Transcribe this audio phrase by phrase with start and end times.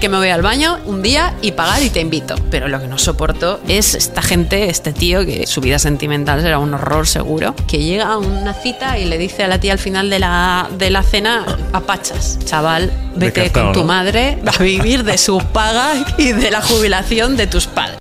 [0.00, 2.34] que me voy al baño un día y pagar y te invito.
[2.50, 6.58] Pero lo que no soporto es esta gente, este tío, que su vida sentimental será
[6.58, 9.78] un horror seguro, que llega a una cita y le dice a la tía al
[9.78, 13.86] final de la, de la cena, apachas, chaval, vete con tu ¿no?
[13.86, 17.98] madre a vivir de su paga y de la jubilación de tus padres.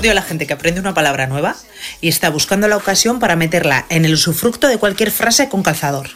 [0.00, 1.56] Odio a la gente que aprende una palabra nueva
[2.00, 6.08] y está buscando la ocasión para meterla en el usufructo de cualquier frase con calzador.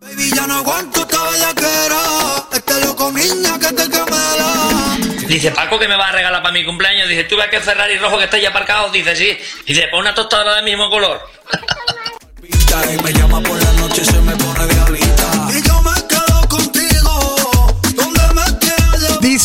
[0.00, 2.48] Baby, ya no aguanto esta bellaquera.
[2.52, 4.98] Este loco niña que te camela.
[5.28, 7.08] Dice, Paco, que me vas a regalar para mi cumpleaños?
[7.08, 8.90] Dice, ¿tú ves que Ferrari rojo que está ahí aparcado?
[8.90, 9.38] Dice, sí.
[9.64, 11.20] Dice, pon una tostadora del mismo color.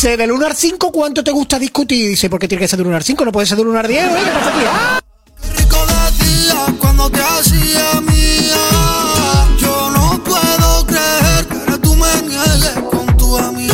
[0.06, 2.10] Dice, del 1 al 5, ¿cuánto te gusta discutir?
[2.10, 3.26] Dice, ¿por qué tiene que ser del 1 al 5?
[3.26, 4.10] No puede ser del 1 al 10, ¿eh?
[4.24, 4.60] ¿Qué pasa aquí?
[4.68, 5.02] ¡Ah!
[5.42, 8.56] Qué rico decía cuando te hacía mía.
[9.58, 13.74] Yo no puedo creer que ahora tú me niegues con tu amiga.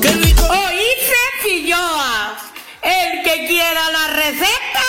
[0.00, 0.44] Qué rico.
[0.44, 2.38] Oíste, Filloa.
[2.82, 4.86] El que quiera la receta,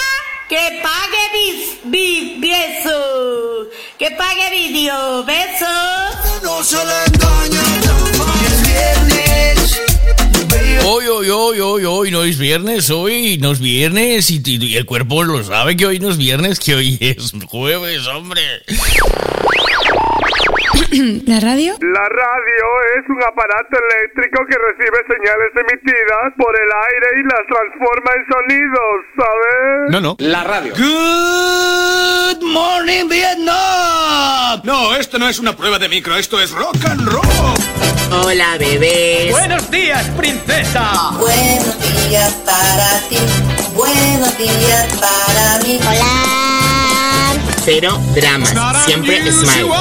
[0.48, 3.68] que pague bis, bis, beso.
[3.98, 6.44] Que pague vídeo, besos.
[6.44, 7.11] No se le
[11.14, 14.78] Hoy, hoy, hoy, hoy, hoy no es viernes, hoy no es viernes y, y- y
[14.78, 18.42] el cuerpo lo sabe que hoy no es viernes, que hoy es jueves, hombre.
[21.26, 21.74] ¿La radio?
[21.82, 22.66] La radio
[22.98, 28.26] es un aparato eléctrico que recibe señales emitidas por el aire y las transforma en
[28.32, 29.92] sonidos, ¿sabes?
[29.92, 30.16] No, no.
[30.20, 30.74] La radio.
[30.76, 34.62] Good morning, Vietnam.
[34.64, 37.81] No, esto no es una prueba de micro, esto es rock and roll.
[38.12, 39.32] Hola, bebés.
[39.32, 41.12] Buenos días, princesa.
[41.18, 43.16] Buenos días para ti.
[43.74, 45.80] Buenos días para mí.
[45.80, 47.40] Hola.
[47.64, 48.54] Cero dramas.
[48.86, 49.72] Siempre smile.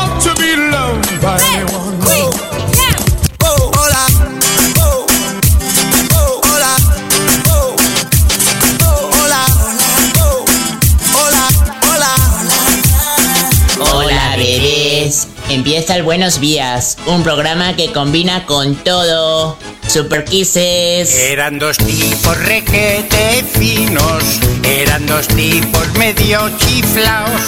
[15.60, 19.58] Empieza el Buenos Días, un programa que combina con todo.
[19.86, 21.14] Super Kisses.
[21.14, 24.24] Eran dos tipos requete finos,
[24.64, 27.42] eran dos tipos medio chiflaos,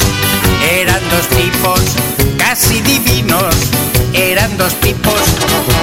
[0.78, 1.80] eran dos tipos
[2.36, 3.54] casi divinos,
[4.12, 5.18] eran dos tipos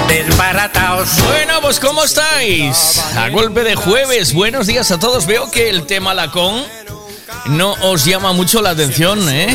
[0.08, 1.10] desbarataos.
[1.30, 3.04] Bueno, pues ¿cómo estáis?
[3.18, 5.26] A golpe de jueves, buenos días a todos.
[5.26, 6.64] Veo que el tema lacón
[7.48, 9.48] no os llama mucho la atención, ¿eh?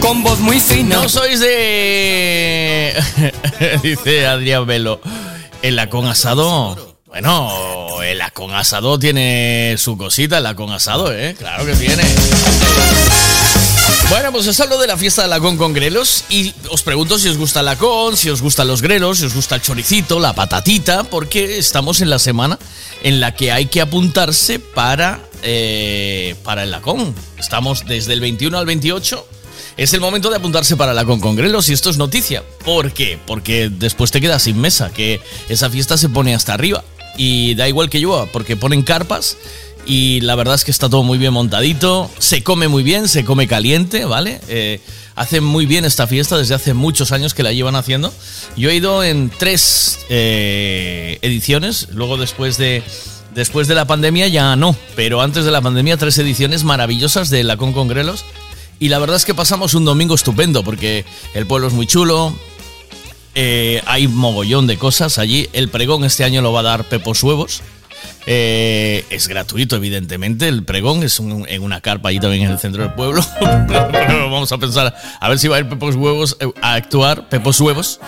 [0.00, 0.96] Con voz muy fina.
[0.96, 2.94] No sois de...
[3.82, 5.00] Dice Adrián Velo.
[5.62, 6.94] El lacón asado...
[7.06, 11.36] Bueno, el lacón asado tiene su cosita, el lacón asado, ¿eh?
[11.38, 12.02] Claro que tiene.
[14.14, 17.28] Bueno, pues os hablo de la fiesta de lacón con grelos y os pregunto si
[17.28, 20.32] os gusta el lacón, si os gustan los grelos, si os gusta el choricito, la
[20.32, 22.56] patatita, porque estamos en la semana
[23.02, 27.12] en la que hay que apuntarse para, eh, para el lacón.
[27.38, 29.26] Estamos desde el 21 al 28.
[29.76, 32.44] Es el momento de apuntarse para la con Congrelos y esto es noticia.
[32.64, 33.18] ¿Por qué?
[33.26, 36.84] Porque después te quedas sin mesa, que esa fiesta se pone hasta arriba.
[37.16, 39.36] Y da igual que llueva, porque ponen carpas
[39.86, 42.10] y la verdad es que está todo muy bien montadito.
[42.18, 44.40] Se come muy bien, se come caliente, ¿vale?
[44.48, 44.80] Eh,
[45.14, 48.12] hacen muy bien esta fiesta desde hace muchos años que la llevan haciendo.
[48.56, 52.82] Yo he ido en tres eh, ediciones, luego después de...
[53.34, 57.42] Después de la pandemia ya no, pero antes de la pandemia tres ediciones maravillosas de
[57.42, 58.24] la Con Congrelos
[58.78, 62.32] y la verdad es que pasamos un domingo estupendo porque el pueblo es muy chulo.
[63.34, 65.48] eh, hay mogollón de cosas allí.
[65.52, 67.62] El pregón este año lo va a dar Pepos Huevos.
[68.26, 70.48] Eh, es gratuito, evidentemente.
[70.48, 73.22] El pregón es un- en una carpa allí también en el centro del pueblo.
[73.40, 77.28] Vamos a pensar a ver si va a ir Pepos Huevos eh, a actuar.
[77.28, 78.00] Pepos Huevos.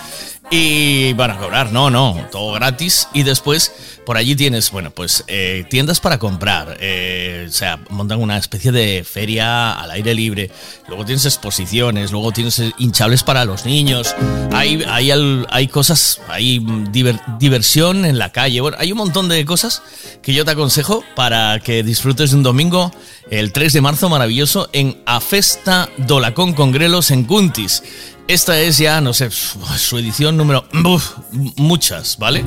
[0.49, 3.09] Y van a cobrar, no, no, todo gratis.
[3.13, 3.73] Y después
[4.07, 6.77] por allí tienes, bueno, pues eh, tiendas para comprar.
[6.81, 10.51] eh, o sea, montan una especie de feria al aire libre.
[10.87, 14.15] Luego tienes exposiciones, luego tienes eh, hinchables para los niños.
[14.53, 15.11] Hay, hay,
[15.51, 18.61] hay cosas, hay mm, diver- diversión en la calle.
[18.61, 19.83] Bueno, hay un montón de cosas
[20.23, 22.93] que yo te aconsejo para que disfrutes de un domingo,
[23.31, 27.83] el 3 de marzo, maravilloso, en A Festa Dolacón Congrelos en Cuntis.
[28.29, 30.65] Esta es ya, no sé, su edición número...
[30.85, 31.13] uf,
[31.57, 32.45] muchas, ¿vale?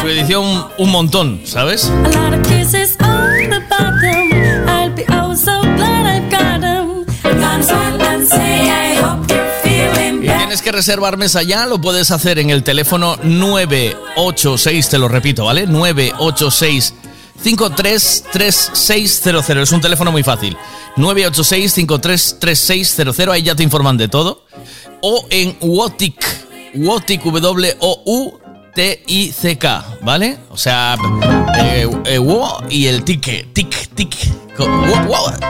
[0.00, 1.90] Su edición un montón, ¿sabes?
[10.38, 15.46] Tienes que reservar mesa ya, lo puedes hacer en el teléfono 986, te lo repito,
[15.46, 15.66] ¿vale?
[15.66, 16.94] 986
[17.42, 19.62] 533600.
[19.62, 20.56] Es un teléfono muy fácil.
[20.96, 23.28] 986 533600.
[23.28, 24.44] Ahí ya te informan de todo.
[25.02, 26.24] O en Wotic.
[26.74, 28.38] Wotic, W-O-U-T-I-C-K.
[30.02, 30.38] ¿Vale?
[30.50, 30.96] O sea,
[31.58, 33.46] eh, eh, wo y el tique.
[33.52, 34.16] Tic, tic.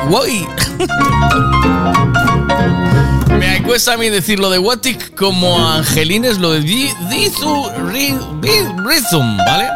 [0.09, 0.47] Woy.
[3.39, 9.69] Me cuesta a mí decirlo de Wotic como Angelines lo de di- Dizu Rhythm, ¿vale?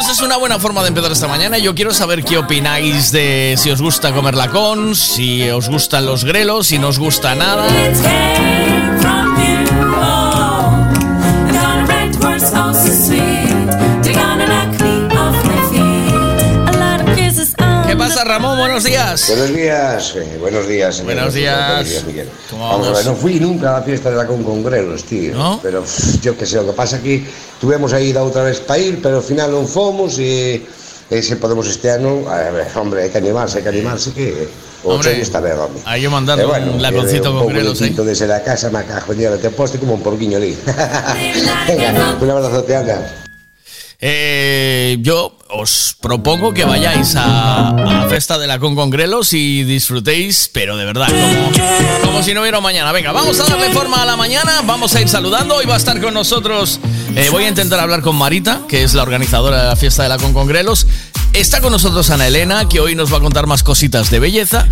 [0.00, 1.58] Pues es una buena forma de empezar esta mañana.
[1.58, 6.06] Yo quiero saber qué opináis de si os gusta comer la con, si os gustan
[6.06, 7.66] los grelos, si no os gusta nada.
[18.10, 18.58] Pasa, Ramón?
[18.58, 19.28] Buenos días.
[19.28, 20.96] Buenos días, eh, buenos días.
[20.96, 21.14] señor.
[21.14, 21.66] Buenos días.
[21.66, 22.28] Buenos días, Miguel.
[22.50, 25.60] ¿Cómo Vamos a ver, no fui nunca a la fiesta de la con congrelos, tío.
[25.62, 27.24] Pero pff, yo qué sé, lo que pasa que
[27.60, 30.58] tuvimos aí da outra vez para ir, pero ao final non fomos e,
[31.10, 34.48] e se podemos este ano, a ver, hombre, hai que animarse, hai que animarse que
[34.82, 35.82] o Hombre, chollo está ben, hombre.
[35.84, 37.92] Hay que mandar E un laconcito un con grelos, ¿eh?
[37.94, 38.82] desde la casa, me
[39.14, 40.56] día, te poste como un porquiño ali.
[40.66, 43.29] Venga, un abrazo, te anda.
[44.02, 50.48] Eh, yo os propongo que vayáis a, la festa de la Con Congrelos y disfrutéis,
[50.54, 51.08] pero de verdad,
[52.02, 52.92] como, si no hubiera mañana.
[52.92, 55.56] Venga, vamos a darle forma a la mañana, vamos a ir saludando.
[55.56, 56.80] Hoy va a estar con nosotros,
[57.14, 60.08] eh, voy a intentar hablar con Marita, que es la organizadora de la fiesta de
[60.08, 60.86] la Con Congrelos.
[61.32, 64.66] Está con nosotros Ana Elena, que hoy nos va a contar más cositas de belleza.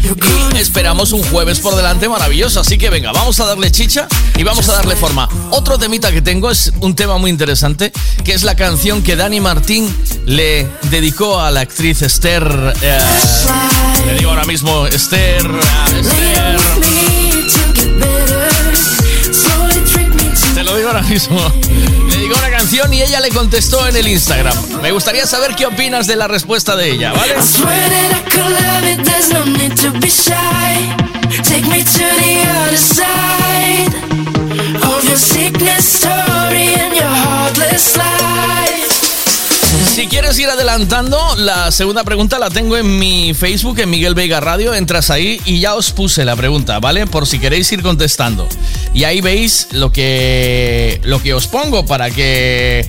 [0.55, 2.60] Y esperamos un jueves por delante maravilloso.
[2.60, 5.28] Así que venga, vamos a darle chicha y vamos a darle forma.
[5.50, 7.93] Otro temita que tengo es un tema muy interesante,
[8.25, 9.88] que es la canción que Dani Martín
[10.26, 12.75] le dedicó a la actriz Esther.
[12.82, 12.99] eh,
[14.06, 15.46] le digo ahora mismo Esther.
[15.46, 17.18] eh, Esther.
[20.76, 21.41] Digo ahora mismo.
[22.09, 24.55] Le dedicó una canción y ella le contestó en el Instagram.
[24.82, 27.35] Me gustaría saber qué opinas de la respuesta de ella, ¿vale?
[39.98, 44.38] Si quieres ir adelantando, la segunda pregunta la tengo en mi Facebook, en Miguel Veiga
[44.38, 44.72] Radio.
[44.72, 47.08] Entras ahí y ya os puse la pregunta, ¿vale?
[47.08, 48.48] Por si queréis ir contestando.
[48.94, 52.88] Y ahí veis lo que, lo que os pongo para que,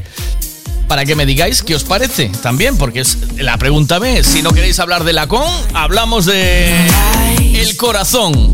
[0.87, 4.23] para que me digáis qué os parece también, porque es la pregunta B.
[4.23, 6.75] Si no queréis hablar de la con, hablamos de
[7.55, 8.53] el corazón.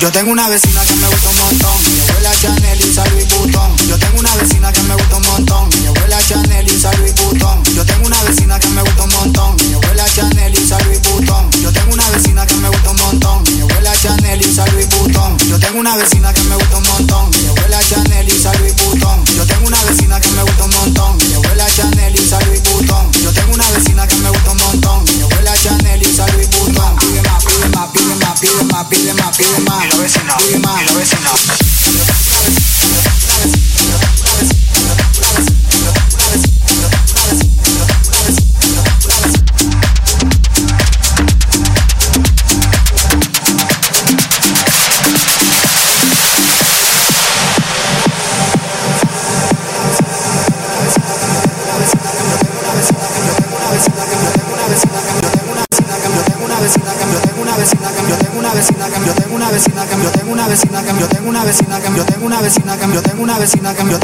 [0.00, 3.76] yo tengo una vecina que me gusta un montón, mi abuela Chanel y Louis Vuitton.
[3.88, 7.62] Yo tengo una vecina que me gusta un montón, mi abuela Chanel y Louis Vuitton.
[7.74, 11.50] Yo tengo una vecina que me gusta un montón, mi abuela Chanel y Louis Vuitton.
[11.62, 15.38] Yo tengo una vecina que me gusta un montón, mi abuela Chanel y Louis Vuitton.
[15.48, 18.74] Yo tengo una vecina que me gusta un montón, mi abuela Chanel y Louis.
[19.36, 23.12] Yo tengo una vecina que me gusta un montón, mi abuela Chanel y Louis Vuitton.
[23.22, 25.04] Yo tengo una vecina que me gusta un montón,
[27.84, 29.84] my, be my, be my, be my, be my, be my,
[30.40, 31.63] be my, be my,
[63.44, 64.03] vecina que.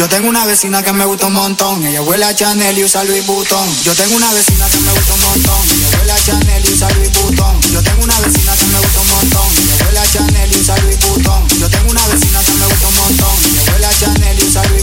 [0.00, 3.04] Yo tengo una vecina que me gusta un montón, ella huele a Chanel y usa
[3.04, 3.68] Louis Vuitton.
[3.82, 6.90] Yo tengo una vecina que me gusta un montón, ella huele a Chanel y usa
[6.92, 7.60] Louis Vuitton.
[7.70, 10.78] Yo tengo una vecina que me gusta un montón, ella huele a Chanel y usa
[10.78, 11.48] Louis Vuitton.
[11.58, 14.64] Yo tengo una vecina que me gusta un montón, ella huele a Chanel y usa
[14.70, 14.79] Louis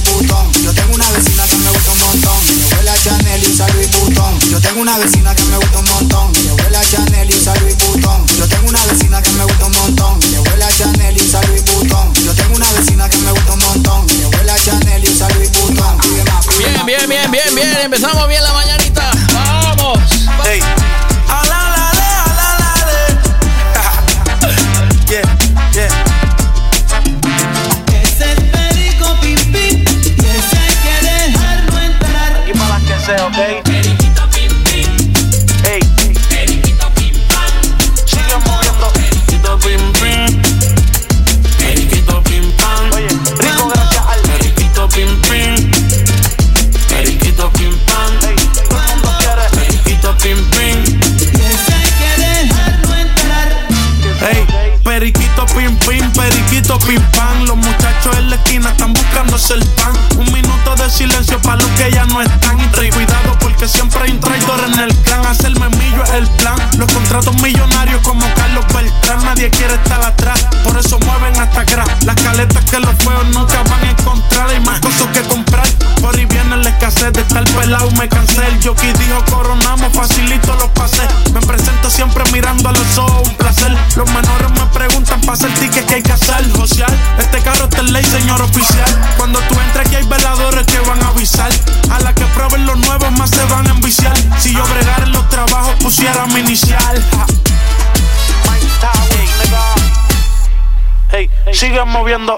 [4.68, 6.32] tengo una vecina que me gusta un montón.
[6.36, 8.26] Ella huele a Chanel y usa Louis Vuitton.
[8.38, 10.20] Yo tengo una vecina que me gusta un montón.
[10.24, 11.64] Ella huele a Chanel y usa Louis.
[12.26, 14.06] Yo tengo una vecina que me gusta un montón.
[14.10, 15.52] Ella huele a Chanel y usa Louis.
[16.58, 17.78] Bien, bien, bien, bien, bien.
[17.82, 19.07] Empezamos bien la mañanita.
[59.20, 62.60] Un minuto de silencio para los que ya no están.
[62.60, 65.26] Y ten cuidado porque siempre hay un traidor en el clan.
[65.26, 66.56] Hacerme millo es el plan.
[66.78, 69.24] Los contratos millonarios como Carlos Beltrán.
[69.26, 70.46] Nadie quiere estar atrás.
[70.64, 71.88] Por eso mueven hasta atrás.
[72.06, 73.64] Las caletas que los feos nunca
[77.58, 77.90] pelado.
[77.92, 78.46] Me cansé.
[78.48, 79.92] El jockey dijo coronamos.
[79.94, 81.08] Facilito los pases.
[81.34, 83.28] Me presento siempre mirando a los ojos.
[83.28, 83.76] Un placer.
[83.96, 86.46] Los menores me preguntan para hacer ticket que hay que hacer.
[86.56, 86.94] Social.
[87.20, 88.90] Este carro está en ley, señor oficial.
[89.18, 91.52] Cuando tú entras aquí hay veladores que van a avisar.
[91.92, 94.16] A la que prueben los nuevos más se van a enviciar.
[94.40, 97.04] Si yo bregara en los trabajos pusiera mi inicial.
[97.12, 97.26] Ja.
[101.10, 102.38] Hey, sigan moviendo.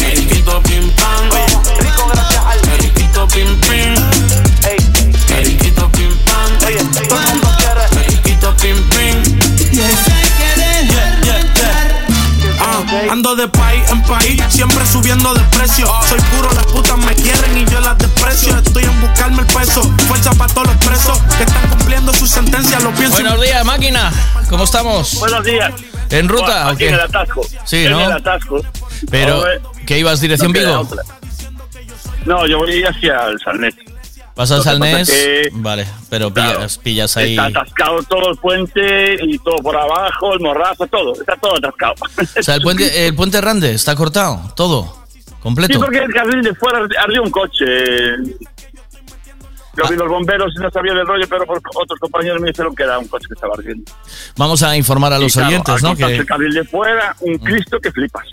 [0.00, 1.28] Periquito pim pam,
[1.78, 2.58] Rico, gracias al.
[2.60, 3.94] periquito pim pim,
[4.64, 4.78] Hey,
[5.28, 7.84] periquito pim pam, oye, todo el mundo quiere.
[7.94, 9.16] periquito pim pim
[9.72, 11.88] y ese que dejarlo entrar.
[12.60, 13.50] Ah, ando de en
[14.10, 15.86] país, siempre subiendo de precio.
[16.08, 18.58] Soy puro, las putas me quieren y yo las desprecio.
[18.58, 22.80] Estoy en buscarme el peso, fuerza para todos los presos que están cumpliendo su sentencia.
[22.80, 23.14] Lo pienso.
[23.22, 24.12] Buenos días, máquina.
[24.48, 25.18] ¿Cómo estamos?
[25.20, 25.72] Buenos días.
[26.10, 26.94] ¿En ruta o Aquí en qué?
[26.96, 27.40] el atasco.
[27.64, 28.00] Sí, En ¿no?
[28.00, 28.60] el atasco.
[29.10, 30.88] Pero, Joder, ¿qué ibas dirección no Vigo?
[32.26, 33.74] No, yo voy hacia el Salnet.
[34.40, 36.58] ¿Vas al pasa que- Vale, pero Claro.
[36.58, 37.30] pillas, pillas ahí.
[37.36, 41.12] Está atascado todo el puente y todo por abajo, el morrazo, todo.
[41.20, 41.94] Está todo atascado.
[42.38, 45.04] O sea, el puente, el puente Rande está cortado, todo,
[45.40, 45.74] completo.
[45.74, 47.64] Sí, porque el carril de fuera ardió un coche.
[49.76, 49.88] Yo Ah.
[49.90, 52.98] vi los bomberos y no sabía del rollo, pero otros compañeros me dijeron que era
[52.98, 53.90] un coche que estaba ardiendo.
[54.36, 55.94] Vamos a informar a los claro, oyentes, ¿no?
[55.96, 56.08] Que Mm.
[56.20, 58.24] el carril de fuera, un Cristo que flipas.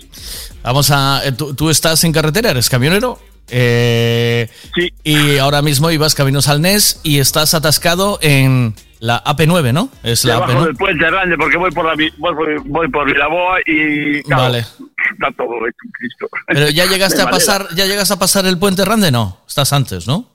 [0.62, 1.20] vamos a.
[1.24, 2.50] eh, ¿tú, tú estás en carretera?
[2.50, 3.18] ¿Eres camionero?
[3.50, 4.92] Eh, Sí.
[5.04, 9.90] Y ahora mismo ibas camino Salnés y estás atascado en la AP9, ¿no?
[10.02, 10.64] Es la Debajo AP9.
[10.66, 14.58] del puente grande, porque voy por, la, voy, por- voy por Vilaboa y claro, Vale.
[14.58, 16.28] está todo hecho un Cristo.
[16.48, 19.38] Pero ya llegaste De a pasar, ya llegas a pasar el puente Rande, no.
[19.46, 20.26] Estás antes, ¿no?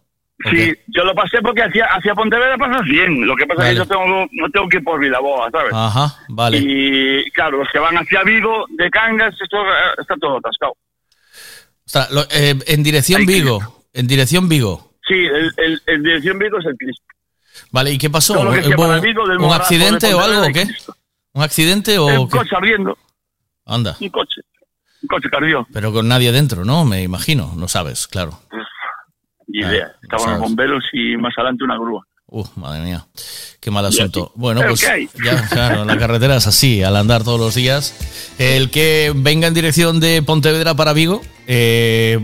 [0.50, 3.25] Sí, yo lo pasé porque hacia, hacia Pontevedra pasas bien.
[3.25, 5.72] Lo que pasa es que yo tengo, no tengo que ir por Vilaboa, ¿sabes?
[5.74, 6.58] Ajá, vale.
[6.58, 10.74] Y claro, los que van hacia Vigo, de Cangas, esto, eh, está todo atascado.
[12.12, 13.84] Lo- eh, en dirección Vigo.
[13.94, 14.94] En dirección Vigo.
[15.08, 17.04] Sí, el, el, el dirección Vigo es el Cristo.
[17.72, 18.34] Vale, ¿y qué pasó?
[18.34, 20.52] Todo lo que ¿Hubo sea para Vigo, del ¿Un Morrazo, accidente de o algo o
[20.52, 20.68] qué?
[21.34, 22.98] ¿Un accidente o un coche abriendo,
[23.66, 23.96] Anda.
[24.00, 24.42] un coche.
[25.02, 25.68] Un coche que ardió.
[25.74, 26.86] Pero con nadie dentro, ¿no?
[26.86, 28.40] Me imagino, no sabes, claro.
[29.48, 29.92] Ni idea.
[29.94, 30.40] Ah, Estaban sabes.
[30.40, 32.02] los bomberos y más adelante una grúa.
[32.28, 33.06] Uh, madre mía.
[33.60, 34.32] Qué mal asunto.
[34.36, 34.82] Bueno, ¿Pero pues
[35.24, 37.94] ya, claro, la carretera es así, al andar todos los días.
[38.40, 42.20] El que venga en dirección de Pontevedra para Vigo, eh,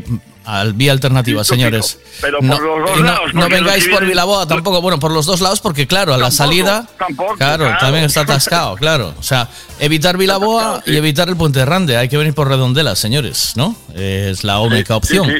[0.45, 1.99] al vía alternativa, señores.
[2.21, 3.33] Pero no, por los dos no- lados.
[3.35, 4.81] no los vengáis por Vilaboa tampoco.
[4.81, 6.87] Bueno, por los dos lados, porque claro, a la Tampoco, salida.
[6.97, 7.77] tampoco, claro, claro.
[7.79, 9.13] también está atascado, claro.
[9.19, 9.47] O sea,
[9.79, 11.97] evitar Vilaboa y evitar el Puente Rande.
[11.97, 13.75] Hay que venir por Redondela, señores, ¿no?
[13.93, 15.31] Es la única opción.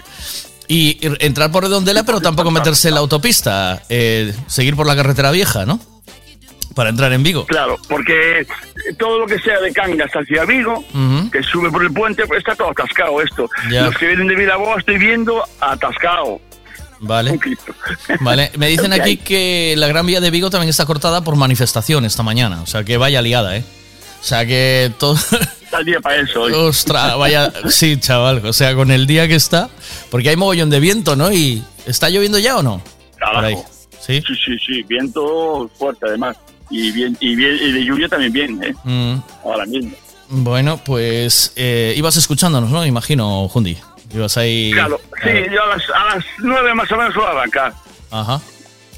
[0.67, 3.81] Y entrar por Redondela, pero tampoco meterse en la autopista.
[3.89, 5.79] eh, seguir por la carretera vieja, ¿no?
[6.75, 7.45] Para entrar en Vigo.
[7.45, 8.45] Claro, porque
[8.97, 11.29] todo lo que sea de Cangas hacia Vigo, Ujú.
[11.31, 13.49] que sube por el puente, pues está todo atascado esto.
[13.71, 13.83] Ya.
[13.85, 16.39] Los que vienen de Vilaboa estoy viendo atascado.
[17.01, 17.39] Vale.
[18.19, 22.05] Vale, me dicen aquí que la Gran Vía de Vigo también está cortada por manifestación
[22.05, 22.61] esta mañana.
[22.61, 23.63] O sea, que vaya liada, ¿eh?
[24.21, 25.15] O sea, que todo...
[25.15, 26.41] Está el día para eso.
[26.41, 26.51] hoy.
[26.53, 27.51] Ostras, vaya...
[27.69, 28.45] Sí, chaval.
[28.45, 29.69] O sea, con el día que está...
[30.11, 31.31] Porque hay mogollón de viento, ¿no?
[31.31, 32.81] ¿Y está lloviendo ya o no?
[33.21, 33.55] Ahí.
[33.99, 34.21] ¿Sí?
[34.27, 36.35] Sí, sí, sí, viento fuerte además.
[36.69, 38.73] Y, bien, y, bien, y de lluvia también bien, ¿eh?
[38.83, 39.91] Mm, Ahora mismo.
[40.29, 41.51] bueno, pues...
[41.55, 42.85] eh, ibas escuchándonos, ¿no?
[42.85, 43.77] Imagino, Jundi.
[44.13, 44.71] Ibas ahí...
[44.73, 47.73] Claro, sí, yo a las, a las nueve más o menos voy a arrancar.
[48.11, 48.41] Ajá.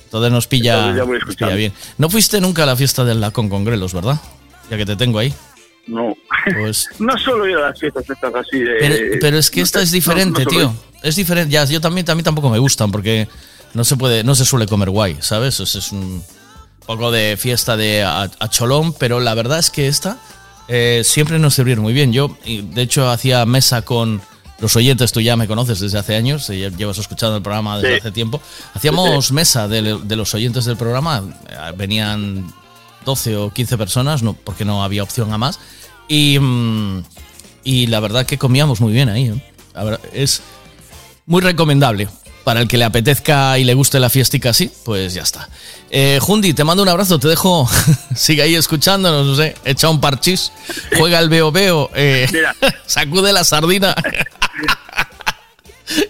[0.05, 1.73] Entonces nos pilla, Entonces ya voy nos pilla bien.
[1.97, 4.19] No fuiste nunca a la fiesta del Lacón con Grelos, ¿verdad?
[4.69, 5.33] Ya que te tengo ahí.
[5.87, 6.15] No.
[6.59, 8.75] Pues No solo ir a las fiestas estas así de...
[8.79, 10.83] Pero, pero es que no esta es diferente, no- no solo tío.
[11.03, 11.51] Es diferente.
[11.53, 13.27] Ya, yo también, también tampoco me gustan porque
[13.73, 15.59] no se puede, no se suele comer guay, ¿sabes?
[15.61, 16.21] Es, es un
[16.85, 20.17] poco de fiesta de a, a cholón, pero la verdad es que esta
[20.67, 22.11] eh, siempre nos sirvieron muy bien.
[22.13, 24.21] Yo, de hecho, hacía mesa con
[24.59, 27.95] los oyentes, tú ya me conoces desde hace años, eh, llevas escuchando el programa desde
[27.95, 27.99] Sí.
[28.01, 28.41] hace tiempo.
[28.73, 32.53] Hacíamos mesa de, de los oyentes del programa, eh, venían
[33.05, 35.59] 12 o 15 personas, no, porque no había opción a más.
[36.07, 37.03] Y, mm,
[37.63, 39.29] y la verdad que comíamos muy bien ahí.
[39.29, 39.51] ¿eh?
[39.73, 40.41] La verdad, es
[41.25, 42.07] muy recomendable.
[42.43, 45.47] Para el que le apetezca y le guste la fiestica así, pues ya está.
[45.93, 47.67] Eh, Jundi, te mando un abrazo, te dejo.
[48.15, 49.55] Sigue ahí escuchándonos, no sé.
[49.65, 50.51] Echa un parchís,
[50.97, 52.27] juega el veo veo, eh,
[52.85, 53.93] sacude la sardina.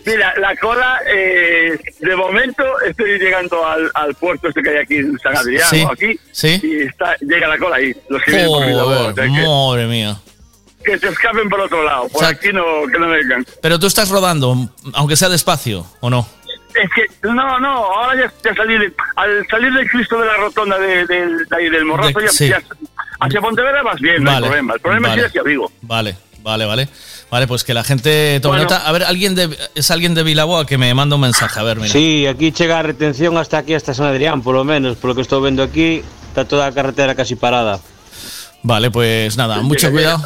[0.06, 4.96] Mira, la cola, eh, de momento estoy llegando al, al puerto este que hay aquí
[4.98, 6.60] en San Adrián, Sí, aquí, sí.
[6.62, 10.20] y está, llega la cola ahí, los que vienen por o que, madre mía.
[10.86, 13.44] que se escapen por otro lado, por O sea, aquí no, que no vengan.
[13.60, 16.28] Pero tú estás rodando, aunque sea despacio, ¿o no?
[16.76, 20.38] Es que, no, no, ahora ya, ya salí, de- al salir del Cristo de la
[20.38, 22.48] rotonda de, del- de ahí del Morrazo, De- ya, sí.
[22.50, 22.62] ya-
[23.20, 25.22] hacia Pontevedra vas bien, no hay problema, el problema vale.
[25.22, 25.72] es ir hacia Vigo.
[25.82, 26.90] Vale, vale, vale.
[27.30, 28.64] Vale, pues que la gente tome Bueno.
[28.70, 28.86] nota.
[28.86, 31.58] A ver, alguien de, es alguien de Vilaboa que me manda un mensaje.
[31.60, 31.88] A ver, mira.
[31.90, 34.98] Sí, aquí llega a retención hasta aquí, hasta San Adrián, por lo menos.
[34.98, 37.80] Por lo que estoy viendo aquí, está toda la carretera casi parada.
[38.64, 40.22] Vale, pues nada, mucho cuidado.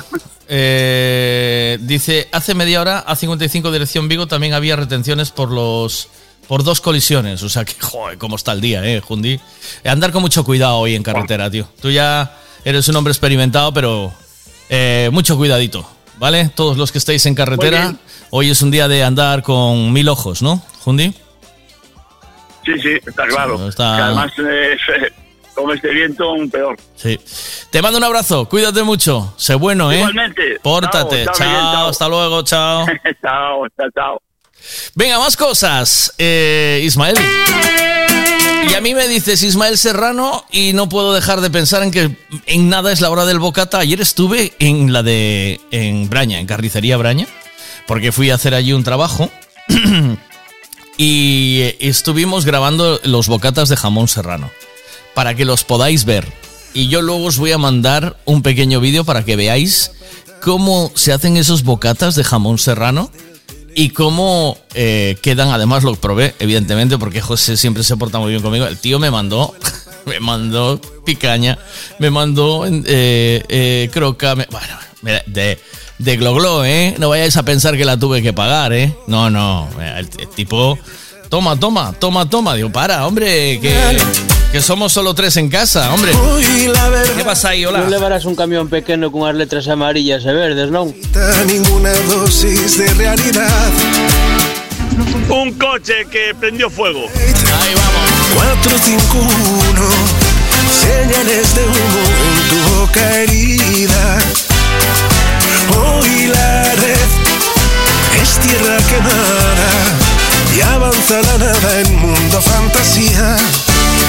[0.47, 6.10] Eh, dice, hace media hora, A55 dirección Vigo, también había retenciones por los
[6.47, 7.43] por dos colisiones.
[7.43, 9.39] O sea que, joder, cómo está el día, eh, Jundi.
[9.84, 11.67] Andar con mucho cuidado hoy en carretera, tío.
[11.81, 14.13] Tú ya eres un hombre experimentado, pero
[14.69, 16.49] eh, mucho cuidadito, ¿vale?
[16.55, 17.95] Todos los que estáis en carretera,
[18.31, 21.13] hoy es un día de andar con mil ojos, ¿no, Jundi?
[22.65, 23.58] Sí, sí, está claro.
[23.60, 24.77] Sí, está- Que además, eh,
[25.53, 26.75] con este viento, un peor.
[26.95, 27.19] Sí.
[27.69, 29.34] Te mando un abrazo, cuídate mucho.
[29.38, 29.97] Sé bueno, ¿eh?
[29.99, 30.60] Igualmente.
[30.63, 31.25] Pórtate.
[31.25, 31.88] Chao, Chao, chao.
[31.89, 32.86] hasta luego, chao.
[33.21, 34.21] chao, chao, chao.
[34.93, 36.13] Venga, más cosas.
[36.17, 37.17] Eh, Ismael.
[38.69, 42.17] Y a mí me dices Ismael Serrano y no puedo dejar de pensar en que
[42.47, 43.80] en nada es la hora del bocata.
[43.80, 47.28] Ayer estuve en la de en Braña, en Carnicería Braña,
[47.86, 49.30] porque fui a hacer allí un trabajo
[50.97, 54.49] y estuvimos grabando los bocatas de jamón serrano
[55.13, 56.28] para que los podáis ver.
[56.73, 59.91] Y yo luego os voy a mandar un pequeño vídeo para que veáis
[60.41, 63.12] cómo se hacen esos bocatas de jamón serrano
[63.76, 65.50] y cómo eh, quedan.
[65.50, 68.66] Además lo probé, evidentemente, porque José siempre se porta muy bien conmigo.
[68.66, 69.54] El tío me mandó,
[70.06, 71.60] me mandó picaña,
[72.00, 75.60] me mandó eh, eh, croca, me- bueno, de,
[76.00, 76.96] de gloglo, ¿eh?
[76.98, 78.96] No vayáis a pensar que la tuve que pagar, ¿eh?
[79.08, 80.80] No, no, el tipo,
[81.30, 82.56] toma, toma, toma, toma.
[82.56, 83.74] Digo, para, hombre, que,
[84.52, 86.12] que somos solo tres en casa, hombre.
[87.18, 87.66] ¿Qué pasa ahí?
[87.66, 87.80] Hola.
[87.80, 90.94] No levarás un camión pequeño con unas letras amarillas e verdes, non?
[91.48, 93.72] ninguna dosis de realidad.
[95.30, 97.08] Un coche que prendió fuego.
[98.36, 100.16] 451
[100.72, 104.20] señales de humo en tu boca herida.
[105.78, 107.10] Hoy la red
[108.22, 110.05] es tierra quemada
[110.56, 113.36] y avanza la nada en mundo fantasía.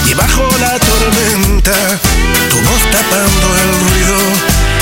[0.08, 1.72] Y bajo la tormenta,
[2.50, 4.18] tu voz tapando el ruido,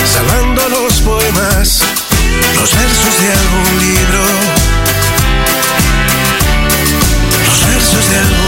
[0.05, 1.81] salvando los poemas,
[2.61, 4.23] los versos de algún libro.
[7.47, 8.44] Los versos de algún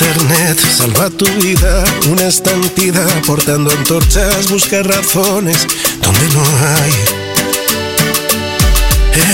[0.00, 1.84] internet salva tu vida.
[2.10, 5.66] Una estampida portando antorchas busca razones
[6.02, 6.92] donde no hay.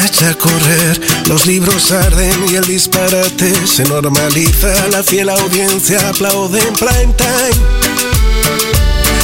[0.05, 4.89] Echa a correr, los libros arden y el disparate se normaliza.
[4.91, 7.61] La fiel audiencia aplaude en prime time.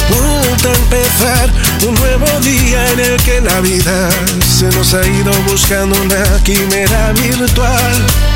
[0.09, 1.51] Vuelta a empezar
[1.87, 4.09] un nuevo día en el que la vida
[4.47, 8.32] se nos ha ido buscando una quimera virtual.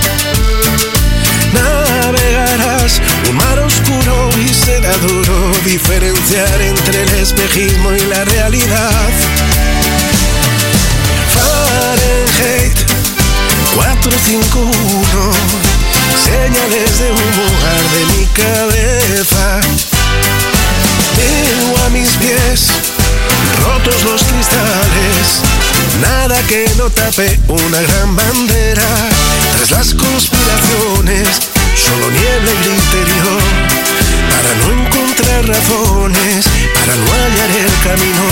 [1.53, 9.09] Navegarás un mar oscuro y será duro diferenciar entre el espejismo y la realidad.
[11.33, 12.77] Fahrenheit
[13.75, 15.31] 451
[16.23, 17.47] Señales de humo
[17.93, 19.61] de mi cabeza
[21.15, 22.67] Veo a mis pies
[23.63, 25.41] rotos los cristales
[26.01, 28.87] Nada que no tape una gran bandera.
[29.57, 31.27] Tras las conspiraciones
[31.75, 33.41] Solo niebla el interior.
[34.31, 38.25] Para no encontrar razones Para no hallar el camino.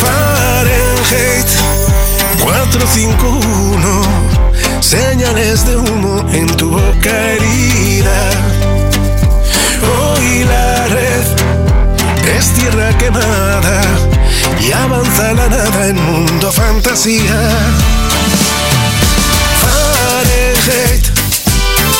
[0.00, 1.50] Fahrenheit
[2.42, 4.32] 451
[4.80, 8.30] Señales de humo en tu boca herida.
[9.80, 10.86] Hoy la
[12.26, 13.82] es tierra quemada
[14.60, 17.40] Y avanza la nada en mundo fantasía
[19.60, 21.06] Fahrenheit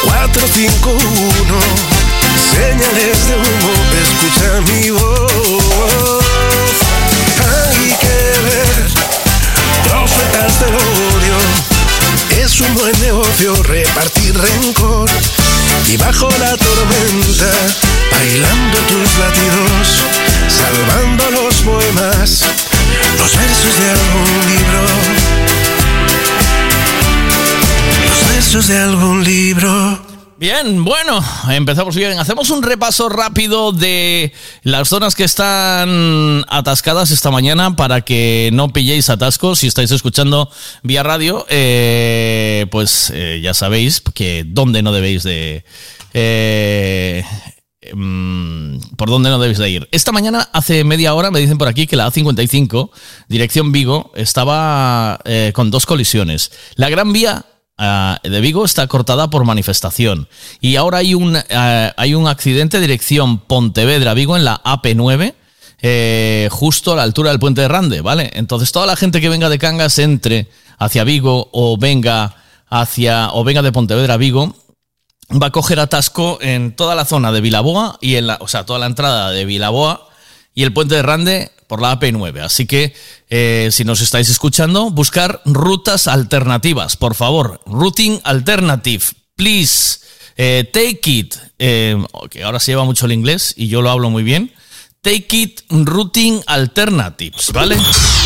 [0.05, 2.03] 451
[2.53, 6.23] Señales de humo, escucha mi voz.
[7.41, 8.91] Hay que ver
[9.89, 12.45] profetas del odio.
[12.45, 15.09] Es un buen negocio repartir rencor.
[15.89, 17.53] Y bajo la tormenta,
[18.11, 20.03] bailando tus latidos,
[20.49, 22.45] salvando los poemas,
[23.19, 24.83] los versos de algún libro.
[28.09, 30.12] Los versos de algún libro.
[30.43, 32.19] Bien, bueno, empezamos bien.
[32.19, 34.33] Hacemos un repaso rápido de
[34.65, 39.61] las zonas que están atascadas esta mañana para que no pilléis atascos.
[39.61, 40.51] Si estáis escuchando
[40.83, 45.65] vía radio, eh, pues eh, ya sabéis que dónde no debéis de...
[46.13, 47.25] eh,
[47.95, 49.89] mm, por dónde no debéis de ir.
[49.93, 52.91] Esta mañana, hace media hora, me dicen por aquí que la A55,
[53.29, 56.51] dirección Vigo, estaba eh, con dos colisiones.
[56.75, 57.47] La Gran Vía
[57.83, 60.29] ah, de Vigo está cortada por manifestación.
[60.61, 65.35] Y ahora hay un, ah, hay un accidente dirección Pontevedra-Vigo en la AP9.
[65.85, 68.31] eh, justo a la altura del puente de Rande, ¿vale?
[68.35, 72.37] Entonces toda la gente que venga de Cangas entre hacia Vigo o venga
[72.69, 74.55] hacia o venga de Pontevedra a Vigo
[75.31, 78.65] va a coger atasco en toda la zona de Vilaboa y en la, o sea,
[78.65, 80.09] toda la entrada de Vilaboa
[80.55, 82.41] y el puente de Rande por la AP9.
[82.41, 82.95] Así que
[83.31, 87.61] eh, si nos estáis escuchando, buscar rutas alternativas, por favor.
[87.67, 89.05] Routing alternative,
[89.37, 90.01] please.
[90.37, 91.35] Eh, take it.
[91.59, 91.97] eh,
[92.45, 94.53] ahora se lleva mucho el inglés y yo lo hablo muy bien.
[95.03, 97.77] Take it routing alternatives, ¿vale?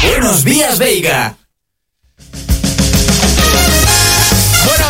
[0.03, 1.39] Buenos días, Veiga.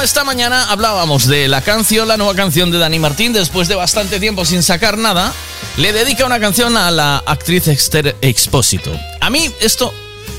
[0.06, 4.20] Esta mañana hablábamos de la canción, la nueva canción de Dani Martín, después de bastante
[4.20, 5.32] tiempo sin sacar nada,
[5.78, 8.92] le dedica una canción a la actriz Esther Expósito.
[9.20, 9.92] A mí esto,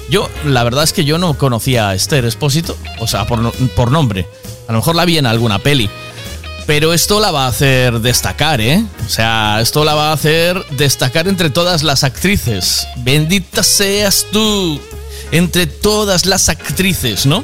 [0.10, 3.92] yo la verdad es que yo no conocía a Esther Expósito, o sea, por, por
[3.92, 4.26] nombre.
[4.70, 5.90] A lo mejor la vi en alguna peli.
[6.66, 8.82] Pero esto la va a hacer destacar, ¿eh?
[9.06, 12.88] O sea, esto la va a hacer destacar entre todas las actrices.
[13.00, 14.80] Bendita seas tú
[15.34, 17.44] entre todas las actrices, ¿no?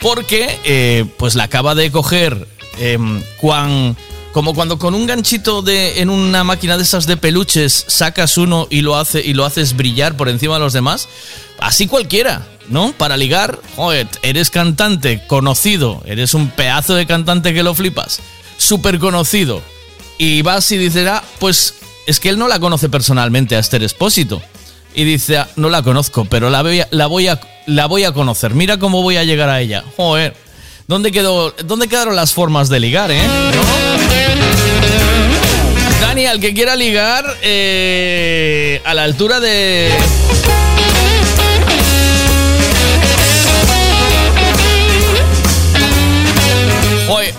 [0.00, 2.46] Porque, eh, pues la acaba de coger
[2.78, 3.96] em, cuan-
[4.32, 8.66] como cuando con un ganchito de, en una máquina de esas de peluches sacas uno
[8.70, 11.08] y lo, hace, y lo haces brillar por encima de los demás.
[11.58, 12.92] Así cualquiera, ¿no?
[12.92, 18.20] Para ligar, joder, eres cantante, conocido, eres un pedazo de cantante que lo flipas,
[18.56, 19.60] súper conocido.
[20.16, 21.74] Y vas y dices, ah, pues
[22.06, 24.40] es que él no la conoce personalmente a Esther Espósito.
[24.94, 28.04] Y dice, "Ah, no la conozco, pero la voy, a, la, voy a, la voy
[28.04, 28.54] a conocer.
[28.54, 29.84] Mira cómo voy a llegar a ella.
[29.96, 30.34] Joder,
[30.88, 33.20] ¿dónde, quedó, dónde quedaron las formas de ligar, eh?
[33.26, 33.60] ¿No?
[36.00, 39.90] Dani, al que quiera ligar, eh, a la altura de...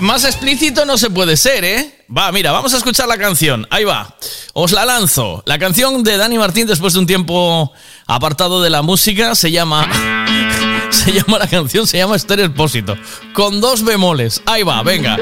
[0.01, 2.03] más explícito no se puede ser, ¿eh?
[2.15, 3.65] Va, mira, vamos a escuchar la canción.
[3.69, 4.15] Ahí va.
[4.53, 5.43] Os la lanzo.
[5.45, 7.71] La canción de Dani Martín después de un tiempo
[8.05, 9.87] apartado de la música se llama
[10.89, 12.97] se llama la canción, se llama Esther Expósito.
[13.33, 14.41] Con dos bemoles.
[14.45, 15.17] Ahí va, venga.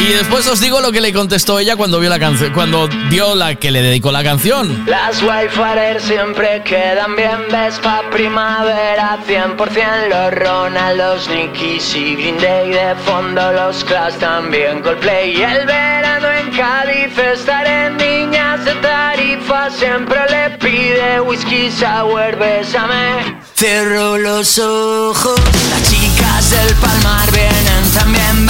[0.00, 3.34] Y después os digo lo que le contestó ella cuando vio la canción, cuando vio
[3.34, 4.84] la que le dedicó la canción.
[4.86, 12.70] Las Wi-Fi siempre quedan bien, ves pa' primavera 100% los Ronaldos, Nickies y Green Day
[12.70, 15.36] De fondo los Clash también Coldplay.
[15.36, 23.36] Y el verano en Cádiz estaré niñas de tarifa Siempre le pide whisky sour, bésame.
[23.56, 28.46] Cierro los ojos, las chicas del Palmar vienen También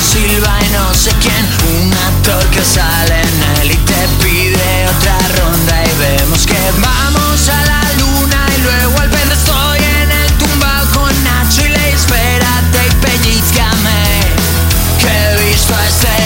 [0.00, 1.44] Silva y no sé quién.
[1.80, 7.48] Un actor que sale en él y te pide otra ronda Y vemos que vamos
[7.48, 11.90] a la luna y luego al verde estoy en el tumbao con Nacho y le
[11.90, 14.02] espérate y pellizcame.
[15.00, 16.25] Que he visto a Esther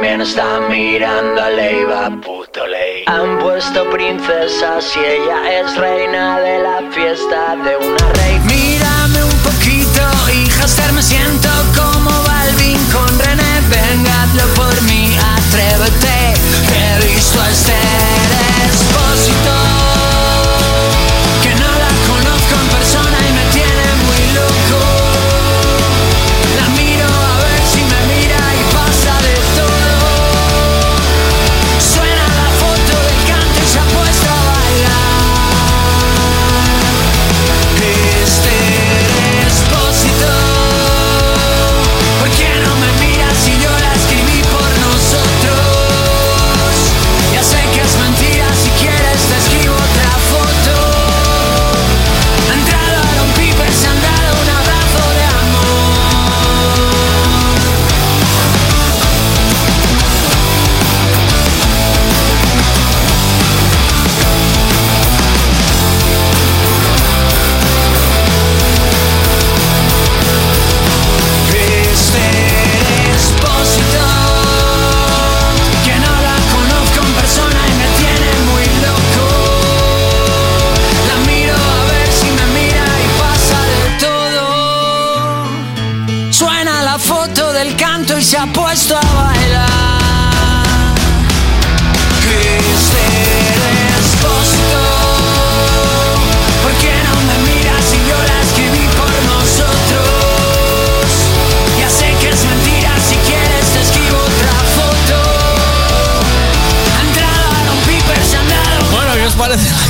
[0.00, 3.04] bien, están mirando a Leiva, puto ley.
[3.06, 8.40] Han puesto princesas y ella es reina de la fiesta de una rey.
[8.40, 13.60] Mírame un poquito, hija me siento como Balvin con René.
[13.70, 16.34] Venga, hazlo por mí, atrévete
[16.74, 18.05] He visto a Esther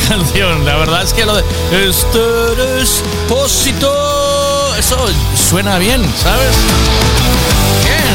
[0.09, 1.43] La verdad es que lo de
[1.89, 3.93] Esther Expósito,
[4.79, 4.97] eso
[5.35, 6.55] suena bien, ¿sabes?
[7.83, 8.15] Bien,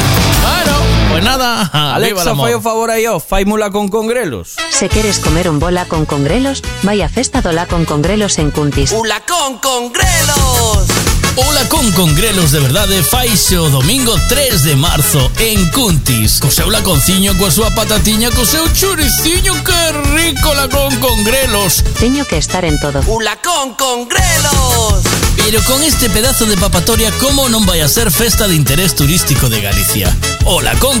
[1.12, 1.94] pues nada.
[1.94, 4.56] Alexa, fai o favor aí, ó, fai mula con congrelos.
[4.70, 8.50] Se queres comer un bola con congrelos, vai a festa do la con congrelos en
[8.50, 8.90] Cuntis.
[9.26, 10.88] con congrelos!
[11.34, 16.68] Ola con congrelos de verdade faise o domingo 3 de marzo en Cuntis Co seu
[16.68, 22.66] laconciño, coa súa patatiña, co seu churiciño Que rico la con congrelos Teño que estar
[22.66, 23.00] en todo.
[23.06, 25.08] ¡Ula con congrelos!
[25.36, 29.48] Pero con este pedazo de papatoria Como non vai a ser festa de interés turístico
[29.48, 30.12] de Galicia
[30.44, 31.00] Ola con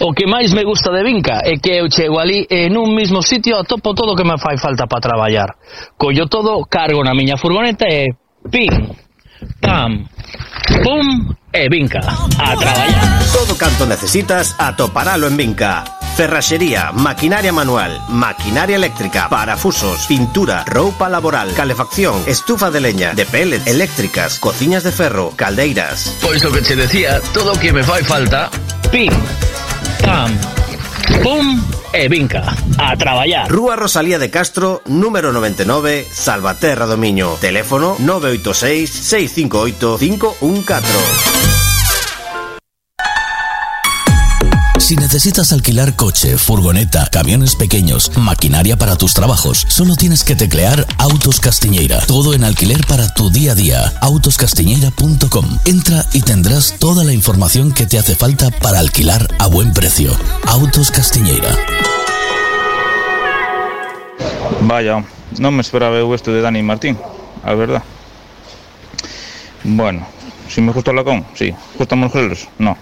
[0.00, 3.22] O que máis me gusta de Vinca é que eu chego ali e nun mismo
[3.22, 5.56] sitio atopo todo o que me fai falta para traballar.
[5.96, 8.12] Collo todo, cargo na miña furgoneta e
[8.50, 8.70] pim,
[9.60, 10.04] pam,
[10.82, 13.06] pum e Vinca a traballar.
[13.32, 15.84] Todo canto necesitas atoparalo en Vinca.
[16.16, 23.66] Ferraxería, maquinaria manual, maquinaria eléctrica, parafusos, pintura, roupa laboral, calefacción, estufa de leña, de pellet,
[23.66, 26.16] eléctricas, cociñas de ferro, caldeiras.
[26.22, 28.48] Pois o que che decía, todo o que me fai falta,
[28.90, 29.12] pim,
[30.02, 30.30] pam,
[31.22, 32.54] pum e Vinca.
[32.78, 33.50] A traballar.
[33.50, 37.36] Rúa Rosalía de Castro, número 99, Salvaterra do Miño.
[37.40, 41.45] Teléfono 986 658 514.
[44.86, 50.86] Si necesitas alquilar coche, furgoneta, camiones pequeños, maquinaria para tus trabajos, solo tienes que teclear
[50.98, 51.98] Autos Castiñeira.
[52.06, 53.92] Todo en alquiler para tu día a día.
[54.00, 55.58] Autoscastiñeira.com.
[55.64, 60.12] Entra y tendrás toda la información que te hace falta para alquilar a buen precio.
[60.46, 61.50] Autos Castiñeira.
[64.60, 65.02] Vaya,
[65.42, 66.94] non me esperaba eu isto de Dani Martín,
[67.42, 67.82] a verdad.
[69.66, 70.06] Bueno,
[70.46, 71.50] si me gusta o lacón, sí.
[71.74, 72.46] Gustan os grelos?
[72.62, 72.78] No.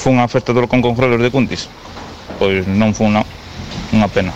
[0.00, 1.68] Fun a festa do lacón con grelos de Cuntis?
[2.40, 3.24] Pois non fun, non.
[3.92, 4.32] Unha pena.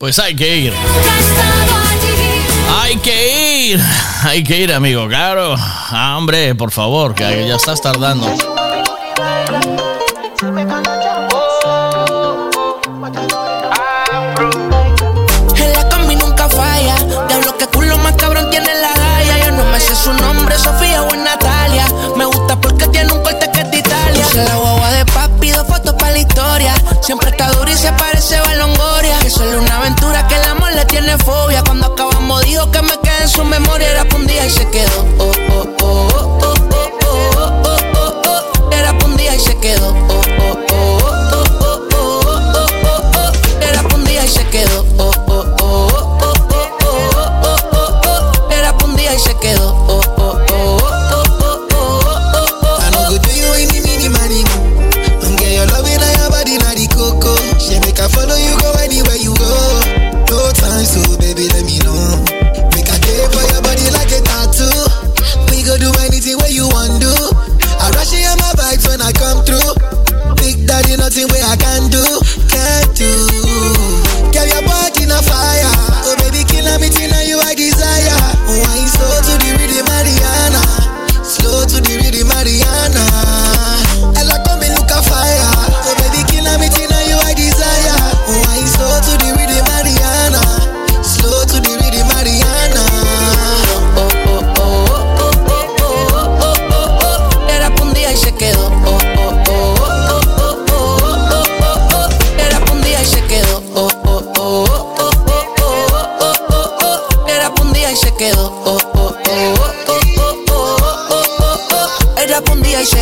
[0.00, 0.72] Pues hay que ir.
[2.80, 3.80] Hay que ir.
[4.24, 5.54] Hay que ir, amigo, claro.
[5.58, 8.32] Ah, hombre, por favor, que ya estás tardando.
[27.00, 29.18] Siempre está dura y se parece a Longoria.
[29.20, 31.62] Que solo una aventura que el amor le tiene fobia.
[31.64, 33.90] Cuando acabamos dijo que me quedé en su memoria.
[33.90, 35.04] Era pa' un día y se quedó.
[35.18, 36.54] Oh, oh, oh, oh, oh,
[37.04, 38.72] oh, oh, oh, oh, oh.
[38.72, 39.88] Era pa' un día y se quedó.
[39.90, 43.62] Oh, oh, oh, oh, oh, oh, oh, oh, oh, oh.
[43.62, 44.84] Era pa' un día y se quedó.
[44.98, 48.52] Oh, oh, oh, oh, oh, oh, oh, oh, oh, oh.
[48.52, 49.83] Era pa' un día y se quedó.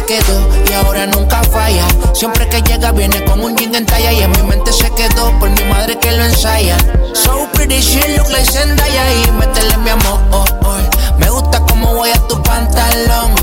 [0.08, 1.86] Y ahora nunca falla.
[2.12, 4.12] Siempre que llega viene con un jean en talla.
[4.12, 6.76] Y en mi mente se quedó por mi madre que lo ensaya.
[7.14, 9.04] So pretty shit, look like Zendaya.
[9.12, 10.20] Y métele mi amor.
[10.32, 11.18] Oh, oh.
[11.18, 13.34] Me gusta como voy a tu pantalón.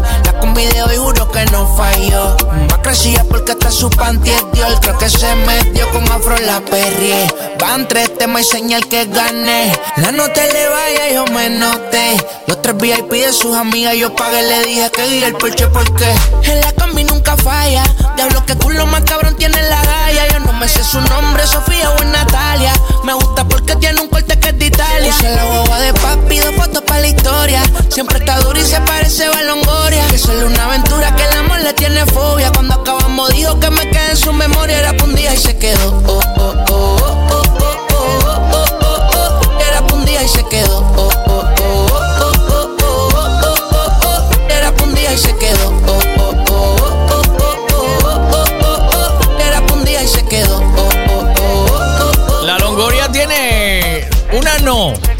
[0.67, 2.35] De hoy juro que no falló.
[2.69, 4.77] Va crecida porque hasta su panty es Dior.
[4.81, 7.27] Creo que se metió con afro la perrie.
[7.59, 9.71] Van tres temas y señal que gané.
[9.97, 12.17] La nota le vaya, yo me noté.
[12.47, 14.41] Los tres VIP de sus amigas yo pagué.
[14.43, 17.83] Le dije que guía el porche porque en la combi nunca falla.
[18.19, 20.27] Diablo, que culo más cabrón tiene la galla.
[20.27, 22.73] Yo no me sé su nombre, Sofía o Natalia.
[23.05, 25.15] Me gusta porque tiene un corte que es de Italia.
[25.17, 27.63] Usa la guagua de papi, dos fotos para la historia.
[27.87, 30.05] Siempre está dura y se parece a Longoria.
[30.09, 32.51] Que solo una aventura que el amor le tiene fobia.
[32.51, 34.79] Cuando acabamos dijo que me quedé en su memoria.
[34.79, 36.03] Era un día y se quedó.
[36.05, 40.79] Oh, oh, oh, oh, oh, oh, oh, oh, Era un día y se quedó.
[40.97, 46.08] Oh, oh, oh, oh, oh, oh, oh, oh, Era un día y se quedó.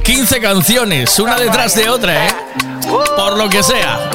[0.10, 2.36] 15 canciones, una detrás de otra, ¿eh?
[3.16, 4.10] Por lo que sea.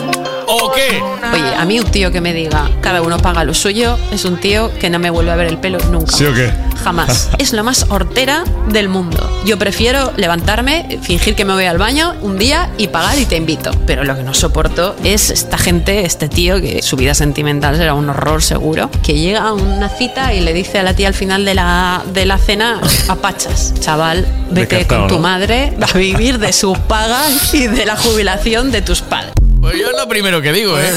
[0.62, 1.02] ¿O qué?
[1.32, 4.38] Oye, a mí un tío que me diga, cada uno paga lo suyo, es un
[4.38, 6.16] tío que no me vuelve a ver el pelo nunca.
[6.16, 6.52] ¿Sí o qué?
[6.82, 7.30] Jamás.
[7.38, 9.30] es lo más hortera del mundo.
[9.44, 13.36] Yo prefiero levantarme, fingir que me voy al baño un día y pagar y te
[13.36, 13.70] invito.
[13.86, 17.94] Pero lo que no soporto es esta gente, este tío, que su vida sentimental será
[17.94, 21.14] un horror seguro, que llega a una cita y le dice a la tía al
[21.14, 25.20] final de la, de la cena, apachas, chaval, vete Descartado, con tu ¿no?
[25.20, 29.32] madre a vivir de sus pagas y de la jubilación de tus padres.
[29.65, 30.93] Pues yo es lo primero que digo, ¿eh?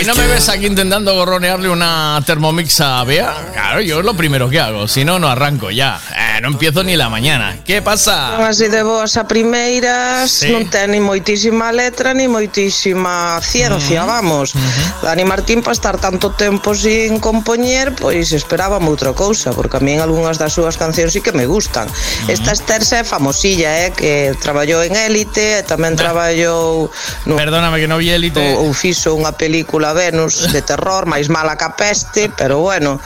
[0.00, 3.34] Y no me ves aquí intentando gorronearle una Thermomix a Bea.
[3.52, 4.86] Claro, yo es lo primero que hago.
[4.86, 6.00] Si no, no arranco ya.
[6.14, 7.58] Eh, no empiezo ni la mañana.
[7.64, 8.46] ¿Qué pasa?
[8.46, 10.52] Así de boas a primeiras, Sí.
[10.54, 14.54] non ten ni moitísima letra ni moitísima ciencia, vamos.
[15.02, 19.98] Dani Martín para estar tanto tempo sin compoñer, pois esperaba outra cousa, porque a mí
[19.98, 21.90] en algunhas das súas cancións sí que me gustan.
[22.30, 26.94] Esta Esterse é famosilla, eh, que traballou en Élite, e tamén traballou
[27.26, 28.36] no Perdóname que non vi Élite.
[28.36, 33.00] Ou, ou fixo unha película Venus de terror, máis mala que a peste, pero bueno,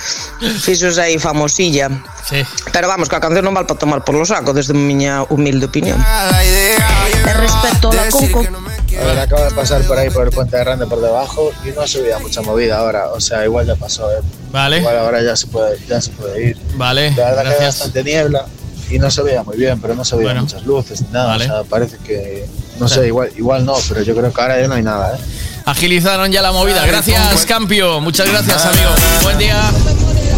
[0.58, 1.86] fixo aí famosilla.
[2.26, 2.42] Sí.
[2.74, 5.70] Pero vamos, que a canción non val para tomar por lo saco, desde miña humilde
[5.70, 6.02] opinión.
[6.02, 10.58] E respecto a la Conco, A ver, acabo de pasar por ahí por el puente
[10.58, 13.14] grande por debajo y no se veía mucha movida ahora.
[13.14, 14.18] O sea, igual ya pasó, ¿eh?
[14.50, 14.82] Vale.
[14.82, 16.56] Igual ahora ya se puede, ya se puede ir.
[16.74, 17.86] Vale, La verdad que había gracias.
[17.86, 18.46] bastante niebla
[18.90, 20.42] y no se veía muy bien, pero no se veían Bueno.
[20.50, 21.38] muchas luces ni nada.
[21.38, 21.44] Vale.
[21.44, 22.50] O sea, parece que.
[22.80, 25.20] No sé, igual, igual no, pero yo creo que ahora ya no hay nada, ¿eh?
[25.66, 26.84] Agilizaron ya la movida.
[26.86, 28.00] Gracias, Campio.
[28.00, 28.90] Muchas gracias, amigo.
[29.22, 29.70] Buen día.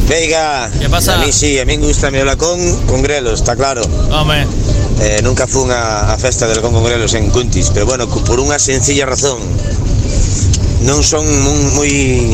[0.09, 1.14] Veiga, ¿Qué pasa?
[1.14, 3.82] A mí sí, a mí me gusta mi con con grelos, está claro.
[4.11, 4.45] Hombre.
[5.01, 8.38] Eh, nunca fun a, a festa del con con grelos en Cuntis, pero bueno, por
[8.43, 9.38] unha sencilla razón.
[10.82, 11.90] Non son mun- moi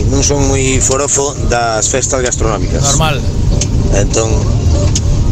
[0.09, 2.81] non son moi forofo das festas gastronómicas.
[2.97, 3.21] Normal.
[3.93, 4.33] Entón,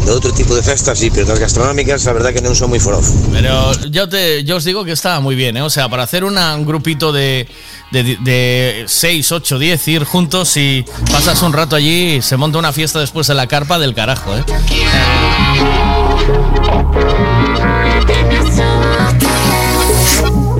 [0.07, 2.79] de outro tipo de festas sí, pero das gastronómicas a verdad que non son moi
[2.79, 3.11] forofo.
[3.35, 5.61] Pero yo, te, yo os digo que estaba muy bien, ¿eh?
[5.61, 7.43] O sea, para hacer una- un grupito de,
[7.91, 12.71] de, de 6, 8, 10, ir juntos y pasas un rato allí, se monta una
[12.71, 14.43] fiesta después en la carpa del carajo, ¿eh?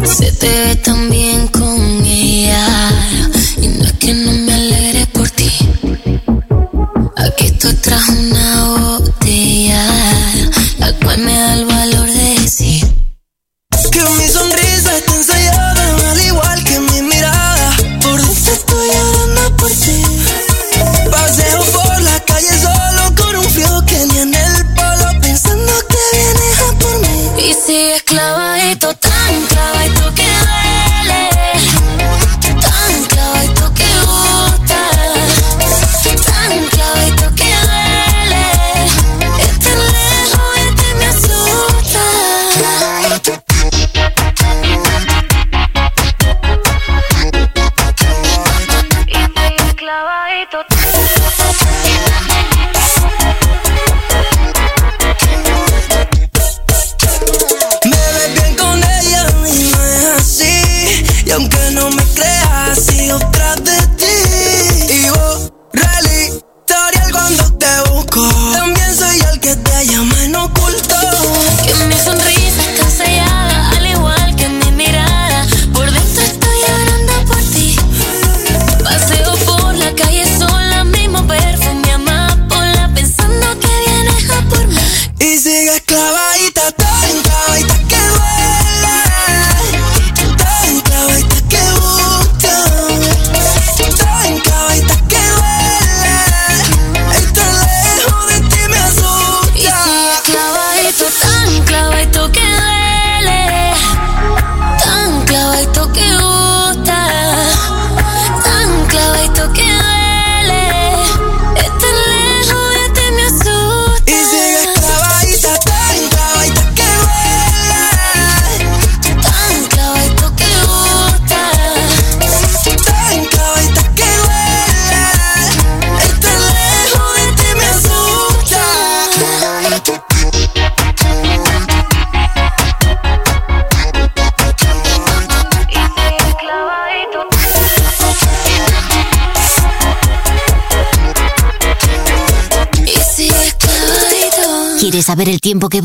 [0.04, 2.66] Se te ve tan bien con ella
[3.62, 4.67] Y no es que no me
[7.68, 8.66] Estoy tras una
[9.00, 9.86] botella
[10.80, 12.88] La cual me da el valor de decir
[13.92, 15.67] Que mi sonrisa está ensayada,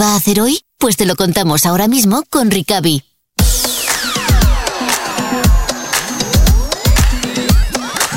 [0.03, 0.61] va a hacer hoy?
[0.79, 3.05] Pues te lo contamos ahora mismo con Ricavi.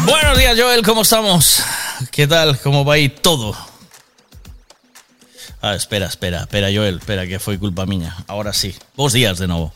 [0.06, 1.64] Buenos días, Joel, ¿cómo estamos?
[2.12, 2.60] ¿Qué tal?
[2.60, 3.56] ¿Cómo va ahí todo?
[5.62, 8.16] Ah, espera, espera, espera, Joel, espera, que fue culpa mía.
[8.28, 8.76] Ahora sí.
[8.96, 9.74] Vos días de nuevo.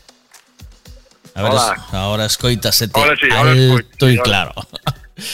[1.34, 1.74] A ver, Hola.
[1.88, 4.52] es- ahora escoitasete Ahora sí, ahora alto escoito, y ahora- claro.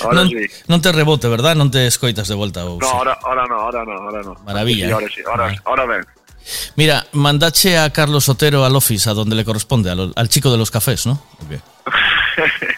[0.04, 0.44] ahora non, sí.
[0.68, 1.56] non te rebote, verdad?
[1.56, 2.92] Non te escoitas de ou No, sí?
[2.92, 4.34] ahora, ahora no, ahora no, ahora no.
[4.44, 4.94] Maravilla, Sí, ¿eh?
[4.94, 6.04] ahora sí, ahora, ahora ven.
[6.76, 10.58] Mira, mandache a Carlos Otero al office, a donde le corresponde, al, al chico de
[10.58, 11.22] los cafés, ¿no?
[11.42, 11.60] Ok.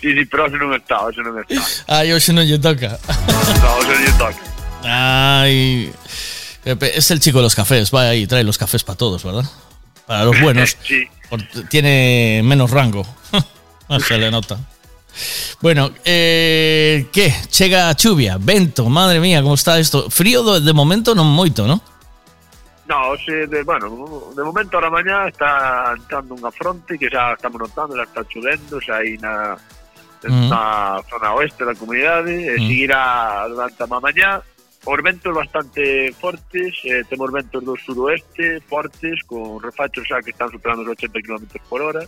[0.00, 1.56] Sí, sí, pero ese non está, ese non está.
[1.88, 3.00] Ay, hoxe non lle toca.
[3.00, 4.42] No, ese non lle toca.
[4.84, 5.90] Ay,
[6.64, 9.44] es el chico de los cafés, va ahí, trae los cafés para todos, ¿verdad?
[10.06, 10.76] Para los buenos.
[10.86, 11.08] Sí.
[11.68, 13.04] Tiene menos rango.
[13.88, 14.60] no se le nota.
[15.60, 20.08] Bueno, eh, que chega a chuvia, vento, madre mía, como está isto?
[20.08, 21.82] Frío de momento non moito, ¿no?
[22.88, 27.58] No, se de, bueno, de momento a mañá está entrando unha fronte que xa estamos
[27.58, 29.58] notando, xa está chovendo, xa aí na,
[30.22, 30.46] mm.
[30.46, 32.62] na zona oeste da comunidade, eh, mm.
[32.62, 33.02] e seguirá
[33.50, 34.30] durante a mañá,
[34.86, 40.46] os ventos bastante fortes, eh, temos ventos do suroeste fortes, con refachos xa que están
[40.54, 42.06] superando os 80 km por hora,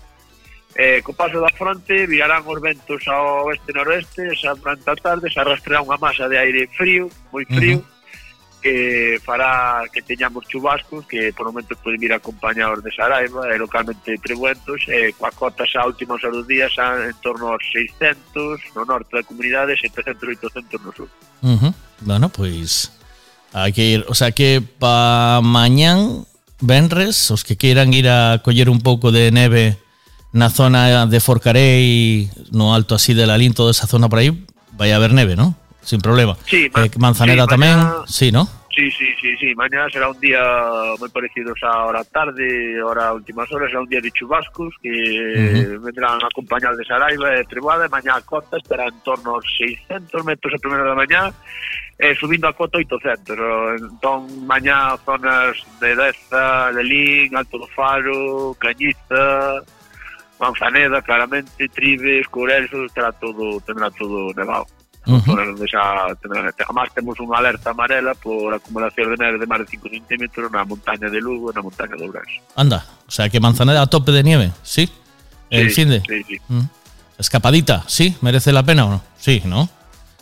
[0.77, 5.41] Eh, co paso da fronte virarán os ventos ao oeste noroeste, xa planta tarde, xa
[5.43, 7.83] arrastrará unha masa de aire frío, moi frío,
[8.69, 14.21] que fará que teñamos chubascos que por momentos poden vir acompañados de Saraiva e localmente
[14.21, 19.17] trebuentos e coa cota xa últimos dos días xa en torno aos 600 no norte
[19.17, 21.09] da comunidade 700 800 no sur
[21.43, 21.73] uh -huh.
[22.05, 22.93] Bueno, pois
[23.57, 26.29] hai que ir, o sea que pa mañán
[26.61, 29.79] Benres, os que queiran ir a coller un pouco de neve
[30.35, 34.35] na zona de Forcarei, no alto así de Lalín, toda esa zona por aí,
[34.77, 35.55] vai a haber neve, ¿no?
[35.81, 36.37] Sin problema.
[36.45, 38.05] Sí, eh, Manzanera sí, tamén, mañana...
[38.05, 38.58] sí, ¿no?
[38.79, 40.39] Sí, sí, sí, sí, mañana será un día
[41.03, 45.83] moi parecido a hora tarde, hora últimas horas, será un día de chubascos que Ujú.
[45.83, 50.23] vendrán acompañados de Saraiva e Trebuada, e mañá a cota estará en torno aos 600
[50.23, 51.27] metros a primeira da mañá,
[51.99, 58.55] e subindo a cota 800, o- entón mañá zonas de Deza, Lelín, Alto do Faro,
[58.63, 59.59] Cañiza,
[60.39, 64.71] Manzaneda, claramente, Tribes, Corelso, estará todo, tendrá todo nevado.
[65.09, 65.25] Ujú.
[65.25, 69.65] Zonas onde xa tendrá, además temos unha alerta amarela por acumulación de neve de máis
[69.65, 72.45] de 5 centímetros na montaña de Lugo e na montaña de Ourense.
[72.53, 74.85] Anda, o sea que Manzanera a tope de nieve, ¿sí?
[75.49, 76.37] El fin de sí, sí.
[76.53, 76.69] Mm.
[77.17, 78.21] Escapadita, ¿sí?
[78.21, 79.01] ¿Merece la pena o no?
[79.17, 79.65] Sí, ¿no?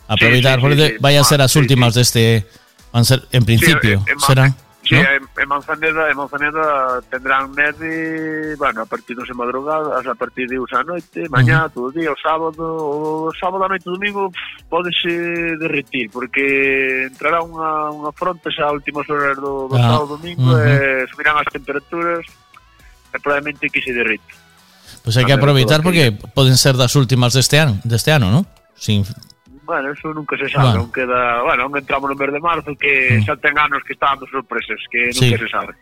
[0.07, 0.95] Aprovechar, sí, sí.
[1.03, 2.47] vaya a ser las últimas de este
[2.95, 4.55] van a ser en principio, serán.
[4.87, 5.01] Sí, ¿no?
[5.01, 10.84] en Manzaneda, en Manzaneda tendrán neve, bueno, a partir de madrugadas, a partir de usa
[10.84, 11.72] noite, mañá, uh -huh.
[11.74, 12.62] todo o día, o sábado,
[13.26, 14.30] o sábado a noite, domingo,
[14.70, 20.55] pódese derretir, porque entrará unha, unha fronte xa últimas horas do, do ah, sábado domingo,
[20.55, 21.03] uh -huh.
[21.03, 22.22] e subirán as temperaturas,
[23.11, 24.30] e probablemente que se derrite.
[25.03, 28.47] Pois pues hai que aproveitar porque poden ser das últimas deste ano, deste ano, non?
[28.78, 29.03] Sin
[29.67, 30.81] Bueno, eso nunca se sabe, bueno.
[30.83, 33.27] aunque da, bueno, aún entramos no mes de marzo que mm.
[33.27, 35.27] xa ten anos que está dando sorpresas, que sí.
[35.27, 35.73] nunca se sabe.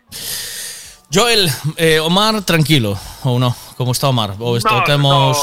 [1.13, 1.45] Joel,
[1.77, 3.53] eh, Omar, tranquilo ou non?
[3.77, 4.33] Como está o?
[4.41, 5.37] Ou está, no, temos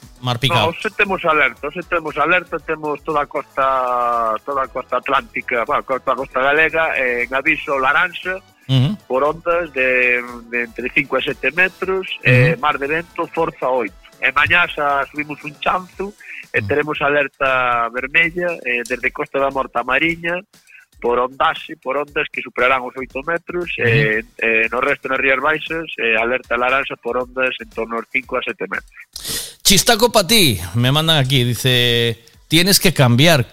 [0.00, 0.72] no, mar picado?
[0.72, 5.68] No, se temos alerta, se temos alerta, temos toda a costa toda a costa atlántica,
[5.68, 8.40] bueno, costa, a costa galega en aviso laranxa,
[8.70, 8.96] Uh -huh.
[9.10, 12.54] por ondas de, de entre 5 e 7 metros, uh -huh.
[12.54, 13.92] eh, mar de vento, forza 8.
[14.22, 16.14] E mañá xa subimos un chanzo
[16.52, 20.36] e teremos alerta vermella eh, desde Costa da Morta a Mariña
[21.00, 25.42] por ondase, por ondas que superarán os 8 metros e eh, no resto nas Rías
[25.42, 29.58] Baixas eh, alerta laranxa por ondas en torno aos 5 a 7 metros.
[29.66, 33.50] Chistaco para ti, me mandan aquí, dice, tienes que cambiar,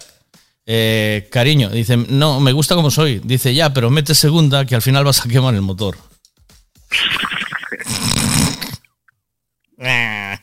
[0.68, 1.70] eh, cariño.
[1.70, 3.20] Dice, no, me gusta como soy.
[3.24, 5.98] Dice, ya, pero mete segunda que al final vas a quemar el motor.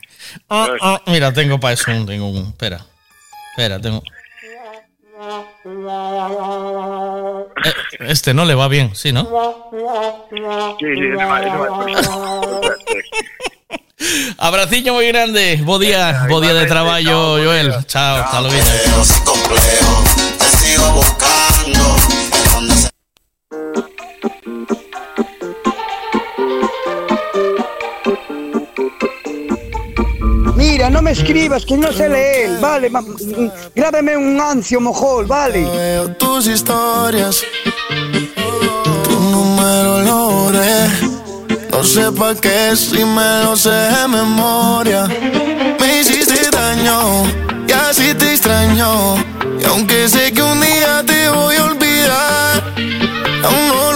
[0.49, 2.85] Ah, ah, mira, tengo para eso un, tengo un, espera,
[3.51, 4.01] espera, tengo...
[7.65, 9.23] Eh, este no le va bien, ¿sí, no?
[10.79, 11.41] Sí, sí, ese va.
[14.37, 17.73] Abraciño muy grande, bo día, bo día de trabajo, Joel.
[17.87, 18.57] Chao, hasta luego.
[20.37, 21.96] Te sigo buscando.
[30.57, 32.89] Mira, no me escribas, que no sé leer, vale,
[33.75, 35.63] grábame un ancio mojol, vale.
[35.63, 37.43] Veo tus historias,
[39.03, 40.87] tu número lo borré.
[41.71, 45.07] No sé pa' qué si me lo sé de memoria.
[45.79, 47.23] Me hiciste daño
[47.67, 49.15] y así te extraño.
[49.59, 52.73] Y aunque sé que un día te voy a olvidar,
[53.43, 53.86] aún no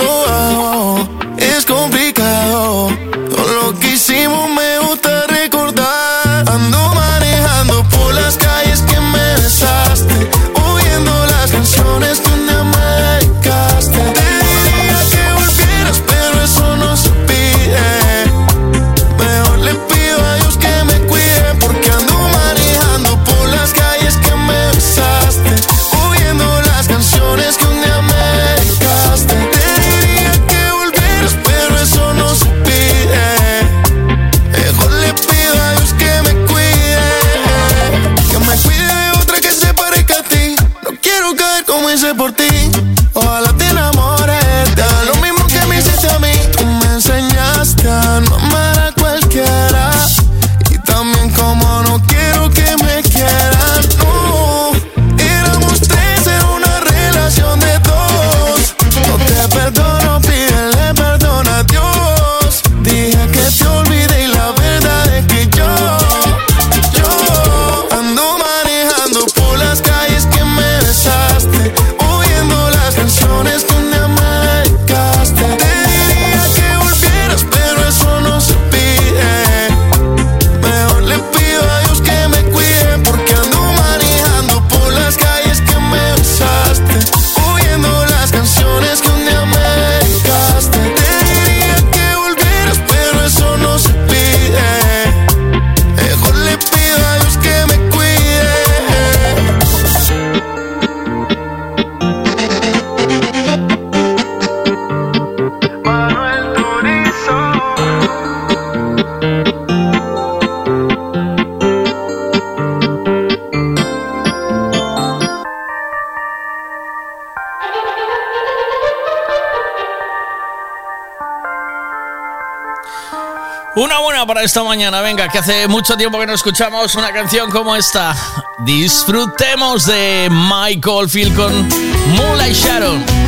[124.43, 125.01] esta mañana.
[125.01, 128.15] Venga, que hace mucho tiempo que no escuchamos una canción como esta.
[128.59, 131.69] Disfrutemos de Michael Field con
[132.15, 133.20] Moonlight Sharon.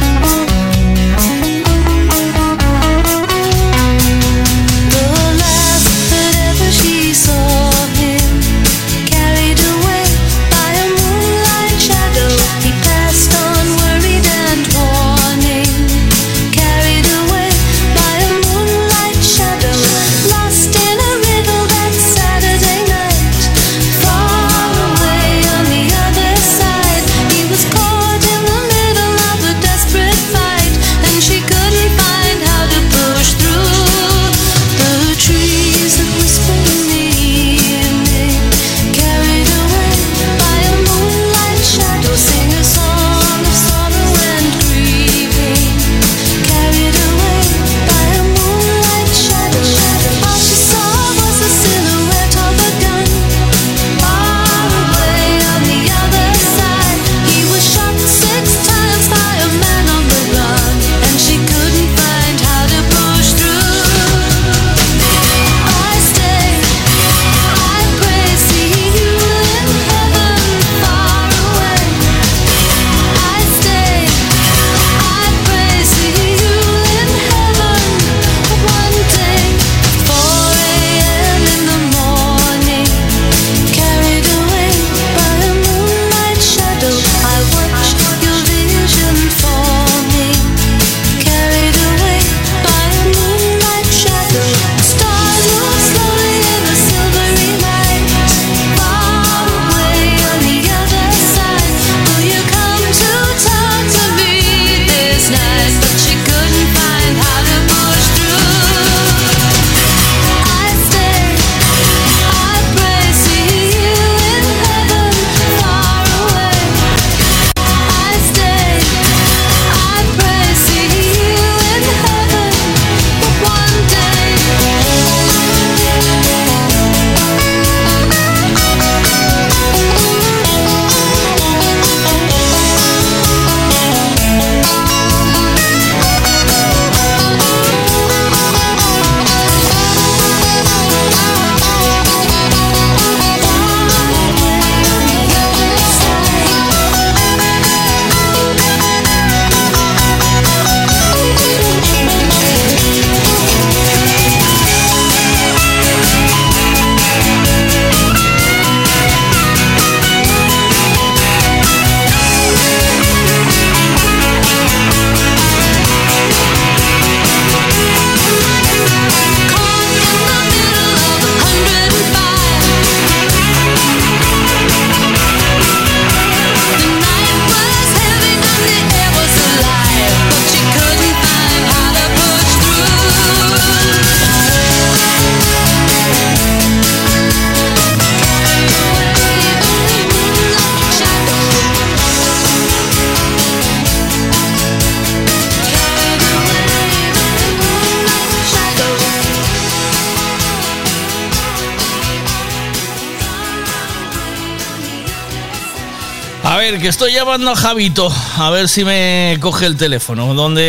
[207.23, 210.33] llamando a Javito, a ver si me coge el teléfono.
[210.33, 210.59] Donde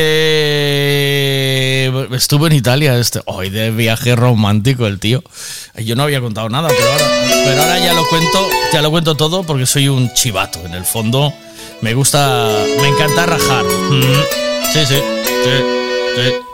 [2.12, 5.24] estuve en Italia, este, hoy de viaje romántico el tío.
[5.74, 7.06] Yo no había contado nada, pero ahora,
[7.44, 10.64] pero ahora ya lo cuento, ya lo cuento todo porque soy un chivato.
[10.64, 11.34] En el fondo,
[11.80, 12.48] me gusta,
[12.80, 13.64] me encanta rajar.
[13.64, 14.02] Mm.
[14.72, 15.50] Sí, sí, sí,
[16.16, 16.53] sí.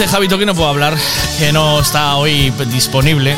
[0.00, 0.96] Dice Javito que no puedo hablar,
[1.38, 3.36] que no está hoy disponible.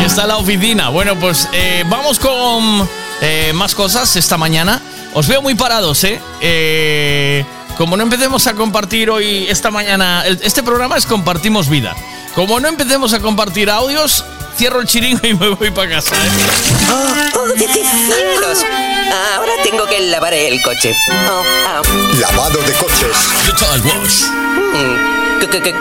[0.00, 0.88] Que está la oficina.
[0.88, 2.88] Bueno, pues eh, vamos con
[3.20, 4.80] eh, más cosas esta mañana.
[5.14, 6.20] Os veo muy parados, ¿eh?
[6.40, 7.44] Eh,
[7.78, 11.94] Como no empecemos a compartir hoy, esta mañana, este programa es Compartimos Vida.
[12.34, 14.24] Como no empecemos a compartir audios,
[14.56, 16.16] cierro el chiringo y me voy para casa.
[16.16, 17.30] ¿eh?
[17.36, 18.64] ¡Oh, cielos!
[19.12, 20.94] Ahora tengo que lavar el coche.
[21.30, 21.82] Oh, ah.
[22.18, 23.16] Lavado de coches.
[23.46, 24.24] Total Wash.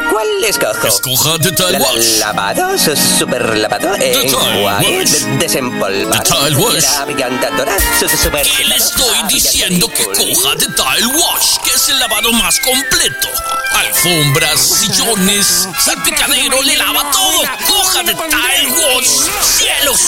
[0.09, 0.87] ¿Cuál escojo?
[0.87, 2.17] Escoja Total La- Wash.
[2.19, 2.77] ¿Lavado?
[2.77, 3.93] su- ¿Super lavado?
[3.95, 5.09] Enjuague, Wash.
[5.09, 6.23] de- desempolvar.
[6.23, 6.83] Total Wash.
[6.83, 7.77] La brillantadora.
[7.99, 11.99] su- su- super ¿Qué le estoy diciendo que coja de Tile Wash, que es el
[11.99, 13.27] lavado más completo?
[13.73, 17.41] Alfombras, sillones, salpicadero, le lava todo.
[17.67, 19.07] Coja de Tile Wash,
[19.57, 20.01] cielos.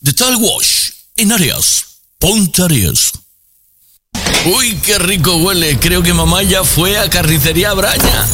[0.00, 2.00] De Tile Wash, en Arias.
[4.46, 5.78] Uy, qué rico huele.
[5.78, 8.26] Creo que mamá ya fue a carnicería Braña.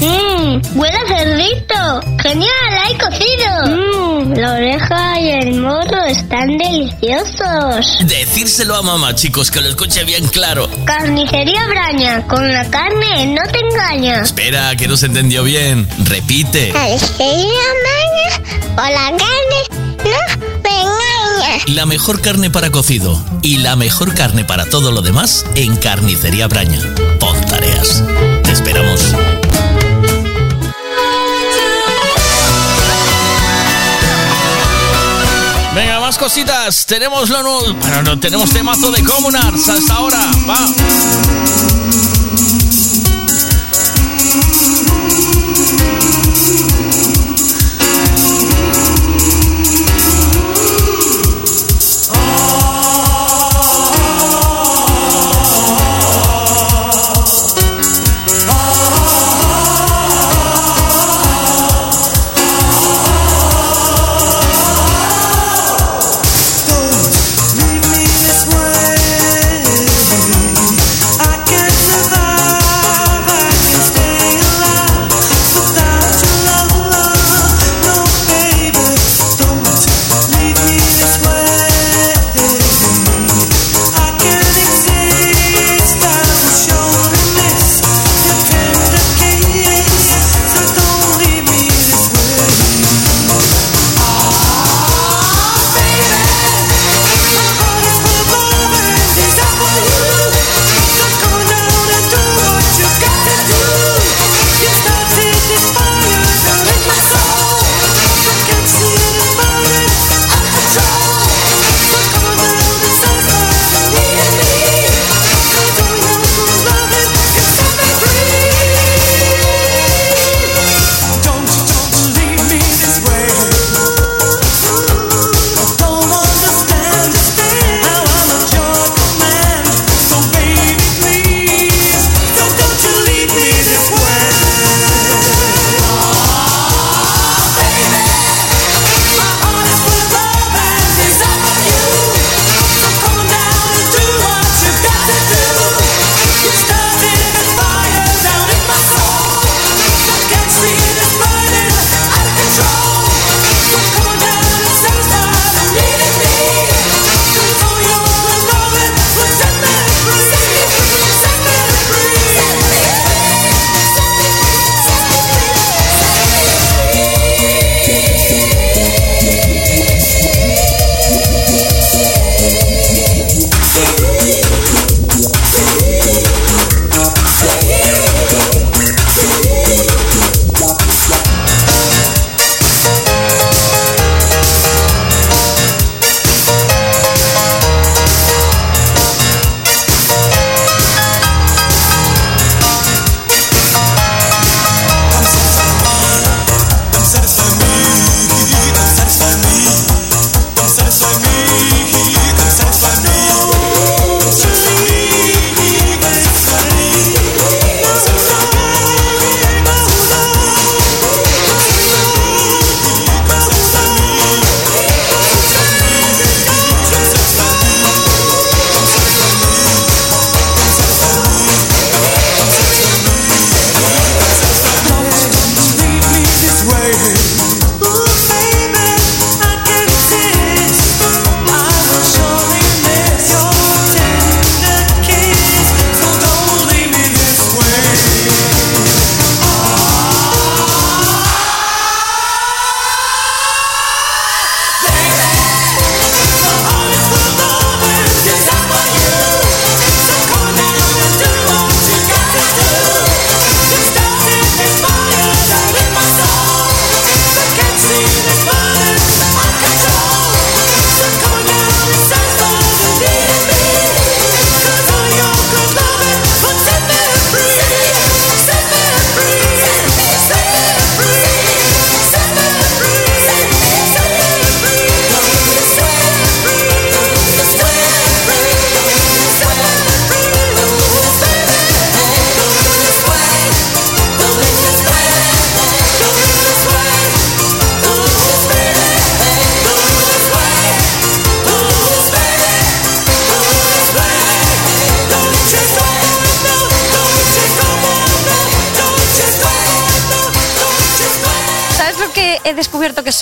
[0.00, 2.00] Mmm, huele a cerdito.
[2.22, 4.26] Genial, hay cocido.
[4.26, 7.98] Mmm, la oreja y el morro están deliciosos.
[8.06, 10.68] Decírselo a mamá, chicos, que lo escuche bien claro.
[10.84, 14.20] Carnicería Braña, con la carne no te engaña.
[14.20, 15.88] Espera, que no se entendió bien.
[16.04, 16.72] Repite.
[16.72, 19.62] Carnicería Braña, con la carne
[19.96, 20.93] no me engaña.
[21.66, 26.46] La mejor carne para cocido y la mejor carne para todo lo demás en Carnicería
[26.48, 26.80] Braña.
[27.18, 28.02] Pontareas.
[28.42, 29.00] Te esperamos.
[35.74, 36.86] Venga, más cositas.
[36.86, 37.74] Tenemos lo nuevo.
[37.80, 40.20] Bueno, no, tenemos temazo de Comunars hasta ahora.
[40.48, 41.83] Va.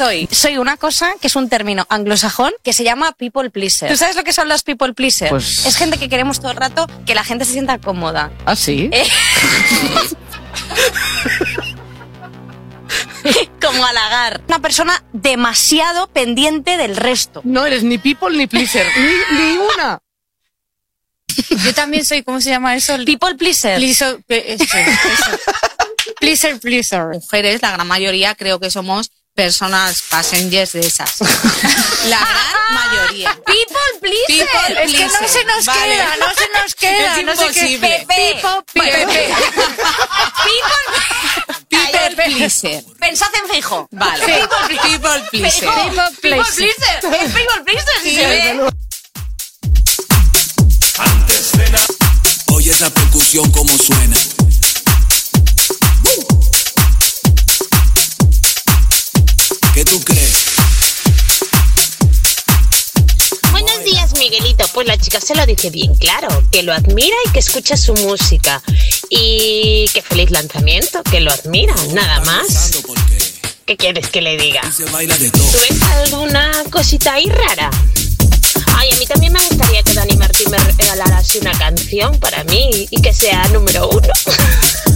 [0.05, 0.29] Soy?
[0.31, 3.89] Soy una cosa que es un término anglosajón que se llama people pleaser.
[3.91, 5.29] ¿Tú sabes lo que son los people pleaser?
[5.29, 8.31] Pues- Es gente que queremos todo el rato que la gente se sienta cómoda.
[8.47, 8.89] ¿Ah, sí?
[8.93, 9.07] Eh,
[13.61, 14.43] Como halagar.
[14.49, 17.41] Una persona demasiado pendiente del resto.
[17.45, 18.87] No eres ni people ni pleaser.
[18.97, 20.01] Ni, ni una.
[21.65, 22.97] Yo también soy, ¿cómo se llama eso?
[23.07, 23.77] People pleaser.
[23.77, 25.31] Pleaser, pe- eso, eso.
[26.21, 27.05] pleaser, pleaser.
[27.13, 31.11] Mujeres, la gran mayoría, creo que somos personas passengers de esas.
[32.09, 33.35] La gran mayoría.
[33.47, 34.47] People pleaser.
[34.47, 35.95] People Es que no se nos Vale.
[35.95, 37.19] queda, no se nos queda.
[37.19, 37.61] Es no sé qué.
[37.73, 38.07] imposible.
[38.09, 38.43] Pepe.
[38.75, 39.07] Pepe.
[39.07, 39.35] Pepe.
[41.69, 42.85] People pleaser.
[43.01, 43.89] Pensad en fijo.
[43.93, 44.25] Vale.
[44.25, 44.33] Sí.
[44.83, 45.61] People pleaser.
[45.61, 45.73] Fijo.
[45.85, 47.25] People People pleaser.
[47.25, 48.55] Es people pleaser, si Sí, se desde ve.
[48.55, 48.71] luego.
[52.55, 54.17] Oye esa percusión como suena.
[65.25, 68.61] Se lo dice bien claro, que lo admira y que escucha su música.
[69.09, 72.73] Y que feliz lanzamiento, que lo admira, nada más.
[73.65, 74.63] ¿Qué quieres que le diga?
[74.77, 77.71] ¿Tú ves alguna cosita ahí rara?
[78.77, 82.43] Ay, a mí también me gustaría que Dani Martín me regalara así una canción para
[82.45, 84.09] mí y que sea número uno.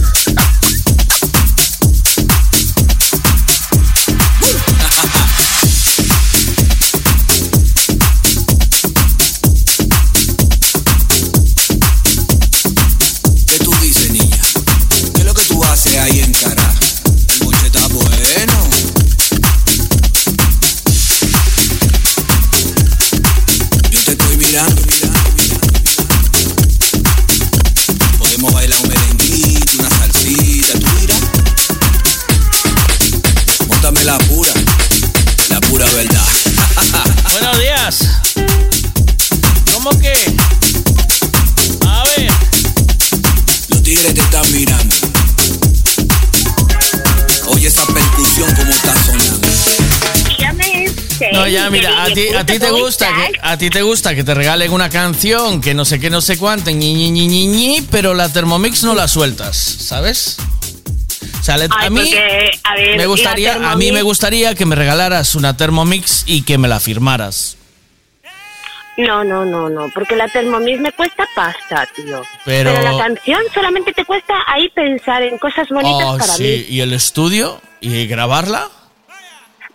[39.73, 40.13] ¿Cómo que?
[41.87, 42.29] A ver.
[43.69, 44.95] Los tigres te están mirando.
[47.47, 49.47] Oye esa percusión como está sonando.
[50.27, 50.91] Dígame
[51.31, 54.23] No, ya, mira, a ti, a ti te gusta que, a ti te gusta que
[54.25, 57.47] te regalen una canción que no sé qué, no sé cuánto, ñi, ñi, ñi, ñi,
[57.47, 60.35] ñi, pero la Thermomix no la sueltas, ¿sabes?
[61.39, 64.65] O sea, le- a mí porque, a ver, me gustaría, a mí me gustaría que
[64.65, 67.55] me regalaras una Thermomix y que me la firmaras.
[68.97, 72.21] No, no, no, no, porque la Thermomix me cuesta pasta, tío.
[72.45, 76.75] Pero- la canción solamente te cuesta ahí pensar en cosas bonitas Oh, para sí, mí.
[76.75, 78.67] y el estudio y grabarla.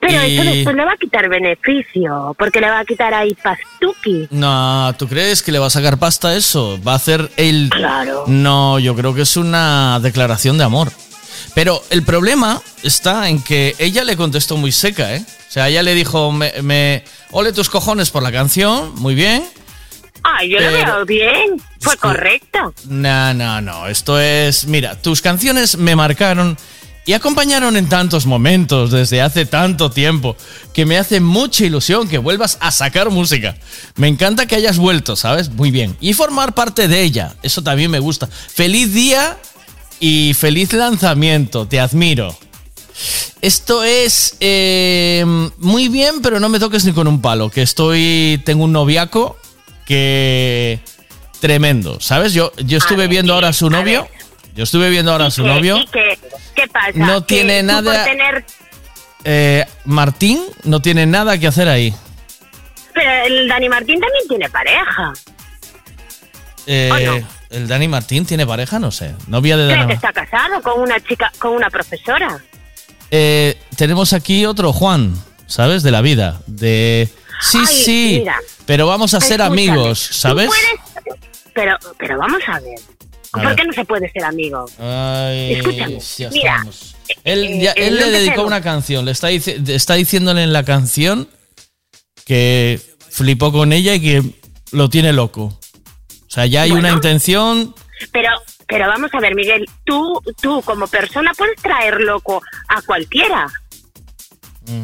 [0.00, 3.32] Pero y- eso después le va a quitar beneficio, porque le va a quitar ahí
[3.40, 4.26] pastuki.
[4.30, 6.80] No, ¿tú crees que le va a sacar pasta eso?
[6.82, 7.70] Va a hacer el...
[7.70, 8.24] Claro.
[8.26, 10.90] No, yo creo que es una declaración de amor.
[11.54, 15.24] Pero el problema está en que ella le contestó muy seca, ¿eh?
[15.48, 19.44] O sea, ella le dijo, me, me ole tus cojones por la canción, muy bien.
[20.22, 22.72] Ay, yo lo veo bien, fue correcto.
[22.86, 24.66] No, no, no, esto es...
[24.66, 26.56] Mira, tus canciones me marcaron
[27.04, 30.36] y acompañaron en tantos momentos desde hace tanto tiempo
[30.72, 33.56] que me hace mucha ilusión que vuelvas a sacar música.
[33.96, 35.50] Me encanta que hayas vuelto, ¿sabes?
[35.50, 35.96] Muy bien.
[36.00, 38.28] Y formar parte de ella, eso también me gusta.
[38.28, 39.36] Feliz día
[40.04, 42.36] y feliz lanzamiento, te admiro.
[43.40, 45.24] Esto es eh,
[45.58, 49.36] muy bien, pero no me toques ni con un palo, que estoy, tengo un noviaco
[49.86, 50.80] que
[51.40, 52.34] tremendo, ¿sabes?
[52.34, 54.08] Yo, yo estuve viendo ahora a su novio,
[54.56, 56.18] yo estuve viendo ahora a su ¿Qué- novio, qué,
[56.56, 56.90] ¿Qué pasa?
[56.94, 58.44] No tiene nada- tener-
[59.24, 61.94] eh, Martín no tiene nada que hacer ahí.
[62.92, 65.12] Pero el Dani Martín también tiene pareja.
[66.66, 67.28] Eh, ¿O no?
[67.52, 68.78] ¿El Dani Martín tiene pareja?
[68.78, 69.14] No sé.
[69.28, 72.42] Novia de Dani está casado con una chica, con una profesora.
[73.10, 75.14] Eh, tenemos aquí otro Juan,
[75.46, 75.82] ¿sabes?
[75.82, 76.40] De la vida.
[76.46, 77.08] De.
[77.42, 78.16] Sí, Ay, sí.
[78.20, 78.36] mira.
[78.66, 80.46] pero vamos a ser amigos, ¿sabes?
[80.46, 81.14] puedes-
[81.54, 82.78] Pero, pero vamos a ver.
[83.34, 83.56] A ¿Por ver.
[83.56, 84.64] qué no se puede ser amigo?
[84.78, 86.96] Ay, Escúchame, ya mira, estamos.
[87.24, 90.52] Él, eh, ya- eh, él no le dedicó una canción, le está, está diciéndole en
[90.52, 91.28] la canción
[92.24, 92.80] que
[93.10, 94.22] flipó con ella y que
[94.70, 95.58] lo tiene loco.
[96.32, 97.74] O sea, ya hay una intención.
[98.10, 98.30] Pero,
[98.66, 103.52] pero vamos a ver, Miguel, tú, tú como persona puedes traer loco a cualquiera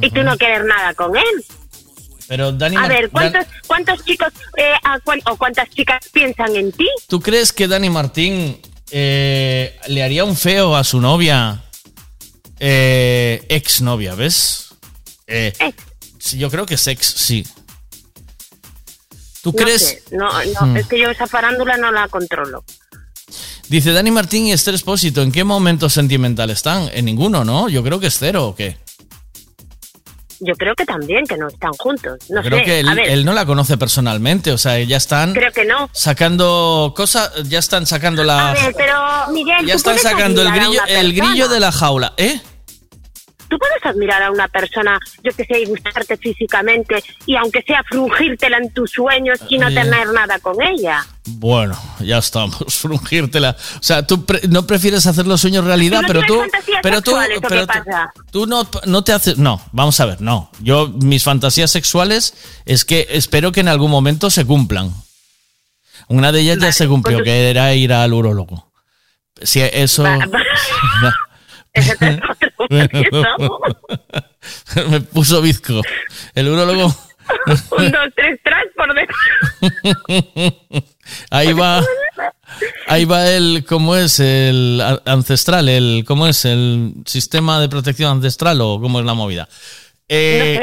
[0.03, 1.45] y tú no querer nada con él.
[2.27, 4.29] Pero Dani A ver, ¿cuántos, cuántos chicos
[4.59, 6.87] eh, a o cuántas chicas piensan en ti?
[7.09, 11.65] ¿Tú crees que Dani Martín eh, le haría un feo a su novia?
[12.61, 14.75] Eh, ex novia, ¿ves?
[15.27, 15.55] Eh,
[16.33, 17.47] yo creo que es ex, sí.
[19.43, 19.83] ¿Tú No crees?
[19.83, 20.77] sé, No, no, Hmm.
[20.77, 22.65] es que yo esa farándula no la controlo.
[23.69, 26.89] Dice Dani Martín y Esther Espósito, ¿en qué momento sentimental están?
[26.93, 27.69] En ninguno, ¿no?
[27.69, 28.79] Yo creo que es cero o qué.
[30.41, 32.17] yo creo que también, que no están juntos.
[32.31, 35.65] No Creo sé, que él, no la conoce personalmente, o sea, ya están creo que
[35.65, 35.91] no.
[35.93, 38.51] sacando cosas, ya están sacando la...
[38.51, 38.95] A ver, pero
[39.33, 42.41] Miguel, Ya están sacando el grillo, el grillo de la jaula, ¿eh?
[43.49, 47.83] Tú puedes admirar a una persona, yo que sé, y gustarte físicamente, y aunque sea
[47.89, 49.83] frungírtela en tus sueños y no Bien.
[49.85, 51.05] tener nada con ella.
[51.25, 53.57] Bueno, ya estamos, frungírtela.
[53.77, 56.43] O sea, tú pre- no prefieres hacer los sueños realidad, ¿Tú no pero tú,
[56.83, 57.13] pero tú,
[57.49, 58.13] pero tú, pasa?
[58.31, 60.51] tú no, no te haces, no, vamos a ver, no.
[60.61, 62.35] Yo mis fantasías sexuales
[62.67, 64.93] es que espero que en algún momento se cumplan.
[66.09, 68.71] Una de ellas ya se cumplió, pues que era ir al urólogo.
[69.43, 70.05] Si eso
[74.91, 75.83] me puso bizco.
[76.35, 76.87] El urólogo.
[77.47, 79.15] Un, dos, tres, tras por dentro.
[81.31, 81.83] Ahí va.
[82.87, 84.19] Ahí va el, ¿cómo es?
[84.21, 86.45] El ancestral, el, ¿cómo es?
[86.47, 89.47] El sistema de protección ancestral o cómo es la movida.
[90.09, 90.59] Eh,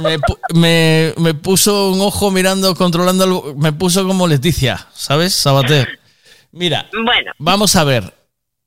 [0.00, 0.16] me,
[0.54, 5.34] me- me puso un ojo mirando, controlando, el- me puso como Leticia, ¿sabes?
[5.34, 5.98] Sabater.
[6.52, 8.14] Mira, Bueno, vamos a ver.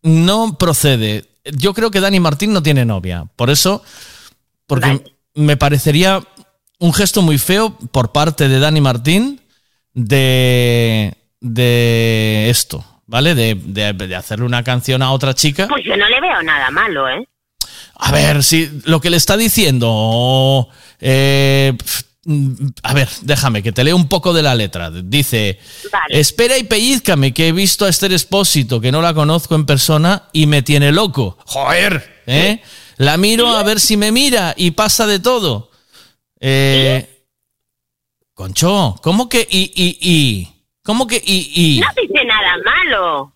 [0.04, 1.26] No procede.
[1.46, 3.26] Yo creo que Dani Martín no tiene novia.
[3.36, 3.84] Por eso,
[4.68, 5.04] porque
[5.36, 6.22] me parecería
[6.80, 9.42] un gesto muy feo por parte de Dani Martín
[9.94, 13.36] de, de esto, ¿vale?
[13.36, 15.68] De, de- de hacerle una canción a otra chica.
[15.68, 17.28] pues yo no le veo nada malo, ¿eh?
[18.02, 20.70] A ver, si lo que le está diciendo.
[21.02, 21.74] eh,
[22.84, 24.92] a ver, déjame que te leo un poco de la letra.
[24.92, 25.60] Dice:
[26.10, 30.24] Espera y pellizcame, que he visto a Esther Espósito, que no la conozco en persona
[30.32, 31.38] y me tiene loco.
[31.46, 32.22] ¡Joder!
[32.28, 32.62] ¿eh?
[32.98, 35.72] La miro a ver si me mira y pasa de todo.
[36.40, 37.26] Eh,
[38.34, 40.48] Concho, ¿cómo que y, y, y?
[40.84, 41.80] ¿Cómo que y, y?
[41.80, 43.34] No dice nada malo.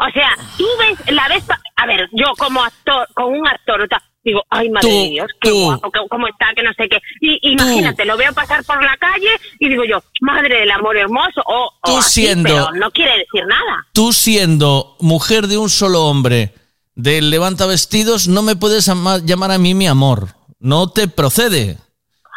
[0.00, 1.44] O sea, tú ves, la ves,
[1.76, 5.08] a ver, yo como actor, con un actor, o sea, digo, ay, madre Tú, de
[5.10, 5.64] Dios, qué tú.
[5.64, 6.98] guapo, que- cómo está, que no sé qué.
[7.20, 9.28] Y imagínate, lo veo pasar por la calle
[9.60, 13.12] y digo yo, madre del amor hermoso, o, o Tú así, siendo- pero no quiere
[13.18, 13.86] decir nada.
[13.92, 16.54] tú siendo mujer de un solo hombre
[16.94, 20.28] del levanta vestidos, no me puedes ama- llamar a mí mi amor.
[20.60, 21.76] No te procede.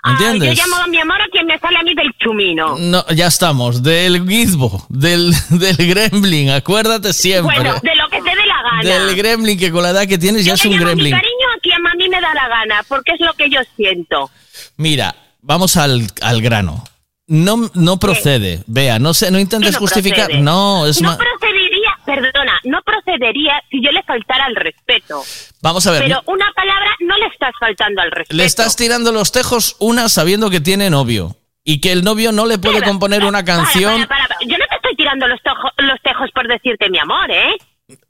[0.03, 0.57] Ay, yo ¿Entiendes?
[0.59, 2.75] llamo a mi amor a quien me sale a mí del chumino.
[2.77, 3.83] No, ya estamos.
[3.83, 7.55] Del Gizbo, del, del Gremlin, acuérdate siempre.
[7.55, 8.83] Bueno, de lo que te dé la gana.
[9.07, 11.05] del Gremlin, que con la edad que tienes ya yo es le un Gremlin.
[11.05, 13.59] mi cariño a quien a mí me da la gana, porque es lo que yo
[13.75, 14.29] siento.
[14.77, 16.83] Mira, vamos al, al grano.
[17.29, 18.63] No, no procede.
[18.67, 20.25] Vea, no sé, no intentes ¿Qué no justificar.
[20.27, 20.41] procede?
[20.43, 25.23] No, es no procedería, perdona, no procedería si yo le faltara al respeto.
[25.61, 26.03] Vamos a ver.
[26.03, 28.35] Pero una palabra no le estás faltando al respeto.
[28.37, 32.45] Le estás tirando los tejos una sabiendo que tiene novio y que el novio no
[32.45, 34.07] le puede componer una canción.
[34.07, 34.39] Para, para, para.
[34.47, 37.57] Yo no te estoy tirando los, tojo- los tejos por decirte mi amor, ¿eh?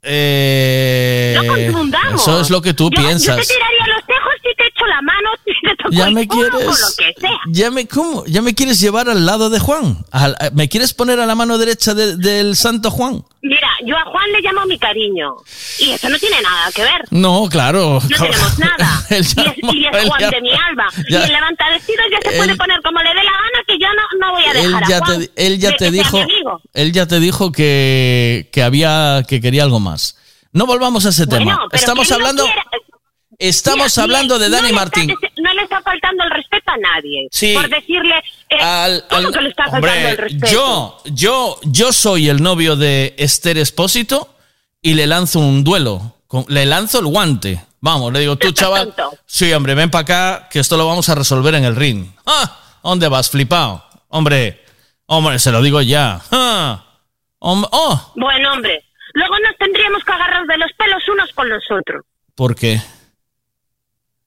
[0.02, 2.22] Eh, No confundamos.
[2.22, 3.36] eso es lo que tú Yo- piensas.
[3.36, 6.26] Yo te tiraría los tejos si te echo la mano, si te toco Ya me
[6.28, 6.54] quieres.
[6.54, 7.38] o lo que sea.
[7.48, 9.98] Ya me cómo, ya me quieres llevar al lado de Juan.
[10.12, 13.24] A- ¿Me quieres poner a la mano derecha de- del Santo Juan?
[13.42, 15.34] Mira, yo a Juan le llamo mi cariño.
[15.78, 17.04] Y eso no tiene nada que ver.
[17.10, 18.00] No, claro.
[18.02, 19.04] No tenemos nada.
[19.10, 20.86] Él Y es, y es él Juan de mi alba.
[21.08, 23.64] ya- y el levanta vestidos ya se puede él- poner como le dé la gana,
[23.66, 25.90] que yo no, no voy a Él dejar ya a Juan te, él ya te
[25.90, 26.18] dijo,
[26.74, 29.87] él ya te dijo que, que había, que quería algo más.
[30.52, 31.68] No volvamos a ese Bueno, tema.
[31.72, 32.44] Estamos no hablando,
[33.38, 35.10] estamos Mira, hablando de Dani Martín.
[35.10, 37.28] está- no le está faltando el respeto a nadie.
[37.30, 37.54] Sí.
[37.54, 38.14] Por decirle.
[38.48, 40.46] Eh, Al- ¿Cómo al- que le está faltando el respeto?
[40.52, 44.34] yo, yo, yo soy el novio de Esther Espósito
[44.82, 46.14] y le lanzo un duelo.
[46.26, 47.64] Con- le lanzo el guante.
[47.80, 48.92] Vamos, le digo, tú, chaval.
[49.24, 52.06] Sí, hombre, ven para acá, que esto lo vamos a resolver en el ring.
[52.26, 52.58] ¡Ah!
[52.82, 53.84] ¿Dónde vas, flipado?
[54.08, 54.64] Hombre,
[55.06, 56.20] hombre, se lo digo ya.
[56.32, 56.84] ¡Ah!
[57.38, 58.12] Hom- ¡Oh!
[58.16, 58.84] Bueno, hombre.
[59.14, 62.04] Luego nos tendríamos que agarrar de los pelos unos con los otros.
[62.34, 62.76] ¿Por qué?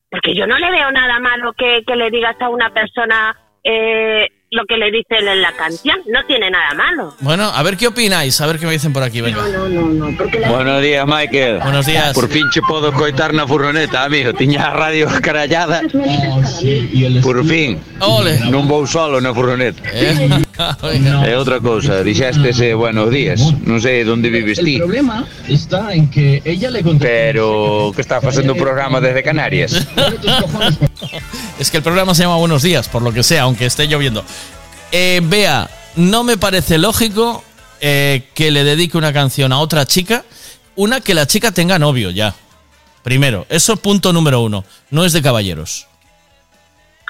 [0.10, 4.28] Porque yo no le veo nada malo que, que le digas a una persona eh,
[4.54, 5.98] lo que le dicen en la canción.
[6.12, 7.16] No tiene nada malo.
[7.22, 9.48] Bueno, a ver qué opináis, a ver qué me dicen por aquí, venga.
[9.48, 10.18] No, no, no.
[10.18, 11.60] Porque la- Buenos días, Michael.
[11.60, 12.14] Buenos días.
[12.14, 14.34] Por fin che podo coitar na furgoneta, amigo.
[14.34, 15.82] Tiña a radio carallada.
[17.24, 17.80] Por fin.
[18.04, 18.40] Ole.
[18.52, 19.80] Non vou solo na furgoneta.
[20.62, 23.42] E outra cousa, dixéstese buenos días.
[23.66, 24.78] Non sei onde vives ti.
[24.78, 27.02] El problema está en que ella le contó.
[27.02, 29.88] Pero que está facendo o programa desde Canarias.
[31.58, 34.26] Es que el programa se llama Buenos Días, por lo que sea, aunque esté lloviendo.
[34.92, 37.44] Eh, Bea, no me parece lógico
[37.80, 40.26] eh, que le dedique una canción a otra chica,
[40.76, 42.36] una que la chica tenga novio ya.
[43.04, 44.64] Primero, eso punto número uno.
[44.90, 45.88] No es de caballeros.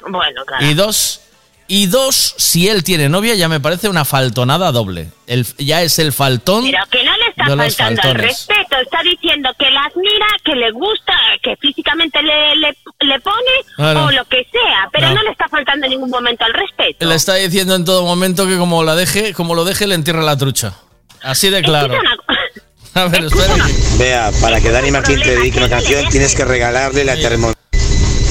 [0.08, 0.64] Bueno, claro.
[0.64, 1.20] Y dos,
[1.68, 5.10] y dos, si él tiene novia, ya me parece una faltonada doble.
[5.26, 9.02] El, ya es el faltón Pero que no le está de faltando respeto Exacto, está
[9.02, 11.12] diciendo que la admira, que le gusta,
[11.42, 13.36] que físicamente le, le, le pone
[13.76, 14.06] Claro.
[14.06, 15.14] o lo que sea, pero No.
[15.16, 15.22] no.
[15.24, 17.06] le está faltando en ningún momento al respeto.
[17.06, 20.22] Le está diciendo en todo momento que como la deje, como lo deje, le entierra
[20.22, 20.74] la trucha.
[21.22, 21.94] Así de claro.
[22.94, 23.54] A ver, espera.
[23.98, 27.56] Vea, para que Dani Martín te dedique una canción tienes que regalarle la Thermomix.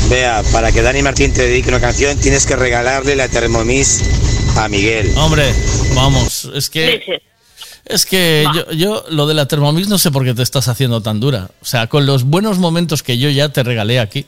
[0.10, 4.04] Vea, para que Dani Martín te dedique una canción tienes que regalarle la Thermomix
[4.58, 5.12] a Miguel.
[5.18, 5.52] Hombre,
[5.96, 7.22] vamos, es que
[7.86, 11.02] es que yo, yo lo de la Thermomix no sé por qué te estás haciendo
[11.02, 11.50] tan dura.
[11.62, 14.26] O sea, con los buenos momentos que yo ya te regalé aquí,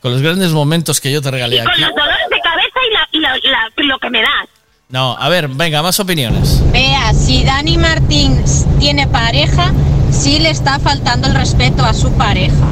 [0.00, 1.80] con los grandes momentos que yo te regalé Y con aquí.
[1.80, 4.48] los dolores de cabeza y, la, y la- la- lo que me das.
[4.88, 6.60] No, a ver, venga, más opiniones.
[6.72, 8.42] Vea, si Dani Martín
[8.80, 9.72] tiene pareja,
[10.10, 12.66] sí le está faltando el respeto a su pareja.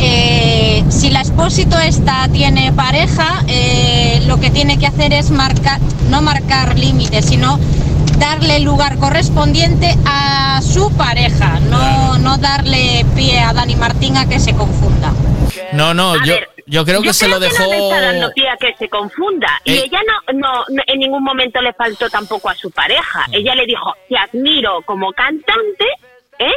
[0.00, 5.80] Eh, si la expósito esta tiene pareja, eh, lo que tiene que hacer es marcar,
[6.10, 7.58] no marcar límites, sino
[8.18, 14.28] darle el lugar correspondiente a su pareja, no, no darle pie a Dani Martín a
[14.28, 15.12] que se confunda.
[15.72, 16.34] No, no, yo,
[16.66, 17.64] yo creo que Yo se lo creo que dejó.
[17.64, 19.48] no le está dando pie a que se confunda.
[19.64, 19.82] Y Eh.
[19.86, 23.26] ella no, no, no- en ningún momento le faltó tampoco a su pareja.
[23.32, 25.84] Ella le dijo, te admiro como cantante,
[26.38, 26.52] ¿eh?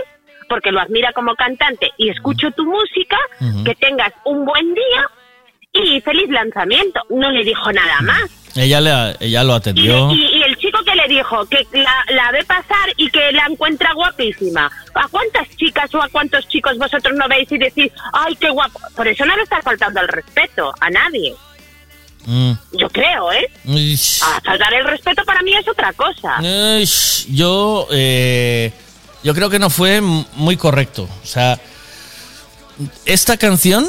[0.50, 3.18] Porque lo admira como cantante y escucho tu música,
[3.66, 5.08] que tengas un buen día
[5.74, 7.00] y feliz lanzamiento.
[7.10, 8.22] No le dijo nada más.
[8.56, 10.12] Ella, le, ella lo atendió.
[10.12, 13.46] y- y el chico que le dijo que la, la ve pasar y que la
[13.50, 14.70] encuentra guapísima.
[14.94, 18.80] ¿A cuántas chicas o a cuántos chicos vosotros no veis y decís, ay, qué guapo?
[18.96, 21.34] Por eso no le está faltando el respeto a nadie.
[22.26, 22.52] Mm.
[22.74, 23.50] Yo creo, ¿eh?
[23.66, 24.22] Ish.
[24.22, 26.38] A faltar el respeto para mí es otra cosa.
[26.80, 28.72] Ish, yo, eh,
[29.24, 31.08] yo creo que no fue muy correcto.
[31.24, 31.58] O sea,
[33.06, 33.88] esta canción,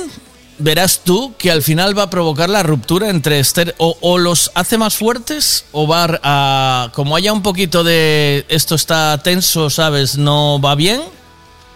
[0.63, 3.75] verás tú que al final va a provocar la ruptura entre Esther.
[3.79, 6.91] O, o los hace más fuertes, o va a.
[6.93, 8.45] Como haya un poquito de.
[8.49, 10.17] Esto está tenso, ¿sabes?
[10.17, 11.03] No va bien.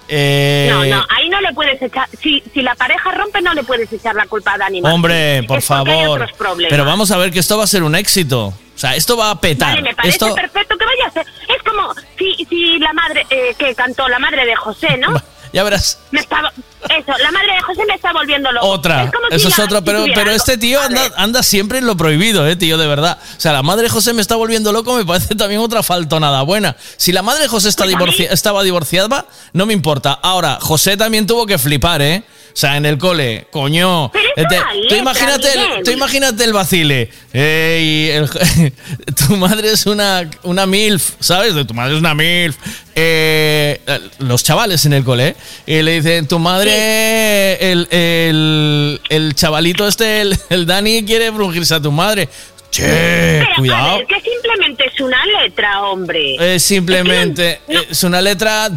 [0.09, 2.09] eh, No, no, ahí no le puedes echar.
[2.23, 4.81] Si, si la pareja rompe, no le puedes echar la culpa a Dani.
[4.85, 6.27] Hombre, por favor.
[6.69, 8.47] Pero vamos a ver que esto va a ser un éxito.
[8.47, 9.71] O sea, esto va a petar.
[9.71, 11.27] Vale, me parece esto, perfecto que vaya a ser.
[11.49, 15.15] Es como si, si la madre eh, que cantó, la madre de José, ¿no?
[15.55, 15.99] ya verás.
[16.11, 16.53] Me estaba,
[16.89, 18.67] eso, la madre de José me está volviendo loco.
[18.67, 21.87] Otra, Es como si eso es si pero, pero este tío anda, anda siempre en
[21.87, 23.19] lo prohibido, eh, tío, de verdad.
[23.37, 26.77] O sea, la madre José me está volviendo loco, me parece también otra faltonada buena.
[26.97, 30.13] Si la madre José está Pues divorci- estaba divorciada, no me importa.
[30.13, 32.23] Ahora, José también tuvo que flipar, ¿eh?
[32.57, 34.11] O sea, en el cole, coño.
[34.15, 37.11] Pero es Este- una tú, imagínate el, tú imagínate el vacile.
[37.35, 38.31] Ey, el-
[39.29, 41.53] tu madre es una, una MILF, ¿sabes?
[41.67, 42.57] Tu madre es una MILF.
[42.95, 43.79] Eh,
[44.21, 45.37] los chavales en el cole, ¿eh?
[45.67, 51.75] y le dicen, tu madre, el, el, el chavalito este, el, el Dani, quiere brujirse
[51.75, 52.27] a tu madre.
[52.71, 53.99] Che, Pero, a cuidado.
[53.99, 56.55] ver, que simplemente es una letra, hombre.
[56.55, 58.71] Es simplemente, es una letra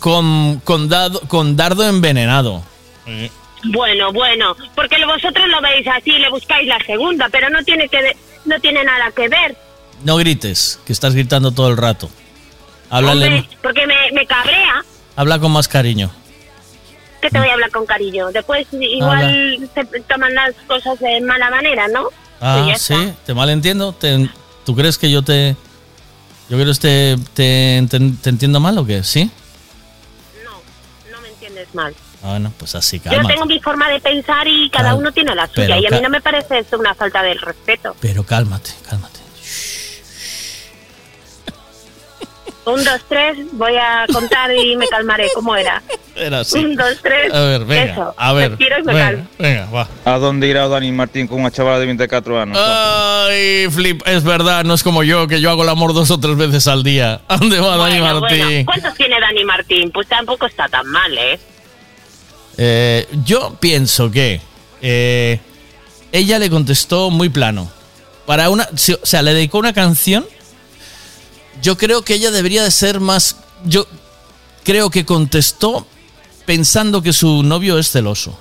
[0.00, 2.68] con, con, dado- con dardo envenenado.
[3.64, 8.16] Bueno, bueno, porque vosotros lo veis así, le buscáis la segunda, pero no tiene que,
[8.46, 9.56] no tiene nada que ver.
[10.04, 12.08] No grites, que estás gritando todo el rato.
[12.88, 14.82] Háblale, Hombre, porque me, me cabrea.
[15.16, 16.10] habla con más cariño.
[17.20, 18.32] Que te voy a hablar con cariño.
[18.32, 22.08] Después igual se toman las cosas de mala manera, ¿no?
[22.40, 23.14] Ah, sí, está.
[23.26, 23.92] te malentiendo.
[23.92, 24.30] Te-
[24.64, 25.54] ¿Tú crees que yo te.
[26.48, 29.04] Yo creo que te, te, te- te entiendo mal o qué?
[29.04, 29.30] ¿Sí?
[31.12, 31.94] No me entiendes mal.
[32.22, 33.28] Ah, bueno, pues así, Yo calma.
[33.28, 35.78] tengo mi forma de pensar y cada Cal- uno tiene la suya.
[35.78, 37.96] Y a mí no me parece esto una falta del respeto.
[38.00, 39.20] Pero cálmate, cálmate.
[42.66, 45.28] Un, dos, tres, voy a contar y me calmaré.
[45.34, 45.82] ¿Cómo era?
[46.14, 46.58] Era así.
[46.58, 47.32] Un, dos, tres.
[47.32, 48.14] A ver, venga, Eso.
[48.16, 49.06] a ver, Respiro y me venga.
[49.06, 49.26] calmo.
[49.38, 49.88] Venga, va.
[50.04, 52.58] ¿A dónde irá Dani Martín con una chavala de 24 años?
[52.60, 56.20] Ay, flip, es verdad, no es como yo, que yo hago el amor dos o
[56.20, 57.22] tres veces al día.
[57.28, 58.38] ¿A dónde va Dani Bueno, Martín?
[58.44, 58.64] bueno.
[58.66, 59.90] ¿Cuántos tiene Dani Martín?
[59.90, 61.40] Pues tampoco está tan mal, ¿eh?
[62.62, 64.38] Eh, yo pienso que
[64.82, 65.40] eh,
[66.12, 67.70] ella le contestó muy plano.
[68.26, 70.26] Para una, o sea, le dedicó una canción.
[71.62, 73.36] Yo creo que ella debería de ser más.
[73.64, 73.86] Yo
[74.62, 75.86] creo que contestó
[76.44, 78.38] pensando que su novio es celoso.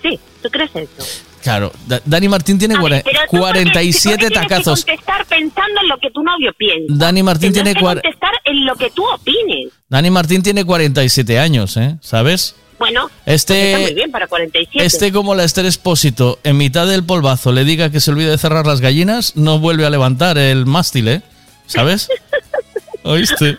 [0.00, 1.27] Sí, ¿tú crees eso?
[1.48, 4.84] Claro, Da- Dani Martín tiene cuare- Pero tú, ¿por qué- 47 por qué tienes tacazos.
[4.84, 6.84] que contestar pensando en lo que tu novio piensa.
[6.94, 9.72] Dani Martín Tendrás tiene que contestar en lo que tú opines.
[9.88, 11.96] Dani Martín tiene 47 años, ¿eh?
[12.02, 12.54] ¿Sabes?
[12.78, 14.84] Bueno, Este- pues está muy bien para 47.
[14.86, 18.38] Este, como la Esther Espósito, en mitad del polvazo le diga que se olvide de
[18.38, 21.22] cerrar las gallinas, no vuelve a levantar el mástil, ¿eh?
[21.66, 22.08] ¿Sabes?
[23.04, 23.56] ¿Oíste?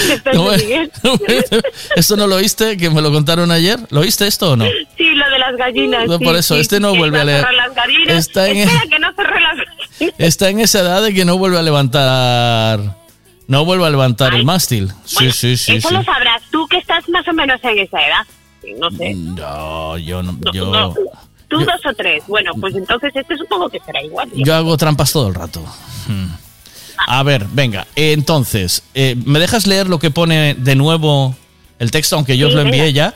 [0.34, 0.90] No, bien.
[1.96, 2.76] ¿Esto no lo oíste?
[2.76, 3.78] ¿Que me lo contaron ayer?
[3.90, 4.64] ¿Lo oíste esto o no?
[4.96, 6.06] Sí, lo de las gallinas.
[6.08, 7.38] No, sí, por eso, sí, este no sí, vuelve a leer.
[7.40, 8.16] cerrar las gallinas.
[8.18, 10.14] Está en- Espera que no cerré las gallinas.
[10.18, 12.96] Está en esa edad de que no vuelve a levantar...
[13.48, 14.92] No vuelvo a levantar el mástil.
[15.04, 15.72] Sí, Bueno, sí, sí.
[15.76, 15.94] Eso sí.
[15.94, 18.26] lo sabrás tú que estás más o menos en esa edad.
[18.78, 19.12] No sé.
[19.14, 20.32] No, yo no.
[20.32, 20.94] No, Yo, no.
[21.48, 22.22] Tú yo- dos o tres.
[22.28, 24.30] Bueno, pues entonces este supongo que será igual.
[24.34, 25.60] yo hago trampas todo el rato.
[26.06, 26.28] Hmm.
[27.06, 27.86] A ver, venga.
[27.96, 31.36] Entonces, eh, ¿me dejas leer lo que pone de nuevo
[31.78, 32.92] el texto, aunque yo os lo envié venga.
[32.92, 33.14] ya?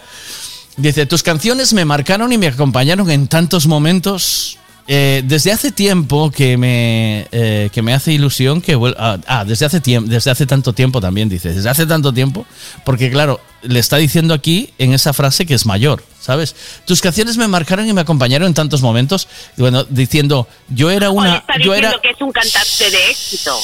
[0.76, 4.58] Dice, tus canciones me marcaron y me acompañaron en tantos momentos.
[4.88, 9.44] Eh, desde hace tiempo que me, eh, que me hace ilusión que vuel- ah, ah,
[9.44, 12.46] desde hace tiempo, desde hace tanto tiempo también dice, desde hace tanto tiempo,
[12.84, 16.54] porque claro, le está diciendo aquí en esa frase que es mayor, ¿sabes?
[16.86, 19.26] Tus canciones me marcaron y me acompañaron en tantos momentos,
[19.56, 23.58] bueno, diciendo, yo era le una, yo era, que es un cantante de éxito.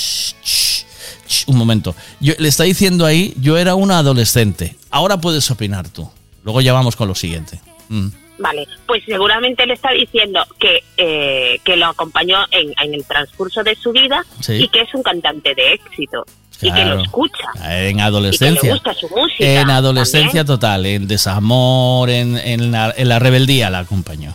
[0.44, 0.82] Shh,
[1.46, 1.94] un momento.
[2.20, 4.76] Yo- le está diciendo ahí, yo era una adolescente.
[4.90, 6.10] Ahora puedes opinar tú.
[6.44, 7.60] Luego ya vamos con lo siguiente.
[7.88, 8.08] Mm.
[8.42, 13.62] Vale, pues seguramente le está diciendo que, eh, que lo acompañó en, en el transcurso
[13.62, 14.54] de su vida Sí.
[14.54, 16.24] y que es un cantante de éxito
[16.60, 17.44] y que lo escucha.
[17.64, 18.62] En Y que adolescencia.
[18.68, 19.44] le gusta su música.
[19.60, 20.46] En adolescencia también.
[20.46, 24.34] total, en desamor, en, en la, en la rebeldía la acompañó.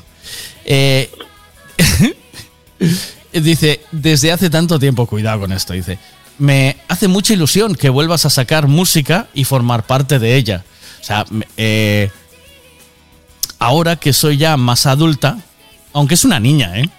[0.66, 1.10] Eh,
[3.34, 5.98] dice, desde hace tanto tiempo, cuidado con esto, dice,
[6.38, 10.64] me hace mucha ilusión que vuelvas a sacar música y formar parte de ella.
[11.02, 11.26] O sea,
[11.58, 12.10] eh,
[13.60, 15.38] ahora que soy ya más adulta,
[15.94, 16.90] aunque es una niña, ¿eh?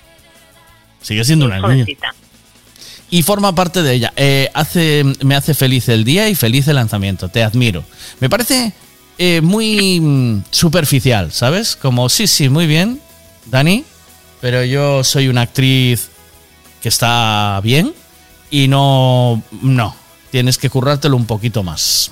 [1.01, 1.87] Sigue siendo una niña.
[3.11, 4.13] Y forma parte de ella.
[4.17, 7.29] Eh, hace, me hace feliz el día y feliz el lanzamiento.
[7.29, 7.83] Te admiro.
[8.21, 8.73] Me parece
[9.17, 11.77] eh, muy mm, superficial, ¿sabes?
[11.77, 13.01] Como, sí, sí, muy bien,
[13.47, 13.85] Dani,
[14.41, 16.11] pero yo soy una actriz
[16.83, 17.95] que está bien
[18.51, 19.97] y no, no,
[20.31, 22.11] tienes que currártelo un poquito más.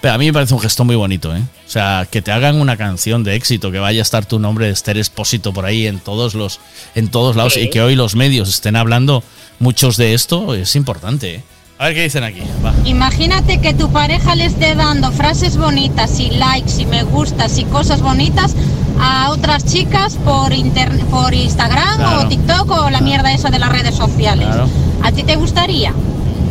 [0.00, 1.42] Pero a mí me parece un gesto muy bonito, ¿eh?
[1.72, 4.66] O sea, que te hagan una canción de éxito, que vaya a estar tu nombre
[4.66, 6.60] de Esther Expósito por ahí en todos los,
[6.94, 7.60] en todos lados Sí.
[7.60, 9.24] y que hoy los medios estén hablando
[9.58, 11.42] muchos de esto, es importante, ¿eh?
[11.78, 12.42] A ver qué dicen aquí.
[12.62, 12.74] Va.
[12.84, 17.64] Imagínate que tu pareja le esté dando frases bonitas y likes y me gustas y
[17.64, 18.54] cosas bonitas
[19.00, 22.20] a otras chicas por, internet, por Instagram Claro.
[22.20, 24.46] o TikTok o la mierda esa de las redes sociales.
[24.46, 24.68] Claro.
[25.02, 25.94] ¿A ti te gustaría?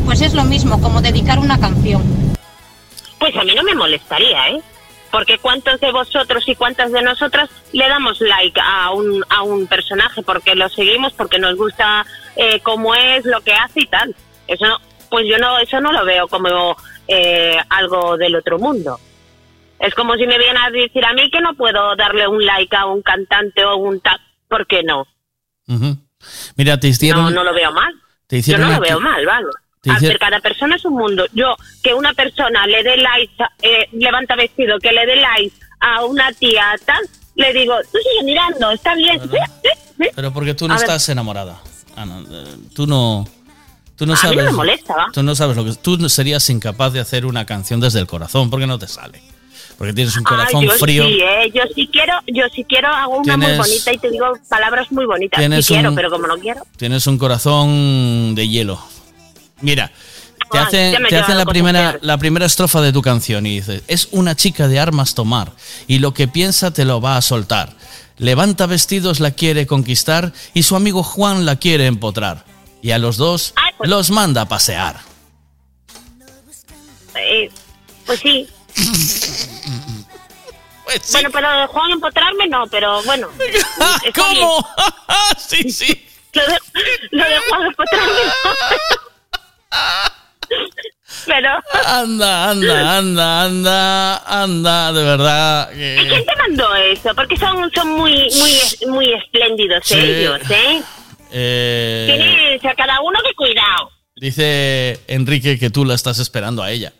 [0.04, 2.02] Pues es lo mismo, como dedicar una canción.
[3.20, 4.62] Pues a mí no me molestaría, ¿eh?
[5.12, 9.68] Porque cuántos de vosotros y cuántas de nosotras le damos like a un, a un
[9.68, 12.06] personaje porque lo seguimos, porque nos gusta
[12.36, 14.16] eh, cómo es, lo que hace y tal.
[14.48, 14.78] Eso no,
[15.10, 16.78] pues yo no, eso no lo veo como
[17.08, 19.00] eh, algo del otro mundo.
[19.80, 22.76] Es como si me vienen a decir a mí que no puedo darle un like
[22.76, 24.20] a un cantante o un tal.
[24.48, 25.08] ¿Por qué no?
[26.56, 27.26] Mira, te hicieron...
[27.26, 27.94] No, no lo veo mal.
[28.28, 29.48] Te Yo hicieron no lo veo mal, ¿vale?
[29.84, 31.26] Ver, cada persona es un mundo.
[31.34, 33.34] Yo, que una persona le dé like,
[33.64, 37.02] eh, levanta vestido, que le dé like a una tía tal,
[37.36, 39.20] le digo, tú sigue mirando, está bien.
[40.16, 40.84] Pero porque tú no A ver.
[40.86, 41.60] estás enamorada.
[41.96, 43.28] Ah, no, eh, tú no...
[43.96, 44.38] Tú no A mí sabes...
[44.38, 45.08] no me molesta, ¿va?
[45.14, 45.74] Tú no sabes lo que...
[45.76, 49.22] Tú serías incapaz de hacer una canción desde el corazón porque no te sale.
[49.78, 51.06] Porque tienes un corazón yo frío.
[51.08, 54.10] Sí, eh, yo sí quiero, yo sí quiero, hago una muy Tienes- bonita y te
[54.12, 55.44] digo palabras muy bonitas.
[55.66, 56.62] Sí quiero, pero como no quiero.
[56.78, 58.80] Tienes un corazón de hielo.
[59.62, 59.92] Mira,
[60.52, 63.84] te Ay, hacen, te hacen la, primera, la primera estrofa de tu canción y dices,
[63.88, 65.54] es una chica de armas tomar
[65.88, 67.76] y lo que piensa te lo va a soltar.
[68.18, 72.46] Levanta vestidos, la quiere conquistar y su amigo Juan la quiere empotrar.
[72.82, 75.00] Y a los dos pues los manda a pasear.
[77.16, 77.50] Eh,
[78.06, 78.48] pues sí.
[81.14, 83.30] Bueno, pero de Juan empotrarme no, pero bueno.
[84.16, 84.68] ¿Cómo?
[85.38, 86.06] sí, sí.
[86.34, 86.60] Lo de,
[87.12, 89.11] lo de Juan empotrarme no.
[91.26, 91.50] Pero.
[91.86, 95.70] Anda, anda, anda, anda, anda, de verdad.
[95.72, 97.10] que- ¿Y quién te mandó eso?
[97.16, 99.96] Porque son, son muy, muy, muy espléndidos Sí.
[100.00, 100.82] ellos, ¿eh?
[101.32, 103.92] eh, Tienen, o sea, cada uno que cuidado.
[104.16, 106.94] Dice Enrique que tú la estás esperando a ella.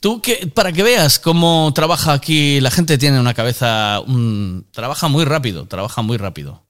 [0.00, 5.08] Tú que para que veas cómo trabaja aquí, la gente tiene una cabeza, un- trabaja
[5.08, 6.66] muy rápido, trabaja muy rápido.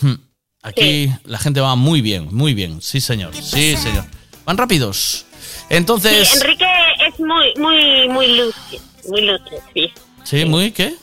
[0.00, 0.14] Hmm.
[0.62, 4.04] Aquí la gente va muy bien, muy bien, sí señor, sí señor.
[4.44, 5.26] Van rápidos.
[5.70, 6.66] Entonces, Sí, Enrique
[7.06, 8.82] es muy, muy, muy lúcido.
[9.08, 9.92] Muy lúcido, sí.
[10.24, 10.94] sí, muy qué?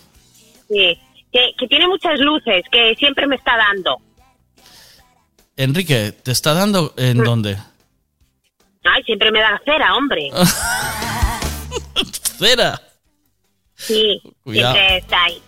[0.70, 0.98] Sí.
[1.32, 3.98] Que, que tiene muchas luces, que siempre me está dando.
[5.56, 7.24] Enrique, ¿te está dando en Mm.
[7.24, 7.58] dónde?
[8.84, 10.30] Ay, siempre me da cera, hombre.
[12.40, 12.82] Cera.
[13.76, 14.74] Sí, Cuidado.
[14.76, 15.42] siempre está ahí.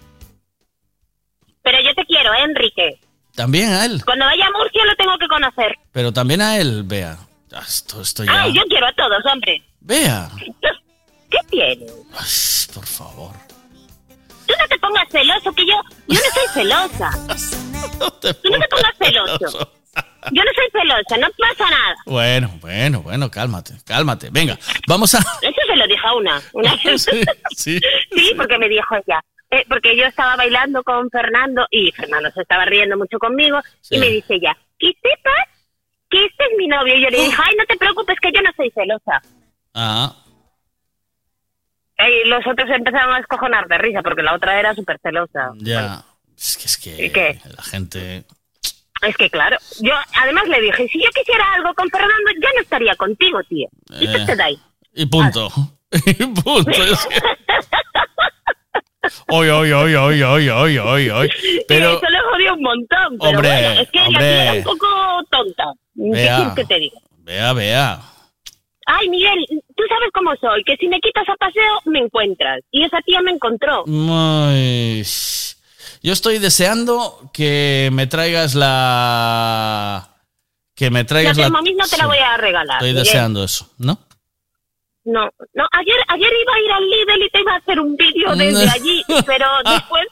[1.64, 3.00] Pero yo te quiero, ¿eh, Enrique.
[3.36, 5.76] También a él, Cuando vaya a Murcia lo tengo que conocer.
[5.92, 7.18] pero también a él, vea.
[7.54, 8.44] Ah, Esto, esto ya.
[8.44, 9.62] Ay, yo quiero a todos, hombre.
[9.82, 10.30] Vea.
[11.30, 11.92] ¿Qué tienes?
[12.14, 13.32] Ay, por favor.
[14.46, 15.74] Tú no te pongas celoso, que yo,
[16.08, 17.12] yo no soy celosa.
[18.00, 19.72] Tú no te pongas celoso.
[20.32, 21.96] Yo no soy celosa, no pasa nada.
[22.06, 24.30] Bueno, bueno, bueno, cálmate, cálmate.
[24.32, 24.58] Venga,
[24.88, 25.18] vamos a...
[25.42, 26.42] Eso se lo dije a una.
[26.54, 26.78] una
[27.56, 27.80] Sí,
[28.16, 29.22] Sí, porque me dijo ella.
[29.52, 33.96] eh, porque yo estaba bailando con Fernando y Fernando se estaba riendo mucho conmigo Sí.
[33.96, 35.48] y me dice ella, que sepas
[36.14, 36.96] que este es mi novio.
[36.96, 39.22] Y yo le dije, ay, no te preocupes que yo no soy celosa.
[39.74, 40.16] Ah,
[41.98, 45.52] Y los otros empezaron a escojonar de risa porque la otra era súper celosa.
[45.58, 46.04] ya.
[46.38, 47.40] Es que, es que ¿Y qué?
[47.56, 48.24] la gente...
[49.02, 52.62] Es que claro, yo además le dije, si yo quisiera algo con Fernando, ya no
[52.62, 53.68] estaría contigo, tío.
[54.00, 54.24] ¿Y Eh.
[54.26, 54.58] te da ahí?
[54.94, 55.50] Y punto.
[56.06, 56.72] Y punto.
[56.72, 57.22] Es que-
[59.28, 61.30] Oy, oy, oy, oy, oy, oy, oy, oy.
[61.68, 63.18] Pero, Eso le jodió un montón.
[63.20, 64.22] Pero Hombre, bueno, es que la hombre.
[64.24, 64.88] tía era un poco
[65.30, 65.64] tonta.
[65.96, 66.54] ¿Qué Vea.
[66.56, 67.00] que te diga?
[67.20, 68.02] vea, vea.
[68.86, 72.60] Ay, Miguel, tú sabes cómo soy, que si me quitas a paseo, me encuentras.
[72.72, 73.86] Y esa tía me encontró.
[73.88, 75.04] Ay,
[76.02, 80.10] Yo estoy deseando que me traigas la...
[80.76, 81.44] Que me La traigas la...
[81.46, 82.78] Thermomix no te la voy a regalar.
[82.78, 83.04] Estoy Miguel.
[83.06, 84.00] deseando eso, ¿no?
[85.06, 87.96] No, no, ayer, ayer iba a ir al Lidl y te iba a hacer un
[87.98, 90.06] vídeo desde allí, pero después,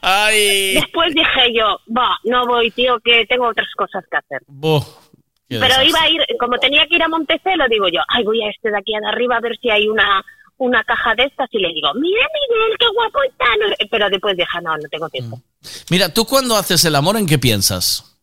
[0.76, 4.42] después dije yo, va, no voy, tío, que tengo otras cosas que hacer.
[4.48, 5.11] Buh, qué
[5.60, 5.90] Pero desastre.
[5.90, 8.72] iba a ir, como tenía que ir a Montecelo, digo yo, ay, voy a este
[8.72, 10.24] de aquí de arriba a ver si hay una,
[10.58, 13.46] una caja de estas y le digo, mira Miguel, qué guapo está.
[13.90, 15.42] Pero después dije, no, no tengo tiempo.
[15.90, 18.18] Mira, tú cuando haces el amor, ¿en qué piensas?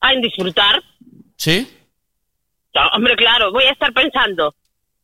[0.00, 0.82] Ah, en disfrutar.
[1.36, 1.68] ¿Sí?
[2.74, 4.54] No, hombre, claro, voy a estar pensando.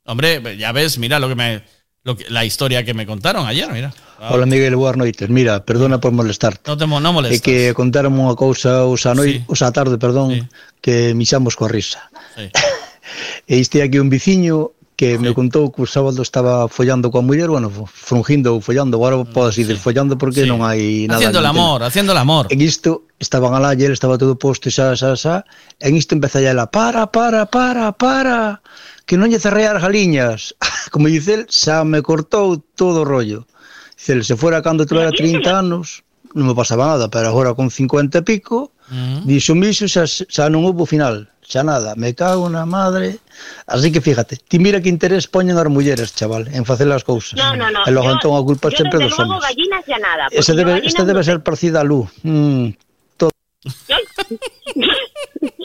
[0.05, 1.63] Hombre, ya ves, mira lo que me...
[2.07, 3.93] Lo que, la historia que me contaron ayer, mira.
[4.31, 5.29] Hola Miguel, boas noites.
[5.29, 6.71] Mira, perdona por molestarte.
[6.71, 7.43] No te mo- no molestas.
[7.43, 10.47] É que contaron unha cousa os a, os a tarde, perdón,
[10.79, 12.07] que mixamos coa risa.
[12.39, 12.47] Sí.
[13.51, 17.51] E este aquí un viciño que me contou que o sábado estaba follando coa muller,
[17.51, 21.19] bueno, frungindo ou follando, agora podes ir follando porque non hai nada.
[21.21, 22.47] Haciendo el amor, haciendo el amor.
[22.55, 25.43] En isto estaban alá e estaba todo posto, xa, xa, xa.
[25.83, 28.63] En isto empeza ela, para, para, para, para,
[29.07, 30.53] que non lle cerrei as galiñas.
[30.93, 33.47] Como dice el, xa me cortou todo o rollo.
[33.95, 36.03] Dice el, se fuera cando tuvera 30 anos,
[36.35, 39.21] non me pasaba nada, pero agora con 50 e pico, uh -huh.
[39.25, 43.23] dixo miso xa, xa non houve final, xa nada, me cago na madre.
[43.71, 47.39] Así que fíjate, ti mira que interés poñen as mulleres, chaval, en facer as cousas.
[47.39, 47.87] No, no, no.
[47.87, 49.41] E logo entón a culpa sempre dos homens.
[49.47, 50.27] gallinas xa nada.
[50.35, 52.11] Ese debe, este debe ser parecida a Lu.
[52.27, 52.75] Mm,
[53.17, 53.31] todo.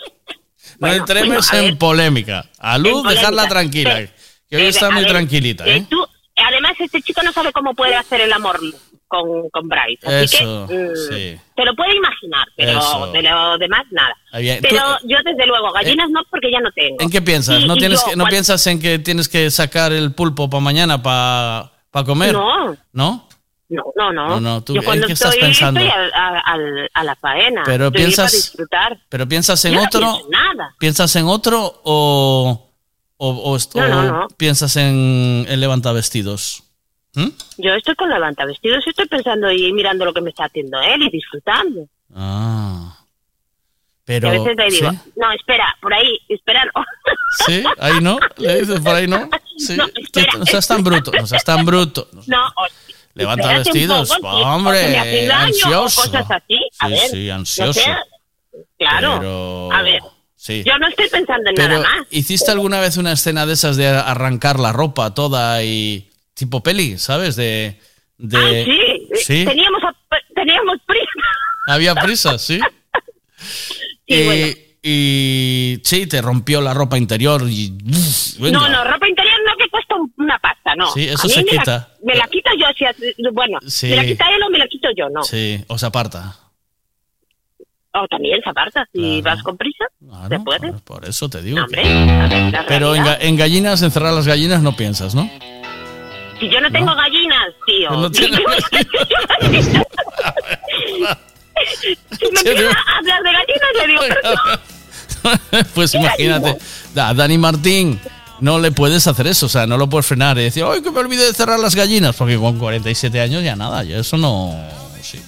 [0.81, 2.45] No entremos en polémica.
[2.59, 3.49] A Luz, En dejarla polémica.
[3.49, 3.97] tranquila.
[4.01, 4.09] Sí.
[4.49, 5.85] Que hoy Eh, está a muy ver, tranquilita, eh, ¿eh?
[5.89, 6.05] tú-
[6.35, 8.59] además, este chico no sabe cómo puede hacer el amor
[9.07, 10.05] con, con Bryce.
[10.07, 11.39] Así Eso, que mm, sí.
[11.55, 13.11] te lo puede imaginar, pero Eso.
[13.13, 14.13] de lo demás nada.
[14.31, 16.97] Pero yo, desde luego, gallinas no, porque ya no tengo.
[16.99, 17.61] ¿En qué piensas?
[17.61, 20.13] Y- ¿No, y tienes yo, que, ¿no cuando- piensas en que tienes que sacar el
[20.13, 21.71] pulpo para mañana para
[22.05, 22.33] comer?
[22.33, 22.75] No.
[22.93, 23.27] ¿No?
[23.71, 24.27] No, no, no.
[24.27, 25.79] No, no, tú, yo cuando ¿en qué estás estoy, pensando?
[25.79, 27.63] estoy al- a, la faena.
[27.65, 28.99] Pero estoy piensas- para disfrutar.
[29.07, 30.19] ¿Pero piensas en Yo no otro?
[30.25, 30.75] en nada.
[30.77, 32.69] ¿Piensas en otro o,
[33.17, 34.27] o, o No, no, no.
[34.35, 36.63] piensas en, en levantavestidos?
[37.13, 37.27] ¿Mm?
[37.57, 40.79] Yo estoy con levanta vestidos y estoy pensando y mirando lo que me está haciendo
[40.81, 41.87] él y disfrutando.
[42.13, 42.97] Ah.
[42.97, 44.97] Y Pero, a veces le digo, ¿sí?
[45.15, 46.65] no, espera, por ahí, espera.
[46.65, 46.83] no".
[47.45, 47.63] ¿Sí?
[47.79, 48.19] ¿Ahí no?
[48.37, 49.29] ¿Le dices por ahí no?
[49.57, 49.77] Sí.
[49.77, 50.33] No, espera.
[50.39, 52.07] no seas tan bruto, no seas tan bruto.
[52.27, 52.67] No, o-
[53.13, 54.09] Levanta vestidos.
[54.09, 54.91] poco, Hombre,
[55.27, 56.01] daño, ansioso.
[56.03, 56.57] Cosas así.
[56.79, 57.73] A Sí, ver, sí, no ansioso.
[57.73, 57.95] sé,
[58.77, 59.17] claro.
[59.19, 59.99] Pero- A ver,
[60.35, 60.63] Sí.
[60.65, 62.07] yo no estoy pensando en Pero, nada más.
[62.11, 66.97] ¿hiciste alguna vez una escena de esas de arrancar la ropa toda y tipo peli,
[66.97, 67.35] ¿sabes?
[67.35, 67.79] De,
[68.17, 69.45] de Ay, sí, sí.
[69.45, 69.81] Teníamos,
[70.33, 71.05] teníamos prisa.
[71.67, 72.59] Había prisa, sí.
[74.07, 74.47] Sí, y, bueno.
[74.83, 77.71] y sí, te rompió la ropa interior y
[78.39, 78.59] venga.
[78.59, 79.20] No, no, ropa interior
[80.75, 80.91] pasta, no.
[80.93, 81.87] Sí, eso A mí se me la- quita.
[82.03, 83.87] me la quito yo, si hace- bueno, Sí.
[83.87, 85.23] me la quita él o me la quito yo, no.
[85.23, 86.35] Sí, o se aparta.
[87.93, 89.83] O también se aparta, si vas con prisa,
[90.29, 90.71] se puede.
[90.85, 91.59] Por eso te digo.
[91.61, 95.29] Hombre, que- ver, la Pero en, en gallinas, encerrar las gallinas no piensas, ¿no?
[96.39, 97.89] Si yo no tengo gallinas, tío.
[97.89, 98.39] Pues no si tienes
[102.31, 104.01] me empieza a hablar de gallinas, le digo,
[105.53, 105.59] no.
[105.75, 106.57] pues imagínate,
[106.93, 107.99] Dani Martín
[108.41, 110.91] no le puedes hacer eso, o sea, no lo puedes frenar y decir, ¡ay, que
[110.91, 112.15] me olvidé de cerrar las gallinas!
[112.15, 114.53] Porque con 47 años ya nada, ya eso no...
[115.01, 115.19] Sí,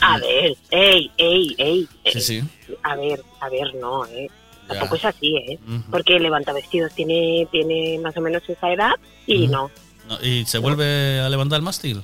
[0.00, 1.88] A ver, ey, ey, ey.
[2.12, 2.42] sí, sí.
[2.82, 4.28] A ver, a ver, no, eh.
[4.68, 5.58] Tampoco es así, ¿eh?
[5.90, 8.92] Porque levanta vestidos tiene, tiene más o menos esa edad
[9.26, 9.70] y no.
[10.08, 12.02] No, ¿Y se vuelve a levantar el mástil?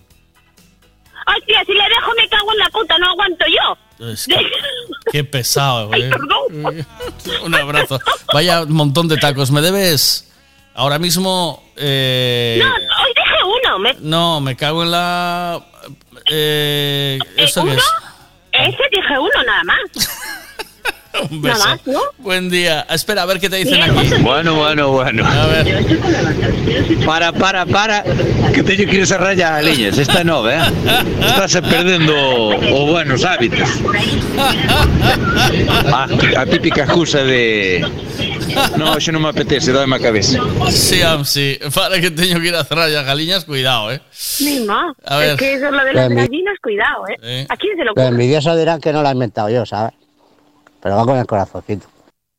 [1.26, 4.06] Ay, tía, si le dejo me cago en la puta, no aguanto yo.
[4.06, 4.36] Es que-
[5.12, 6.10] qué pesado, güey.
[7.44, 7.98] Un abrazo.
[8.32, 9.50] Vaya un montón de tacos.
[9.50, 10.27] ¿Me debes
[10.78, 11.62] ahora mismo?
[11.76, 13.78] eh, No, hoy dejé uno.
[13.80, 15.60] Me, no, me cago en la...
[16.30, 17.78] Eh, ¿Eso qué ¿uno?
[17.78, 17.84] es?
[18.52, 19.78] Ese dije uno nada más.
[21.30, 21.68] Un Nada beso.
[21.68, 22.00] más, ¿no?
[22.18, 22.86] Buen día.
[22.90, 24.14] Espera, a ver qué te dicen aquí.
[24.22, 25.24] Bueno, bueno, bueno.
[25.26, 25.86] A ver.
[27.04, 28.02] Para, para, para
[28.52, 30.60] Que teño que ir a raya a liñas Esta nova, eh
[31.20, 32.14] Estás perdendo
[32.48, 33.68] os buenos hábitos
[35.92, 37.84] a, a típica excusa de
[38.76, 40.40] No, xe non me apetece, dame a cabeza
[40.70, 41.58] Sí, am, sí.
[41.74, 44.00] Para que teño que ir a cerrar las galiñas, cuidado, eh.
[44.40, 44.92] Misma.
[45.04, 45.30] A ver.
[45.30, 47.16] Es que eso lo de las gallinas, cuidado, ¿eh?
[47.22, 47.46] Sí.
[47.48, 48.06] ¿A quién se lo ocurre?
[48.08, 49.94] envidiosos dirán que no lo he inventado yo, ¿sabes?
[50.80, 51.86] Pero va con el corazoncito.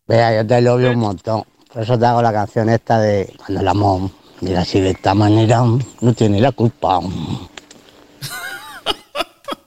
[0.08, 1.44] Vea, yo te lo obvio un montón.
[1.72, 4.10] Por eso te hago la canción esta de cuando el amor
[4.42, 5.62] mira así de esta manera,
[6.02, 7.00] no tiene la culpa.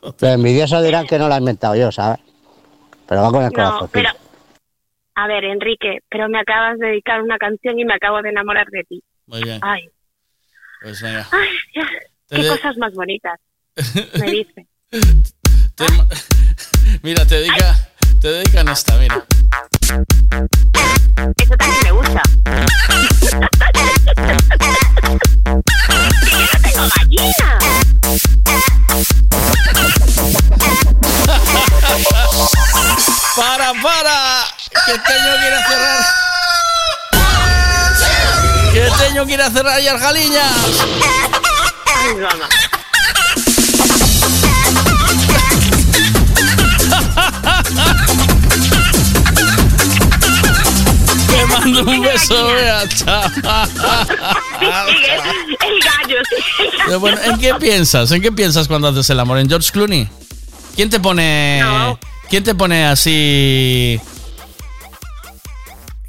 [0.02, 2.18] Los envidiosos dirán que no lo he inventado yo, ¿sabes?
[3.06, 3.90] Pero va con el No, corazoncito.
[3.92, 4.08] pero...
[5.14, 8.66] A ver, Enrique, pero me acabas de dedicar una canción y me acabo de enamorar
[8.68, 9.02] de ti.
[9.26, 9.58] Muy bien.
[9.62, 9.82] Ay,
[10.80, 11.28] Pues venga.
[11.30, 11.86] ay, ya.
[12.28, 13.38] Te qué de- cosas más bonitas.
[14.18, 14.66] Me dice.
[14.90, 15.84] Te
[17.02, 17.74] Mira, te dedica,
[18.22, 19.24] te dedican esta, mira.
[21.42, 22.22] Eso también me gusta.
[26.22, 27.58] ¡Que yo no tengo gallina!
[33.36, 34.44] ¡Para, para!
[34.86, 36.04] ¡Que teño ir a cerrar!
[38.72, 40.52] ¡Que teño ir a cerrar ya las galiñas!
[41.86, 42.48] Ay, mamá.
[51.64, 53.22] Mando un beso, vea, chao.
[55.60, 56.96] El gallo, sí.
[56.98, 58.10] Bueno, ¿en qué piensas?
[58.12, 59.38] ¿En qué piensas cuando haces el amor?
[59.38, 60.08] ¿En George Clooney?
[60.76, 61.62] ¿Quién te pone.
[62.28, 64.00] ¿Quién te pone así.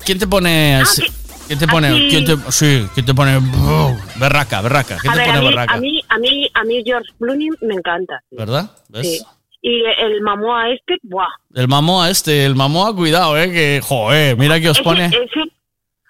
[0.05, 1.03] ¿Quién te pone así?
[1.47, 1.87] ¿Quién te pone.?
[1.89, 2.07] así.
[2.09, 3.39] ¿Quién te, sí, ¿quién te pone.
[4.15, 4.97] berraca, berraca.
[4.97, 5.73] ¿Quién A te ver, pone a mí, berraca?
[5.73, 8.21] a mí, a mí, a mí George Clooney me encanta.
[8.31, 8.71] ¿Verdad?
[8.89, 9.07] ¿Ves?
[9.07, 9.21] Sí.
[9.65, 11.25] Y el mamoa este, ¡buah!
[11.55, 13.79] El mamoa este, el mamoa, cuidado, eh, que.
[13.81, 15.05] Joder, mira que os Ese- pone.
[15.05, 15.51] ese-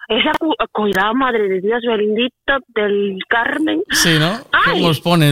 [0.09, 3.83] esa cu- cuidado, madre de Dios bendito del Carmen.
[3.91, 4.39] Sí, ¿no?
[4.51, 4.71] Ay.
[4.73, 5.31] ¿Cómo os pone?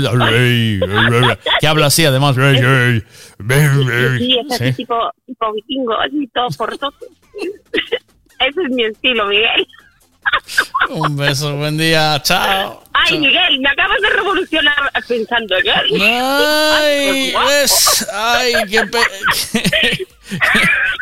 [1.60, 2.36] Que habla así, además.
[2.36, 2.42] Sí,
[4.40, 4.74] es así sí.
[4.78, 4.96] tipo,
[5.26, 6.94] tipo vikingo, así todo forzoso.
[8.40, 9.68] Ese es mi estilo, Miguel.
[10.90, 12.84] Un beso, buen día, chao.
[12.94, 16.02] Ay, Miguel, me acabas de revolucionar pensando en él.
[16.02, 17.34] Ay.
[18.14, 19.58] Ay, qué, pe-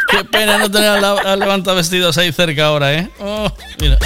[0.09, 3.09] qué pena no tener a, la, a levanta vestidos ahí cerca ahora, ¿eh?
[3.19, 3.97] Oh, mira.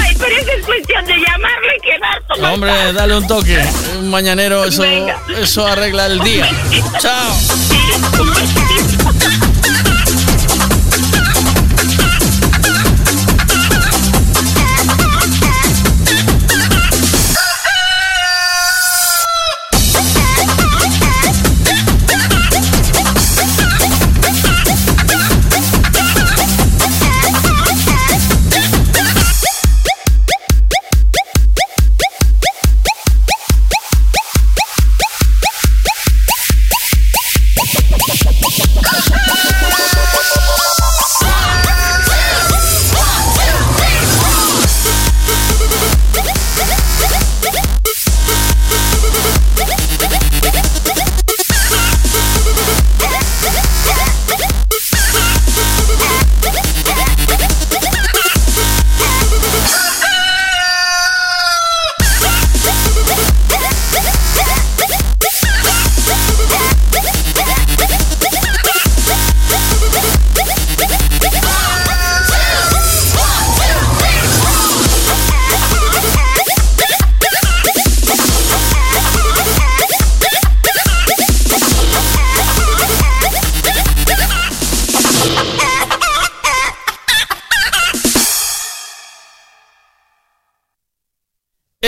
[0.00, 2.54] Ay, pero eso es cuestión de llamarle y quedar tomando.
[2.54, 3.62] Hombre, dale un toque.
[3.98, 5.20] Un mañanero, eso, Venga.
[5.38, 6.48] eso arregla el día.
[6.98, 7.36] Chao.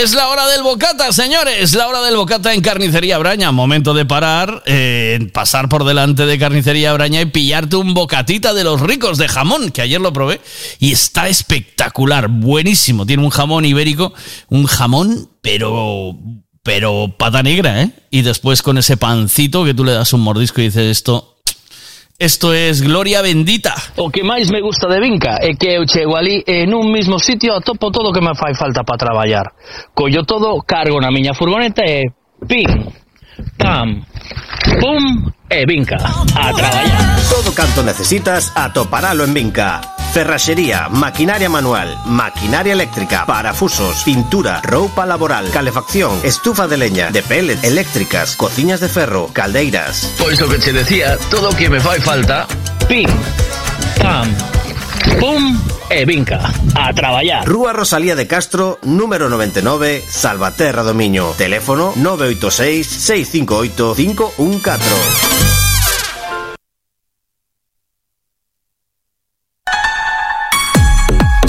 [0.04, 1.72] Es la hora del bocata, señores.
[1.72, 3.52] La hora del bocata en Carnicería Braña.
[3.52, 8.64] Momento de parar, eh, pasar por delante de Carnicería Braña y pillarte un bocatita de
[8.64, 10.42] los ricos de jamón, que ayer lo probé
[10.78, 13.06] y está espectacular, buenísimo.
[13.06, 14.12] Tiene un jamón ibérico,
[14.50, 16.18] un jamón, pero
[16.62, 17.90] pero pata negra, ¿eh?
[18.10, 21.33] Y después con ese pancito que tú le das un mordisco y dices esto
[22.18, 23.74] Esto es Gloria Bendita.
[23.96, 27.18] O que máis me gusta de Vinca é que eu chego ali e nun mismo
[27.18, 29.50] sitio atopo todo o que me fai falta para traballar.
[29.94, 32.06] Collo todo, cargo na miña furgoneta e
[32.46, 32.70] pim,
[33.58, 34.06] pam,
[34.78, 35.98] pum e Vinca
[36.38, 37.18] a traballar.
[37.26, 39.93] Todo canto necesitas atoparalo en Vinca.
[40.14, 47.64] Ferraxería, maquinaria manual, maquinaria eléctrica, parafusos, pintura, roupa laboral, calefacción, estufa de leña, de pellet,
[47.64, 50.14] eléctricas, cociñas de ferro, caldeiras.
[50.16, 52.46] Pois o que che decía, todo o que me fai falta,
[52.86, 53.10] pim,
[54.00, 54.30] pam,
[55.18, 55.58] pum
[55.90, 56.38] e vinca.
[56.76, 57.44] A traballar.
[57.44, 61.34] Rúa Rosalía de Castro, número 99, Salvaterra do Miño.
[61.36, 65.53] Teléfono 986 658 514.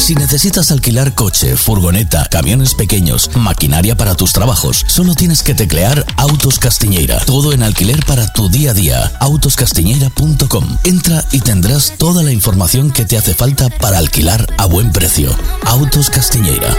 [0.06, 6.06] Si necesitas alquilar coche, furgoneta, camiones pequeños, maquinaria para tus trabajos, solo tienes que teclear
[6.18, 7.18] Autos Castiñeira.
[7.26, 9.12] Todo en alquiler para tu día a día.
[9.20, 10.78] Autoscastiñeira.com.
[10.84, 15.36] Entra y tendrás toda la información que te hace falta para alquilar a buen precio.
[15.64, 16.70] Autos Castiñeira.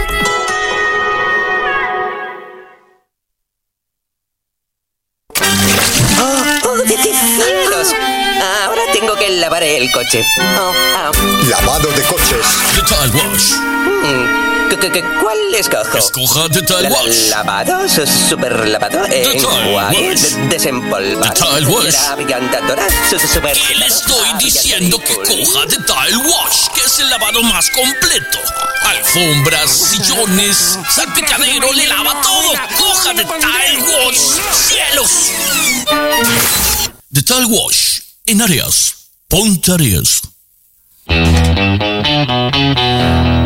[8.65, 10.23] Ahora tengo que lavar el coche.
[10.59, 11.11] Oh, ah.
[11.49, 12.45] Lavado de coches.
[12.75, 13.51] Detail Wash.
[13.53, 15.97] Mm, ¿qué- qué- qué- ¿Cuál escojo?
[15.97, 17.29] Escoja Detail La- Wash.
[17.29, 17.89] ¿Lavado?
[17.89, 19.05] su- ¿Super lavado?
[19.05, 19.73] ¿Enjuague?
[19.73, 20.21] Wash.
[20.21, 21.33] de- ¿Desempolvar?
[21.33, 21.95] Detail Wash.
[23.09, 27.69] Su- super- ¿Qué le estoy diciendo que coja Detail Wash, que es el lavado más
[27.71, 28.39] completo?
[28.83, 32.53] Alfombras, sillones, salpicadero, le lava todo.
[32.77, 34.17] Coja Detail Wash.
[34.53, 35.11] ¡Cielos!
[37.09, 37.99] Detail Wash.
[38.29, 39.07] En Arias.
[39.29, 40.19] Ponte Arias.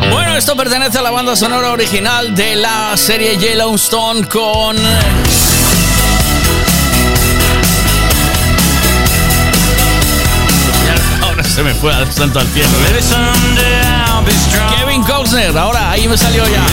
[0.10, 4.76] Bueno, esto pertenece a la banda sonora original de la serie Yellowstone con...
[11.22, 12.70] Ahora se me fue al santo al cielo.
[14.80, 16.66] Kevin Costner, ahora ahí me salió ya.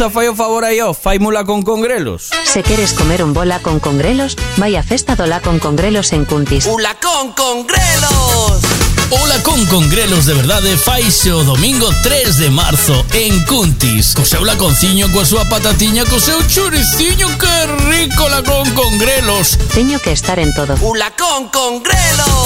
[0.00, 2.30] Alexa, fai o favor aí, ó, faimula con congrelos.
[2.44, 6.24] Se queres comer un bola con congrelos, vai a festa do la con congrelos en
[6.24, 6.64] Cuntis.
[6.64, 8.64] ¡Ulacón con grelos!
[9.10, 14.16] Ola con congrelos de verdade faise o domingo 3 de marzo en Cuntis.
[14.16, 17.52] Co seu laconciño, coa súa patatiña, co seu churiciño, que
[17.92, 19.60] rico lacón con grelos.
[19.76, 20.80] Teño que estar en todo.
[20.80, 22.39] ¡Ulacón con grelos!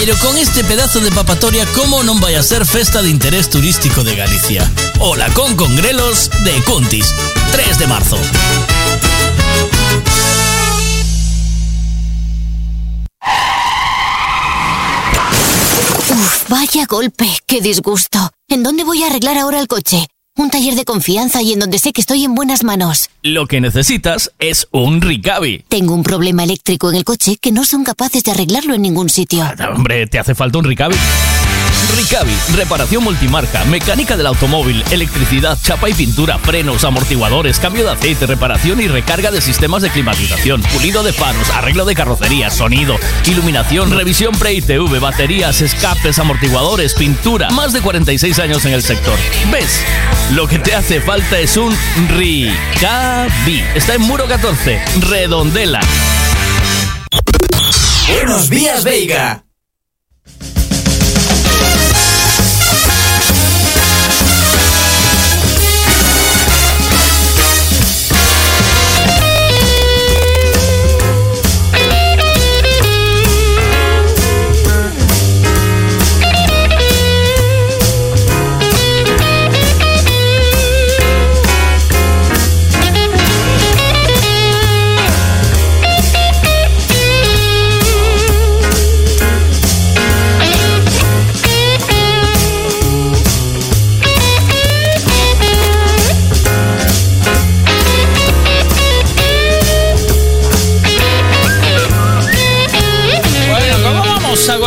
[0.00, 4.00] Pero con este pedazo de papatoria, como non vai a ser festa de interés turístico
[4.00, 4.64] de Galicia?
[4.96, 7.12] Ola con congrelos de Cuntis.
[7.52, 8.16] 3 de marzo.
[16.08, 18.32] Uf, vaya golpe, qué disgusto.
[18.48, 20.08] ¿En dónde voy a arreglar ahora el coche?
[20.50, 23.08] Un taller de confianza y en donde sé que estoy en buenas manos.
[23.22, 25.64] Lo que necesitas es un Ricavi.
[25.68, 29.10] Tengo un problema eléctrico en el coche que no son capaces de arreglarlo en ningún
[29.10, 29.48] sitio.
[29.72, 30.96] Hombre, te hace falta un Ricavi.
[31.96, 38.26] Ricavi, reparación multimarca, mecánica del automóvil, electricidad, chapa y pintura, frenos, amortiguadores, cambio de aceite,
[38.26, 42.96] reparación y recarga de sistemas de climatización, pulido de faros, arreglo de carrocería, sonido,
[43.26, 47.50] iluminación, revisión pre-ITV, baterías, escapes, amortiguadores, pintura.
[47.50, 49.18] Más de 46 años en el sector.
[49.50, 49.82] ¿Ves?
[50.32, 51.76] Lo que te hace falta es un
[52.16, 53.62] Ricavi.
[53.74, 55.80] Está en Muro 14, Redondela.
[58.08, 59.44] Buenos días, Veiga.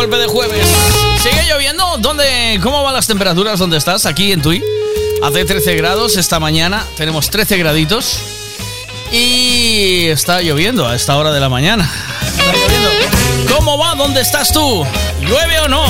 [0.04, 0.68] Golpe de jueves?
[1.22, 1.96] ¿Sigue lloviendo?
[1.96, 3.58] ¿Dónde, ¿Cómo van las temperaturas?
[3.58, 4.04] ¿Dónde estás?
[4.04, 4.62] Aquí en Tui.
[5.22, 6.84] Hace 13 grados esta mañana.
[6.98, 8.18] Tenemos 13 graditos.
[9.10, 11.90] Y está lloviendo a esta hora de la mañana.
[12.20, 13.54] Está lloviendo.
[13.54, 13.94] ¿Cómo va?
[13.94, 14.84] ¿Dónde estás tú?
[15.22, 15.86] ¿Llueve o no?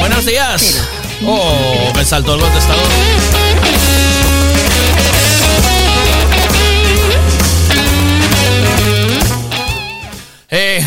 [0.00, 0.82] Buenos días.
[1.24, 3.41] Oh, me saltó el contestador.
[10.54, 10.86] Eh,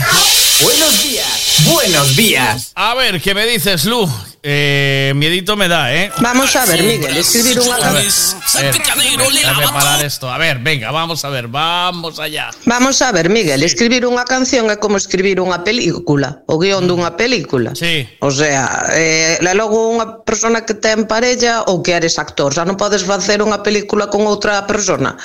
[0.61, 1.55] Buenos días.
[1.65, 2.71] Buenos días.
[2.75, 4.07] a ver, ¿qué me dices, Lu?
[4.43, 6.11] Eh, miedito me da, ¿eh?
[6.19, 8.41] Vamos a ver, Miguel, escribir una A ver, canción.
[8.53, 10.29] a ver, a reparar esto.
[10.29, 12.51] A ver, venga, vamos a ver, vamos allá.
[12.65, 17.17] Vamos a ver, Miguel, escribir unha canción é como escribir unha película, o guion dunha
[17.17, 17.73] película.
[17.73, 18.05] Sí.
[18.21, 22.69] O sea, eh, e logo unha persona que ten parella ou que eres actor, xa
[22.69, 25.17] non podes facer unha película con outra persona.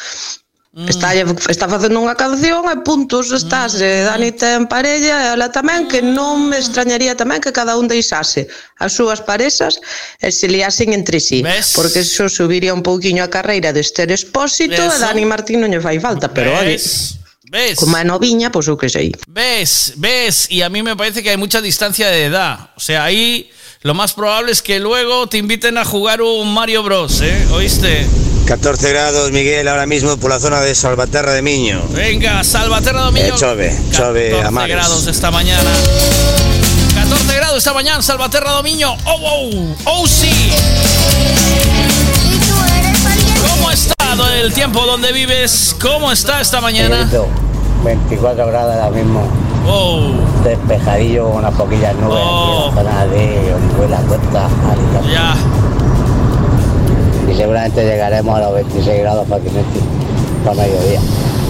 [0.70, 1.10] Está,
[1.50, 3.82] está facendo unha canción e puntos estás, mm.
[3.82, 6.14] Eh, Dani ten parella e ela tamén que mm.
[6.14, 8.46] non me extrañaría tamén que cada un deixase
[8.78, 9.82] as súas parexas
[10.22, 11.74] e se liasen entre sí Ves?
[11.74, 14.94] porque iso subiría un pouquiño a carreira de Esther Espósito Ves?
[14.94, 16.78] e Dani Martín non lle fai falta pero oi
[17.50, 17.74] ¿Ves?
[17.74, 19.10] Como é noviña, pois pues, eu que sei.
[19.26, 22.70] Ves, ves, y a mí me parece que hai mucha distancia de edad.
[22.78, 23.50] O sea, aí...
[23.50, 27.46] Ahí lo más probable es que luego te inviten a jugar un Mario Bros, ¿eh?
[27.52, 28.06] ¿Oíste?
[28.44, 31.80] 14 grados, Miguel, ahora mismo por la zona de Salvaterra de Miño.
[31.90, 33.28] Venga, Salvaterra Domingo.
[33.28, 34.76] Eh, chove, chove a 14 mares.
[34.76, 35.70] grados esta mañana.
[36.94, 38.96] 14 grados esta mañana, Salvaterra Domingo.
[39.06, 39.76] ¡Oh, oh!
[39.84, 40.50] ¡Oh, sí!
[43.48, 45.74] ¿Cómo ha estado el tiempo donde vives?
[45.80, 47.04] ¿Cómo está esta mañana?
[47.06, 47.28] Miguelito,
[47.82, 49.49] 24 grados ahora mismo.
[49.72, 50.10] Oh.
[50.42, 55.12] Despejadillo con unas poquillas nubes aquí en la zona de Orihuela, Alicante.
[55.12, 55.36] Ya.
[57.30, 59.80] Y seguramente llegaremos a los 26 grados fácilmente
[60.44, 61.00] para mediodía.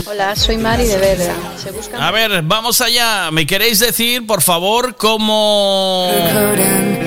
[0.06, 1.34] Hola, soy Mari de Berga.
[1.56, 3.30] Se busca A ver, vamos allá.
[3.30, 6.10] ¿Me queréis decir, por favor, cómo,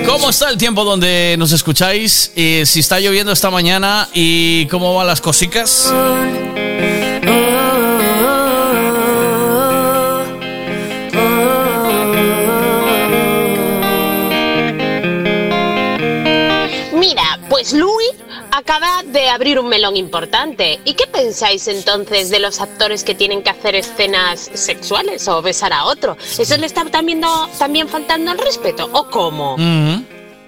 [0.06, 2.32] cómo está el tiempo donde nos escucháis?
[2.34, 5.92] Y si está lloviendo esta mañana y cómo van las cosicas.
[17.54, 18.10] Pues Louis
[18.50, 20.80] acaba de abrir un melón importante.
[20.84, 25.72] ¿Y qué pensáis entonces de los actores que tienen que hacer escenas sexuales o besar
[25.72, 26.16] a otro?
[26.36, 28.88] ¿Eso le está también, no- también faltando el respeto?
[28.92, 29.54] ¿O cómo?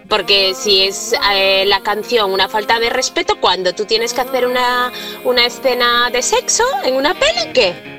[0.08, 4.44] Porque si es eh, la canción una falta de respeto, cuando tú tienes que hacer
[4.44, 4.90] una,
[5.22, 7.96] una escena de sexo en una peli, ¿qué?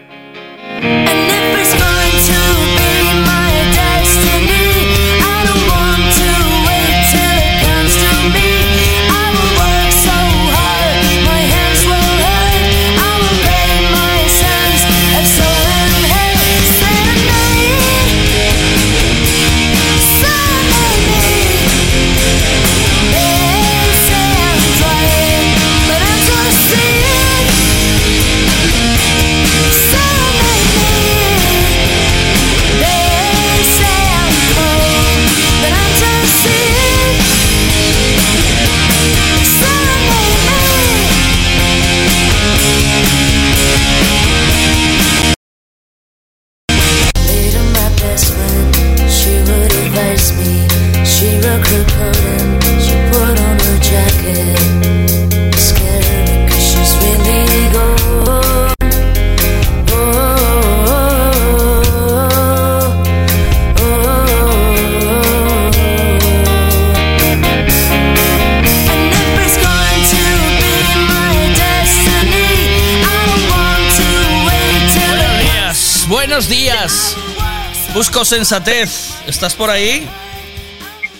[78.27, 79.15] Sensatez.
[79.27, 80.07] ¿Estás por ahí?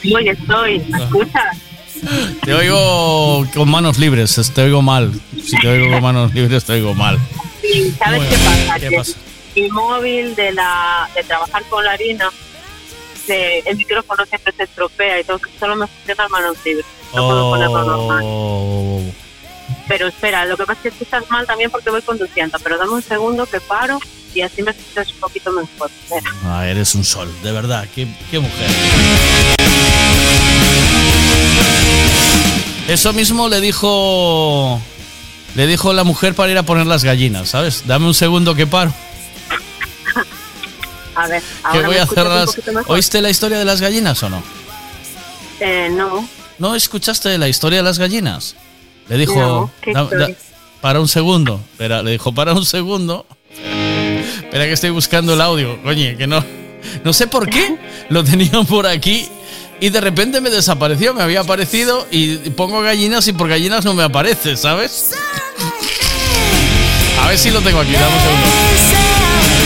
[0.02, 0.80] Sí, estoy.
[0.88, 1.58] ¿Me escuchas?
[2.46, 5.12] Te oigo con manos libres, te oigo mal.
[5.44, 7.18] Si te oigo con manos libres, te oigo mal.
[7.62, 8.80] Sí, ¿sabes Bueno, qué pasa?
[8.80, 9.14] ¿qué Que pasa?
[9.56, 12.30] Mi móvil de, la, de trabajar con la harina,
[13.28, 16.86] de- el micrófono siempre se estropea y que solo me funciona manos libres.
[17.16, 19.14] No puedo ponerlo normal.
[19.88, 22.58] Pero espera, lo que pasa es que escuchas mal también porque voy conduciendo.
[22.60, 24.00] Pero dame un segundo que paro
[24.34, 25.90] y así me escuchas un poquito mejor.
[26.04, 26.30] Espera.
[26.46, 28.70] ah, eres un sol, de verdad, qué, qué mujer.
[32.88, 34.82] Eso mismo le dijo
[35.56, 37.84] le dijo la mujer para ir a poner las gallinas, ¿sabes?
[37.88, 38.94] Dame un segundo que paro,
[41.16, 42.46] A ver, que ahora voy me a escuchas hacer un las...
[42.46, 42.92] poquito mejor.
[42.96, 44.44] ¿Oíste la historia de las gallinas o no?
[45.60, 46.30] Eh, no.
[46.60, 48.56] ¿No escuchaste la historia de las gallinas?
[49.10, 50.28] Le dijo, No, ¿qué "Da- historia?
[50.28, 50.34] da-
[50.82, 51.60] para un segundo.
[51.72, 53.26] Espera, le dijo, para un segundo.
[54.44, 56.44] Espera que estoy buscando el audio, coño, que no.
[57.04, 57.78] No sé por qué
[58.10, 59.28] lo tenían por aquí
[59.80, 63.94] y de repente me desapareció, me había aparecido y pongo gallinas y por gallinas no
[63.94, 65.12] me aparece, ¿sabes?
[67.22, 69.58] A ver si lo tengo aquí, dame un segundo.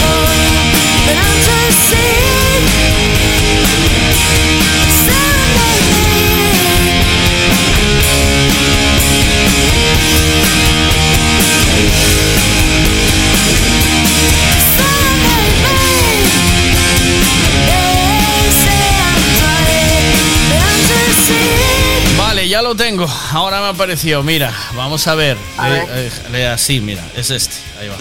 [22.52, 23.08] Ya lo tengo.
[23.32, 24.24] Ahora me apareció.
[24.24, 25.38] Mira, vamos a ver.
[25.38, 27.56] Eh, eh, lea así, mira, es este.
[27.80, 27.96] Ahí va.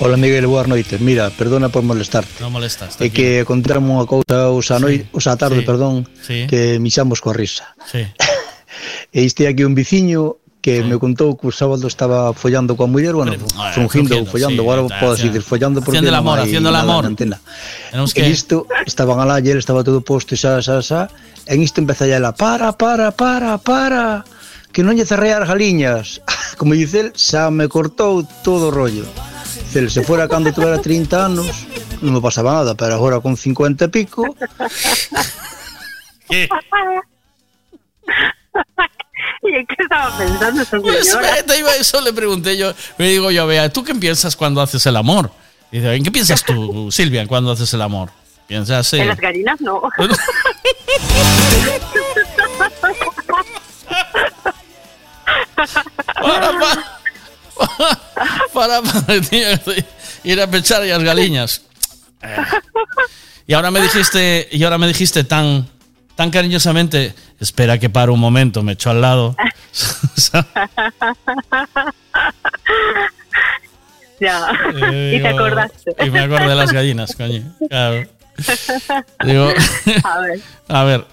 [0.00, 1.00] Hola Miguel, boas noites.
[1.00, 2.42] Mira, perdona por molestarte.
[2.42, 2.98] No molestas.
[2.98, 6.50] É que contarme unha cousa os a, noi, os a tarde, sí, perdón, sí.
[6.50, 7.74] que mixamos coa risa.
[7.86, 8.02] Sí.
[9.14, 13.14] E este aquí un viciño que me contou que o sábado estaba follando coa muller,
[13.14, 16.50] bueno, ver, fungindo ou follando, sí, agora está, podes dicir follando porque non amor, hai
[16.58, 17.06] nada amor.
[17.06, 17.38] na antena.
[17.90, 18.26] Tenemos que...
[18.26, 21.06] Isto, estaban alá, ayer estaba todo posto, xa, xa, xa,
[21.46, 24.26] en isto empeza ela, para, para, para, para,
[24.74, 26.18] que non lle cerrei as galiñas.
[26.58, 29.06] Como dice el, xa me cortou todo o rollo.
[29.70, 31.70] Dice, se fora cando tuvera 30 anos,
[32.02, 34.26] non me pasaba nada, pero agora con 50 e pico...
[36.28, 36.50] que?
[39.42, 41.38] ¿Y en qué estaba pensando esa Pues, señora?
[41.38, 41.44] eh,
[41.80, 42.72] eso le pregunté yo.
[42.98, 45.30] Me digo yo, vea, ¿tú qué piensas cuando haces el amor?
[45.70, 48.10] Dice, ¿en qué piensas tú, Silvia, cuando haces el amor?
[48.46, 49.82] Piensas eh, En las gallinas no.
[56.14, 56.82] para, para,
[58.52, 59.46] para, para, tío,
[60.24, 61.62] ir a pechar y las galiñas.
[62.22, 62.36] Eh.
[63.46, 65.68] Y ahora me dijiste, y ahora me dijiste tan,
[66.18, 69.36] tan cariñosamente, espera que pare un momento, me echó al lado.
[74.20, 74.48] ya.
[74.74, 75.94] Eh, y te digo, acordaste.
[76.04, 77.42] Y me acordé de las gallinas, coño.
[77.68, 78.08] Claro.
[79.24, 79.48] Digo,
[80.04, 81.04] A ver, a ver,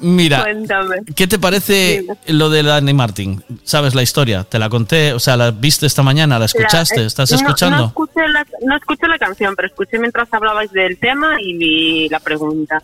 [0.00, 0.96] mira, cuéntame.
[1.14, 3.42] ¿qué te parece lo de Dani Martín?
[3.64, 4.42] ¿Sabes la historia?
[4.44, 7.36] Te la conté, o sea, la viste esta mañana, la escuchaste, La- eh, ¿estás no-
[7.36, 7.76] escuchando?
[7.78, 12.08] No, escuché la, no escuché la canción, pero escuché mientras hablabais del tema y vi
[12.08, 12.80] la pregunta.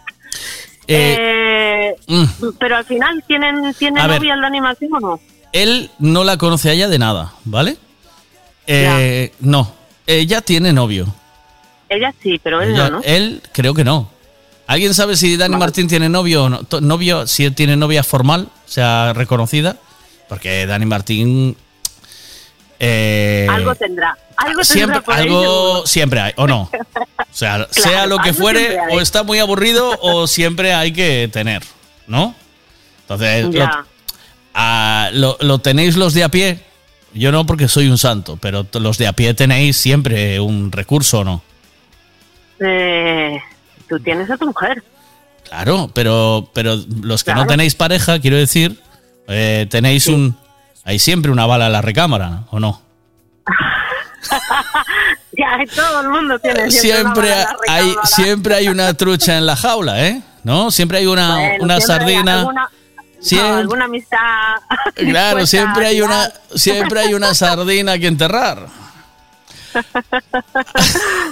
[0.87, 2.25] Eh, Eh, mm,
[2.59, 4.19] pero al final, ¿tienen, ¿tiene A ver.
[4.19, 5.21] novia el de animación o no?
[5.53, 7.77] él no la conoce a ella de nada, ¿vale?
[8.67, 9.73] Eh, no,
[10.07, 11.07] ella tiene novio.
[11.89, 13.03] Ella sí, pero él Ella- no, ¿no?
[13.05, 14.11] Él creo que no.
[14.67, 16.61] ¿Alguien sabe si Dani Martín tiene novio o no?
[16.81, 19.77] Novio, si él tiene novia formal, o sea, reconocida.
[20.29, 21.57] Porque Dani Martín.
[22.85, 24.19] Eh, algo tendrá.
[24.37, 26.71] Algo siempre, tendrá por algo siempre hay, ¿o no?
[27.19, 31.63] O sea, sea lo que fuere, o está muy aburrido, o siempre hay que tener,
[32.07, 32.35] ¿no?
[33.03, 33.71] Entonces, lo,
[35.13, 36.61] lo- lo tenéis los de a pie.
[37.15, 41.21] Yo no, porque soy un santo, pero los de a pie tenéis siempre un recurso,
[41.21, 41.43] ¿o no?
[42.61, 43.39] Eh,
[43.89, 44.83] tú tienes a tu mujer.
[45.49, 48.79] Claro, pero, pero los que no tenéis pareja, quiero decir,
[49.29, 50.37] eh, tenéis un.
[50.85, 52.83] Hay siempre una bala en la recámara, ¿o no?
[55.37, 59.57] ya, todo el mundo tiene Siempre una la hay, siempre hay una trucha en la
[59.57, 60.23] jaula, ¿eh?
[60.45, 60.71] ¿No?
[60.71, 62.39] Siempre hay una, Bueno, una siempre sardina.
[62.41, 64.19] alguna- no, Siempre- alguna amistad.
[64.97, 68.67] Claro, siempre hay una, siempre hay una sardina que enterrar.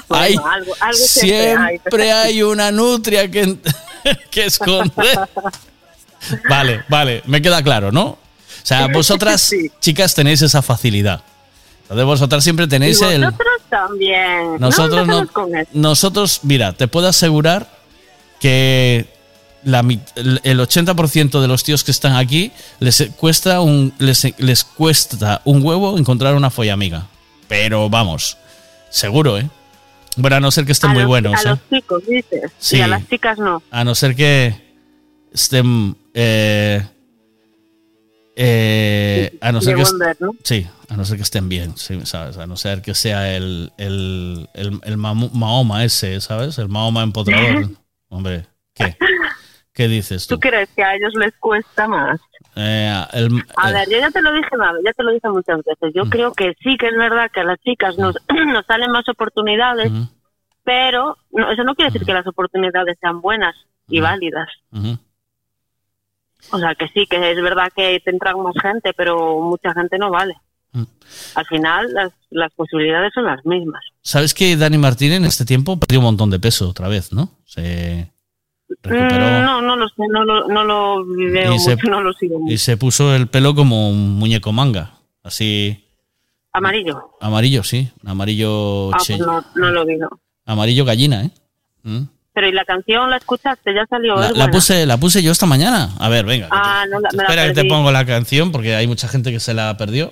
[0.09, 1.79] Bueno, Hay- algo, algo siempre, hay.
[1.79, 3.57] siempre hay una nutria que,
[4.31, 5.29] que esconder.
[6.49, 8.19] Vale, vale, me queda claro, ¿no?
[8.63, 11.23] O sea, vosotras, chicas, tenéis esa facilidad.
[11.83, 13.25] Entonces vosotras siempre Y tenéis el...
[13.25, 14.57] vosotros también.
[14.61, 15.71] Nosotros no, empecemos con eso.
[15.73, 17.69] nosotros, mira, te puedo asegurar
[18.39, 19.07] que
[19.65, 24.65] la el el 80% de los tíos que están aquí les cuesta un les, les
[24.65, 27.09] cuesta un huevo encontrar una follamiga.
[27.49, 28.39] Pero vamos,
[28.91, 29.51] seguro, ¿eh?
[30.17, 31.35] Bueno, a no ser que estén a muy los, buenos.
[31.35, 31.45] A ¿eh?
[31.51, 32.53] los chicos, dices.
[32.59, 32.77] Sí.
[32.77, 33.63] Y a las chicas no.
[33.71, 34.55] A no ser que
[35.33, 35.97] estén.
[36.15, 36.85] eh,
[38.37, 39.85] eh, a no ser que.
[40.45, 42.39] Sí, a no ser que estén bien, sí, ¿sabes?
[42.39, 46.59] A no ser que sea el, el, el, el Mahoma ese, ¿sabes?
[46.59, 47.71] El Mahoma empotrador.
[48.09, 48.97] Hombre, ¿qué?
[49.73, 50.35] ¿Qué dices tú?
[50.35, 52.21] ¿Tú crees que a ellos les cuesta más?
[52.57, 54.49] Eh, el- A eh, ver, yo ya te lo dije
[54.85, 55.93] ya te lo dije muchas veces.
[55.95, 58.17] Yo creo que sí que es verdad que a las chicas nos,
[58.49, 59.93] nos salen más oportunidades,
[60.65, 63.55] pero no, eso no quiere decir que las oportunidades sean buenas
[63.89, 64.49] y válidas.
[66.53, 69.99] O sea, que sí, que es verdad que te entran más gente, pero mucha gente
[69.99, 70.35] no vale.
[71.35, 73.83] Al final, las, las posibilidades son las mismas.
[74.03, 77.31] ¿Sabes que Dani Martín en este tiempo perdió un montón de peso otra vez, ¿no?
[77.45, 78.13] Se
[78.83, 79.27] recuperó.
[79.27, 82.13] Mm, no, no lo sé, no lo, no lo veo Y se- mucho, no lo
[82.13, 82.53] sigo mucho.
[82.55, 84.93] y se puso el pelo como un muñeco manga,
[85.25, 85.85] así
[86.53, 87.11] Amarillo.
[87.21, 90.09] amarillo, sí, amarillo Ah, che- pues no, no lo vi, no.
[90.47, 91.31] amarillo gallina, ¿eh?
[91.83, 92.03] Mm.
[92.41, 93.75] Pero ¿y la canción la escuchaste?
[93.75, 94.17] ¿Ya salió?
[94.17, 95.91] La, ¿Es la puse, la puse yo esta mañana.
[95.99, 96.49] A ver, venga.
[96.51, 99.31] Ah, no, la, me la Espera que te pongo la canción porque hay mucha gente
[99.31, 100.11] que se la perdió.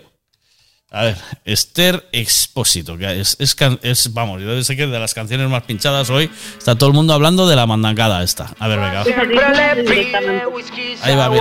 [0.90, 5.48] A ver, Esther Expósito, que es, es, es- vamos, yo sé que de las canciones
[5.48, 8.50] más pinchadas hoy está todo el mundo hablando de la mandangada esta.
[8.58, 9.04] A ver, venga.
[11.02, 11.40] Ahí va, mira.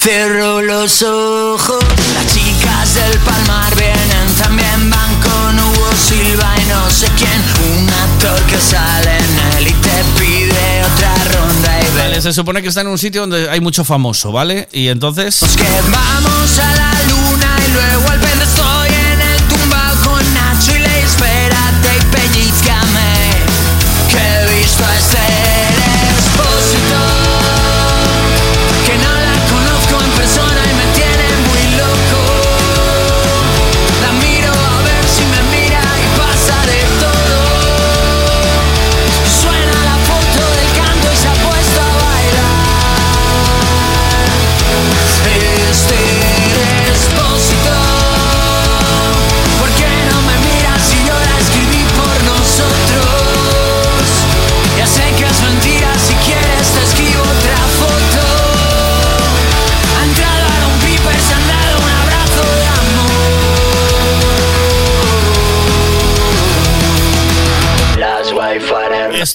[0.00, 1.84] Cierro los ojos.
[2.14, 7.42] Las chicas del Palmar vienen, también van con Hugo Silva y no sé quién.
[7.78, 12.62] Un actor que sale en él y te pide otra ronda y Vale, se supone
[12.62, 14.68] que está en un sitio donde hay mucho famoso, ¿vale?
[14.72, 15.40] Y entonces...
[15.56, 18.25] Que vamos a la luna y luego al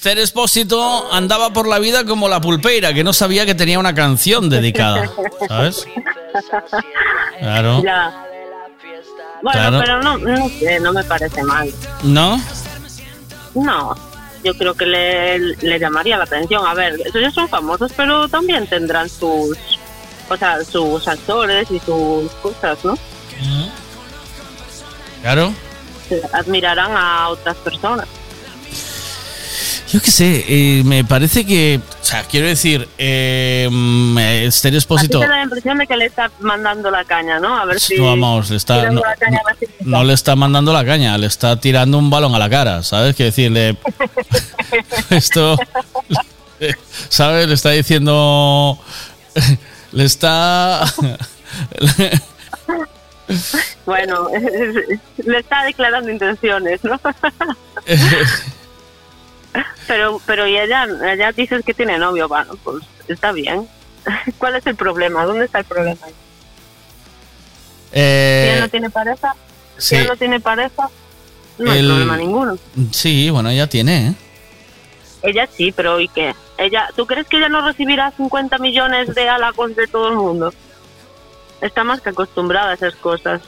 [0.01, 3.93] Esther Expósito andaba por la vida como la pulpeira, que no sabía que tenía una
[3.93, 5.07] canción dedicada,
[5.47, 5.85] ¿sabes?
[7.39, 7.83] Claro.
[7.83, 8.25] Ya.
[9.43, 9.79] Bueno, Claro.
[9.79, 11.71] pero no, no sé, no me parece mal.
[12.01, 12.41] ¿No?
[13.53, 13.95] No,
[14.43, 16.65] yo creo que le, le llamaría la atención.
[16.65, 19.55] A ver, ellos son famosos, pero también tendrán sus,
[20.27, 22.97] o sea, sus actores y sus cosas, ¿no?
[25.21, 25.53] Claro.
[26.33, 28.07] Admirarán a otras personas.
[29.91, 31.81] Yo qué sé, eh, me parece que...
[32.01, 35.19] O sea, quiero decir, eh, mm, Expósito...
[35.19, 37.57] te da la impresión de que le está mandando la caña, ¿no?
[37.57, 37.97] A ver si...
[37.97, 39.41] No, vamos, le está, la caña
[39.81, 43.17] no le está mandando la caña, le está tirando un balón a la cara, ¿sabes?
[43.17, 43.75] Que decirle...
[45.09, 45.57] Esto...
[47.09, 47.47] ¿Sabes?
[47.47, 48.79] Le está diciendo...
[49.91, 50.85] Le está...
[53.85, 54.29] Bueno,
[55.17, 56.99] le está declarando intenciones, ¿no?
[59.87, 63.67] Pero, pero y ella, ella dices que tiene novio, bueno, pues está bien.
[64.37, 65.25] ¿Cuál es el problema?
[65.25, 66.05] ¿Dónde está el problema?
[66.07, 66.13] Si
[67.93, 69.35] Eh, él no tiene pareja,
[69.77, 69.95] sí.
[69.95, 70.89] si él no tiene pareja,
[71.57, 72.57] no hay El- problema ninguno.
[72.91, 74.13] Sí, bueno, ya tiene, ¿eh?
[75.23, 76.33] Ella sí, pero ¿y qué?
[76.57, 80.53] Ella, ¿Tú crees que ella no recibirá 50 millones de halagos de todo el mundo?
[81.59, 83.41] Está más que acostumbrada a esas cosas.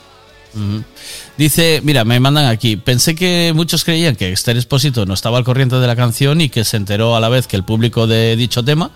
[1.36, 2.76] Dice, mira, me mandan aquí.
[2.76, 6.48] Pensé que muchos creían que Esther Expósito no estaba al corriente de la canción y
[6.48, 8.90] que se enteró a la vez que el público de dicho tema.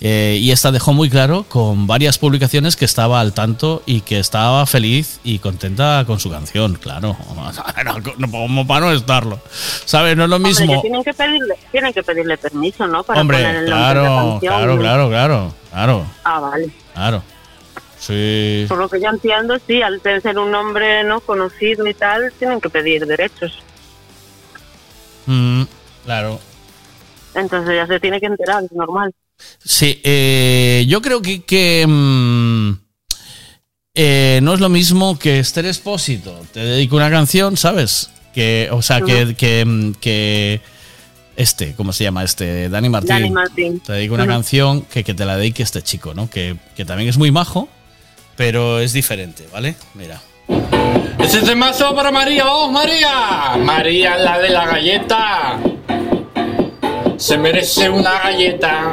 [0.00, 4.18] Eh, y esta dejó muy claro con varias publicaciones que estaba al tanto y que
[4.18, 7.16] estaba feliz y contenta con su canción, claro.
[8.18, 9.40] No, como para no estarlo.
[9.84, 10.16] ¿Sabes?
[10.16, 10.74] No es lo Hombre, mismo.
[10.74, 13.02] que tienen que pedirle, tienen que pedirle permiso, ¿no?
[13.04, 14.38] Para Hombre, poner el nombre de la canción.
[14.40, 16.70] claro, claro, claro, claro, Ah, vale.
[16.92, 17.22] claro.
[18.06, 18.66] Sí.
[18.68, 22.60] Por lo que yo entiendo, sí, al ser un nombre no conocido y tal, tienen
[22.60, 23.62] que pedir derechos.
[25.24, 25.62] Mm,
[26.04, 26.38] claro.
[27.34, 29.10] Entonces ya se tiene que enterar, es normal.
[29.64, 32.72] Sí, eh, yo creo que, que, mm,
[33.94, 38.10] eh, no es lo mismo que Esther Expósito te dedico una canción, ¿sabes?
[38.34, 40.60] Que, o sea, que, que, mm, que
[41.36, 42.22] este, ¿cómo se llama?
[42.22, 43.08] Este, Dani Martín.
[43.08, 43.80] Dani Martín.
[43.80, 46.28] Te dedico una canción que, que te la dedique este chico, ¿no?
[46.28, 47.70] Que, que también es muy majo,
[48.36, 49.74] pero es diferente, ¿vale?
[49.94, 50.20] Mira.
[51.18, 53.56] Ese temazo para María, vamos María.
[53.58, 55.58] María, la de la galleta.
[57.16, 58.92] Se merece una galleta.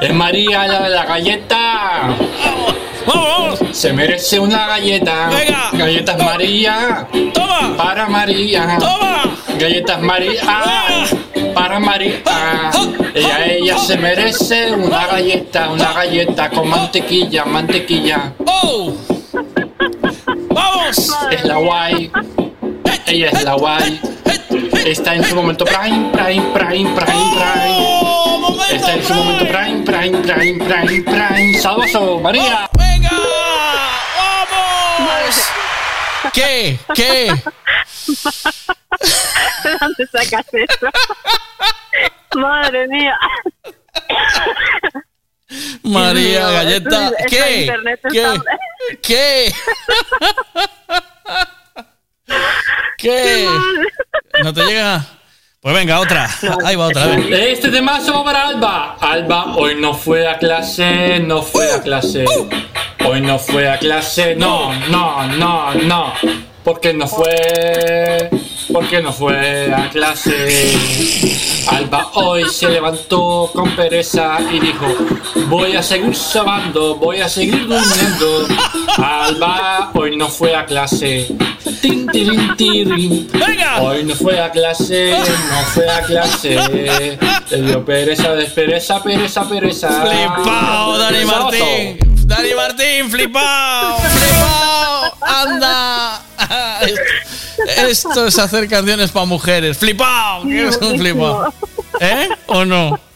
[0.00, 2.14] Es María, la de la galleta.
[3.06, 3.60] ¡Vamos!
[3.72, 5.28] Se merece una galleta.
[5.28, 5.70] Venga.
[5.72, 7.06] Galletas María.
[7.32, 7.74] Toma.
[7.76, 8.76] Para María.
[8.78, 9.34] Toma.
[9.58, 10.42] Galletas María.
[11.68, 12.22] Para María.
[13.14, 18.32] Ella, ella se merece una galleta, una galleta con mantequilla, mantequilla.
[18.46, 18.94] ¡Oh!
[20.48, 21.10] ¡Vamos!
[21.30, 22.10] Es la guay.
[23.04, 24.00] Ella es la guay.
[24.86, 28.74] Está en su momento prime, prime, prime, prime, prime.
[28.74, 31.58] Está en su momento prime, prime, prime, prime, prime.
[31.58, 32.66] Saludos, María.
[36.32, 36.78] ¿Qué?
[36.94, 37.32] ¿Qué?
[39.64, 40.86] ¿De dónde sacas eso?
[42.36, 43.18] Madre mía.
[45.82, 47.08] María Dios Galleta.
[47.08, 47.72] esto ¿Qué?
[48.10, 48.24] ¿Qué?
[48.24, 48.58] está-
[49.02, 49.52] ¿Qué?
[52.98, 53.48] ¿Qué?
[54.42, 55.04] ¿No te llega?
[55.60, 56.30] Pues venga, otra.
[56.64, 57.06] Ahí va otra.
[57.06, 57.26] vez.
[57.30, 58.96] Este temazo va para Alba.
[59.00, 62.24] Alba hoy no fue a clase, no fue a clase.
[63.04, 66.12] Hoy no fue a clase, no, no, no, no.
[66.64, 68.30] Porque no fue,
[68.72, 70.76] porque no fue a clase.
[71.68, 74.86] Alba hoy se levantó con pereza y dijo,
[75.48, 78.46] voy a seguir sobando, voy a seguir durmiendo.
[78.96, 81.28] Alba hoy no fue a clase.
[81.80, 83.30] Tin, tirin, tirin.
[83.80, 87.18] Hoy no fue a clase, no fue a clase.
[87.50, 89.88] Le dio pereza, despereza, pereza, pereza.
[90.02, 91.98] Flipao, Dani Martín.
[92.26, 95.12] Dani Martín, flipao, flipao.
[95.22, 96.27] Anda.
[97.88, 99.78] Esto es hacer canciones para mujeres.
[99.78, 100.44] Flipao.
[100.44, 101.52] ¿Qué es un flipao?
[102.00, 102.28] ¿Eh?
[102.46, 102.98] ¿O no?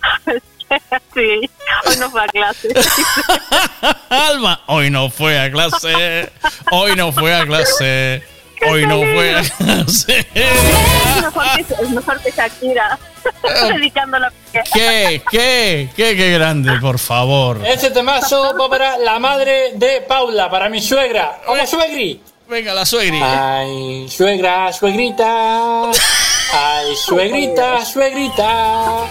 [1.14, 1.50] Sí,
[1.86, 2.68] hoy no fue a clase.
[4.08, 6.32] Alma, hoy no fue a clase.
[6.70, 8.22] Hoy no fue a clase.
[8.66, 10.26] Hoy no fue a clase.
[10.34, 12.98] Es mejor que, es mejor que Shakira.
[13.68, 15.22] Dedicando la ¿Qué?
[15.30, 15.90] ¿Qué?
[15.94, 16.16] ¿Qué?
[16.16, 17.60] Qué grande, por favor.
[17.66, 21.42] Ese temazo va para la madre de Paula, para mi suegra.
[21.46, 22.22] Hola, suegri.
[22.52, 23.18] Venga, la suegri.
[23.22, 25.90] Ay, suegra, suegrita.
[26.52, 29.06] Ay, suegrita, suegrita.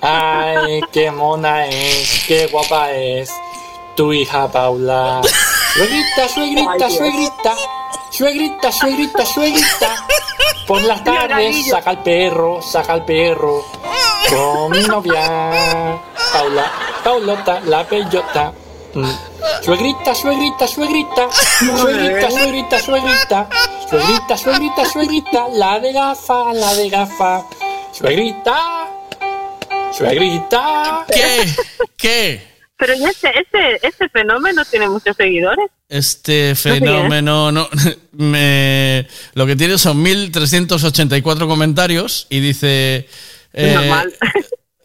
[0.00, 3.28] Ay, qué mona es, qué guapa es
[3.96, 5.20] tu hija Paula.
[5.74, 7.56] Suegrita, suegrita, suegrita.
[8.12, 10.06] Suegrita, suegrita, suegrita.
[10.68, 13.64] Por las tardes saca el perro, saca el perro.
[14.28, 15.98] Con mi novia.
[16.32, 16.70] Paula,
[17.02, 18.52] Paulota, la bellota.
[19.62, 21.28] Suegrita, suegrita, suegrita.
[21.30, 23.48] Suegrita, suegrita, suegrita.
[23.88, 25.48] Suegrita, suegrita, suegrita.
[25.54, 27.44] La de gafa, la de gafa.
[27.92, 28.56] Suegrita.
[29.92, 31.04] Suegrita.
[31.08, 31.54] ¿Qué?
[31.96, 32.50] ¿Qué?
[32.76, 35.66] Pero este, este, este fenómeno tiene muchos seguidores.
[35.88, 37.68] Este fenómeno, no,
[38.12, 43.06] me, lo que tiene son 1384 comentarios y dice.
[43.52, 44.14] eh, Normal.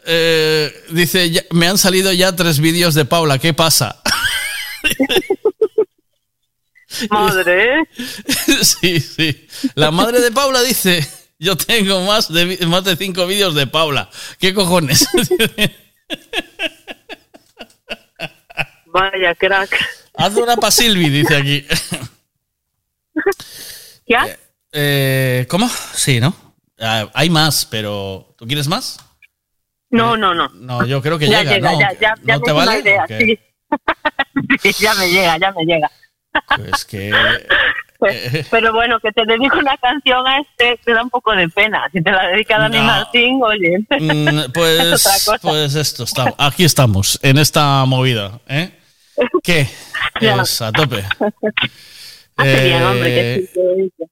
[0.06, 4.02] Eh, dice, ya- me han salido ya tres vídeos de Paula, ¿qué pasa?
[7.10, 7.88] Madre.
[8.62, 9.46] sí, sí.
[9.74, 11.06] La madre de Paula dice,
[11.38, 14.08] yo tengo más de, más de cinco vídeos de Paula.
[14.38, 15.06] ¿Qué cojones?
[18.86, 19.76] Vaya crack.
[20.14, 21.66] Haz una pa' Silvi, dice aquí.
[24.06, 24.38] ¿Ya?
[24.72, 25.68] Eh, ¿Cómo?
[25.94, 26.34] Sí, ¿no?
[26.78, 28.98] Ah, hay más, pero ¿tú quieres más?
[29.90, 30.48] No, no, no.
[30.50, 31.80] No, yo creo que ya llega, llega, ¿no?
[31.80, 32.78] ya, ya, ya ¿No me te vale?
[32.80, 33.10] idea, Ok.
[33.18, 33.38] sí.
[34.72, 35.90] Sí, ya me llega, ya me llega.
[36.56, 37.10] Pues que.
[37.98, 41.48] Pues, pero bueno, que te dedico una canción a este, te da un poco de
[41.48, 41.88] pena.
[41.94, 42.84] Si te la dedica Dani No.
[42.84, 43.78] Martín, oye.
[43.98, 45.38] Mm, es Pues, otra cosa.
[45.40, 48.38] pues esto, está, aquí estamos, en esta movida.
[48.48, 48.70] ¿eh?
[49.42, 49.66] ¿Qué?
[50.20, 51.04] Es a tope.
[52.36, 54.04] Hace bien, hombre, Eh, que sí, que-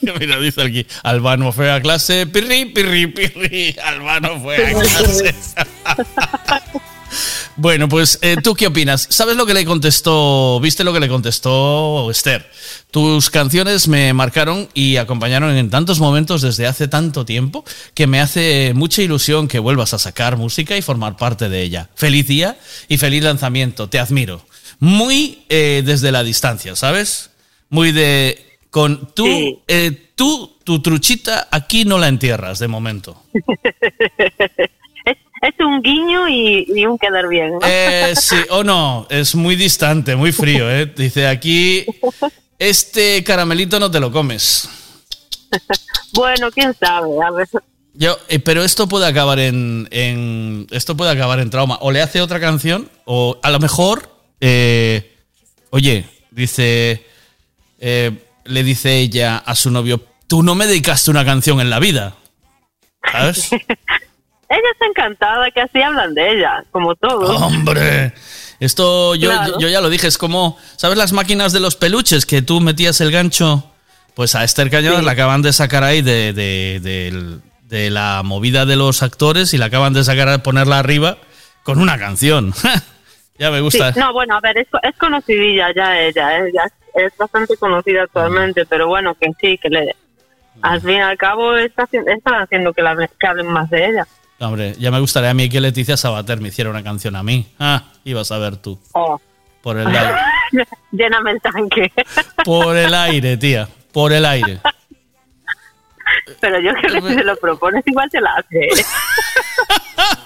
[0.20, 5.34] Mira, dice aquí, Albano fue a clase, pirri, pirri, pirri, Albano fue a clase.
[7.56, 9.06] Bueno, pues eh, tú qué opinas?
[9.10, 10.58] ¿Sabes lo que le contestó?
[10.60, 12.50] ¿Viste lo que le contestó Esther?
[12.90, 17.64] Tus canciones me marcaron y acompañaron en tantos momentos desde hace tanto tiempo
[17.94, 21.90] que me hace mucha ilusión que vuelvas a sacar música y formar parte de ella.
[21.94, 22.58] Feliz día
[22.88, 24.44] y feliz lanzamiento, te admiro.
[24.80, 27.30] Muy eh, desde la distancia, ¿sabes?
[27.70, 28.53] Muy de...
[28.74, 33.22] Con tú, eh, tú, tu truchita aquí no la entierras de momento.
[35.42, 37.52] Es un guiño y, y un quedar bien.
[37.52, 37.58] ¿no?
[37.64, 40.86] Eh, sí, o no, es muy distante, muy frío, ¿eh?
[40.86, 41.84] Dice aquí,
[42.58, 44.68] este caramelito no te lo comes.
[46.14, 47.10] Bueno, quién sabe.
[47.24, 47.46] A ver.
[47.92, 51.78] Yo, eh, pero esto puede acabar en, en- esto puede acabar en trauma.
[51.82, 54.10] O le hace otra canción, o a lo mejor
[54.40, 55.14] eh,
[55.70, 57.04] Oye, dice,
[57.78, 58.10] eh,
[58.44, 62.14] le dice ella a su novio, tú no me dedicaste una canción en la vida.
[63.10, 63.50] ¿Sabes?
[64.46, 67.40] Ella está encantada que así hablan de ella, como todos.
[67.42, 68.12] Hombre,
[68.60, 69.58] esto yo, Claro.
[69.58, 73.00] yo ya lo dije, es como, ¿sabes las máquinas de los peluches que tú metías
[73.00, 73.70] el gancho?
[74.14, 75.04] Pues a Esther Cañadas Sí.
[75.06, 79.58] la acaban de sacar ahí de, de- del- de la movida de los actores y
[79.58, 81.16] la acaban de sacar a ponerla arriba
[81.64, 82.54] con una canción.
[83.38, 83.92] ya me gusta.
[83.94, 86.52] Sí, no, bueno, a ver, es, es conocidilla ya ella, ¿eh?
[86.54, 86.62] ya
[86.94, 89.96] es, bastante conocida actualmente, pero bueno, que sí, que le,
[90.62, 94.06] al fin y al cabo está, están haciendo que, la, que hablen más de ella.
[94.40, 97.46] Hombre, ya me gustaría a mí que Leticia Sabater me hiciera una canción a mí.
[97.58, 98.78] Ah, ibas a ver tú.
[98.92, 99.20] Oh.
[99.62, 100.14] Por el aire.
[100.92, 101.90] Lléname el tanque.
[102.44, 103.66] Por el aire, tía.
[103.92, 104.60] Por el aire.
[106.40, 108.68] Pero yo creo que si se lo propones igual te la hace.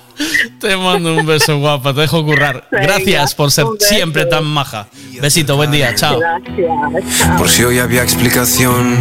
[0.61, 1.95] Te mando un beso, guapa.
[1.95, 2.67] Te dejo currar.
[2.71, 4.89] Venga, Gracias por ser siempre tan maja.
[5.21, 5.95] Besito, buen día.
[5.95, 6.19] Chao.
[6.19, 7.39] Gracias.
[7.39, 8.99] Por si hoy había explicación.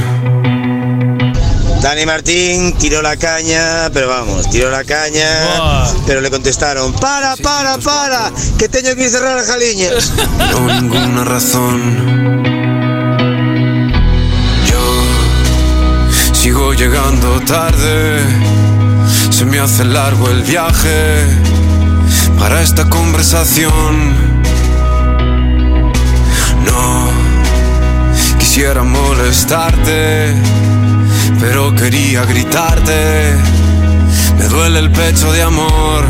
[1.82, 7.78] Dani Martín tiró la caña, pero vamos, tiró la caña, pero le contestaron, para, para,
[7.78, 10.12] para, que tengo que cerrar las jaliñas.
[10.52, 12.57] No ninguna razón.
[16.48, 18.22] Sigo llegando tarde.
[19.32, 21.26] Se me hace largo el viaje
[22.40, 23.94] para esta conversación.
[26.70, 27.10] No
[28.40, 30.34] quisiera molestarte,
[31.42, 33.36] pero quería gritarte.
[34.40, 36.06] Me duele el pecho de amor.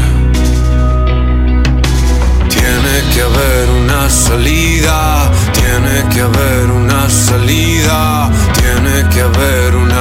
[2.58, 9.97] Tiene que haber una salida, tiene que haber una salida, tiene que haber una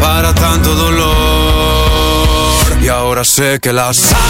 [0.00, 1.06] para tanto dolor.
[2.82, 4.20] Y ahora sé que la salvación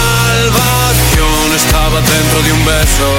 [1.55, 3.09] estaba dentro de un beso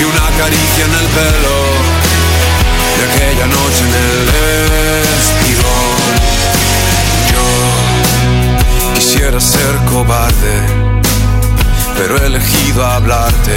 [0.00, 1.58] y una caricia en el pelo
[2.96, 4.28] de aquella noche en el
[5.18, 5.98] espigón.
[7.32, 7.44] Yo
[8.94, 10.88] quisiera ser cobarde
[11.98, 13.56] pero he elegido hablarte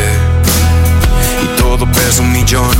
[1.43, 2.75] y todo pesa un millón.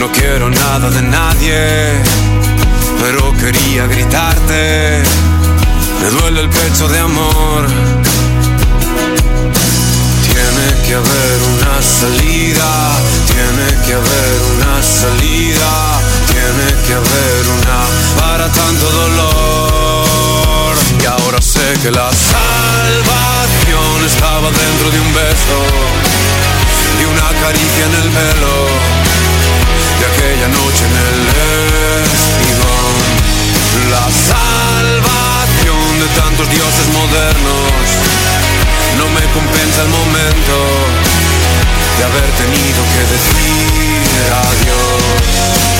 [0.00, 1.92] No, quiero nada de nadie,
[3.02, 5.02] pero quería gritarte.
[6.00, 7.66] Me duele el pecho de amor.
[10.24, 12.96] Tiene que haber una salida,
[13.26, 16.00] tiene que haber una salida,
[16.32, 17.80] tiene que haber una
[18.18, 20.76] para tanto dolor.
[20.98, 25.58] Y ahora sé que la salvación estaba dentro de un beso,
[26.98, 28.56] de una caricia en el pelo,
[30.00, 31.18] de aquella noche en el
[32.08, 32.94] espigón.
[33.90, 37.84] La salvación de tantos dioses modernos
[38.96, 40.54] no me compensa el momento
[41.98, 44.00] de haber tenido que decir
[44.48, 45.79] adiós.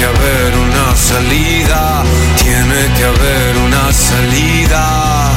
[0.00, 2.02] Que haber una salida,
[2.42, 5.30] tiene que haber una salida.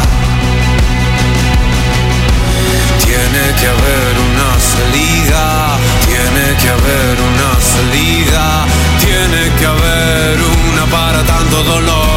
[3.06, 5.78] Tiene que haber una salida,
[6.08, 8.66] tiene que haber una salida,
[9.00, 10.40] tiene que haber
[10.72, 12.13] una para tanto dolor.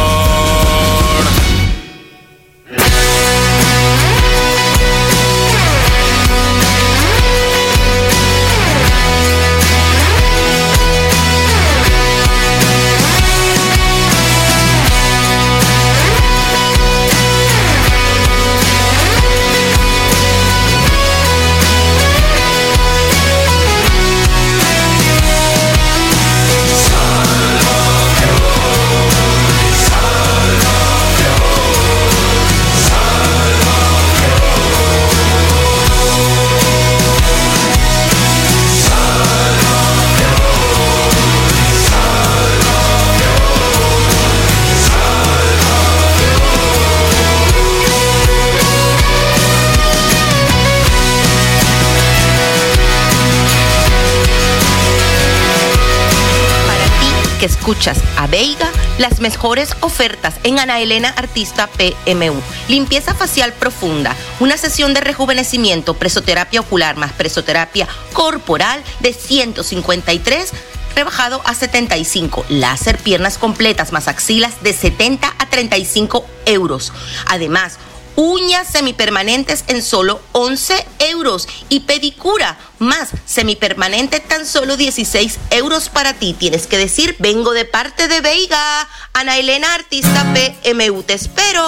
[57.37, 62.41] Que escuchas a Veiga, las mejores ofertas en Ana Elena Artista PMU.
[62.67, 70.51] Limpieza facial profunda, una sesión de rejuvenecimiento, presoterapia ocular más presoterapia corporal de 153
[70.95, 72.45] rebajado a 75.
[72.49, 76.91] Láser piernas completas más axilas de 70 a 35 euros.
[77.27, 77.77] Además,
[78.17, 86.15] uñas semipermanentes en solo 11 euros y pedicura más semipermanente tan solo 16 euros para
[86.15, 86.33] ti.
[86.33, 88.87] Tienes que decir, vengo de parte de Veiga.
[89.13, 91.63] Ana Elena, artista PMU, te espero.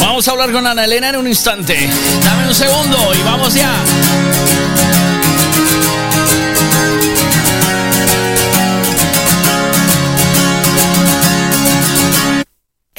[0.00, 1.90] Vamos a hablar con Ana Elena en un instante.
[2.24, 3.74] Dame un segundo y vamos ya.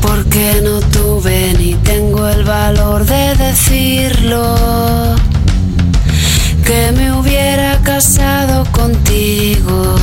[0.00, 4.56] porque no tuve ni tengo el valor de decirlo.
[6.64, 9.96] Que me hubiera casado contigo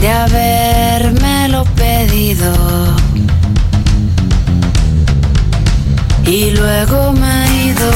[0.00, 2.52] de habérmelo pedido.
[6.26, 7.90] Y luego me he ido.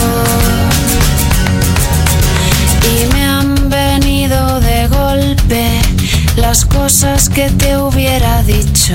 [2.93, 5.81] Y me han venido de golpe
[6.37, 8.95] las cosas que te hubiera dicho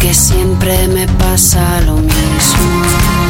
[0.00, 3.29] Que siempre me pasa lo mismo.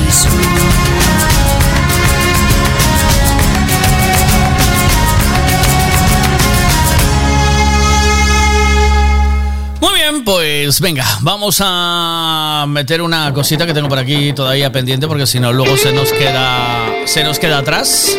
[10.23, 15.39] Pues venga, vamos a meter una cosita que tengo por aquí todavía pendiente porque si
[15.39, 18.15] no luego se nos queda se nos queda atrás.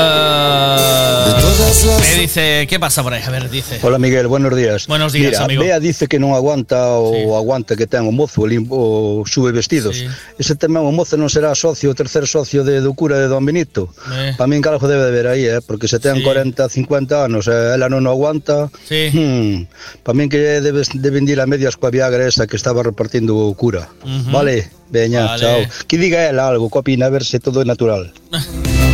[0.00, 3.22] Eh, me dice, ¿qué pasa por ahí?
[3.22, 3.78] A ver, dice.
[3.82, 4.86] Hola Miguel, buenos días.
[4.86, 5.62] Buenos días, Mira, amigo.
[5.62, 10.04] Bea dice que non aguanta o aguanta que ten o mozo o, sube vestidos.
[10.38, 13.44] Ese tamén o mozo non será socio, o tercer socio de do cura de Don
[13.44, 13.92] Benito.
[14.14, 14.34] Eh.
[14.40, 15.60] Para min algo debe de ver aí, eh?
[15.60, 16.24] porque se ten Sí.
[16.24, 18.72] 40, 50 anos e ela non aguanta.
[18.88, 19.12] Sí.
[19.12, 19.68] Hmm,
[20.02, 23.52] para min que debes, deben ir a medias coa Viagra esa que estaba repartindo o
[23.52, 23.88] cura.
[24.02, 24.32] Ujú.
[24.32, 25.40] Vale, veña, Vale.
[25.40, 25.60] chao.
[25.86, 28.12] Que diga ela algo, que opina, a ver se todo é natural.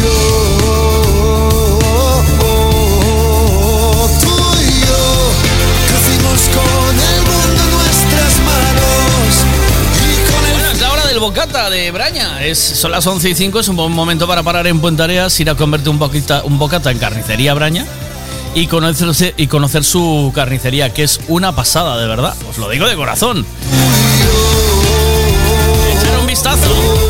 [0.00, 0.49] Tú
[11.20, 12.42] bocata de Braña.
[12.42, 15.50] Es, son las 11 y 5, es un buen momento para parar en Puentareas, ir
[15.50, 16.00] a convertir un,
[16.44, 17.84] un bocata en carnicería Braña
[18.54, 22.34] y conocerse, y conocer su carnicería, que es una pasada, de verdad.
[22.48, 23.44] Os lo digo de corazón.
[25.92, 27.09] Echar un vistazo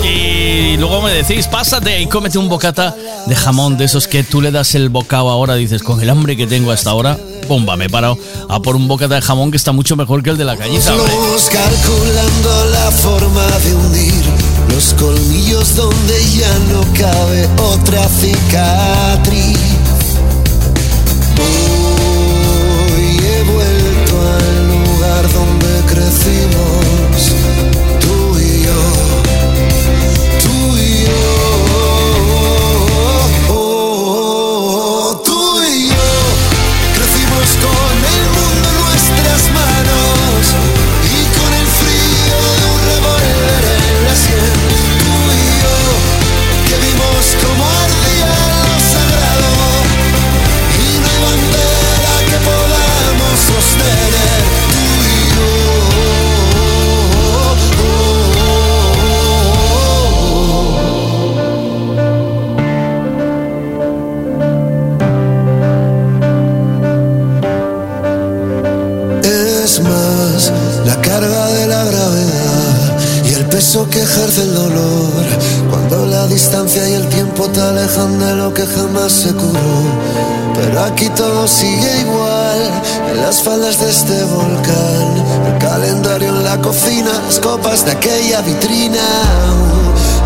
[0.50, 2.94] y luego me decís, pásate y cómete un bocata
[3.26, 6.36] de jamón de esos que tú le das el bocado ahora, dices, con el hambre
[6.36, 7.16] que tengo hasta ahora,
[7.48, 8.18] bomba, me he parado
[8.48, 10.56] a por un bocata de jamón que está mucho mejor que el de la.
[10.56, 14.24] Vamos calculando la forma de hundir
[14.74, 19.58] los colmillos donde ya no cabe otra cicatriz.
[73.70, 75.24] Que ejerce el dolor.
[75.70, 79.80] Cuando la distancia y el tiempo te alejan de lo que jamás se curó.
[80.54, 82.82] Pero aquí todo sigue igual,
[83.12, 85.24] en las faldas de este volcán.
[85.46, 89.06] El calendario en la cocina, las copas de aquella vitrina.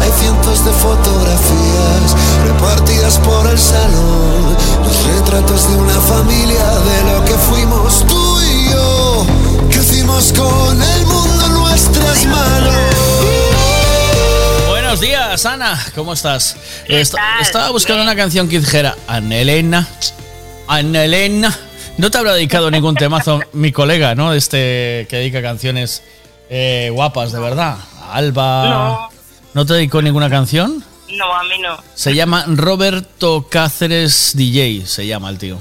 [0.00, 2.16] Hay cientos de fotografías
[2.46, 4.56] repartidas por el salón.
[4.84, 9.26] Los retratos de una familia, de lo que fuimos tú y yo.
[9.68, 12.93] Crecimos con el mundo en nuestras manos.
[14.94, 15.76] Buenos días, Ana.
[15.96, 16.56] ¿Cómo estás?
[16.86, 19.88] Est- Estaba buscando una canción que dijera Ana Elena.
[20.68, 21.52] Ana Elena.
[21.98, 24.32] No te habrá dedicado ningún temazo mi colega, ¿no?
[24.32, 26.04] Este que dedica canciones
[26.48, 27.76] eh, guapas, de verdad.
[28.12, 28.68] Alba.
[28.68, 29.08] No.
[29.52, 30.84] ¿No te dedicó ninguna canción?
[31.08, 31.76] No, a mí no.
[31.96, 35.58] Se llama Roberto Cáceres DJ, se llama el tío.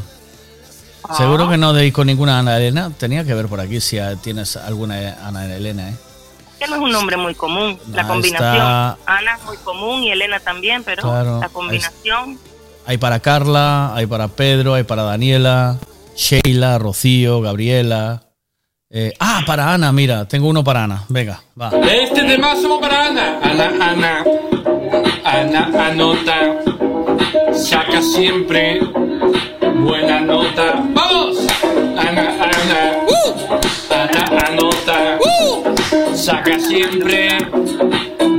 [1.09, 1.17] Ah.
[1.17, 2.91] Seguro que no dedicó ninguna a Ana Elena.
[2.99, 5.93] Tenía que ver por aquí si ah, tienes alguna Ana Elena, ¿eh?
[6.63, 7.77] Que no es un nombre muy común.
[7.91, 8.51] La combinación.
[8.55, 12.39] está- Ana es muy común y Elena también, pero Claro, la combinación.
[12.85, 15.77] Hay para Carla, hay para Pedro, hay para Daniela,
[16.15, 18.21] Sheila, Rocío, Gabriela.
[18.89, 21.03] Eh, ah, para Ana, mira, tengo uno para Ana.
[21.09, 21.69] Venga, va.
[21.89, 23.39] Este temazo para Ana.
[23.41, 24.23] Ana, Ana.
[25.25, 26.59] Ana, anota.
[27.53, 28.79] Saca siempre
[29.75, 30.75] buena nota.
[30.93, 31.37] ¡Vamos!
[31.97, 32.29] Ana.
[32.43, 33.02] Ana,
[36.23, 37.37] Saca siempre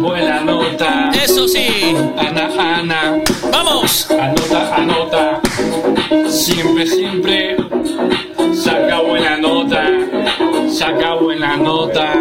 [0.00, 1.10] buena nota.
[1.22, 1.94] Eso sí.
[2.16, 3.22] Ana, Ana.
[3.52, 4.10] ¡Vamos!
[4.10, 5.40] Anota, anota.
[6.26, 7.56] Siempre, siempre.
[8.54, 9.84] Saca buena nota.
[10.70, 12.14] Saca buena nota.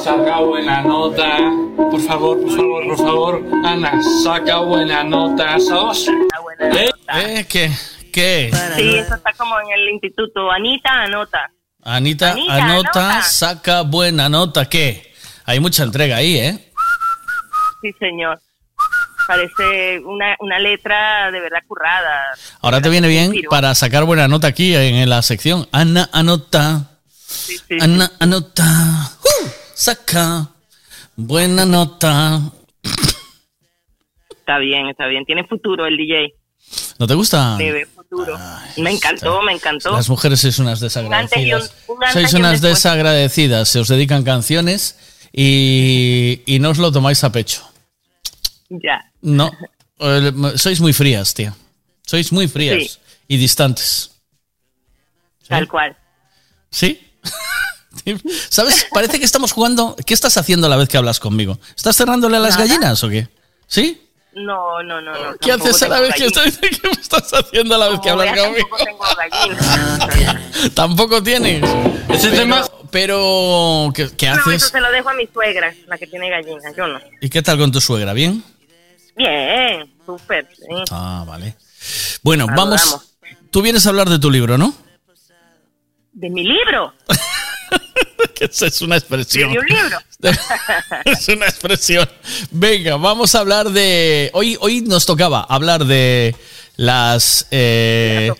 [0.00, 1.38] Saca buena nota.
[1.76, 3.42] Por favor, por favor, por favor.
[3.64, 5.58] Ana, saca buena nota.
[5.58, 6.08] ¿Sabes?
[6.60, 6.90] ¿Eh?
[7.16, 7.68] Eh, ¿Qué?
[8.12, 8.50] ¿Qué?
[8.76, 10.52] Sí, eso está como en el instituto.
[10.52, 11.50] Anita, anota.
[11.84, 13.22] Anita, Anita, anota, anota.
[13.22, 14.68] saca buena nota.
[14.68, 15.12] ¿Qué?
[15.44, 16.72] Hay mucha entrega ahí, ¿eh?
[17.82, 18.40] Sí, señor.
[19.26, 22.24] Parece una, una letra de verdad currada.
[22.60, 25.68] Ahora te viene bien para sacar buena nota aquí en la sección.
[25.72, 26.90] Ana, anota.
[27.80, 28.64] Ana, anota.
[29.22, 29.48] ¡Uh!
[29.74, 30.48] saca
[31.16, 32.40] buena nota.
[34.30, 35.24] Está bien, está bien.
[35.24, 36.34] Tiene futuro el DJ.
[36.98, 37.56] ¿No te gusta?
[37.58, 37.86] Le
[38.76, 39.92] me encantó, me encantó.
[39.92, 41.72] Las mujeres sois unas un- desagradecidas.
[41.88, 42.74] un Sois unas después.
[42.74, 43.68] desagradecidas.
[43.68, 44.96] Se os dedican canciones
[45.32, 47.62] y, y no os lo tomáis a pecho.
[48.68, 49.10] Ya.
[49.22, 49.50] No.
[50.00, 51.54] Eh, Sois muy frías, tía.
[52.06, 52.98] Sois muy frías Sí.
[53.28, 54.10] y distantes.
[55.48, 55.96] Tal cual.
[56.70, 57.00] ¿Sí?
[58.48, 58.86] ¿Sabes?
[58.92, 59.96] Parece que estamos jugando.
[60.06, 61.58] ¿Qué estás haciendo a la vez que hablas conmigo?
[61.76, 62.66] ¿Estás cerrándole a las Nada.
[62.66, 63.28] gallinas o qué?
[63.66, 64.03] ¿Sí?
[64.36, 65.12] No, no, no.
[65.12, 68.00] no ¿Qué haces a la vez que estás, ¿qué me estás haciendo a la vez
[68.00, 68.68] que hablas conmigo?
[68.76, 70.42] tampoco tengo gallina.
[70.74, 71.62] Tampoco tienes.
[72.10, 74.62] Ese pero, tema- pero ¿qué, qué No, eso haces?
[74.68, 76.72] se lo dejo a mi suegra, la que tiene gallina.
[76.76, 77.00] Yo no.
[77.20, 78.12] ¿Y qué tal con tu suegra?
[78.12, 78.42] ¿Bien?
[79.16, 80.48] Bien, súper.
[80.56, 80.64] sí.
[80.90, 81.54] Ah, vale.
[82.22, 82.90] Bueno, Adoramos.
[82.90, 83.10] vamos.
[83.50, 84.74] Tú vienes a hablar de tu libro, ¿no?
[86.12, 86.92] De mi libro.
[88.40, 89.52] Esa es una expresión.
[89.52, 89.98] De un libro.
[91.04, 92.08] es una expresión.
[92.50, 94.30] Venga, vamos a hablar de.
[94.34, 96.34] Hoy, hoy nos tocaba hablar de
[96.76, 97.46] las.
[97.50, 98.30] eh,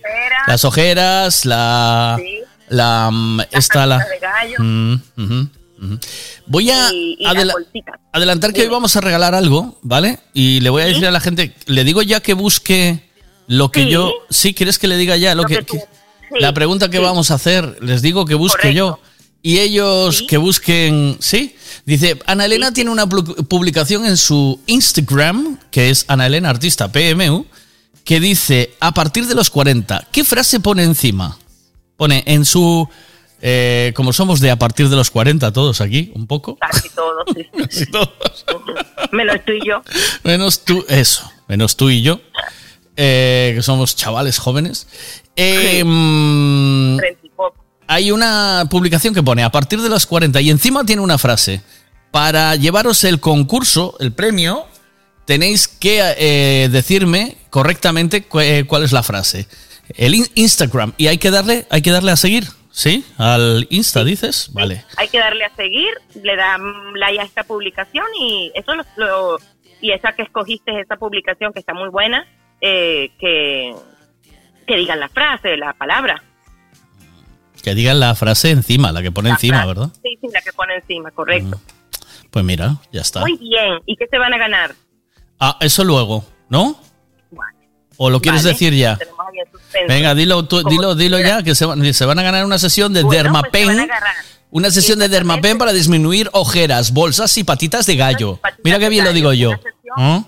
[0.47, 2.19] las ojeras, la.
[2.69, 3.11] La.
[3.13, 3.99] mm, esta, la.
[3.99, 4.57] de gallo.
[4.59, 5.49] Mm.
[6.47, 8.01] Voy a Y- y la adela- bolsita.
[8.13, 10.19] adelantar que hoy vamos a regalar algo, ¿vale?
[10.33, 13.11] Y le voy a decir a la gente, le digo ya que busque
[13.47, 13.91] lo que Sí.
[13.91, 14.13] yo.
[14.31, 16.89] ¿Sí quieres que le diga ya lo, Lo que, que tú- que- sí, la pregunta
[16.91, 17.77] que vamos a hacer?
[17.83, 18.99] Les digo que busque yo.
[19.47, 21.55] Y ellos que busquen, ¿sí?
[21.85, 26.91] Dice, Ana Elena tiene una pu- publicación en su Instagram, que es Ana Elena Artista
[26.91, 27.45] PMU,
[28.05, 31.37] que dice, a partir de los 40, ¿qué frase pone encima?
[31.99, 32.89] Pone en su,
[33.43, 37.23] eh, como somos de a partir de los 40 todos aquí, un poco, Casi todo,
[37.35, 37.45] sí.
[37.59, 38.09] Casi todos.
[39.13, 39.83] Menos tú y yo.
[40.23, 42.19] menos tú, eso, menos tú y yo,
[42.97, 44.87] eh, que somos chavales jóvenes.
[45.37, 47.03] Eh, y poco.
[47.87, 51.63] Hay una publicación que pone a partir de los 40 y encima tiene una frase.
[52.11, 54.67] Para llevaros el concurso, el premio,
[55.25, 59.49] tenéis que eh, decirme correctamente cu- eh, cuál es la frase.
[59.97, 60.93] El in- Instagram.
[60.97, 62.45] Y hay que darle, hay que darle a seguir.
[62.71, 63.05] ¿Sí?
[63.19, 64.51] Al Insta, dices.
[64.53, 64.85] Vale.
[64.97, 65.91] Hay que darle a seguir,
[66.21, 66.61] le dan
[66.95, 69.39] like a esta publicación y eso lo, lo-
[69.81, 72.27] y esa que escogiste, esa publicación que está muy buena,
[72.61, 73.73] eh, que,
[74.67, 76.21] que digan la frase, la palabra.
[77.65, 79.69] Que digan la frase encima, la que pone La encima, frase.
[79.69, 79.89] ¿verdad?
[80.03, 81.61] Sí, sí, la que pone encima, correcto.
[82.31, 83.21] Pues mira, ya está.
[83.21, 83.81] Muy bien.
[83.87, 84.75] ¿Y qué se van a ganar?
[85.41, 86.79] Ah, eso luego, ¿no?
[87.97, 88.99] ¿O lo quieres Vale, decir ya?
[89.89, 92.93] Venga, dilo, tú, dilo, dilo ya, que se, van- se van a ganar una sesión
[92.93, 93.67] de Bueno, pues se Dermapen.
[93.69, 94.15] van a agarrar
[94.51, 98.41] Una sesión de Dermapen para disminuir ojeras, bolsas y patitas de gallo.
[98.65, 99.53] Mira qué bien lo digo yo.
[99.97, 100.19] ¿Mm?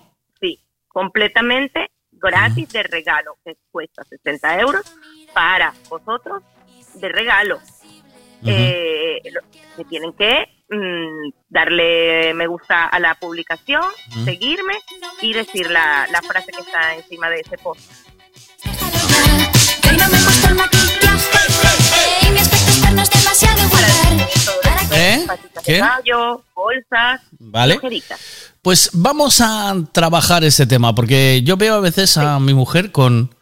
[0.41, 4.83] Sí, completamente gratis de regalo, que cuesta 60 euros
[5.35, 6.43] para vosotros
[7.01, 7.61] de regalo.
[8.45, 9.41] Eh, lo-
[9.77, 13.83] que tienen que mm, darle me gusta a la publicación,
[14.25, 14.75] seguirme
[15.21, 17.81] y decir la, la frase que está encima de ese post.
[24.93, 25.25] ¿Eh?
[25.27, 25.73] Patitas ¿Qué?
[25.75, 27.79] de gallo, bolsas, Vale.
[28.63, 33.35] Pues vamos a trabajar ese tema, porque yo veo a veces a mi mujer con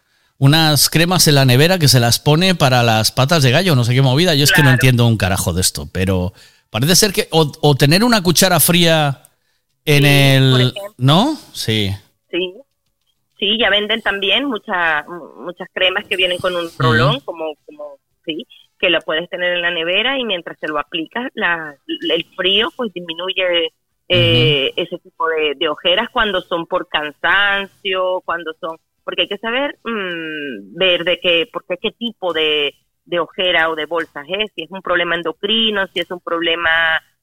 [0.45, 3.83] unas cremas en la nevera que se las pone para las patas de gallo, no
[3.83, 4.35] sé qué movida.
[4.35, 6.35] Yo es que no entiendo un carajo de esto, pero
[6.69, 7.29] parece ser que.
[7.31, 9.23] O, o tener una cuchara fría
[9.87, 10.75] en el.
[10.99, 11.35] ¿No?
[11.55, 11.91] Sí.
[12.31, 12.55] Sí,
[13.39, 17.97] sí, ya venden también muchas muchas cremas que vienen con un rolón, como, como,
[18.27, 18.47] sí,
[18.79, 22.71] que lo puedes tener en la nevera y mientras te lo aplicas, la, el frío
[22.77, 23.73] pues disminuye
[24.11, 29.39] eh, ese tipo de, de ojeras cuando son por cansancio, cuando son, porque hay que
[29.39, 32.75] saber mm, ver de qué, porque qué tipo de,
[33.05, 36.71] de ojera o de bolsas es, si es un problema endocrino, si es un problema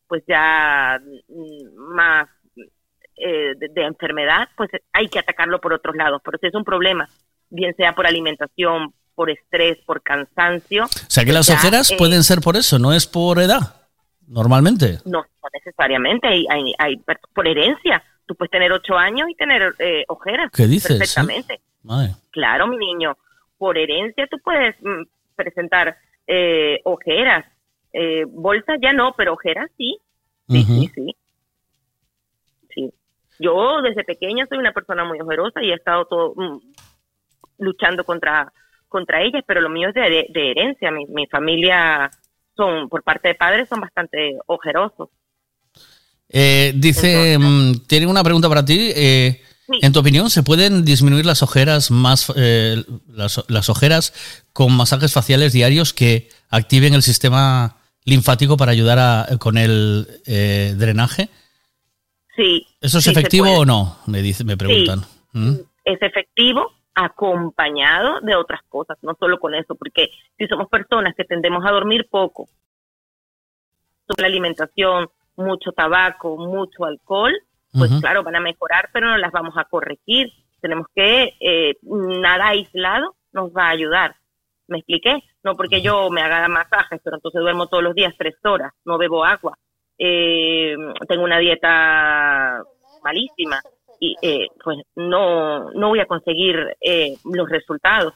[0.07, 2.27] pues ya mm, más
[3.15, 6.21] eh, de, de enfermedad, pues hay que atacarlo por otros lados.
[6.23, 7.07] Pero si es un problema,
[7.49, 10.85] bien sea por alimentación, por estrés, por cansancio.
[10.85, 13.75] O sea que las ya, ojeras eh, pueden ser por eso, no es por edad.
[14.27, 14.99] Normalmente.
[15.05, 16.95] No, no necesariamente, hay, hay, hay
[17.33, 18.03] por herencia.
[18.25, 20.49] Tú puedes tener ocho años y tener eh, ojeras.
[20.51, 20.97] ¿Qué dices?
[20.97, 21.61] Perfectamente.
[21.83, 22.15] Madre.
[22.31, 23.17] Claro, mi niño.
[23.57, 25.03] Por herencia tú puedes mm,
[25.35, 25.97] presentar
[26.27, 27.45] eh, ojeras.
[27.93, 29.97] Eh, bolsas ya no, pero ojeras sí.
[30.49, 31.15] Sí, sí, sí.
[32.73, 32.93] Sí.
[33.39, 36.59] Yo desde pequeña soy una persona muy ojerosa y he estado todo mm,
[37.59, 38.51] luchando contra
[38.87, 40.91] contra ellas, pero lo mío es de, de herencia.
[40.91, 42.11] Mi, mi familia
[42.57, 45.09] son, por parte de padres, son bastante ojerosos.
[46.27, 48.91] Eh, dice, mm, tiene una pregunta para ti.
[48.95, 49.41] eh,
[49.71, 49.79] Sí.
[49.81, 54.13] En tu opinión, ¿se pueden disminuir las ojeras más eh, las, las ojeras
[54.53, 60.73] con masajes faciales diarios que activen el sistema linfático para ayudar a- con el eh,
[60.77, 61.29] drenaje?
[62.35, 62.65] Sí.
[62.81, 63.97] ¿Eso es sí efectivo o no?
[64.07, 65.01] Me dice, me preguntan.
[65.33, 65.53] ¿Mm?
[65.85, 71.23] es efectivo acompañado de otras cosas, no solo con eso, porque si somos personas que
[71.23, 72.49] tendemos a dormir poco,
[74.17, 77.33] la alimentación, mucho tabaco, mucho alcohol,
[77.71, 80.31] pues claro, van a mejorar, pero no las vamos a corregir.
[80.59, 84.15] Tenemos que, eh, nada aislado nos va a ayudar.
[84.67, 85.23] ¿Me expliqué?
[85.43, 88.97] No porque yo me haga masajes, pero entonces duermo todos los días tres horas, no
[88.97, 89.57] bebo agua,
[89.97, 90.75] eh,
[91.07, 92.63] tengo una dieta
[93.03, 93.61] malísima
[93.99, 98.13] y eh, pues no, no voy a conseguir eh, los resultados,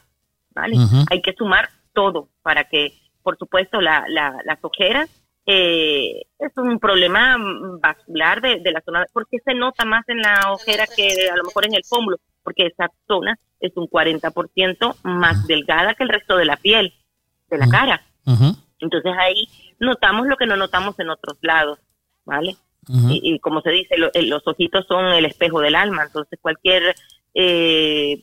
[0.52, 0.78] ¿vale?
[1.12, 5.10] Hay que sumar todo para que, por supuesto, la, la, las ojeras
[5.46, 7.38] eh, es un problema
[7.80, 11.44] vascular de, de la zona, porque se nota más en la ojera que a lo
[11.44, 16.36] mejor en el pómulo, porque esa zona es un 40% más delgada que el resto
[16.38, 16.94] de la piel,
[17.50, 18.02] de la cara.
[18.80, 19.48] Entonces ahí
[19.80, 21.80] notamos lo que no notamos en otros lados,
[22.26, 22.56] ¿vale?
[23.12, 26.94] Y, y como se dice, lo- los ojitos son el espejo del alma, entonces cualquier
[27.34, 28.22] eh,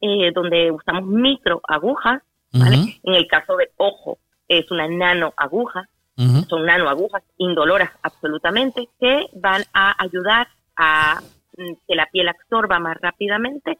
[0.01, 2.21] eh, donde usamos microagujas,
[2.53, 2.77] ¿vale?
[2.77, 2.89] Ujú.
[3.03, 6.45] En el caso de ojo, es una nanoaguja, Ujú.
[6.47, 10.47] son nanoagujas indoloras absolutamente que van a ayudar
[10.77, 11.19] a
[11.57, 13.77] mm, que la piel absorba más rápidamente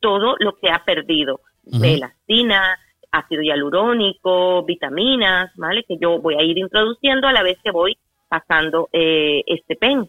[0.00, 1.84] todo lo que ha perdido, Ujú.
[1.84, 2.78] elastina,
[3.12, 5.84] ácido hialurónico, vitaminas, ¿vale?
[5.84, 7.96] Que yo voy a ir introduciendo a la vez que voy
[8.28, 10.08] pasando eh, este pen.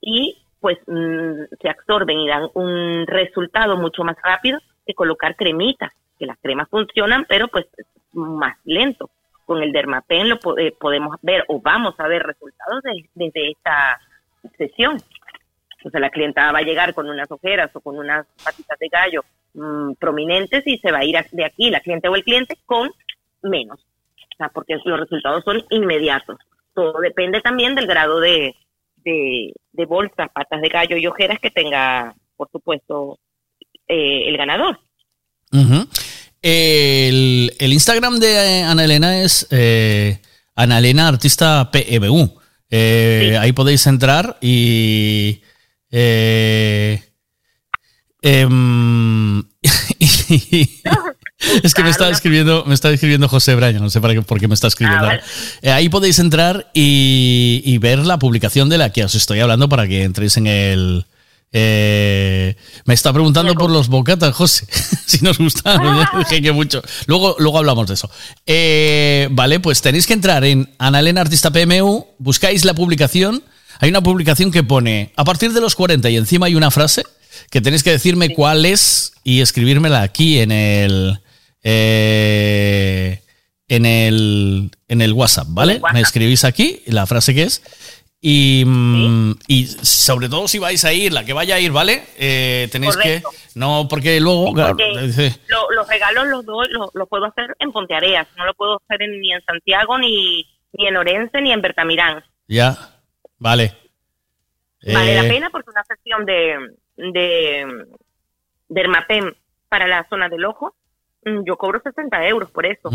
[0.00, 5.92] Y pues mm, se absorben y dan un resultado mucho más rápido que colocar cremitas,
[6.18, 9.10] que las cremas funcionan, pero pues es más lento.
[9.46, 13.98] Con el Dermapen lo eh, podemos ver o vamos a ver resultados de- desde esta
[14.58, 14.96] sesión.
[15.86, 19.24] Entonces la clienta va a llegar con unas ojeras o con unas patitas de gallo
[19.54, 22.90] mm, prominentes y se va a ir de aquí la cliente o el cliente con
[23.42, 23.78] menos.
[23.78, 26.38] O sea, porque los resultados son inmediatos.
[26.74, 28.56] Todo depende también del grado de,
[28.96, 33.20] de, de bolsas, patas de gallo y ojeras que tenga, por supuesto,
[33.86, 34.80] eh, el ganador.
[36.42, 40.20] El, el Instagram de Ana Elena es eh,
[40.56, 42.40] Ana Elena Artista PMU.
[42.70, 45.42] Eh, Ahí podéis entrar y.
[45.90, 47.02] eh,
[48.22, 49.40] em,
[51.62, 54.40] es que me está escribiendo, me está escribiendo José Braña, no sé para qué, por
[54.40, 55.06] qué me está escribiendo.
[55.06, 55.20] Ah.
[55.62, 59.68] Eh, ahí podéis entrar y, y ver la publicación de la que os estoy hablando
[59.68, 61.06] para que entréis en el.
[61.52, 64.66] eh, me está preguntando por los bocatas, José,
[65.06, 65.80] si nos gustan.
[66.18, 66.82] Dije que mucho.
[67.06, 68.10] Luego, luego hablamos de eso.
[68.46, 73.42] Eh, vale, pues tenéis que entrar en Ana Elena Artista PMU, buscáis la publicación.
[73.80, 77.02] Hay una publicación que pone a partir de los 40 y encima hay una frase
[77.50, 81.20] que tenéis que decirme cuál es y escribírmela aquí en el.
[81.62, 83.20] eh,
[83.68, 85.80] en el, en el WhatsApp, ¿vale?
[85.92, 87.62] Me escribís aquí la frase que es.
[88.20, 92.04] Y, mm, y sobre todo si vais a ir, la que vaya a ir, ¿vale?
[92.16, 93.30] Eh, tenéis Correcto.
[93.30, 93.36] que.
[93.58, 94.52] No, porque luego.
[94.54, 98.54] claro, Porque lo- los regalos los doy, los, los puedo hacer en Ponteareas, no lo
[98.54, 102.24] puedo hacer en- ni en Santiago, ni, ni en Orense, ni en Bertamirán.
[102.48, 102.92] ya.
[103.38, 103.74] Vale.
[104.92, 106.56] Vale la Eh, pena porque una sesión de,
[106.96, 107.86] de
[108.68, 109.36] Dermapen
[109.68, 110.74] para la zona del ojo,
[111.24, 112.90] mm, yo cobro 60 euros por eso.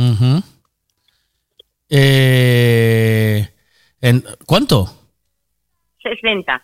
[1.90, 3.48] Eh,
[4.02, 4.88] en- ¿Cuánto?
[6.02, 6.64] 60.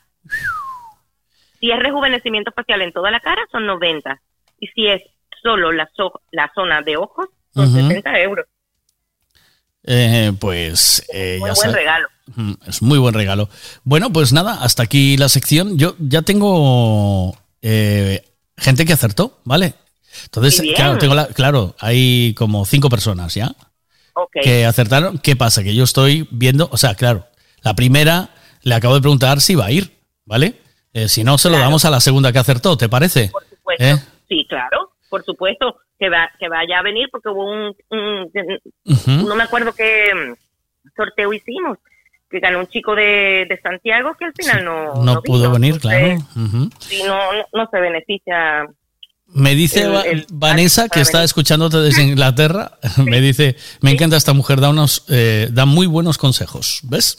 [1.60, 4.22] Si es rejuvenecimiento facial en toda la cara, son 90.
[4.60, 5.02] Y si es
[5.42, 7.72] solo la, so- la zona de ojos, son.
[7.72, 8.46] 60 euros.
[9.84, 12.08] Eh, pues eh, Muy ya buen regalo.
[12.68, 13.50] Es muy buen regalo.
[13.84, 15.78] Bueno, pues nada, hasta aquí la sección.
[15.78, 18.24] Yo ya tengo eh,
[18.58, 19.74] gente que acertó, ¿vale?
[20.26, 23.54] Entonces, claro, tengo la- claro, hay como cinco personas ya
[24.44, 25.20] que acertaron.
[25.20, 25.64] ¿Qué pasa?
[25.64, 27.28] Que yo estoy viendo, o sea, claro,
[27.62, 28.30] la primera
[28.64, 29.92] le acabo de preguntar si va a ir,
[30.26, 30.60] ¿vale?
[30.94, 33.30] Eh, si no, se lo damos a la segunda que acertó, ¿te parece?
[33.30, 33.84] Por supuesto.
[33.84, 33.96] ¿Eh?
[34.28, 35.78] Sí, claro, por supuesto.
[36.00, 37.76] Que, va, que vaya a venir porque hubo un,
[39.28, 40.06] no me acuerdo qué
[40.96, 41.80] sorteo hicimos,
[42.30, 45.54] que ganó un chico de, de Santiago que al final no, No no pudo vino.
[45.54, 46.70] venir, Entonces, claro.
[46.80, 48.66] Sí, no, no, no se beneficia.
[49.34, 52.72] Me dice El- Va- el- Vanessa, que está escuchándote desde Inglaterra,
[53.06, 57.18] me dice, me encanta esta mujer, da, unos, eh, da muy buenos consejos, ¿ves?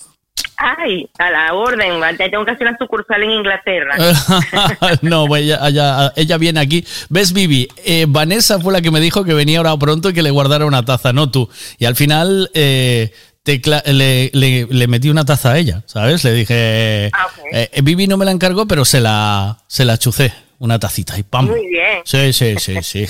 [0.57, 3.95] Ay, a la orden, ya tengo que hacer una sucursal en Inglaterra.
[5.03, 6.85] no, ella, ella, ella viene aquí.
[7.09, 7.69] ¿Ves, Vivi?
[7.85, 10.67] Eh, Vanessa fue la que me dijo que venía ahora pronto y que le guardara
[10.67, 11.49] una taza, no tú.
[11.79, 13.13] Y al final eh,
[13.57, 16.23] le, le- le metí una taza a ella, ¿sabes?
[16.25, 20.33] Le dije, Ah, eh, Vivi no me la encargó, pero se la, se la chucé,
[20.59, 21.47] una tacita y pam.
[21.47, 22.03] Muy bien.
[22.05, 23.07] Sí, sí, sí, sí.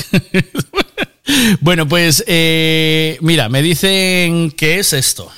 [1.60, 5.31] bueno, pues eh, mira, me dicen que es esto.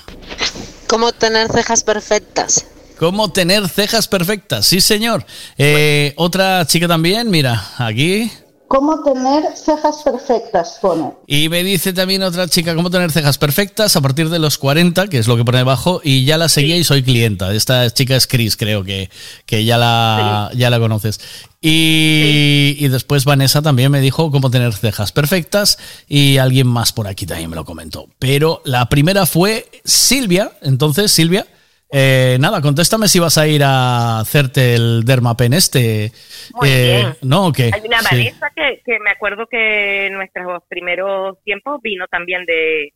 [0.87, 2.67] ¿Cómo tener cejas perfectas?
[2.99, 4.67] ¿Cómo tener cejas perfectas?
[4.67, 5.25] Sí, señor.
[5.57, 8.31] Eh, otra chica también, mira, aquí.
[8.71, 10.79] ¿Cómo tener cejas perfectas?
[10.81, 11.11] Pone.
[11.27, 15.09] Y me dice también otra chica, ¿cómo tener cejas perfectas a partir de los 40?
[15.09, 16.01] Que es lo que pone debajo.
[16.05, 17.53] Y ya la seguía y soy clienta.
[17.53, 19.11] Esta chica es Chris, creo que,
[19.45, 21.21] que ya, la, ya la conoces.
[21.61, 25.77] Y, y después Vanessa también me dijo cómo tener cejas perfectas.
[26.07, 28.07] Y alguien más por aquí también me lo comentó.
[28.21, 30.53] Pero la primera fue Silvia.
[30.63, 31.45] Entonces, Silvia,
[31.93, 36.13] eh, nada, contéstame si vas a ir a hacerte el dermapen este.
[36.55, 37.17] Muy Eh, bien.
[37.23, 37.71] ¿No o qué?
[37.73, 38.07] Hay una Sí.
[38.17, 42.93] Vanessa que, que me acuerdo que en nuestros primeros tiempos vino también de,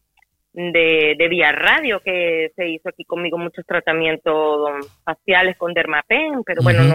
[0.53, 4.71] de, de Vía Radio, que se hizo aquí conmigo muchos tratamientos
[5.05, 6.95] faciales con Dermapen, pero bueno, no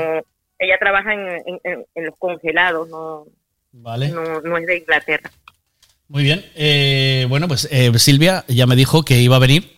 [0.61, 1.27] ella trabaja en,
[1.63, 3.25] en- los congelados, no,
[3.71, 4.09] Vale.
[4.09, 5.31] no, no es de Inglaterra.
[6.09, 6.43] Muy bien.
[6.55, 9.69] Eh, bueno, pues eh, Silvia ya me dijo que iba a venir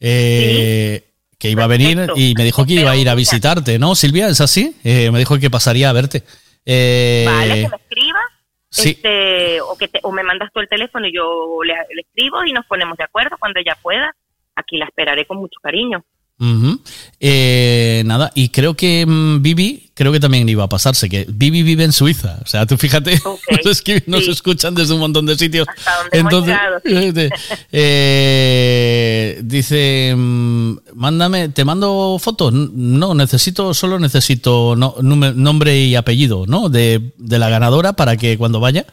[0.00, 1.04] eh,
[1.40, 4.28] que iba a venir y me dijo que iba a ir a visitarte, ¿no, Silvia?
[4.28, 4.76] ¿Es así?
[4.84, 6.22] Eh, me dijo que pasaría a verte.
[6.66, 8.22] Eh, Vale, que me escribas.
[8.70, 8.90] sí.
[8.90, 12.44] Este, o, que te- o me mandas tú el teléfono y yo le, le escribo
[12.44, 14.14] y nos ponemos de acuerdo cuando ella pueda.
[14.54, 16.04] Aquí la esperaré con mucho cariño.
[16.40, 16.80] Ujú.
[17.20, 21.62] Eh, nada, y creo que mm, Vivi, creo que también iba a pasarse, que Vivi
[21.62, 22.38] vive en Suiza.
[22.42, 23.20] O sea, tú fíjate,
[23.64, 25.66] nos, escriben- nos escuchan desde un montón de sitios.
[26.12, 26.80] Entonces, llegado,
[27.22, 27.30] eh,
[27.72, 32.52] eh, dice, mm, mándame, te mando fotos.
[32.52, 36.68] No, necesito, solo necesito no- nombre y apellido, ¿no?
[36.68, 38.86] De, de la ganadora para que cuando vaya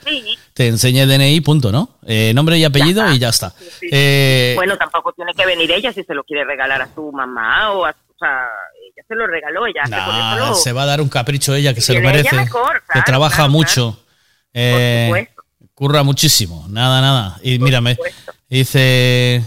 [0.57, 1.99] te enseñe DNI, punto, ¿no?
[2.07, 3.53] Eh, nombre y apellido y ya está.
[3.91, 7.73] Eh, bueno, tampoco tiene que venir ella si se lo quiere regalar a su mamá
[7.73, 8.47] o a o sea,
[8.83, 11.75] ella se lo regaló, ella por Nah, lo- se va a dar un capricho ella
[11.75, 12.35] que se lo merece.
[12.35, 14.03] mejor, que trabaja claro, mucho.
[14.51, 15.43] Eh, supuesto.
[15.75, 16.65] curra muchísimo.
[16.69, 17.37] Nada, nada.
[17.43, 17.95] Y mírame.
[18.49, 19.43] Dice.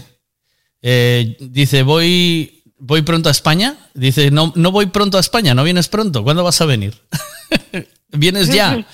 [0.81, 2.63] eh, dice, voy.
[2.83, 3.75] Voy pronto a España.
[3.93, 6.23] Dice, no, no voy pronto a España, no vienes pronto.
[6.23, 6.93] ¿Cuándo vas a venir?
[8.09, 8.85] vienes ya.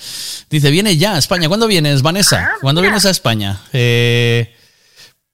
[0.50, 1.48] Dice, vienes ya a España.
[1.48, 2.52] ¿Cuándo vienes, Vanessa?
[2.60, 3.58] ¿Cuándo vienes a España?
[3.72, 4.54] Eh,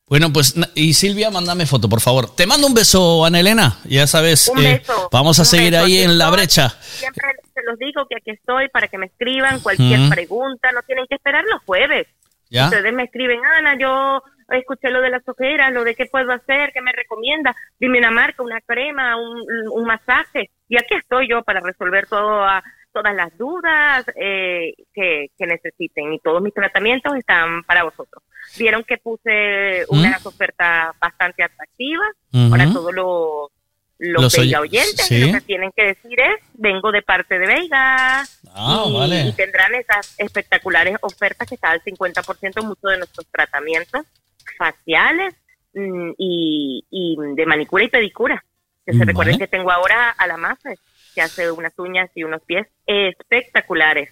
[0.07, 2.35] bueno, pues, y Silvia, mándame foto, por favor.
[2.35, 3.79] Te mando un beso, Ana Elena.
[3.85, 5.85] Ya sabes, Un eh, beso, vamos a un seguir beso.
[5.85, 6.71] ahí en la brecha.
[6.81, 7.23] Siempre
[7.55, 11.15] se los digo que aquí estoy para que me escriban cualquier pregunta, no tienen que
[11.17, 12.07] esperar los jueves.
[12.51, 12.67] ¿Ya?
[12.67, 16.71] Ustedes me escriben, Ana, yo escuché lo de las ojeras, lo de qué puedo hacer,
[16.75, 20.51] qué me recomienda, dime una marca, una crema, un, un masaje.
[20.69, 22.63] Y aquí estoy yo para resolver todo, a-
[22.95, 26.13] todas las dudas eh, que, que necesiten.
[26.13, 28.23] Y todos mis tratamientos están para vosotros.
[28.57, 29.99] Vieron que puse ¿Mm?
[29.99, 32.09] unas ofertas bastante atractivas
[32.51, 33.51] para todos los,
[33.99, 35.07] los, Veiga oyentes.
[35.07, 35.17] sí.
[35.17, 38.23] Y lo que tienen que decir es, vengo de parte de Veiga.
[38.55, 39.21] Ah, y, vale.
[39.27, 44.07] y tendrán esas espectaculares ofertas que está al 50% en muchos de nuestros tratamientos
[44.57, 45.35] faciales
[45.75, 48.45] mm, y, y de manicura y pedicura.
[48.87, 49.11] Que se Vale.
[49.11, 50.71] recuerden que tengo ahora a la masa
[51.15, 54.11] que hace unas uñas y unos pies espectaculares.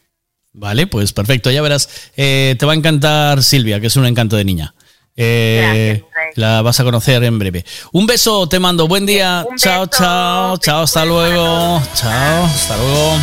[0.55, 2.11] Vale, pues perfecto, ya verás.
[2.17, 4.75] Eh, te va a encantar Silvia, que es un encanto de niña.
[5.17, 6.03] Eh,
[6.37, 7.65] la vas a conocer en breve.
[7.93, 8.89] Un beso, te mando.
[8.89, 9.47] Buen día.
[9.57, 11.83] Chao, chao, chao, hasta luego.
[11.95, 13.19] Chao, hasta luego.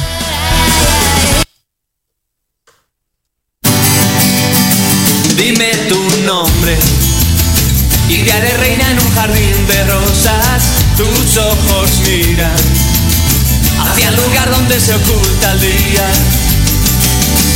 [5.36, 6.78] Dime tu nombre
[8.10, 10.86] y te haré reina en un jardín de rosas.
[10.98, 12.89] Tus ojos miran
[14.00, 16.08] hacia el lugar donde se oculta el día.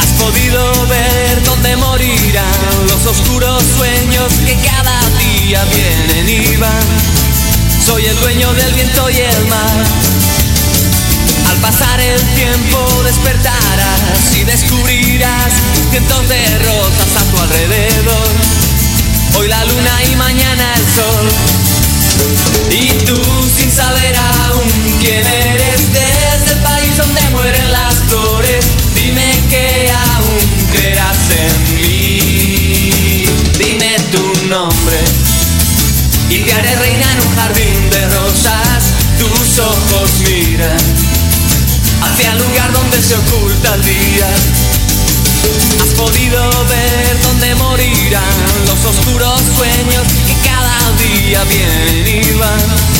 [0.01, 6.87] Has podido ver dónde morirán los oscuros sueños que cada día vienen y van.
[7.85, 9.85] Soy el dueño del viento y el mar.
[11.49, 15.53] Al pasar el tiempo despertarás y descubrirás
[15.91, 18.29] cientos de rosas a tu alrededor.
[19.37, 21.29] Hoy la luna y mañana el sol.
[22.71, 23.21] Y tú
[23.57, 26.32] sin saber aún quién eres país
[27.13, 28.65] donde mueren las flores.
[28.95, 33.25] Dime que aún creerás en mí.
[33.57, 34.97] Dime tu nombre
[36.29, 38.83] y te haré reina en un jardín de rosas.
[39.19, 40.77] Tus ojos miran
[42.01, 44.27] hacia el lugar donde se oculta el día.
[45.81, 52.93] Has podido ver dónde morirán los oscuros sueños que cada día vienen y van.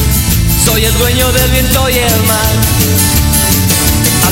[0.66, 3.23] Soy el dueño del viento y el mar.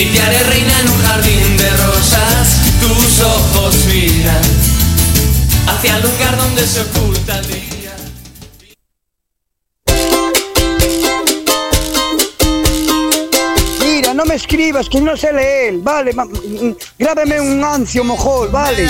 [0.00, 2.48] y te haré reina en un jardín de rosas.
[2.80, 4.40] Tus ojos miran
[5.66, 7.96] hacia el lugar donde se oculta el día.
[13.80, 16.12] Mira, no me escribas, que no sé leer, vale.
[16.98, 18.88] Grábame un ancio mojol, vale.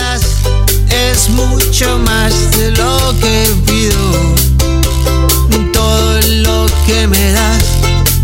[0.91, 4.35] Es mucho más de lo que pido.
[5.73, 7.07] Todo lo que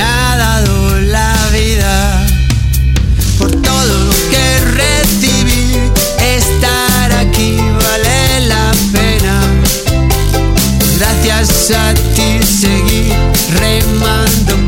[0.00, 2.26] ha dado la vida.
[3.38, 5.78] Por todo lo que recibí,
[6.20, 9.40] estar aquí vale la pena.
[10.98, 13.12] Gracias a ti seguí
[13.60, 14.67] remando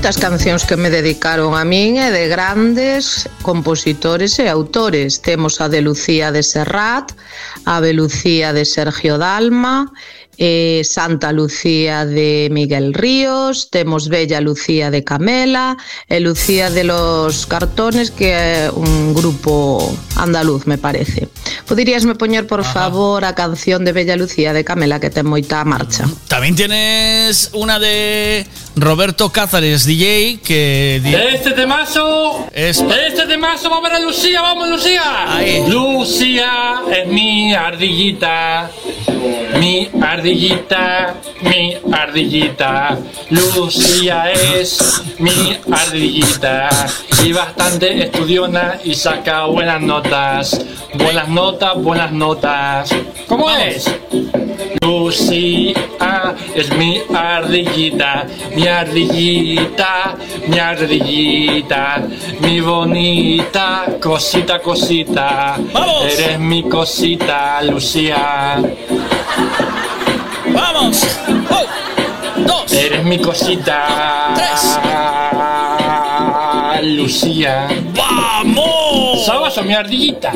[0.00, 5.20] Moitas cancións que me dedicaron a min e de grandes compositores e autores.
[5.20, 7.12] Temos a de Lucía de Serrat,
[7.68, 9.92] a de Lucía de Sergio Dalma,
[10.40, 15.76] eh, Santa Lucía de Miguel Ríos, temos Bella Lucía de Camela
[16.08, 19.84] e Lucía de los Cartones, que é un grupo
[20.16, 21.28] andaluz, me parece.
[21.68, 26.08] Poderíasme poñer, por favor, a canción de Bella Lucía de Camela, que ten moita marcha.
[26.24, 28.48] También tienes una de
[28.80, 31.02] Roberto Cázares, DJ, que...
[31.34, 35.02] Este temazo, este temazo va a ver a Lucía, vamos Lucía.
[35.68, 38.70] Lucía es mi ardillita,
[39.58, 42.98] mi ardillita, mi ardillita.
[43.28, 46.70] Lucía es mi ardillita
[47.22, 52.90] y bastante estudiona y saca buenas notas, buenas notas, buenas notas.
[53.28, 53.90] ¿Cómo es?
[54.80, 55.74] Lucía
[56.54, 60.16] es mi ardillita, mi ardillita,
[60.46, 62.02] mi ardillita,
[62.40, 65.56] mi bonita cosita, cosita.
[66.02, 68.60] Eres mi cosita, Lucía.
[70.52, 71.06] ¡Vamos!
[72.36, 72.72] ¡Dos!
[72.72, 74.34] Eres mi cosita.
[76.82, 77.68] Lucía.
[77.94, 79.26] ¡Vamos!
[79.26, 80.32] ¿Sabes o mi ardillita?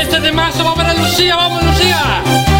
[0.00, 2.57] Este temazo va para Lucía, vamos Lucía.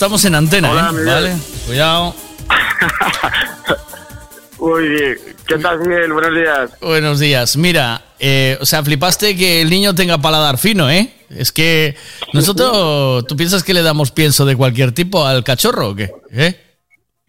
[0.00, 1.04] Estamos en antena, Hola, ¿eh?
[1.04, 2.14] Vale, cuidado.
[4.58, 5.18] Muy bien.
[5.46, 6.10] ¿Qué tal, Miguel?
[6.14, 6.70] Buenos días.
[6.80, 7.56] Buenos días.
[7.58, 11.12] Mira, eh, o sea, flipaste que el niño tenga paladar fino, ¿eh?
[11.28, 11.96] Es que
[12.32, 16.10] nosotros, ¿tú piensas que le damos pienso de cualquier tipo al cachorro o qué?
[16.32, 16.58] ¿Eh?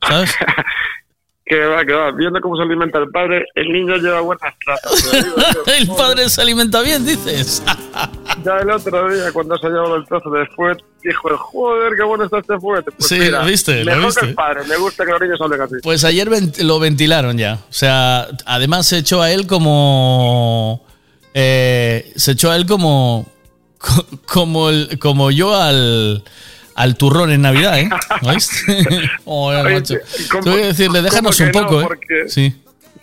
[0.08, 0.34] ¿Sabes?
[1.44, 2.14] Que va, que va.
[2.14, 5.14] Viendo cómo se alimenta el padre, el niño lleva buenas trazas.
[5.78, 7.62] el padre se alimenta bien, dices.
[8.44, 12.04] Ya el otro día, cuando se ha llevado el trozo de fuet, dijo, joder, qué
[12.04, 12.84] bueno está este fuet.
[12.86, 14.22] Pues Sí, mira, lo viste, lo Mejor viste.
[14.22, 14.62] que el padre.
[14.68, 15.76] Me gusta que los niños hablen así.
[15.84, 17.56] Pues ayer vent- lo ventilaron ya.
[17.70, 20.84] O sea, además se echó a él como.
[21.34, 23.28] eh, se echó a él como.
[23.78, 26.24] co- Como, el, como yo al.
[26.74, 27.90] Al turrón en Navidad, ¿eh?
[28.24, 29.10] ¿Oíste?
[29.26, 29.96] Joder, Oye, macho.
[30.32, 31.52] ¿cómo- Te voy a decirle, déjanos un no?
[31.52, 31.88] poco, ¿eh?
[32.28, 32.56] Sí.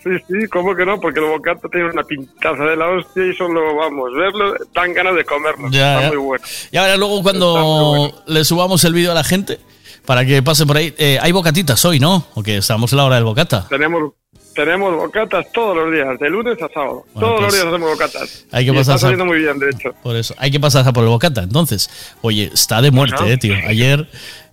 [0.03, 1.01] Sí, sí, ¿cómo que no?
[1.01, 5.17] Porque el bocata tiene una pintaza de la hostia y solo, vamos, verlo, dan ganas
[5.17, 5.69] de comerlo.
[5.71, 6.09] Ya, Está ya.
[6.09, 6.45] muy bueno.
[6.71, 9.59] Y ahora luego cuando le subamos el vídeo a la gente,
[10.07, 12.27] para que pase por ahí, eh, hay bocatitas hoy, ¿no?
[12.35, 13.67] O que estamos en la hora del bocata.
[13.69, 14.13] Tenemos,
[14.55, 17.05] tenemos bocatas todos los días, de lunes a sábado.
[17.13, 18.47] Bueno, todos los pues, días hacemos bocatas.
[18.53, 19.93] hay que pasar Está saliendo muy bien, de hecho.
[20.03, 21.43] Por eso, hay que pasar por el bocata.
[21.43, 21.91] Entonces,
[22.23, 23.55] oye, está de muerte, eh, tío.
[23.67, 24.09] Ayer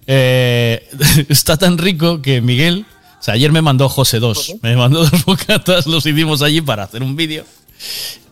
[0.08, 0.88] eh,
[1.30, 2.86] está tan rico que Miguel,
[3.26, 7.02] sea, ayer me mandó José dos, me mandó dos bocatas, los hicimos allí para hacer
[7.02, 7.44] un vídeo.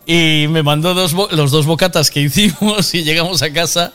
[0.06, 3.92] Y me mandó dos, los dos bocatas que hicimos y llegamos a casa.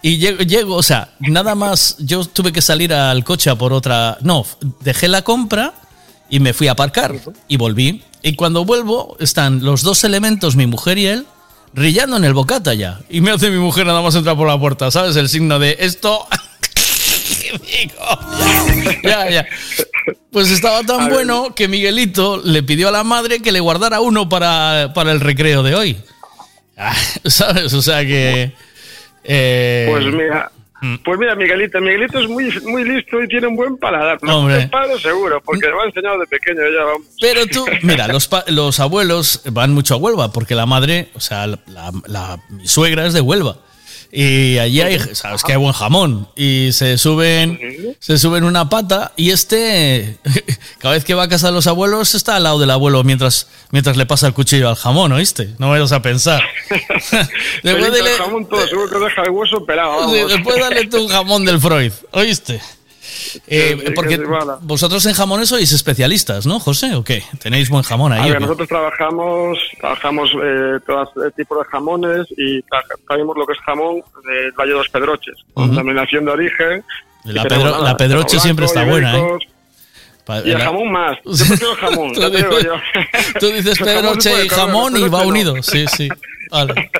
[0.00, 3.72] Y llego, llego, o sea, nada más, yo tuve que salir al coche a por
[3.72, 4.16] otra.
[4.22, 4.46] No,
[4.80, 5.74] dejé la compra
[6.30, 7.16] y me fui a aparcar
[7.48, 8.02] y volví.
[8.22, 11.26] Y cuando vuelvo, están los dos elementos, mi mujer y él,
[11.74, 13.00] rillando en el bocata ya.
[13.10, 15.16] Y me hace mi mujer nada más entrar por la puerta, ¿sabes?
[15.16, 16.26] El signo de esto.
[19.02, 19.46] ya, ya.
[20.32, 24.28] Pues estaba tan bueno que Miguelito le pidió a la madre que le guardara uno
[24.28, 25.96] para, para el recreo de hoy.
[26.76, 27.72] Ah, ¿Sabes?
[27.72, 28.52] O sea que.
[29.24, 30.50] eh, Pues mira,
[31.04, 34.18] pues mira, Miguelito, Miguelito es muy, muy listo y tiene un buen paladar.
[34.22, 34.40] ¿no?
[34.40, 34.62] Hombre.
[34.62, 36.84] El padre seguro, porque lo ha enseñado de pequeño ya.
[36.84, 37.06] vamos.
[37.20, 41.20] Pero tú, mira, los, pa- los abuelos van mucho a Huelva, porque la madre, o
[41.20, 43.56] sea, la, la- la- mi suegra es de Huelva.
[44.10, 46.28] Y allí hay, sabes que hay buen jamón.
[46.34, 50.18] Y se suben, se suben una pata y este,
[50.78, 53.48] cada vez que va a casa de los abuelos, está al lado del abuelo mientras,
[53.70, 55.50] mientras le pasa el cuchillo al jamón, ¿oíste?
[55.58, 56.42] No vayas a pensar.
[57.62, 59.90] después, dele- el jamón todo, seguro que deja el hueso pelado.
[60.00, 60.28] Vamos.
[60.32, 62.60] después dale tú un jamón del Freud, ¿oíste?
[63.46, 64.20] Eh, porque
[64.62, 66.94] vosotros en jamones sois especialistas, ¿no, José?
[66.94, 67.22] ¿O qué?
[67.40, 68.28] ¿Tenéis buen jamón ahí?
[68.28, 72.62] A ver, nosotros trabajamos, trabajamos eh, todo tipo de jamones y
[73.06, 75.72] traemos lo que es jamón del Valle de los Pedroches, con Ujú.
[75.74, 76.84] denominación de origen.
[77.24, 79.18] La, Pedro- la Pedroche tenemos siempre está blanco, buena, ¿eh?
[79.20, 81.18] ibéricos, Y el jamón más.
[81.24, 82.74] Yo prefiero jamón, Tú digo yo.
[83.40, 85.62] Tú dices Pedroche y jamón y va este unido.
[85.62, 86.08] Sí, sí.
[86.50, 86.90] Vale.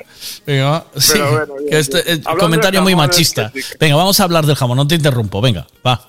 [0.45, 0.83] Venga.
[0.95, 2.23] Sí, Pero bueno, bien, que este, bien.
[2.39, 3.51] comentario muy machista.
[3.53, 4.77] que sí que- Venga, vamos a hablar del jamón.
[4.77, 5.41] No te interrumpo.
[5.41, 5.99] Venga, va.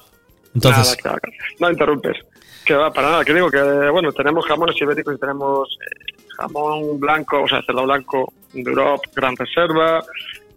[0.54, 1.18] Entonces, Nada, claro.
[1.60, 2.16] No interrumpes.
[2.64, 3.24] Que va, para nada.
[3.24, 3.60] Que digo que,
[3.90, 9.36] bueno, tenemos jamones ibéricos y tenemos eh, jamón blanco, o sea, cerdo blanco, Duroc, Gran
[9.36, 10.02] Reserva.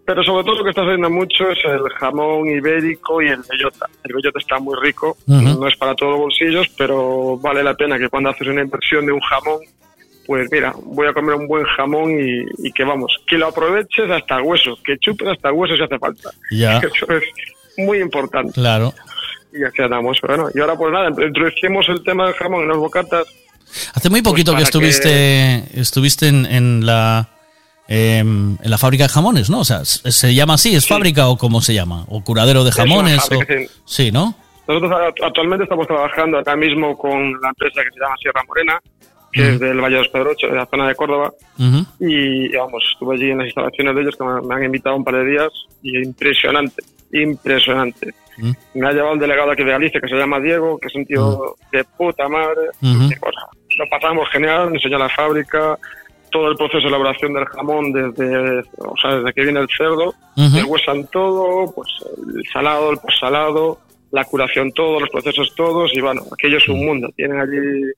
[0.06, 3.88] Pero sobre todo lo que está saliendo mucho es el jamón ibérico y el bellota.
[4.04, 5.42] El bellota está muy rico, Ujú.
[5.62, 9.06] no es para todos los bolsillos, pero vale la pena que cuando haces una inversión
[9.06, 9.60] de un jamón,
[10.26, 14.10] pues mira, voy a comer un buen jamón y, y que vamos, que lo aproveches
[14.10, 16.30] hasta hueso, que chupes hasta hueso si hace falta.
[16.52, 16.78] Ya.
[16.96, 17.24] Eso es
[17.78, 18.54] muy importante.
[18.54, 18.94] claro.
[19.52, 20.18] Y así andamos.
[20.26, 23.26] Bueno, y ahora pues nada, introducimos el tema del jamón en los bocatas.
[23.94, 27.30] Hace muy poquito que Pues para estuviste, estuviste en, en la
[27.88, 29.60] em, en la fábrica de jamones, ¿no?
[29.60, 30.74] O sea, ¿se llama así?
[30.76, 32.06] ¿Es fábrica o cómo se llama?
[32.08, 33.22] ¿O curadero de jamones?
[33.22, 33.68] fábrica, o- sí.
[34.06, 34.36] Sí, ¿no?
[34.68, 38.80] Nosotros actualmente estamos trabajando acá mismo con la empresa que se llama Sierra Morena,
[39.34, 41.34] que es del Valle de los Pedroches, de la zona de Córdoba.
[42.00, 45.04] Y vamos, estuve allí en las instalaciones de ellos que me, me han invitado un
[45.04, 45.50] par de días
[45.82, 48.14] y impresionante, impresionante.
[48.74, 51.06] Me ha llevado el delegado aquí de Galicia que se llama Diego, que es un
[51.06, 52.70] tío de puta madre.
[52.82, 53.42] Y, bueno,
[53.78, 55.78] lo pasamos genial, me enseñó la fábrica,
[56.32, 60.14] todo el proceso de elaboración del jamón desde, o sea, desde que viene el cerdo,
[60.36, 61.90] deshuesan todo, pues
[62.36, 63.80] el salado, el postsalado,
[64.12, 67.10] la curación todo, los procesos todos y bueno, aquello es un mundo.
[67.16, 67.92] Tienen allí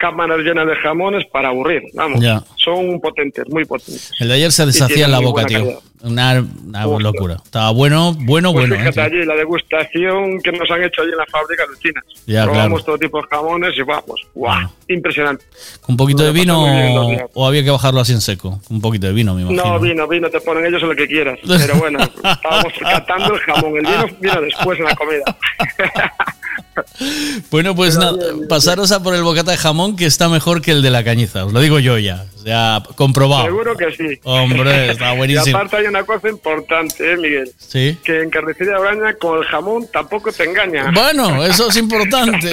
[0.00, 2.20] cámaras llenas de jamones para aburrir, vamos.
[2.20, 2.42] Ya.
[2.56, 4.10] Son potentes, muy potentes.
[4.18, 5.58] El de ayer se deshacía en la boca, tío.
[5.58, 5.78] calidad.
[6.02, 7.36] Una, una locura.
[7.44, 8.74] Estaba bueno, bueno, Pues bueno.
[8.74, 9.18] ¿eh, fíjate tío?
[9.18, 12.04] allí la degustación que nos han hecho allí en la fábrica alucinas.
[12.26, 12.84] Ya, Probamos claro.
[12.84, 14.66] todo tipo de jamones y vamos, ¡guau!
[14.88, 15.44] Impresionante.
[15.82, 17.22] ¿Con un poquito de vino días.
[17.34, 18.58] o había que bajarlo así en seco?
[18.70, 19.62] Un poquito de vino, me imagino.
[19.62, 21.38] No, vino, vino, te ponen ellos en lo que quieras.
[21.46, 23.76] Pero bueno, estábamos catando el jamón.
[23.76, 25.36] El vino vino después en la comida.
[27.50, 28.16] Bueno, pues nada,
[28.48, 31.44] pasaros a por el bocata de jamón que está mejor que el de la cañiza,
[31.44, 32.26] os lo digo yo ya.
[32.38, 33.44] O sea, comprobado.
[33.44, 34.18] Seguro que sí.
[34.24, 35.56] Hombre, está Y buenísimo.
[35.56, 37.52] aparte hay una cosa importante, ¿eh, Miguel?
[37.58, 37.98] Sí.
[38.02, 40.90] Que en carnicería Braña con el jamón tampoco te engaña.
[40.92, 42.50] Bueno, eso es importante.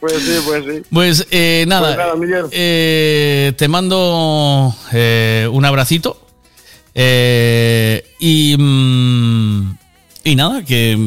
[0.00, 0.82] Pues sí, pues sí.
[0.90, 2.46] Pues eh, nada, Pues nada, Miguel.
[2.52, 6.26] eh, te mando eh, un abracito.
[6.94, 9.78] eh, y, mm,
[10.24, 10.98] y nada, que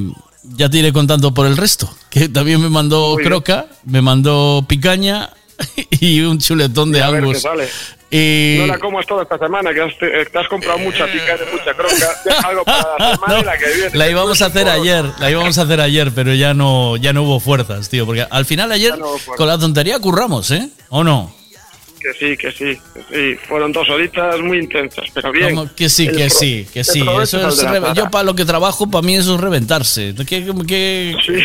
[0.56, 1.94] ya te iré contando por el resto.
[2.10, 3.30] Que también me mandó Muy bien.
[3.30, 5.30] croca, me mandó picaña
[6.00, 7.42] y un chuletón de A ver qué Angus.
[7.42, 7.68] sale.
[8.16, 11.36] Y- No la comas toda esta semana, que has, te, te has comprado mucha pica
[11.36, 12.44] y mucha croca.
[12.48, 13.90] Algo para la semana y la que viene.
[13.98, 17.24] La íbamos a hacer ayer, la íbamos a hacer ayer, pero ya no, ya no
[17.24, 18.06] hubo fuerzas, tío.
[18.06, 20.70] Porque al final ayer no con la tontería curramos, ¿eh?
[20.90, 21.34] ¿O no?
[22.04, 23.36] Que sí, que sí, que sí.
[23.48, 25.56] Fueron dos horitas muy intensas, pero bien.
[25.56, 27.00] Como que sí, que sí, que sí.
[27.22, 30.14] Eso es re- yo para lo que trabajo, para mí eso es reventarse.
[30.28, 31.16] ¿Qué, qué-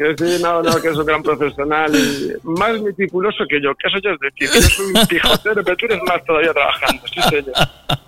[0.00, 3.86] Que sí, no, no, que es un gran profesional y más meticuloso que yo, que
[3.86, 7.20] eso ya es decir, yo soy un pijotero, pero tú eres más todavía trabajando, sí
[7.28, 7.52] señor.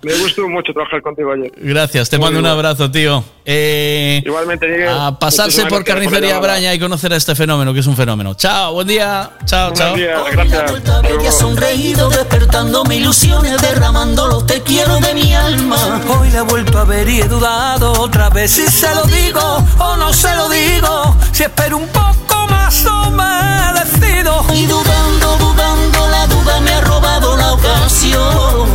[0.01, 1.51] Me gustó mucho trabajar contigo ayer.
[1.55, 2.53] Gracias, te Muy mando un bien.
[2.55, 3.23] abrazo, tío.
[3.45, 4.89] Eh, Igualmente, Miguel.
[4.89, 6.39] a pasarse por Carnicería.
[6.39, 8.33] Braña y conocer a este fenómeno, que es un fenómeno.
[8.33, 9.29] Chao, buen día.
[9.45, 9.91] Chao, chao.
[9.91, 11.37] Buenos días, gracias.
[11.37, 16.01] Sonreído, despertando mis ilusiones, derramando los te quiero de mi alma.
[16.19, 19.39] Hoy la he vuelto a ver y he dudado otra vez si se lo digo
[19.79, 21.15] o no se lo digo.
[21.31, 24.45] Si espero un poco más o me decido.
[24.53, 28.67] Y dudando, dudando, la duda me ha robado la ocasión.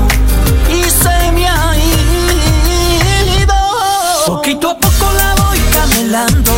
[0.69, 3.55] Y se me ha ido.
[4.27, 6.53] Poquito a poco la voy camelando.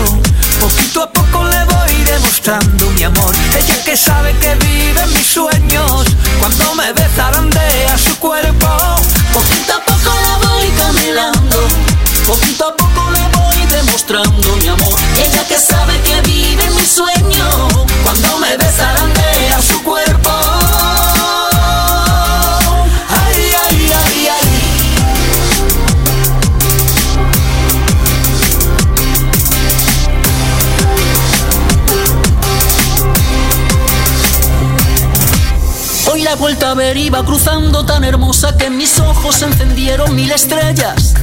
[0.61, 3.35] Poquito a poco le voy demostrando mi amor.
[3.57, 6.05] Ella que sabe que vive en mis sueños.
[6.41, 8.69] Cuando me ve zarandea su cuerpo.
[9.33, 11.59] Poquito a poco la voy camelando.
[12.27, 12.80] Poquito a poco
[13.85, 14.95] demostrando mi amor.
[15.19, 17.55] Ella que sabe que vive en mis sueños.
[18.05, 20.31] Cuando me zarandea su cuerpo.
[36.13, 40.33] Hoy la he vuelto a ver, iba cruzando tan hermosa que mis ojos encendieron mil
[40.33, 41.15] estrellas.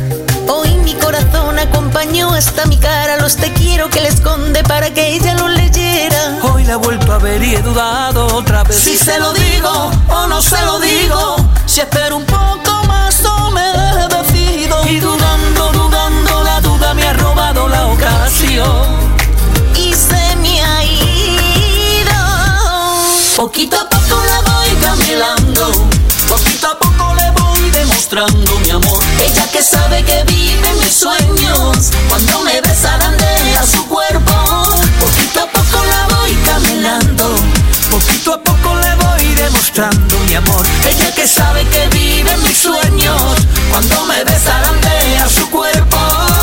[0.49, 5.15] Hoy mi corazón acompañó hasta mi cara los te quiero que le esconde para que
[5.15, 6.39] ella lo leyera.
[6.41, 8.79] Hoy la he vuelto a ver y he dudado otra vez.
[8.79, 11.35] Si se lo digo o no se lo digo.
[11.65, 13.61] Si espero un poco más o me
[14.07, 14.87] decido.
[14.87, 18.85] Y dudando, dudando, la duda me ha robado la ocasión.
[19.75, 22.13] Y se me ha ido.
[23.35, 25.71] Poquito a poco la voy camelando.
[26.29, 26.76] Poquito a
[27.87, 29.03] demostrando mi amor.
[29.23, 31.91] Ella que sabe que vive mis sueños.
[32.09, 34.33] Cuando me besa a su cuerpo.
[34.99, 37.35] Poquito a poco la voy camelando.
[37.89, 40.65] Poquito a poco le voy demostrando mi amor.
[40.89, 43.35] Ella que sabe que vive mis sueños.
[43.71, 44.61] Cuando me besa
[45.25, 46.36] a su cuerpo.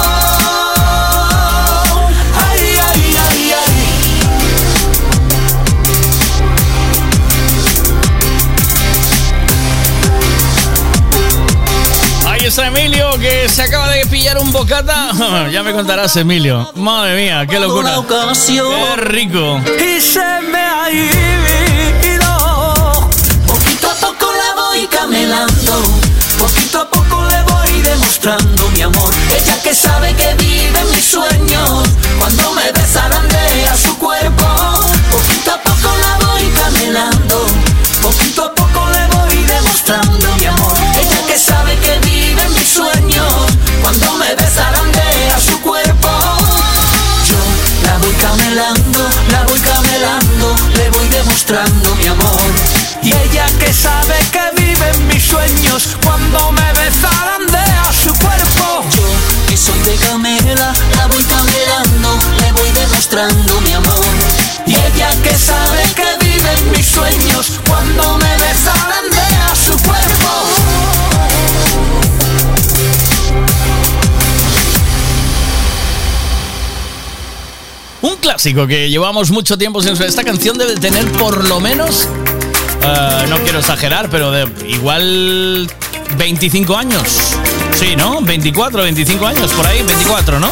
[12.45, 15.09] Está Emilio, que se acaba de pillar un bocata.
[15.51, 16.71] ya me contarás, Emilio.
[16.75, 18.03] Madre mía, qué locura.
[18.07, 19.63] Qué rico.
[19.81, 20.21] y se
[20.53, 22.31] me ha ido.
[23.47, 25.83] Poquito a poco la voy camelando,
[26.39, 29.15] poquito a poco le voy demostrando mi amor.
[29.35, 33.09] Ella que sabe que vive en mis sueños, cuando me besa
[33.73, 34.45] a su cuerpo.
[35.11, 37.47] Poquito a poco la voy camelando,
[38.03, 40.77] poquito a poco le voy demostrando mi amor.
[41.01, 41.14] Ella
[43.99, 44.73] cuando me besa
[45.35, 46.09] a su cuerpo.
[47.29, 47.39] Yo
[47.87, 52.41] la voy camelando, la voy camelando, le voy demostrando mi amor.
[53.03, 58.13] Y ella que sabe que vive en mis sueños, cuando me besarán de a su
[58.15, 58.85] cuerpo.
[58.97, 59.03] Yo
[59.49, 64.05] que soy de camela, la voy camelando, le voy demostrando mi amor.
[64.67, 69.14] Y ella que sabe que vive en mis sueños, cuando me besarán
[78.25, 80.07] clásico que llevamos mucho tiempo sin usar.
[80.07, 82.09] Esta canción debe tener por lo menos,
[82.83, 85.71] eh, no quiero exagerar, pero de igual
[86.17, 87.35] 25 años.
[87.79, 88.23] Sí, ¿no?
[88.23, 90.49] 24, 25 años, por ahí, 24, ¿no?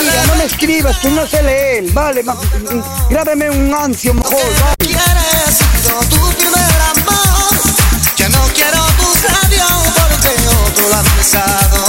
[0.00, 1.92] Mira, no me escribas, que no sé leer.
[1.92, 2.24] Vale,
[3.10, 4.38] grábeme un ancio mejor.
[4.60, 4.78] vale
[8.58, 10.34] quiero tus labios porque
[10.66, 11.84] otro las besado.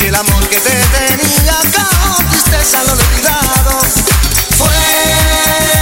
[0.00, 3.80] Y el amor que te tenía con tristeza lo he olvidado.
[4.56, 5.75] Fue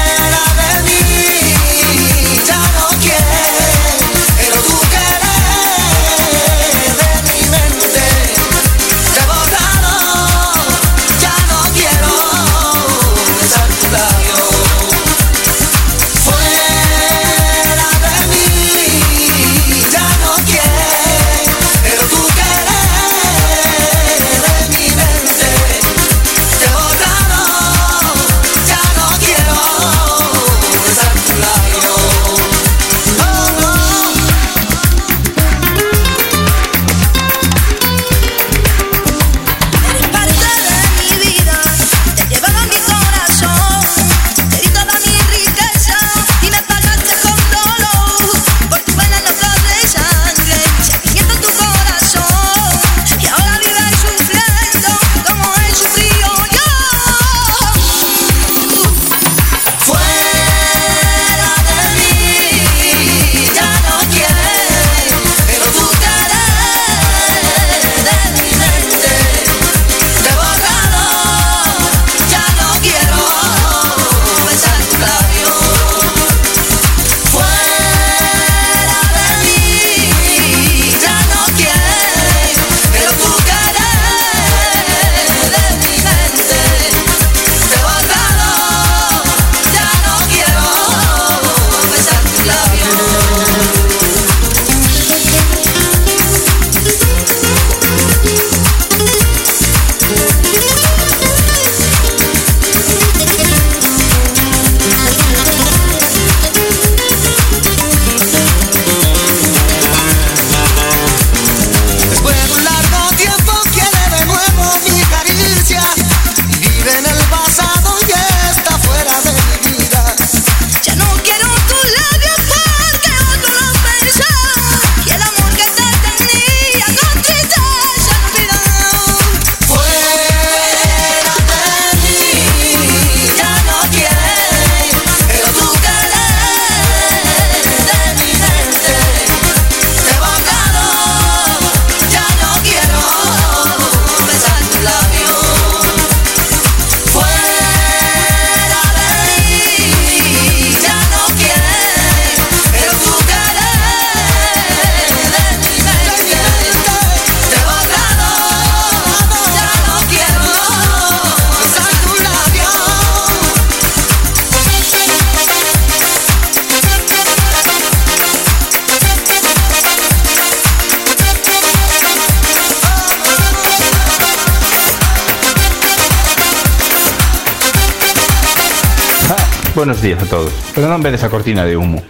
[180.24, 180.52] a todos.
[180.74, 182.00] Pero non vedes a cortina de humo.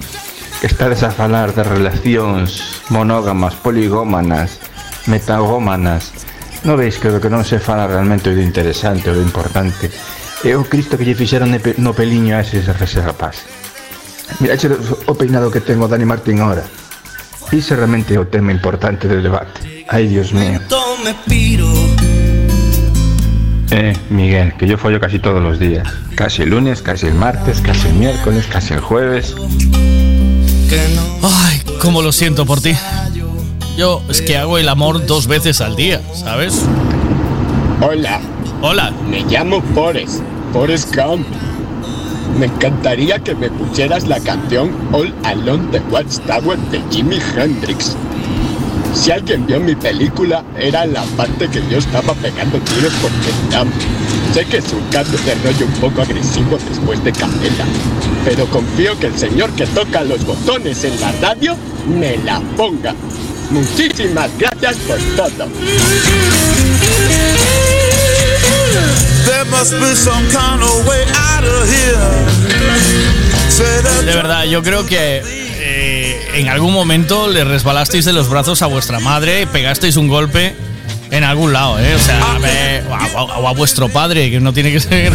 [0.62, 4.62] Estades a falar de relacións monógamas, poligómanas,
[5.10, 6.14] metagómanas.
[6.64, 9.90] Non veis que o que non se fala realmente é o interesante, o importante.
[10.46, 13.44] É o Cristo que lle fixeron no peliño a ese, ese rapaz.
[14.40, 14.56] Mira
[15.04, 16.64] o peinado que tengo Dani Martín ahora.
[17.52, 19.84] Iso realmente é o tema importante do debate.
[19.92, 20.58] Ai, Dios mío.
[21.28, 21.83] Piro.
[24.10, 25.88] Miguel, que yo follo casi todos los días.
[26.14, 29.34] Casi el lunes, casi el martes, casi el miércoles, casi el jueves.
[31.22, 32.72] Ay, cómo lo siento por ti.
[33.76, 36.62] Yo es que hago el amor dos veces al día, ¿sabes?
[37.80, 38.20] Hola.
[38.62, 38.92] Hola.
[39.08, 40.20] Me llamo Forrest.
[40.52, 41.26] Forrest Gump.
[42.38, 47.96] Me encantaría que me pusieras la canción All Alone the Watchtower de Jimi Hendrix.
[49.04, 53.70] Si alguien vio mi película, era la parte que yo estaba pegando tiros por Vietnam.
[54.32, 57.66] Sé que es un cambio de rollo un poco agresivo después de Candela,
[58.24, 61.54] pero confío que el señor que toca los botones en la radio
[61.86, 62.94] me la ponga.
[63.50, 65.50] Muchísimas gracias por todo.
[69.26, 72.24] There must be some kind of way out of here.
[73.50, 75.43] Say that De verdad, yo creo que
[76.34, 80.54] en algún momento le resbalasteis de los brazos a vuestra madre pegasteis un golpe
[81.10, 81.94] en algún lado, ¿eh?
[81.94, 82.20] O sea,
[83.16, 85.12] o a vuestro padre, que no tiene que ser.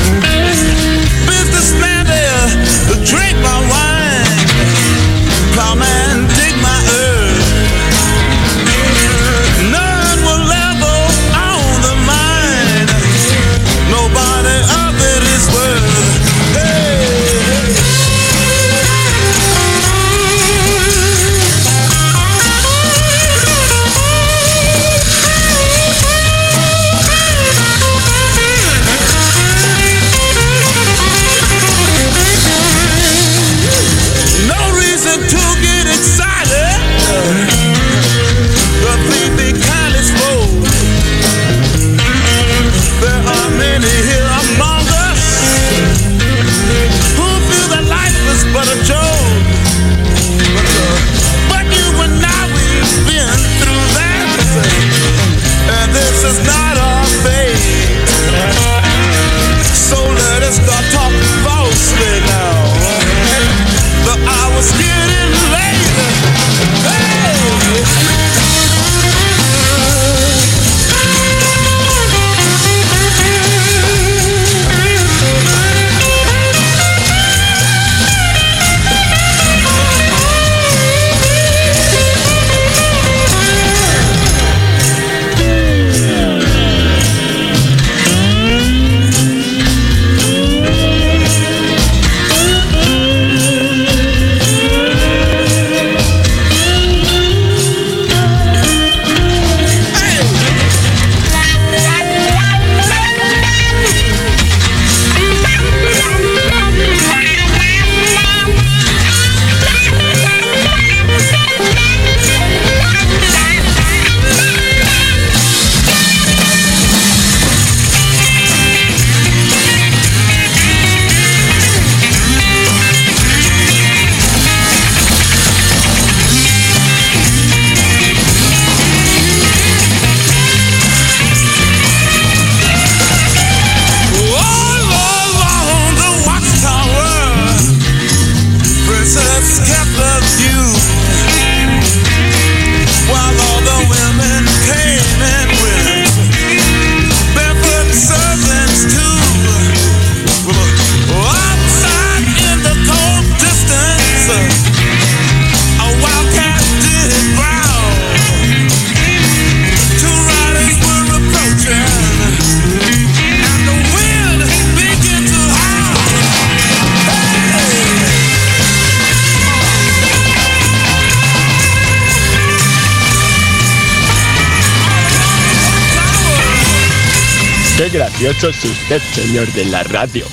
[178.50, 180.26] es usted, señor de la radio.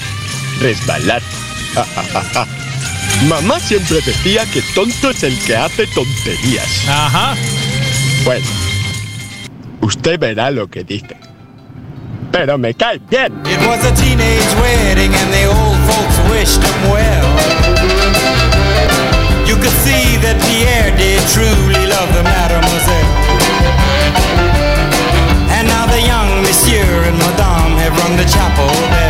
[0.61, 1.23] Resbalar.
[3.29, 6.89] Mamá siempre decía que tonto es el que hace tonterías.
[6.89, 7.35] Ajá.
[8.25, 8.47] Bueno,
[9.81, 11.17] usted verá lo que dice.
[12.33, 13.33] Pero me cae bien.
[13.47, 17.27] It was a teenage wedding and the old folks wished him well.
[19.47, 21.66] You could see that Pierre did true
[27.97, 29.06] from the chapel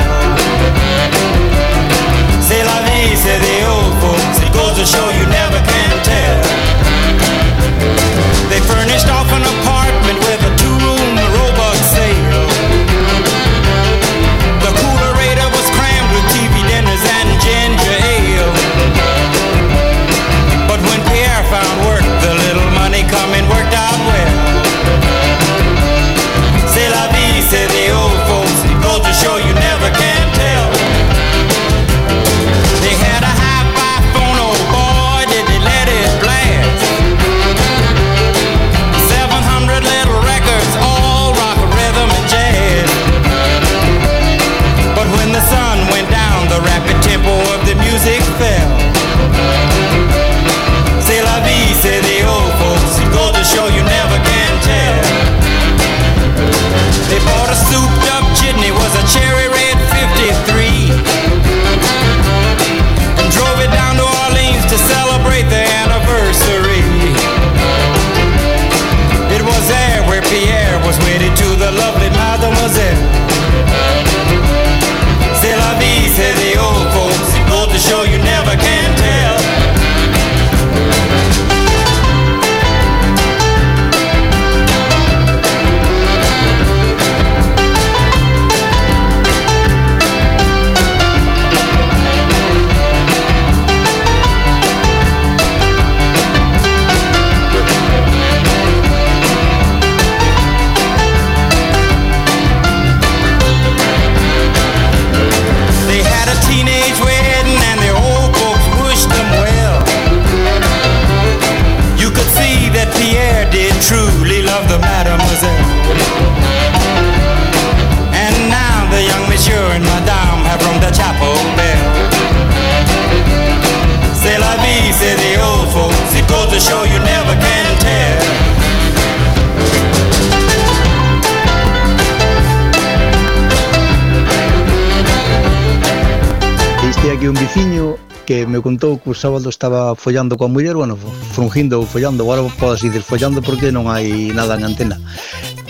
[137.57, 140.99] veciño que me contou que o sábado estaba follando coa muller, bueno,
[141.33, 144.99] frungindo ou follando, agora podes dicir follando porque non hai nada en antena.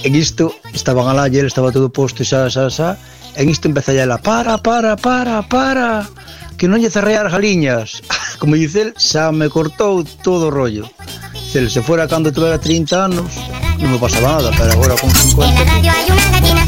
[0.02, 2.98] En isto, estaban alá, ayer estaba todo posto, xa, xa, xa,
[3.36, 6.08] en isto empeza a ela, para, para, para, para,
[6.56, 8.02] que non lle cerrear galiñas.
[8.40, 10.88] Como dice el, xa me cortou todo o rollo.
[11.36, 13.30] Se, se fora cando tuvera 30 anos,
[13.78, 15.44] non me pasaba nada, pero agora con 50...
[15.44, 16.65] En la radio hai unha gallina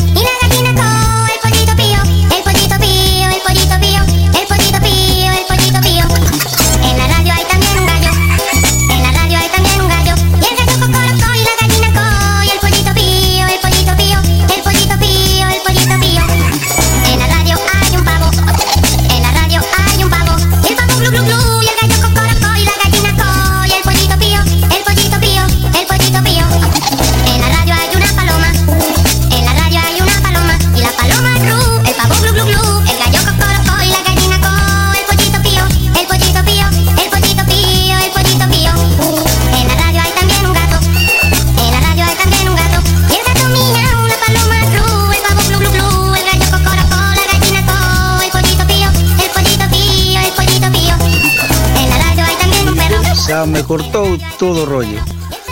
[53.69, 54.97] cortou todo o rollo.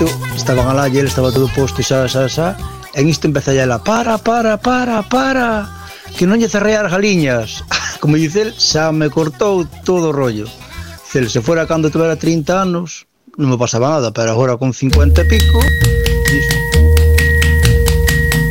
[0.01, 2.57] Eu, estaban alá e ele estaba todo posto xa, xa, xa.
[2.97, 5.69] En isto empeza ela, para, para, para, para,
[6.17, 7.61] que non lle cerrei as galiñas.
[8.01, 10.49] Como dice el, xa me cortou todo o rollo.
[11.05, 13.05] Cel, se fora cando tuvera 30 anos,
[13.37, 15.61] non me pasaba nada, pero agora con 50 e pico...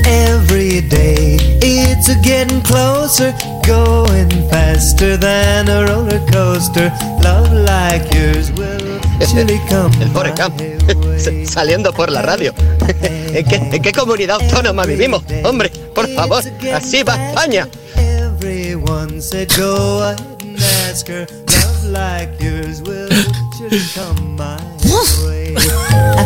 [0.05, 3.33] Every day it's getting closer
[3.67, 6.91] going faster than a roller coaster.
[7.23, 9.91] Love like yours will surely come.
[10.01, 10.59] El Forecamp,
[11.45, 12.53] saliendo por la radio.
[13.01, 15.23] ¿En qué, ¿En qué comunidad autónoma vivimos?
[15.43, 17.67] Hombre, por favor, así va España.
[17.97, 20.57] Everyone said go ahead and
[20.89, 21.25] ask her.
[21.47, 23.09] Love like yours will
[23.57, 24.57] surely come my
[25.25, 25.55] way.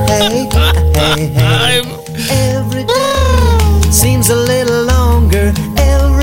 [0.09, 0.49] Hey,
[0.95, 1.81] hey, hey.
[2.29, 5.53] Every day seems a little longer.
[5.77, 6.18] Every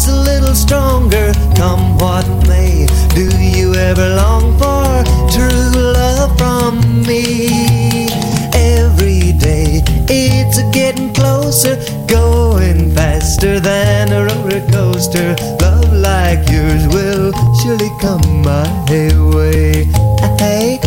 [0.00, 1.32] love's a little stronger.
[1.56, 7.48] Come what may, do you ever long for true love from me?
[8.54, 15.34] Every day it's getting closer, going faster than a roller coaster.
[15.60, 18.68] Love like yours will surely come my
[19.34, 19.84] way.
[20.38, 20.78] Hey,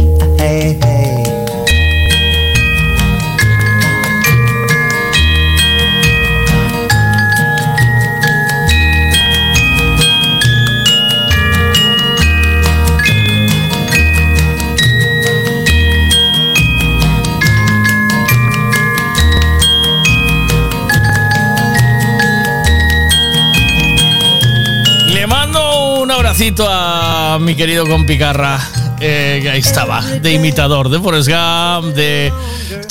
[26.67, 28.59] a mi querido compicarra.
[28.99, 32.33] Eh, ahí estaba, de imitador, de Forrest Gump, de...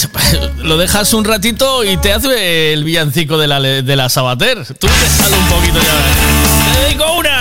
[0.58, 4.64] Lo dejas un ratito y te hace el villancico de la, de la Sabater.
[4.78, 6.72] Tú te sale un poquito ya.
[6.72, 7.31] ¡Te dedico una!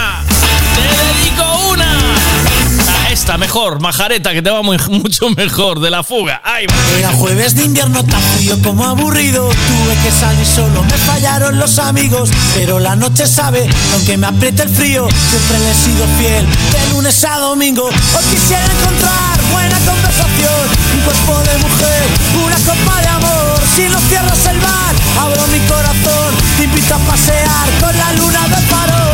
[3.22, 6.42] Esta, mejor, majareta, que te va mucho mejor, de la fuga.
[6.44, 6.66] ¡Ay,
[6.98, 9.48] Era jueves de invierno tan frío como aburrido.
[9.48, 12.32] Tuve que salir solo, me fallaron los amigos.
[12.56, 16.48] Pero la noche sabe, aunque me apriete el frío, siempre le he sido fiel.
[16.72, 20.64] De lunes a domingo, hoy quisiera encontrar buena conversación.
[20.96, 22.04] Un cuerpo de mujer,
[22.44, 23.62] una copa de amor.
[23.76, 26.34] Si no cierras el bar, abro mi corazón.
[26.58, 29.11] Te invito a pasear con la luna de farol.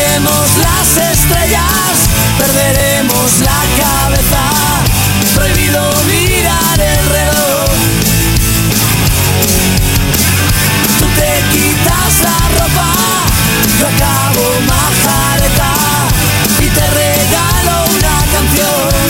[0.00, 4.42] Contaremos las estrellas, perderemos la cabeza.
[5.34, 7.68] Prohibido mirar el reloj.
[10.98, 12.92] Tú te quitas la ropa,
[13.78, 15.72] yo acabo majareta
[16.60, 19.00] y te regalo una canción.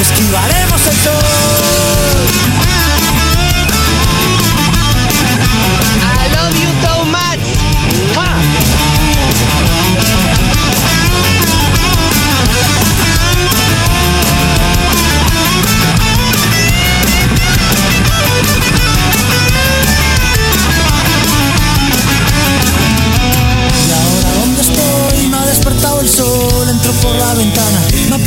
[0.00, 1.29] Esquivaremos el sol.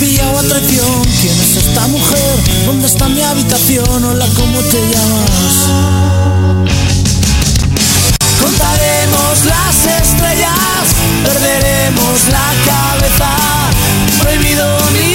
[0.03, 1.01] Pillado a.
[1.21, 2.35] ¿Quién es esta mujer?
[2.65, 4.03] ¿Dónde está mi habitación?
[4.03, 5.55] Hola, ¿cómo te llamas?
[8.41, 10.83] Contaremos las estrellas,
[11.23, 13.29] perderemos la cabeza.
[14.19, 15.12] Prohibido mirar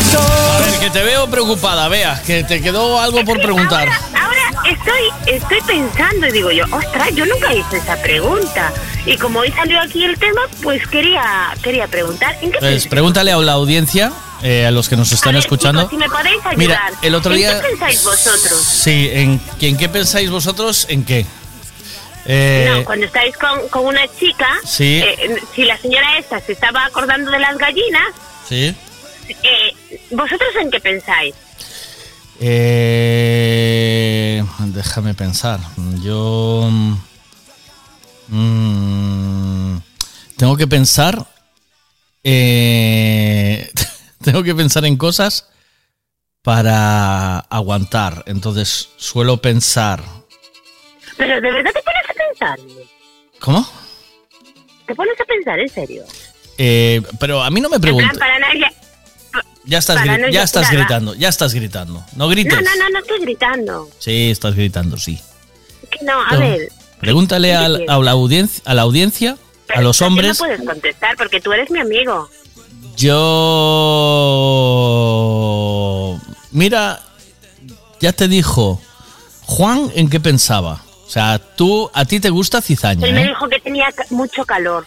[0.00, 3.88] A ver, que te veo preocupada, vea, que te quedó algo por preguntar.
[4.14, 8.74] Ahora estoy, estoy pensando y digo yo, ostras, yo nunca hice esa pregunta.
[9.06, 12.36] Y como hoy salió aquí el tema, pues quería, quería preguntar.
[12.42, 15.88] ¿En qué Pues pregúntale a la audiencia, eh, a los que nos están escuchando.
[15.88, 16.56] Chicos, si me podéis ayudar.
[16.58, 18.58] Mira, el otro ¿En día- qué pensáis vosotros?
[18.60, 20.86] Sí, ¿en, ¿en qué pensáis vosotros?
[20.90, 21.24] ¿En qué?
[22.26, 25.00] Eh, no, cuando estáis con, con una chica, Sí.
[25.02, 28.02] eh, si la señora esta se estaba acordando de las gallinas,
[28.46, 28.76] Sí.
[29.28, 29.72] Eh,
[30.10, 31.34] ¿vosotros en qué pensáis?
[33.08, 35.60] Eh, déjame pensar.
[36.02, 36.68] Yo.
[38.28, 39.76] mm,
[40.36, 41.26] tengo que pensar.
[42.24, 43.70] eh,
[44.22, 45.48] tengo que pensar en cosas
[46.42, 48.24] para aguantar.
[48.26, 50.02] Entonces suelo pensar.
[51.16, 52.58] Pero de verdad te pones a pensar.
[53.40, 53.66] ¿Cómo?
[54.86, 56.04] Te pones a pensar, en serio.
[56.58, 58.66] Eh, pero a mí no me para nadie.
[59.64, 62.04] Ya estás, para gri- no ya estás gritando, ya estás gritando.
[62.14, 62.54] No grites.
[62.54, 63.88] No, no, no, no estoy gritando.
[63.98, 65.18] Sí, estás gritando, sí.
[65.90, 66.68] Que no, a ver.
[67.00, 69.36] Pregúntale a, la audiencia, a la audiencia
[69.74, 72.30] a los Tú no hombres, puedes contestar porque tú eres mi amigo.
[75.26, 76.18] yo...
[76.52, 77.00] Mira,
[78.00, 78.80] ya te dijo
[79.44, 80.82] Juan en qué pensaba.
[81.06, 83.28] O sea, tú, a ti te gusta cizaña, Él me ¿eh?
[83.28, 84.86] dijo que tenía mucho calor.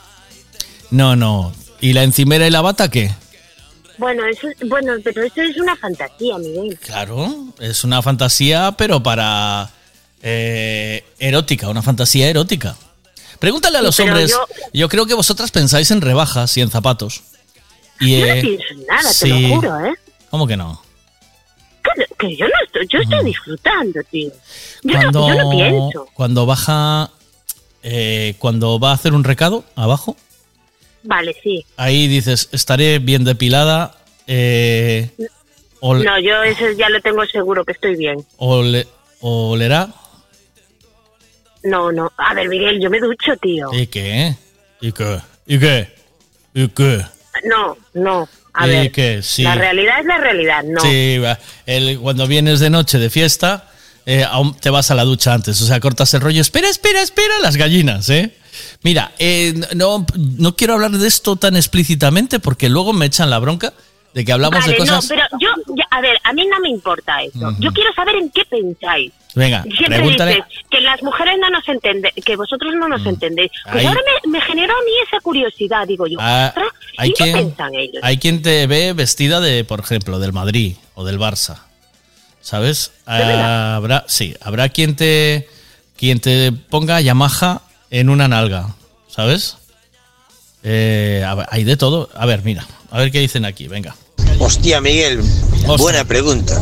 [0.92, 1.53] No, no.
[1.80, 3.11] ¿Y la encimera y la bata qué?
[4.00, 6.80] Bueno, eso, es- bueno, pero eso es una fantasía, Miguel.
[6.80, 9.69] Claro, es una fantasía, pero para
[10.24, 12.76] eh, erótica, una fantasía erótica.
[13.40, 14.32] Pregúntale a los pero hombres.
[14.32, 14.90] yo- Yo...
[14.90, 17.22] creo que vosotras pensáis en rebajas y en zapatos.
[18.02, 19.30] Y, Yo no eh, pienso en nada, sí.
[19.30, 19.94] te lo juro, ¿eh?
[20.30, 20.82] ¿Cómo que no?
[21.84, 24.32] Que, que yo no estoy, yo estoy disfrutando, tío.
[24.84, 26.08] Yo, Cuando, no, yo no pienso.
[26.14, 27.11] cuando baja,
[27.84, 30.16] eh, cuando va a hacer un recado abajo,
[31.03, 31.66] Vale, sí.
[31.78, 33.95] ahí dices, estaré bien depilada,
[34.28, 35.10] eh,
[35.80, 38.26] ol- No, yo eso ya lo tengo seguro que estoy bien.
[38.38, 38.88] ole-
[39.22, 39.90] olerá.
[41.64, 42.11] No, no.
[42.18, 43.69] A ver, Miguel, yo me ducho, tío.
[43.74, 44.36] ¿Y qué?
[44.82, 45.19] ¿Y qué?
[45.45, 45.94] ¿Y qué?
[46.53, 47.06] ¿Y qué?
[47.45, 48.30] No, no.
[48.53, 48.92] A ¿Y ver.
[48.92, 49.22] qué?
[49.22, 49.44] Sí.
[49.44, 50.80] La realidad es la realidad, no.
[50.82, 51.22] Sí.
[51.66, 53.69] El- cuando vienes de noche de fiesta,
[54.12, 55.62] eh, aún te vas a la ducha antes.
[55.62, 56.42] O sea, cortas el rollo.
[56.42, 58.36] Espera, espera, espera, las gallinas, ¿eh?
[58.82, 63.40] Mira, eh, no, no quiero hablar de esto tan explícitamente porque luego me echan la
[63.40, 63.74] bronca
[64.14, 65.04] de que hablamos Vale, de cosas.
[65.04, 67.54] no, pero yo, ya- a ver, a mí no me importa eso.
[67.60, 69.12] Yo quiero saber en qué pensáis.
[69.36, 70.32] Venga, Siempre pregúntale.
[70.32, 73.52] dices que las mujeres no nos entendéis, que vosotros no nos entendéis.
[73.64, 76.18] Pues Ahí- ahora me, me generó a mí esa curiosidad, digo yo.
[76.20, 78.00] Ah, ostras, hay ¿y qué quien- piensan ellos?
[78.02, 81.60] Hay quien te ve vestida de, por ejemplo, del Madrid o del Barça.
[82.50, 82.90] ¿Sabes?
[83.06, 85.48] habrá, sí, habrá quien te,
[85.95, 87.61] quien te ponga Yamaha
[87.92, 88.74] en una nalga.
[89.08, 89.58] ¿Sabes?
[90.64, 92.10] Eh, a ver, hay de todo.
[92.16, 92.66] A ver, mira.
[92.90, 93.68] A ver qué dicen aquí.
[93.68, 93.95] Venga.
[94.40, 95.22] Hostia, Miguel,
[95.78, 96.60] buena pregunta.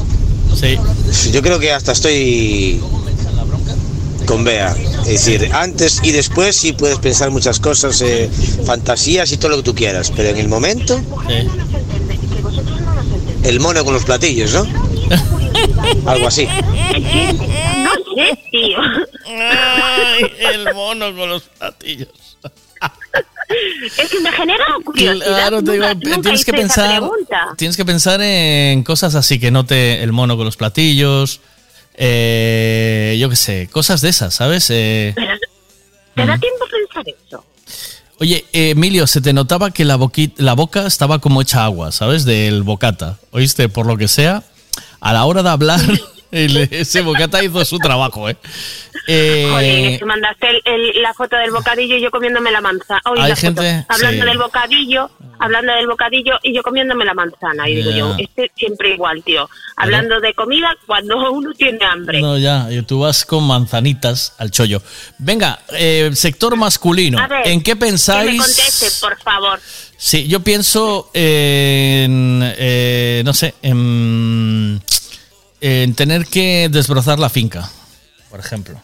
[0.60, 0.78] Sí.
[1.32, 2.82] Yo creo que hasta estoy
[4.26, 4.76] con Bea.
[5.06, 8.30] Es decir, antes y después sí puedes pensar muchas cosas, eh,
[8.66, 11.00] fantasías y todo lo que tú quieras, pero en el momento,
[13.44, 14.68] el mono con los platillos, ¿no?
[16.06, 16.46] Algo así.
[16.48, 18.78] No sé, tío.
[20.52, 22.10] el mono con los platillos.
[23.98, 25.26] Es que me genera curiosidad.
[25.26, 27.02] Claro, te digo, Nunca- nunca tienes que pensar,
[27.58, 31.40] tienes que pensar en cosas así que no te el mono con los platillos,
[31.96, 34.70] eh, yo qué sé, cosas de esas, ¿sabes?
[34.70, 35.14] Eh,
[36.16, 37.44] ¿Te da tiempo a pensar eso?
[38.20, 41.92] oye, eh, Emilio, se te notaba que la, boqui- la boca estaba como hecha agua,
[41.94, 42.26] ¿sabes?
[42.26, 43.70] Del bocata, ¿oíste?
[43.70, 44.44] Por lo que sea,
[45.00, 45.80] a la hora de hablar,
[46.32, 48.38] el- ese bocata hizo su trabajo, ¿eh?
[49.10, 53.00] Eh, es que mandaste el- el- la foto del bocadillo y yo comiéndome la manzana.
[53.06, 53.42] Hay la foto.
[53.42, 54.28] gente- hablando sí.
[54.30, 55.10] del bocadillo,
[55.40, 57.70] hablando del bocadillo y yo comiéndome la manzana.
[57.70, 59.50] Y digo yo, este siempre igual, tío.
[59.78, 62.20] Hablando de comida cuando uno tiene hambre.
[62.22, 64.82] No, ya, y tú vas con manzanitas al chollo.
[65.20, 68.42] Venga, eh, sector masculino, A ver, ¿en qué Que me pensáis?
[68.42, 69.60] conteste, por favor.
[70.00, 74.82] Sí, yo pienso en, eh, no sé, en,
[75.62, 77.70] en tener que desbrozar la finca,
[78.30, 78.80] por ejemplo.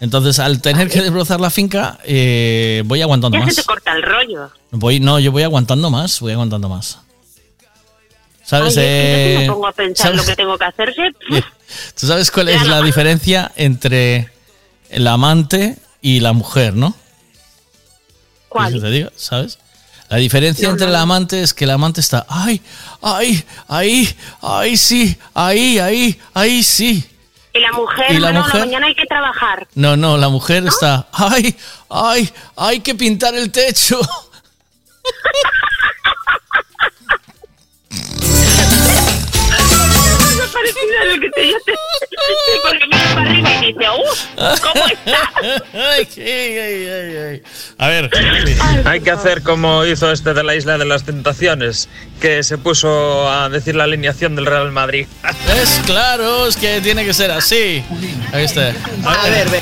[0.00, 3.66] Entonces, al tener que desbrozar la finca, eh, voy aguantando Ya se te más.
[3.66, 4.50] corta el rollo.
[4.70, 6.98] Voy, no, yo voy aguantando más, voy aguantando más.
[8.42, 8.76] ¿Sabes?
[8.76, 10.16] Ay, yo eh, me pongo a pensar ¿sabes?
[10.18, 11.02] lo que tengo que hacerse.
[11.98, 14.30] ¿Tú sabes cuál es la diferencia entre
[14.90, 16.94] el amante y la mujer, no?
[18.50, 18.72] ¿Cuál?
[18.72, 19.18] ¿Quieres que te?
[19.18, 19.58] ¿Sabes?
[20.14, 22.62] La diferencia entre el amante es que el amante está, ay,
[23.02, 27.04] ay, ahí, ahí sí, ahí, ahí, ahí sí.
[27.52, 28.60] Y la mujer, ¿Y la bueno, mujer?
[28.60, 29.66] la mañana hay que trabajar.
[29.74, 31.56] No, no, la mujer está, ay,
[31.90, 33.98] ay, hay que pintar el techo.
[41.04, 41.72] lo que te yo te-
[42.62, 42.84] porque
[43.34, 44.56] y dice, ¡uh!
[44.62, 45.32] ¿Cómo está?
[45.74, 47.42] Ay, ay, ay, ay, ay.
[47.78, 48.10] A ver.
[48.84, 51.88] Hay que hacer como hizo este de la Isla de las Tentaciones,
[52.20, 55.06] que se puso a decir la alineación del Real Madrid.
[55.60, 57.84] Es claro, es que tiene que ser así.
[58.32, 58.72] Ahí está.
[59.06, 59.60] A ver, ve.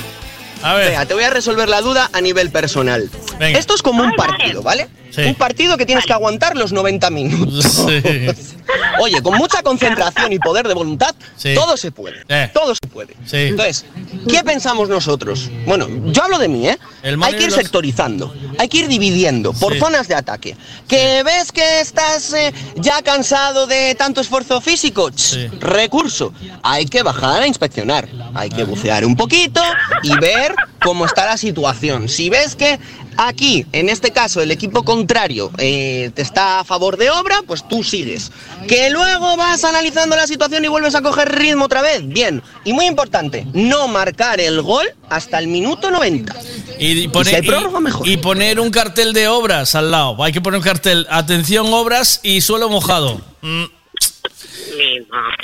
[0.62, 0.90] A ver.
[0.90, 3.10] Venga, te voy a resolver la duda a nivel personal.
[3.38, 3.58] Venga.
[3.58, 4.88] Esto es como un partido, ¿vale?
[5.14, 5.22] Sí.
[5.22, 7.86] Un partido que tienes que aguantar los 90 minutos.
[9.00, 11.54] Oye, con mucha concentración y poder de voluntad, Sí.
[11.54, 12.22] todo se puede.
[12.28, 12.50] Eh.
[12.54, 13.14] Todo se puede.
[13.30, 13.84] Entonces,
[14.28, 15.50] ¿qué pensamos nosotros?
[15.66, 16.78] Bueno, yo hablo de mí, ¿eh?
[17.22, 20.56] Hay que ir sectorizando, hay que ir dividiendo por zonas de ataque.
[20.88, 25.10] ¿Que ves que estás eh, ya cansado de tanto esfuerzo físico?
[25.10, 26.32] Ch, Recurso.
[26.62, 28.08] Hay que bajar a inspeccionar.
[28.34, 29.60] Hay que bucear un poquito
[30.02, 32.08] y ver cómo está la situación.
[32.08, 32.78] Si ves que
[33.16, 37.66] aquí, en este caso, el equipo contrario eh, te está a favor de obra, pues
[37.68, 38.30] tú sigues.
[38.68, 42.06] Que luego vas analizando la situación y vuelves a coger ritmo otra vez.
[42.06, 42.42] Bien.
[42.64, 46.34] Y muy importante, no marcar el gol hasta el minuto 90.
[46.78, 48.06] Y, si poner, hay prórroga, mejor.
[48.08, 50.22] y- y poner un cartel de obras al lado.
[50.22, 53.20] Hay que poner un cartel, atención, obras y suelo mojado.
[53.42, 53.64] Mm,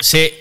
[0.01, 0.31] sí,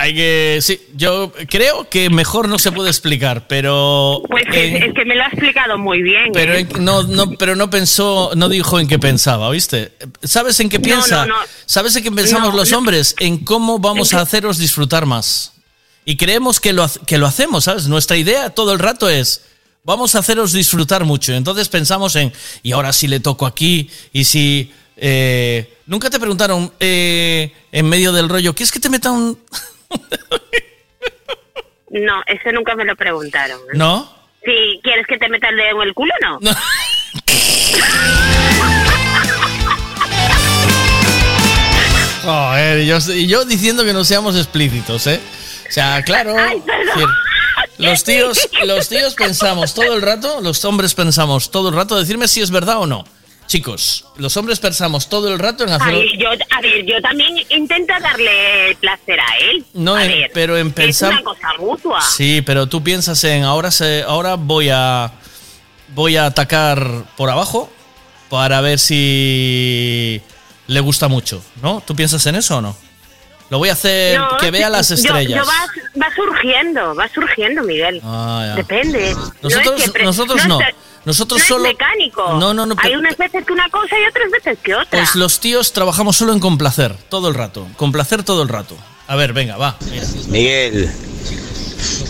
[0.00, 0.58] hay que.
[0.62, 4.22] Sí, yo creo que mejor no se puede explicar, pero.
[4.28, 6.30] Pues es, es que me lo ha explicado muy bien.
[6.32, 6.66] pero, ¿eh?
[6.70, 9.92] en- no, no, pero no pensó, no dijo en qué pensaba, ¿viste?
[10.22, 11.26] ¿Sabes en qué No, piensa?
[11.26, 11.42] no, no.
[11.66, 12.78] ¿Sabes en qué pensamos No, los no.
[12.78, 13.14] hombres?
[13.18, 14.22] En cómo vamos ¿En a qué?
[14.24, 15.52] haceros disfrutar más.
[16.04, 17.86] Y creemos que lo, que lo hacemos, ¿sabes?
[17.86, 19.42] Nuestra idea todo el rato es,
[19.84, 21.34] vamos a haceros disfrutar mucho.
[21.34, 24.72] Entonces pensamos en, y ahora si le toco aquí, y si...
[24.96, 29.36] eh, Nunca te preguntaron eh, en medio del rollo, ¿quieres que te meta un...?
[31.90, 33.58] No, eso nunca me lo preguntaron.
[33.62, 33.74] ¿eh?
[33.74, 34.08] ¿No?
[34.44, 36.38] Si quieres que te meta el dedo en el culo, no.
[42.22, 45.20] Joder, yo, y yo diciendo que no seamos explícitos, ¿eh?
[45.68, 46.34] O sea, claro.
[46.34, 47.08] decir,
[47.78, 52.28] los tíos, los tíos pensamos todo el rato, los hombres pensamos todo el rato, decirme
[52.28, 53.04] si es verdad o no.
[53.50, 55.92] Chicos, los hombres pensamos todo el rato en hacer.
[55.92, 59.64] Ay, yo, a ver, yo también intento darle placer a él.
[59.74, 61.10] No, a en- ver, pero en Es pensar.
[61.14, 62.00] una cosa mutua.
[62.00, 65.10] Sí, pero tú piensas en ahora se, ahora voy a
[65.88, 67.68] voy a atacar por abajo
[68.28, 70.22] para ver si
[70.68, 71.82] le gusta mucho, ¿no?
[71.84, 72.76] ¿Tú piensas en eso o no?
[73.48, 75.44] Lo voy a hacer No, que vea las estrellas.
[75.44, 75.66] Yo, va,
[76.06, 78.00] va surgiendo, va surgiendo, Miguel.
[78.04, 78.52] Ah.
[78.54, 79.12] Depende.
[79.42, 80.60] Nosotros- no es siempre- nosotros no.
[80.60, 80.68] es-
[81.04, 82.34] Nosotros no solo- Es mecánico.
[82.38, 84.98] No, no, no, Hay pero- unas veces que una cosa y otras veces que otra.
[84.98, 87.66] Pues los tíos trabajamos solo en complacer, todo el rato.
[87.76, 88.76] Complacer todo el rato.
[89.06, 89.76] A ver, venga, va.
[89.90, 90.04] mira.
[90.28, 90.90] Miguel,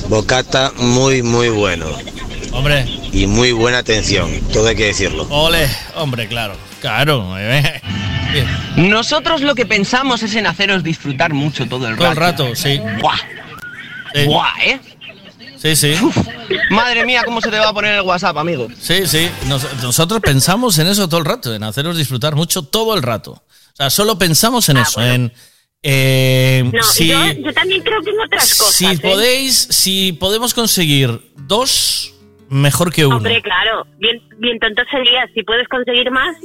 [0.08, 1.86] bocata muy, muy bueno.
[2.52, 2.84] Hombre.
[3.12, 5.26] Y muy buena atención, todo hay que decirlo.
[5.30, 6.54] Ole, hombre, claro.
[6.80, 7.34] Claro.
[7.38, 7.80] eh,
[8.76, 12.02] Nosotros lo que pensamos es en haceros disfrutar mucho todo el rato.
[12.02, 12.80] Todo el rato, sí.
[13.00, 13.18] Buah.
[14.26, 14.80] Buah, ¿eh?
[15.60, 15.94] Sí, sí.
[16.70, 18.68] Madre mía, cómo se te va a poner el WhatsApp, amigo.
[18.80, 19.28] Sí, sí.
[19.46, 23.32] Nos- nosotros pensamos en eso todo el rato, en haceros disfrutar mucho todo el rato.
[23.32, 25.32] O sea, solo pensamos en eso, en...
[25.82, 28.74] eh, Ah, No, si, yo, yo también creo que en otras cosas.
[28.74, 28.98] si ¿eh?
[28.98, 32.14] podéis, si podemos conseguir dos,
[32.48, 33.16] mejor que uno.
[33.18, 36.36] Hombre, claro, bien, bien tonto sería si puedes conseguir más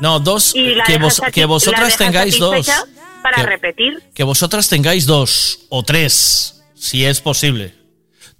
[0.00, 2.66] No, dos, y que, vos- que vosotras tengáis dos.
[3.22, 4.02] para Que- repetir.
[4.14, 7.74] Que vosotras tengáis dos o tres, si es posible.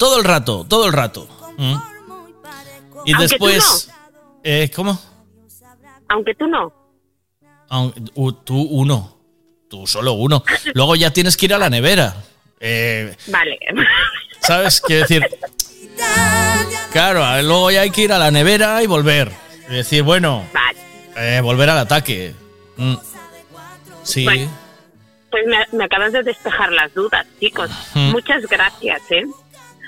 [0.02, 1.28] Todo el rato, todo el rato.
[1.56, 1.74] ¿Mm?
[3.04, 3.88] Y Aunque tú después...
[4.42, 5.00] Eh, ¿Cómo?
[6.08, 6.72] Aunque tú no.
[8.42, 9.16] Tú uno.
[9.70, 10.42] Tú solo uno.
[10.74, 12.16] Luego ya tienes que ir a la nevera.
[12.58, 13.56] Eh, Vale.
[14.40, 14.80] ¿Sabes?
[14.80, 15.24] Quiero decir...
[16.90, 19.30] Claro, luego ya hay que ir a la nevera y volver.
[19.70, 20.44] Y decir, bueno,
[21.16, 22.34] eh, volver al ataque.
[22.76, 22.94] Mm.
[24.02, 24.24] Sí.
[24.24, 24.50] Bueno.
[25.30, 27.70] Pues me, me acabas de despejar las dudas, chicos.
[27.94, 28.10] Mm.
[28.10, 29.26] Muchas gracias, ¿eh?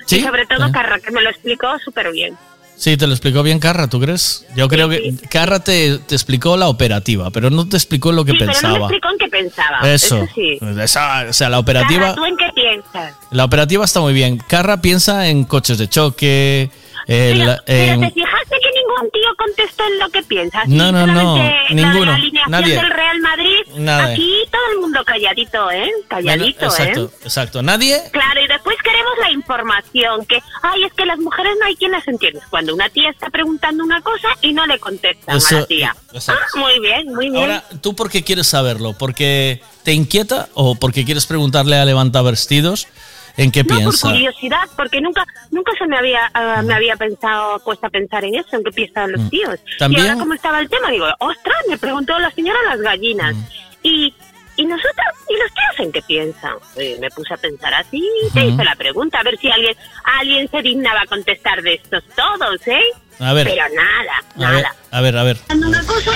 [0.06, 0.70] Sí, Y sobre todo eh.
[0.72, 2.36] Carra, que me lo explicó súper bien.
[2.76, 4.44] Sí, te lo explicó bien Carra, ¿tú crees?
[4.56, 8.32] Yo creo que Carra te, te explicó la operativa, pero no te explicó lo que
[8.32, 8.78] sí, pero no me pensaba.
[8.86, 9.92] explicó en qué pensaba.
[9.94, 10.16] Eso.
[10.24, 10.58] Eso sí.
[10.82, 13.14] Esa- o sea, la Carra, operativa, ¿tú en qué piensas?
[13.30, 14.38] la operativa está muy bien.
[14.38, 16.68] Carra piensa en coches de choque,
[17.06, 20.68] el- Pero, pero en- ¿te fijaste que ningún tío contestó en lo que piensas?
[20.68, 21.36] No, no, no,
[21.70, 22.74] ninguno, La alineación nadie.
[22.76, 23.60] del Real Madrid.
[23.76, 24.12] Nadie.
[24.12, 25.90] Aquí todo el mundo calladito, ¿eh?
[26.08, 27.18] Calladito, exacto, ¿eh?
[27.24, 27.62] exacto.
[27.62, 28.00] Nadie.
[28.12, 31.92] Claro, y después queremos la información, que, ay, es que las mujeres no hay quien
[31.92, 32.40] las entiende.
[32.50, 35.96] Cuando una tía está preguntando una cosa y no le contestan a la tía.
[36.12, 36.42] exacto.
[36.56, 37.42] Ah, muy bien, muy bien.
[37.42, 38.92] Ahora, ¿tú por qué quieres saberlo?
[38.98, 42.88] ¿Porque te inquieta o porque quieres preguntarle a Levanta Vestidos
[43.36, 44.08] en qué no, por piensa?
[44.08, 48.34] curiosidad, porque nunca nunca se me había ah, me había pensado puesto a pensar en
[48.36, 49.28] eso, en qué piensan los Mm.
[49.30, 49.60] tíos.
[49.78, 53.34] También- Y ahora como estaba el tema, digo, ostras, me preguntó la señora las gallinas.
[53.34, 53.42] Mm.
[53.82, 54.14] Y
[54.56, 54.94] y nosotros,
[55.28, 56.52] ¿y los tíos en qué piensan?
[56.76, 59.76] Y me puse a pensar así, y te hice la pregunta, a ver si alguien
[60.04, 62.80] alguien se dignaba contestar de estos todos, ¿eh?
[63.18, 63.48] A ver.
[63.48, 64.76] Pero nada, A ver, nada.
[64.92, 65.36] a ver, a ver.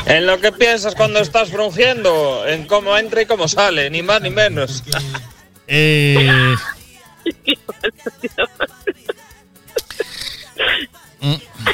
[0.06, 4.20] En lo que piensas cuando estás frungiendo, en cómo entra y cómo sale, ni más
[4.22, 4.84] ni menos.
[5.70, 6.54] Eh,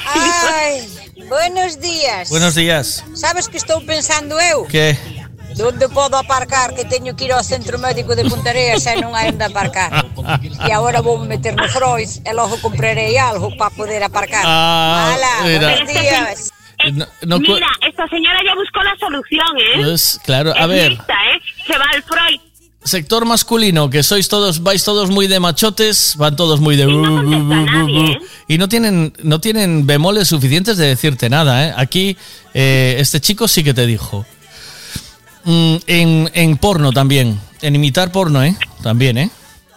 [0.07, 0.87] Ai,
[1.29, 2.29] buenos días.
[2.31, 3.05] buenos días.
[3.15, 4.67] Sabes que estou pensando eu?
[4.67, 4.97] ¿Qué?
[5.57, 9.31] Donde podo aparcar que teño que ir ao centro médico de Puntareas e non hai
[9.31, 10.03] onde aparcar.
[10.67, 14.43] E agora vou meter no Freud e logo comprarei algo para poder aparcar.
[14.43, 15.15] Ah,
[15.47, 16.51] buenos días.
[16.91, 19.77] No, no Mira, esta señora ya buscó la solución, ¿eh?
[19.79, 20.91] Pues, claro, a Es ver.
[20.99, 21.39] lista, ¿eh?
[21.67, 22.41] Se va al Freud.
[22.85, 26.85] Sector masculino, que sois todos, vais todos muy de machotes, van todos muy de...
[28.47, 31.75] y no tienen, no tienen bemoles suficientes de decirte nada, ¿eh?
[31.77, 32.17] Aquí,
[32.53, 34.27] eh, este chico sí que te dijo.
[35.45, 38.57] Mm, en, en porno también, en imitar porno, ¿eh?
[38.83, 39.31] También, ¿eh?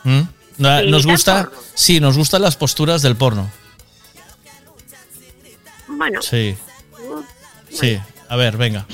[0.04, 0.22] Mm.
[0.60, 1.60] ¿En Nos gusta, porno?
[1.76, 3.50] sí, nos gustan las posturas del porno.
[5.88, 6.56] Bueno, Sí,
[7.72, 7.98] sí.
[8.30, 8.86] A ver, venga.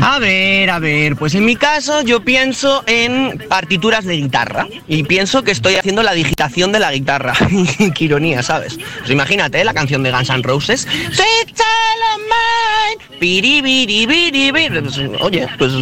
[0.00, 5.02] A ver, a ver, pues en mi caso yo pienso en partituras de guitarra y
[5.02, 7.34] pienso que estoy haciendo la digitación de la guitarra.
[7.94, 8.78] Qué ironía, ¿sabes?
[8.98, 9.64] Pues imagínate ¿eh?
[9.64, 10.86] la canción de Guns N' Roses.
[14.82, 15.72] Pues, Oye, pues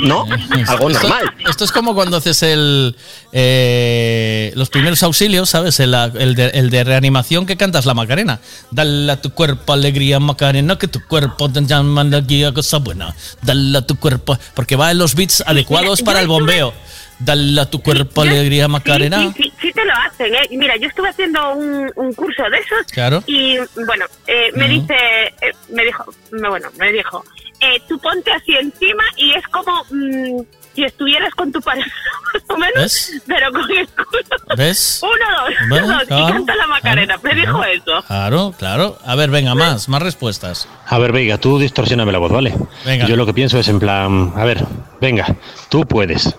[0.00, 0.24] no,
[0.68, 1.32] algo Esto- normal.
[1.48, 2.94] Esto, es como cuando haces el
[3.32, 5.80] eh, los primeros auxilios, ¿sabes?
[5.80, 8.40] El, el de, el de reanimación que cantas la Macarena.
[8.70, 13.14] Dale a tu cuerpo alegría, Macarena, que tu cuerpo te llama alegría, cosa buena.
[13.42, 16.72] Dale a tu cuerpo, porque va en los beats adecuados para el estuve- bombeo.
[17.18, 19.18] Dale a tu cuerpo alegría, Macarena.
[19.36, 20.48] Sí, sí, sí te lo hacen, ¿eh?
[20.50, 23.22] Mira, yo estuve haciendo un, un curso de esos Claro.
[23.26, 24.94] y, bueno, eh, me dice,
[25.40, 27.24] eh, me dijo, me- bueno, me dijo,
[27.60, 30.40] eh, tú ponte así encima y es como mm,
[30.74, 31.88] si estuvieras con tu pareja,
[32.34, 33.22] más o menos, ¿Ves?
[33.26, 34.56] pero con escudo.
[34.56, 35.02] ¿Ves?
[35.02, 38.02] Uno, dos, dos, Claro, y canta la Macarena, me dijo eso.
[38.06, 38.98] Claro, claro.
[39.04, 40.68] A ver, venga, más, más respuestas.
[40.86, 42.54] A ver, venga, tú distorsioname la voz, ¿vale?
[42.84, 43.06] Venga.
[43.06, 44.64] Yo lo que pienso es en plan, a ver,
[45.00, 45.26] venga,
[45.68, 46.34] tú puedes.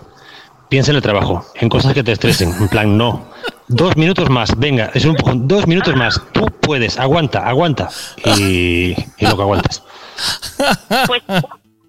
[0.68, 2.52] Piensa en el trabajo, en cosas que te estresen.
[2.58, 3.30] En plan, no.
[3.68, 5.46] Dos minutos más, venga, es un empujón.
[5.46, 7.88] Dos minutos más, tú puedes, aguanta, aguanta.
[8.38, 9.82] Y, y lo que aguantes.
[11.06, 11.22] Pues,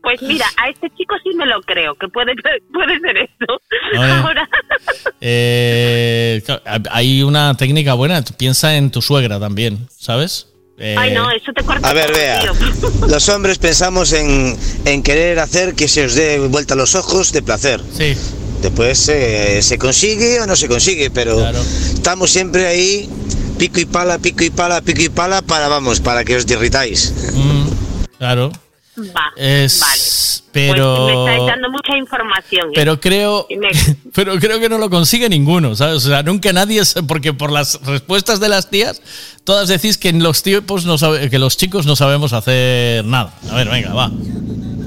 [0.05, 2.33] pues mira, a este chico sí me lo creo, que puede,
[2.73, 3.59] puede ser eso.
[3.97, 4.47] Ahora,
[5.21, 6.43] Eh,
[6.91, 8.21] hay una técnica buena.
[8.37, 10.49] Piensa en tu suegra también, ¿sabes?
[10.77, 12.43] Eh, ay no, eso te corta A ver, vea.
[13.07, 17.41] Los hombres pensamos en, en querer hacer que se os dé vuelta los ojos de
[17.41, 17.81] placer.
[17.91, 18.13] Sí.
[18.61, 23.09] Después eh, se consigue o no se consigue, pero estamos siempre ahí,
[23.57, 27.13] pico y pala, pico y pala, pico y pala, para, vamos, para que os derritáis.
[27.33, 28.51] Mm, claro.
[28.97, 29.93] Va, Es, vale.
[29.97, 32.67] Pues pero, me estáis dando mucha información.
[32.69, 32.71] ¿eh?
[32.75, 35.97] pero creo, me- pero creo que no lo consigue ninguno, ¿sabes?
[36.05, 39.01] O sea, nunca nadie, es- porque por las respuestas de las tías,
[39.43, 43.33] todas decís que los tipos no sabe- que los chicos no sabemos hacer nada.
[43.51, 44.11] A ver, venga, va.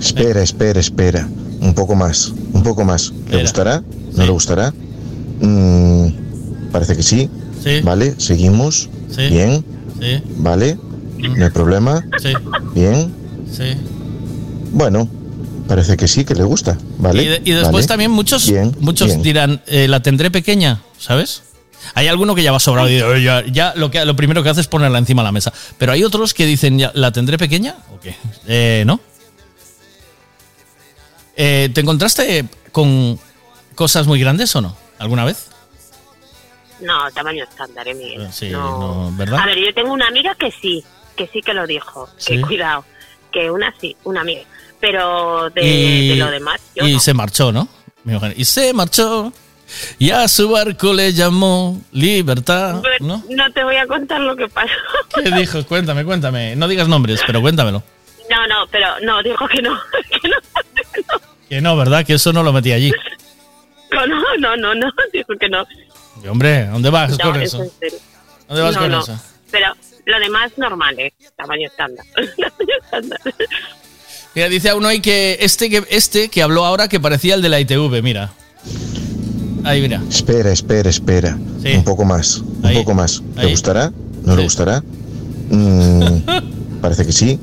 [0.00, 1.28] Espera, espera, espera.
[1.60, 3.12] Un poco más, un poco más.
[3.30, 3.82] ¿Le gustará?
[4.14, 4.72] ¿No le gustará?
[5.40, 6.08] Mm,
[6.72, 7.28] parece que sí.
[7.62, 7.80] Sí.
[7.82, 8.88] Vale, seguimos.
[9.10, 9.28] Sí.
[9.28, 9.64] Bien.
[10.00, 10.78] Sí, Vale.
[11.18, 12.04] No hay problema.
[12.22, 12.32] sí,
[12.74, 13.12] Bien.
[13.52, 13.74] sí.
[14.70, 15.08] Bueno,
[15.66, 16.76] parece que sí, que le gusta.
[16.98, 17.22] Vale.
[17.22, 17.86] Y, de- y después vale.
[17.86, 19.22] también muchos, Bien, muchos bien.
[19.22, 21.42] dirán, eh, la tendré pequeña, ¿sabes?
[21.94, 24.42] Hay alguno que ya va sobrado y dice, "Oye, ya, ya lo, que, lo primero
[24.42, 25.52] que hace es ponerla encima de la mesa.
[25.78, 27.76] Pero hay otros que dicen, "Ya, ¿la tendré pequeña?
[27.94, 28.14] ¿O qué?
[28.46, 29.00] Eh, ¿No?
[31.36, 33.18] Eh, ¿Te encontraste con
[33.74, 34.76] cosas muy grandes o no?
[34.98, 35.46] ¿Alguna vez?
[36.80, 38.28] No, tamaño estándar, eh, Miguel.
[38.32, 39.10] Sí, no.
[39.10, 39.40] no, ¿verdad?
[39.40, 40.84] A ver, yo tengo una amiga que sí,
[41.16, 42.08] que sí que lo dijo.
[42.24, 42.40] Que Sí.
[42.42, 42.84] cuidado,
[43.32, 44.42] que una sí, una amiga.
[44.80, 47.00] Pero de, y, de lo demás, yo y no.
[47.00, 47.68] se marchó, ¿no?
[48.36, 49.32] Y se marchó.
[49.98, 52.82] Y a su barco le llamó Libertad.
[53.00, 53.22] ¿No?
[53.28, 54.72] No te voy a contar lo que pasó.
[55.22, 55.64] ¿Qué dijo?
[55.66, 56.56] Cuéntame, cuéntame.
[56.56, 57.82] No digas nombres, pero cuéntamelo.
[58.30, 59.78] No, no, pero no, dijo que no.
[60.22, 60.36] Que no,
[61.48, 62.04] Que no, ¿verdad?
[62.06, 62.92] Que eso no lo metí allí.
[63.90, 64.06] no,
[64.38, 65.66] no, no, no, dijo que no.
[66.22, 67.64] Y, hombre, ¿dónde vas No, con es eso?
[67.78, 67.98] serio.
[68.48, 69.00] ¿Dónde vas No, con no.
[69.00, 69.20] eso?
[69.50, 69.74] Pero
[70.06, 71.12] lo demás normal, ¿eh?
[71.36, 72.04] Tamaño estándar.
[72.14, 73.20] Tamaño estándar.
[74.38, 77.42] Mira, dice a uno ahí que este, que este que habló ahora que parecía el
[77.42, 78.30] de la ITV, mira.
[79.64, 80.00] Ahí, mira.
[80.08, 81.36] Espera, espera, espera.
[81.60, 81.72] Sí.
[81.74, 83.20] Un poco más, un Ahí, poco más.
[83.34, 83.50] ¿Le ahí.
[83.50, 83.92] gustará?
[84.24, 84.84] ¿No le gustará?
[85.50, 86.20] Mm,
[86.80, 87.36] parece que sí.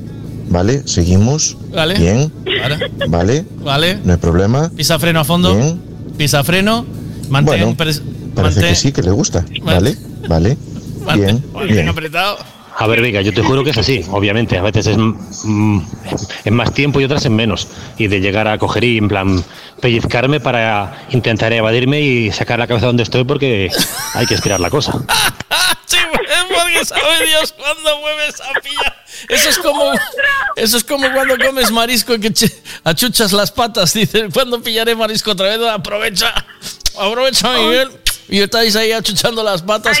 [0.48, 1.58] Vale, seguimos.
[1.70, 1.98] Vale.
[1.98, 2.32] Bien.
[2.62, 2.90] Vale.
[3.10, 3.44] Vale.
[3.62, 3.98] Vale.
[4.02, 4.70] No hay problema.
[4.74, 5.54] Pisa freno a fondo.
[5.54, 5.78] Bien.
[6.16, 6.86] Pisa freno.
[7.28, 8.00] Mantén, Bueno, Parece
[8.34, 9.44] mantén- que sí, que le gusta.
[9.62, 10.56] Vale, vale.
[11.14, 11.88] Bien, mantén bien.
[11.90, 12.38] apretado.
[12.78, 14.58] A ver, venga, yo te juro que es así, obviamente.
[14.58, 15.80] A veces es mm,
[16.44, 17.68] en más tiempo y otras en menos.
[17.96, 19.42] Y de llegar a coger y, en plan,
[19.80, 23.70] pellizcarme para intentar evadirme y sacar la cabeza donde estoy porque
[24.14, 24.92] hay que estirar la cosa.
[25.88, 29.04] Sí, es porque sabe Dios cuándo mueves a pillar.
[29.28, 29.92] Eso es como,
[30.56, 32.50] eso es como cuando comes marisco y que che-
[32.82, 33.94] achuchas las patas.
[33.94, 35.60] Dices, ¿cuándo pillaré marisco otra vez?
[35.68, 36.34] Aprovecha,
[36.98, 37.90] aprovecha, Miguel.
[38.28, 39.98] Y estáis ahí achuchando las patas.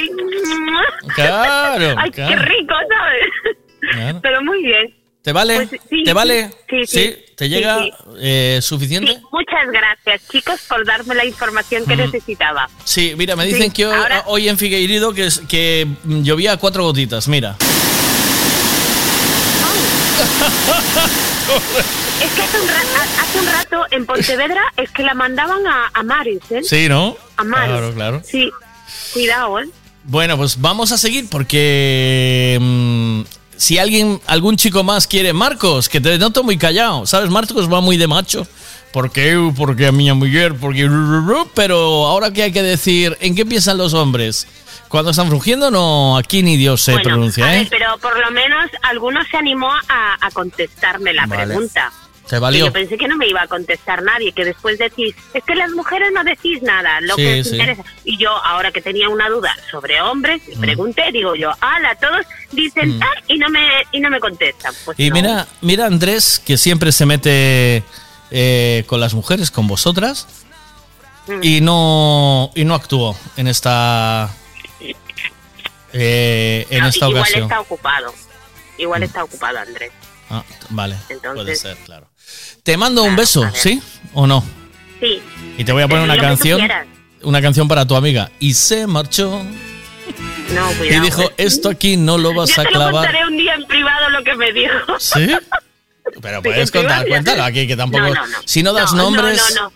[1.14, 2.36] Claro, Ay, claro.
[2.36, 3.56] qué rico, ¿sabes?
[3.92, 4.18] Claro.
[4.22, 4.94] Pero muy bien.
[5.22, 5.66] ¿Te vale?
[5.68, 6.50] Pues sí, ¿Te vale?
[6.68, 7.16] sí, sí, sí.
[7.36, 7.84] ¿Te llega
[8.18, 9.12] eh, suficiente?
[9.14, 11.98] Sí, muchas gracias, chicos, por darme la información que Mm.
[11.98, 12.68] necesitaba.
[12.84, 16.84] Sí, mira, me dicen que hoy, ahora- hoy en Figueiredo que, que mm, llovía cuatro
[16.84, 17.56] gotitas, mira.
[22.22, 25.90] es que hace un, ra- hace un rato en Pontevedra es que la mandaban a,
[25.92, 26.60] a Maris, ¿eh?
[26.62, 27.16] Sí, ¿no?
[27.36, 27.68] A Maris.
[27.70, 28.22] Claro, claro.
[28.24, 28.50] Sí,
[29.12, 29.64] cuidado, ¿eh?
[30.04, 33.22] Bueno, pues vamos a seguir porque mm,
[33.56, 37.28] si alguien, algún chico más quiere, Marcos, que te noto muy callado, ¿sabes?
[37.30, 38.46] Marcos va muy de macho.
[38.92, 39.36] ¿Por qué?
[39.56, 40.88] Porque a mi mujer, porque...
[41.54, 44.46] Pero ahora que hay que decir, ¿en qué piensan los hombres?
[44.88, 47.58] Cuando están rugiendo, no, aquí ni Dios se Bueno, pronuncia, ¿eh?
[47.58, 51.46] ver, pero por lo menos alguno se animó a, a contestarme la Vale.
[51.46, 51.92] pregunta.
[52.28, 55.54] Te yo pensé que no me iba a contestar nadie, que después decís, es que
[55.54, 57.52] las mujeres no decís nada, lo Sí, que os sí.
[57.54, 57.84] interesa.
[58.04, 60.60] Y yo, ahora que tenía una duda sobre hombres, Mm.
[60.60, 64.74] pregunté, digo yo, ala, todos dicen tal y no me y no me contestan.
[64.84, 65.14] Pues Y no.
[65.14, 67.84] mira, mira Andrés, que siempre se mete
[68.32, 70.26] eh, con las mujeres, con vosotras,
[71.28, 71.40] Mm.
[71.42, 74.30] y no, y no actuó en esta,
[75.92, 77.42] eh, en No, esta igual ocasión.
[77.44, 78.14] está ocupado.
[78.78, 79.92] Igual está ocupado, Andrés.
[80.28, 82.08] Ah, vale, Entonces- puede ser, claro.
[82.62, 83.80] Te mando un beso, ¿sí
[84.14, 84.44] o no?
[85.00, 85.20] Sí.
[85.58, 86.60] Y te voy a poner una canción,
[87.22, 88.30] una canción para tu amiga.
[88.40, 89.42] Y se marchó
[90.54, 91.04] No, y cuidado.
[91.04, 91.34] dijo, eh.
[91.38, 93.06] esto aquí no lo vas Yo a te lo clavar.
[93.06, 94.98] contaré un día en privado lo que me dijo.
[94.98, 95.28] ¿Sí?
[96.22, 98.04] Pero puedes contar, cuéntalo aquí, que tampoco...
[98.04, 98.38] No, no, no.
[98.44, 99.54] Si no das No, no, nombres...
[99.56, 99.72] no, no.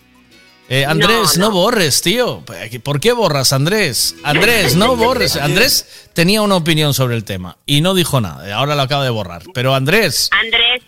[0.72, 2.44] Eh, Andrés, no, borres, tío.
[2.84, 4.14] ¿Por qué borras, Andrés?
[4.22, 5.34] Andrés, no borres.
[5.34, 8.54] Andrés tenía una opinión sobre el tema y no dijo nada.
[8.54, 9.42] Ahora lo acaba de borrar.
[9.52, 10.79] Pero Andrés, Andrés,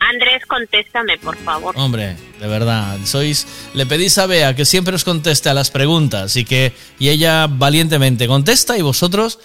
[0.00, 1.74] Andrés, contéstame, por favor.
[1.76, 3.46] hombre, de verdad, sois.
[3.74, 7.46] Le pedís a Bea que siempre os conteste a las preguntas y que y ella
[7.48, 9.38] valientemente contesta y vosotros,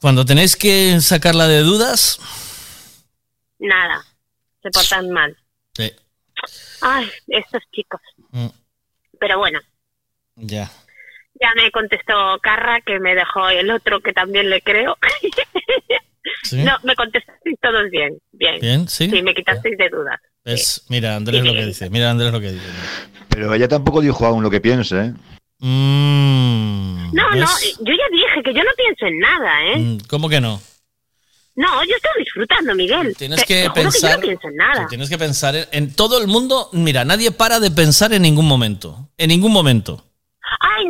[0.00, 2.18] cuando tenéis que sacarla de dudas,
[3.58, 4.02] Nada,
[4.62, 5.36] se portan mal.
[5.76, 5.92] sí,
[6.80, 8.00] Ay, estos chicos.
[8.30, 8.46] Mm.
[9.20, 9.60] Pero bueno,
[10.36, 10.70] ya.
[11.38, 14.96] ya me contestó Carra, que me dejó el otro, que también le creo.
[16.44, 16.56] ¿Sí?
[16.62, 18.60] No, me contestasteis todos bien, bien.
[18.60, 19.08] Bien, ¿sí?
[19.10, 20.18] Sí, me quitasteis de dudas.
[20.44, 20.84] ¿Ves?
[20.88, 21.90] Mira, Andrés lo que dice.
[21.90, 22.66] Mira, Andrés lo que dice.
[23.28, 25.12] Pero ella tampoco dijo aún lo que piensa, ¿eh?
[25.58, 29.76] Mm, No, no, yo ya dije que yo no pienso en nada, ¿eh?
[29.78, 30.60] Mm, ¿Cómo que no?
[31.56, 33.14] No, yo estoy disfrutando, Miguel.
[33.16, 34.86] Tienes que te pensar- Que yo no pienso en nada.
[34.88, 36.70] Tienes que pensar en, en todo el mundo.
[36.72, 39.08] Mira, nadie para de pensar en ningún momento.
[39.18, 40.04] En ningún momento.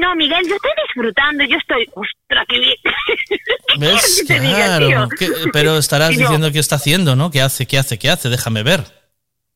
[0.00, 1.86] No, Miguel, yo estoy disfrutando, yo estoy...
[1.94, 2.76] ¡Ostras, qué bien!
[3.28, 4.24] ¿Qué ¿Ves?
[4.28, 5.08] diga, Claro.
[5.18, 7.30] ¿Qué- pero estarás no, diciendo qué está haciendo, ¿no?
[7.30, 7.66] ¿Qué hace?
[7.66, 7.98] ¿Qué hace?
[7.98, 8.28] ¿Qué hace?
[8.28, 8.80] Déjame ver.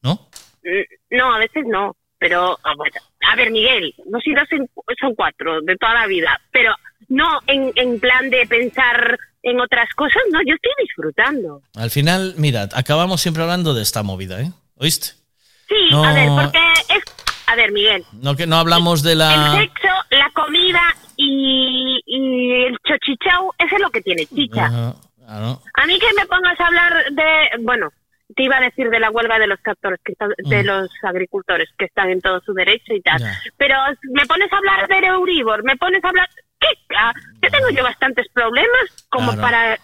[0.03, 0.29] ¿No?
[0.63, 2.59] mm, No, a veces no, pero...
[2.63, 2.97] ah, bueno.
[3.33, 4.69] A ver, Miguel, no si dos en-
[5.01, 6.75] son cuatro de toda la vida, pero
[7.09, 11.63] no en, en plan de pensar en otras cosas, no, yo estoy disfrutando.
[11.75, 14.51] Al final, mira, acabamos siempre hablando de esta movida, ¿eh?
[14.77, 15.09] ¿Oíste?
[15.69, 16.05] Sí, No.
[16.05, 16.59] a ver, porque
[16.95, 17.03] es...
[17.47, 19.57] A ver, Miguel, No que no hablamos de el la.
[19.57, 19.84] sexo, la
[20.75, 24.67] comida y, y el chochichau, eso es lo que tiene chicha.
[24.67, 24.95] Ajá,
[25.27, 25.61] claro.
[25.75, 27.91] A mí que me pongas a hablar de, bueno,
[28.35, 30.67] te iba a decir de la huelga de los tractores, que están, de Mm.
[30.67, 33.23] los agricultores, que están en todo su derecho y tal.
[33.57, 33.77] Pero
[34.13, 36.29] me pones a hablar de Euribor, me pones a hablar...
[36.61, 36.69] ¿Qué?
[36.97, 37.13] Ah,
[37.43, 39.43] Yo tengo yo bastantes problemas como Claro.
[39.43, 39.79] para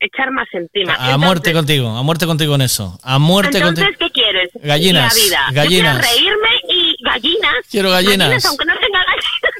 [0.00, 0.94] echar más encima.
[0.94, 2.98] A muerte contigo, a muerte contigo en eso.
[3.02, 3.98] A muerte Entonces, contigo.
[4.06, 4.50] ¿qué quieres?
[4.62, 5.46] Gallinas, La vida.
[5.62, 5.96] gallinas.
[5.96, 7.54] Yo quiero reírme y gallinas.
[7.70, 8.44] Quiero gallinas.
[8.46, 8.89] aunque no gallinas.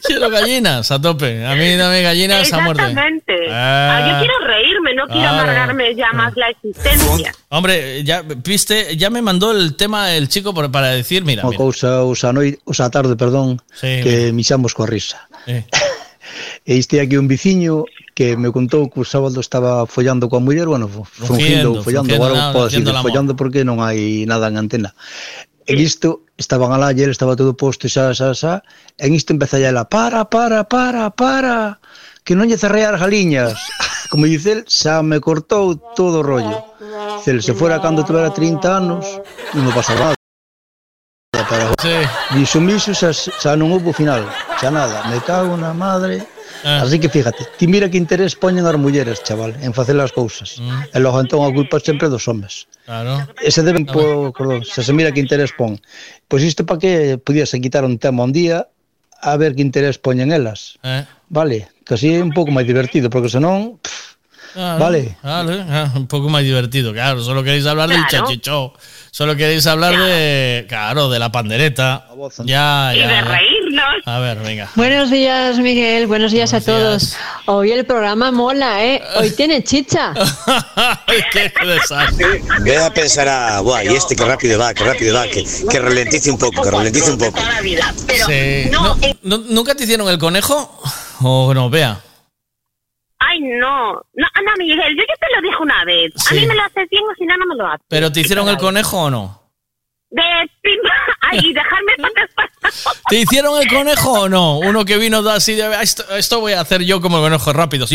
[0.04, 1.44] Quiero gallinas a tope.
[1.46, 2.82] A mí dame gallinas a muerte.
[2.82, 3.34] Exactamente.
[3.50, 3.88] Ah.
[3.96, 5.40] Ah, yo quiero reírme, no quiero Claro.
[5.42, 7.32] amargarme ya más la existencia.
[7.48, 11.56] Hombre, ya viste, ya me mandó el tema el chico por- para decir, mira, mira.
[11.56, 15.28] cousa, os a, noi, os a tarde, perdón, Sí, que mixamos coa risa.
[15.46, 15.64] Eh.
[16.64, 20.70] E este aquí un viciño que me contou que o sábado estaba follando coa muller,
[20.70, 24.94] bueno, fungindo, follando, fungiendo agora nada, pode decir follando porque non hai nada en antena.
[25.70, 28.58] En isto, estaban alá, e ele estaba todo posto, xa, xa, xa,
[28.98, 31.78] en isto empeza ela, para, para, para, para,
[32.26, 33.54] que non lle cerrei as galiñas.
[34.10, 36.58] Como dice el, xa me cortou todo o rollo.
[37.22, 39.06] Dice el, se fora cando tuvera 30 anos,
[39.54, 40.18] non me pasaba nada.
[41.46, 41.70] Para...
[41.78, 42.02] Sí.
[42.34, 42.58] Dixo,
[42.90, 44.26] xa, xa non houve final,
[44.58, 46.26] xa nada, me cago na madre,
[46.64, 46.82] Ah.
[46.84, 50.60] Así que fíjate, ti mira que interés poñen as mulleres, chaval, en facer as cousas.
[50.60, 50.92] Mm.
[50.92, 52.68] E logo entón a culpa sempre dos homes.
[52.84, 53.24] Claro.
[53.40, 55.80] Ese deben por, perdón, se se mira que interés pon.
[56.28, 58.68] Pois isto para que pudiese quitar un tema un día
[59.22, 60.76] a ver que interés poñen elas.
[60.84, 61.04] Eh.
[61.32, 63.80] Vale, que así é un pouco máis divertido, porque senón,
[64.50, 65.14] Claro, Vale.
[65.22, 67.22] vale, ah, un poco más divertido, claro.
[67.22, 68.26] Solo queréis hablar del Claro.
[68.26, 68.74] chachichó.
[69.12, 72.08] Solo queréis hablar de, claro, de la pandereta.
[72.44, 73.22] Ya, Y de ya.
[74.06, 74.68] A ver, venga.
[74.74, 76.06] Buenos días, Miguel.
[76.06, 77.16] Buenos días a todos.
[77.46, 79.02] Hoy el programa mola, ¿eh?
[79.16, 80.12] Hoy tiene chicha.
[81.32, 82.42] Qué desastre.
[82.62, 86.62] Vea pensará, guay, este que rápido va, que rápido va, que, que ralentice un poco,
[86.62, 87.38] que ralentice un poco.
[88.26, 88.68] Sí.
[88.70, 90.80] No, no- ¿Nunca te hicieron el conejo?
[91.22, 92.00] O no, vea.
[93.18, 93.92] Ay, no.
[93.92, 96.12] No, no, Miguel, yo ya te lo dije una vez.
[96.30, 97.86] A mí me lo haces bien o si no, no me lo haces.
[97.88, 99.39] ¿Pero te hicieron el conejo o no?
[100.10, 100.22] de
[101.32, 101.92] y dejarme
[103.08, 104.58] ¿Te hicieron el conejo o no?
[104.58, 107.86] Uno que vino así de esto, esto voy a hacer yo como el conejo rápido,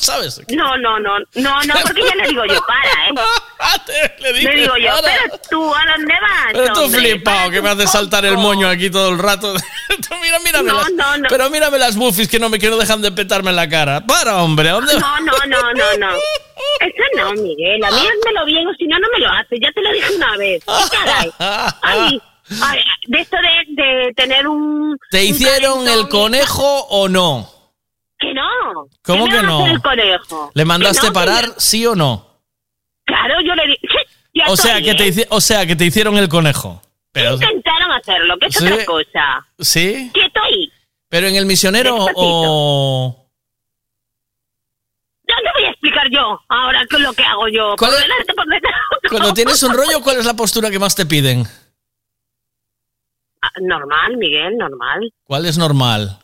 [0.00, 0.40] ¿sabes?
[0.48, 3.14] No, no, no, no, no, porque ya le digo yo, para, ¿eh?
[4.20, 6.52] Le, le digo yo, pero tú, ¿a dónde vas?
[6.52, 9.52] Pero tú flipado que me un hace saltar el moño aquí todo el rato.
[10.22, 11.26] Mira, mírame No, las- no, no.
[11.28, 14.06] Pero mírame las buffies que no me que no dejan de petarme en la cara.
[14.06, 16.16] Para, hombre, ¿a ¿dónde No, no, no, no, no.
[16.80, 17.82] Eso no, Miguel.
[17.84, 19.58] A mí hazmelo bien o si no, no me lo haces.
[19.62, 20.62] Ya te lo dije una vez.
[20.64, 21.30] ¿Qué caray?
[21.82, 22.20] Ay,
[22.62, 24.96] ay, de esto de, de tener un...
[25.10, 27.50] ¿Te hicieron el conejo o no?
[28.18, 28.88] Que no.
[29.02, 29.66] ¿Cómo que no?
[29.66, 30.50] el conejo?
[30.54, 32.27] ¿Le mandaste parar, sí o no?
[33.08, 33.98] Claro, yo le dije...
[34.34, 36.80] Ya O sea, estoy, que te, o sea, que te hicieron el conejo.
[37.10, 38.66] Pero, Intentaron hacerlo, que es Sí.
[38.66, 39.46] otra cosa.
[39.58, 40.10] ¿Sí?
[40.14, 40.70] Quieto ahí.
[41.08, 43.24] ¿Pero en el misionero o...?
[45.26, 47.74] No te voy a explicar yo ahora qué es lo que hago yo.
[47.76, 48.74] Por ¿Cuál es- delante, por detrás.
[49.10, 51.44] Cuando tienes un rollo, ¿cuál es la postura que más te piden?
[53.42, 55.12] Ah, Normal, Miguel, normal.
[55.24, 56.18] ¿Cuál es normal?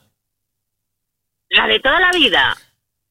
[1.50, 2.56] La de toda la vida.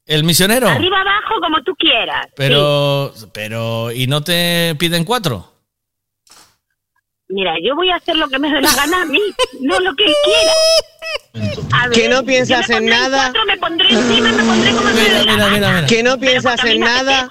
[0.06, 0.68] ¿El misionero?
[0.68, 2.28] Arriba, abajo, como tú quieras.
[2.36, 5.50] Pero, pero, ¿y no te piden cuatro?
[7.30, 9.20] Mira, yo voy a hacer lo que me dé la gana a mí,
[9.62, 10.54] no lo que él quiera.
[11.74, 13.32] A Que no piensas en nada.
[13.32, 15.88] cuatro, me pondré encima, me pondré como me dé la Mira, mira, mira.
[15.88, 17.30] Que no piensas en nada.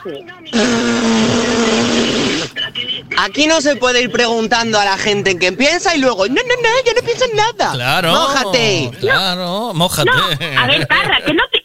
[3.18, 6.34] Aquí no se puede ir preguntando a la gente en qué piensa y luego, no,
[6.34, 7.72] no, no, yo no pienso en nada.
[7.72, 8.12] Claro.
[8.12, 8.90] Mójate.
[8.98, 10.10] Claro, mójate.
[10.10, 11.61] No, a ver, Parra, que no, si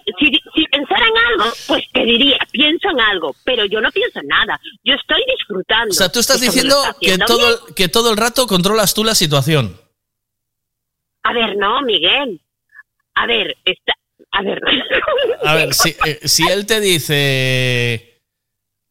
[0.79, 4.59] pensara en algo, pues te diría, pienso en algo, pero yo no pienso en nada.
[4.83, 5.91] Yo estoy disfrutando.
[5.91, 7.75] O sea, tú estás diciendo está que todo, bien.
[7.75, 9.79] que todo el rato controlas tú la situación.
[11.23, 12.39] A ver, no, Miguel.
[13.15, 13.93] A ver, está...
[14.31, 14.61] A ver.
[15.43, 18.21] A ver, si, eh, si él te dice...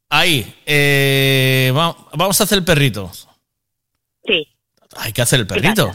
[0.08, 3.10] Ahí, eh, va- vamos a hacer el perrito.
[4.24, 4.46] Sí.
[4.98, 5.90] Hay que hacer el perrito.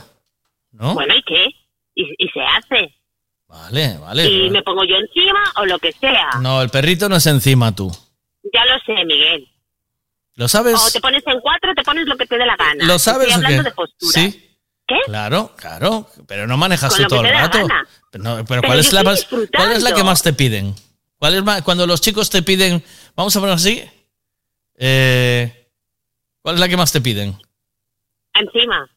[0.74, 0.94] ¿No?
[0.94, 1.46] Bueno, ¿y qué?
[1.96, 2.94] Y, y se hace.
[3.52, 4.30] Vale, vale.
[4.30, 6.30] y me pongo yo encima o lo que sea.
[6.42, 7.92] No, el perrito no es encima tú.
[8.54, 9.48] Ya lo sé, Miguel.
[10.36, 10.76] ¿Lo sabes?
[10.76, 12.86] O te pones en cuatro, te pones lo que te dé la gana.
[12.86, 13.70] ¿Lo sabes Estoy o hablando qué?
[13.70, 14.12] de postura.
[14.14, 14.58] Sí.
[14.88, 14.96] ¿Qué?
[15.06, 16.08] Claro, claro.
[16.28, 17.68] Pero no manejas tú todo el rato.
[18.10, 20.74] Pero, no, pero Pero ¿cuál, es la más, ¿cuál es la que más te piden?
[21.18, 22.82] ¿Cuál es más- cuando los chicos te piden,
[23.16, 23.84] vamos a poner así,
[24.78, 25.70] eh,
[26.42, 27.38] ¿cuál es la que más te piden?
[28.34, 28.90] Encima.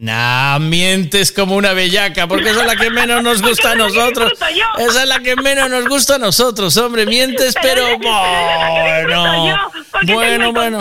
[0.00, 4.32] Nah, mientes como una bellaca, porque esa es la que menos nos gusta a nosotros.
[4.78, 7.04] Esa es la que menos nos gusta a nosotros, hombre.
[7.04, 9.58] Mientes, pero bueno.
[10.06, 10.78] Bueno, bueno.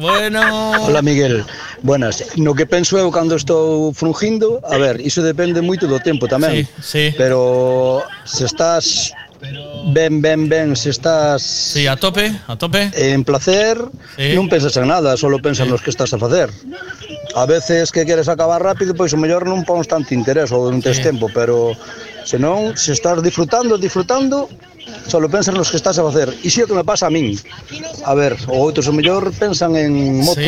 [0.00, 0.70] Bueno.
[0.80, 1.44] Hola Miguel,
[1.82, 2.24] buenas.
[2.36, 6.64] No que penso eu cando estou frungindo, a ver, iso depende moito do tempo tamén.
[6.80, 7.14] Sí, sí.
[7.20, 9.12] Pero se estás
[9.92, 12.90] ben, ben, ben, se estás Sí, a tope, a tope.
[12.94, 13.78] en placer,
[14.16, 14.34] Sí.
[14.38, 16.48] non pensas en nada, solo pensas nos que estás a facer.
[17.34, 20.78] A veces que queres acabar rápido, pois o mellor non pons tanto interés ou non
[20.84, 21.74] tes tempo, pero
[22.24, 24.48] se non, se estás disfrutando, disfrutando,
[25.06, 26.30] solo pensas nos que estás a facer.
[26.42, 27.34] E si o que me pasa a min.
[28.06, 30.42] A ver, o outros o mellor pensan en motos.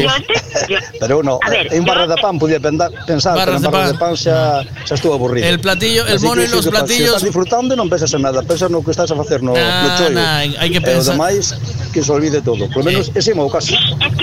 [0.67, 0.75] Sí.
[1.03, 2.91] Pero no, A ver, en barra de pan podía pensar,
[3.35, 3.93] pero en de barra pan.
[3.93, 5.47] de pan xa, xa estuvo aburrido.
[5.47, 7.91] El platillo, el Así mono que y sí los que platillos- Se estás disfrutando non
[7.91, 10.15] pensas en nada, pensas no que estás a facer no, no Nah, chollo.
[10.15, 11.47] nah, hai que E pensar- o demais,
[11.93, 12.71] que se olvide todo.
[12.71, 13.75] Por lo menos ese é o meu caso.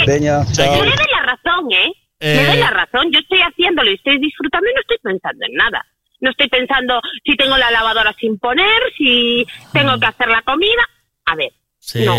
[0.07, 0.71] Veña, chao.
[0.81, 1.89] Me doy la razón, ¿eh?
[2.21, 2.35] Eh.
[2.37, 3.03] Me doy la razón.
[3.11, 5.81] Yo estoy haciéndolo y estoy disfrutando y no estoy pensando en nada.
[6.21, 10.87] No estoy pensando si tengo la lavadora sin poner, si tengo que hacer la comida.
[11.25, 12.17] A ver, Sí, no.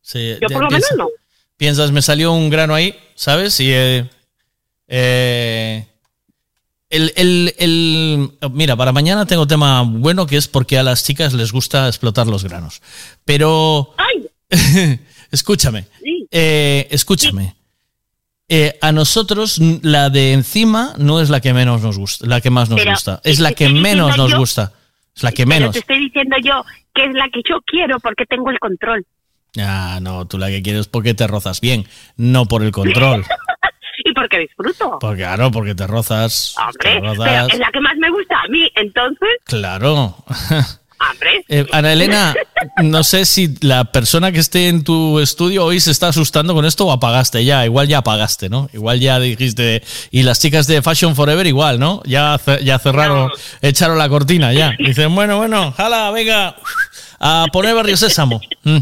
[0.00, 0.36] sí.
[0.40, 1.08] Yo por lo menos no.
[1.56, 3.60] Piensas, me salió un grano ahí, ¿sabes?
[3.60, 4.04] Y eh,
[4.88, 5.86] eh,
[6.90, 11.32] el, el- el- mira, para mañana tengo tema bueno que es porque a las chicas
[11.34, 12.82] les gusta explotar los granos.
[13.24, 13.94] Pero
[15.30, 15.86] escúchame,
[16.30, 17.54] eh, escúchame.
[18.54, 22.50] Eh, a nosotros la de encima no es la que menos nos gusta, la que
[22.50, 24.72] más nos Pero gusta, es la te que menos nos yo- gusta,
[25.16, 25.72] es la que Pero menos.
[25.72, 26.62] te estoy diciendo yo
[26.94, 29.06] que es la que yo quiero porque tengo el control.
[29.58, 31.86] Ah, no, tú la que quieres porque te rozas bien,
[32.18, 33.24] no por el control.
[34.04, 34.98] y porque disfruto.
[35.00, 36.54] Porque claro, porque te rozas.
[36.78, 37.24] te Hombre, rozas.
[37.26, 38.70] pero es la que más me gusta a mí.
[38.74, 40.14] Entonces, Claro.
[41.10, 41.44] hombre.
[41.48, 42.34] Eh, Ana Elena,
[42.82, 46.64] no sé si la persona que esté en tu estudio hoy se está asustando con
[46.64, 47.64] esto o apagaste ya.
[47.64, 48.68] Igual ya apagaste, ¿no?
[48.72, 49.82] Igual ya dijiste.
[50.10, 52.02] Y las chicas de Fashion Forever igual, ¿no?
[52.04, 54.74] Ya, ya cerraron, echaron la cortina ya.
[54.78, 56.56] Dicen, bueno, bueno, jala, venga,
[57.18, 58.40] a poner Barrio Sésamo.
[58.64, 58.78] Mm.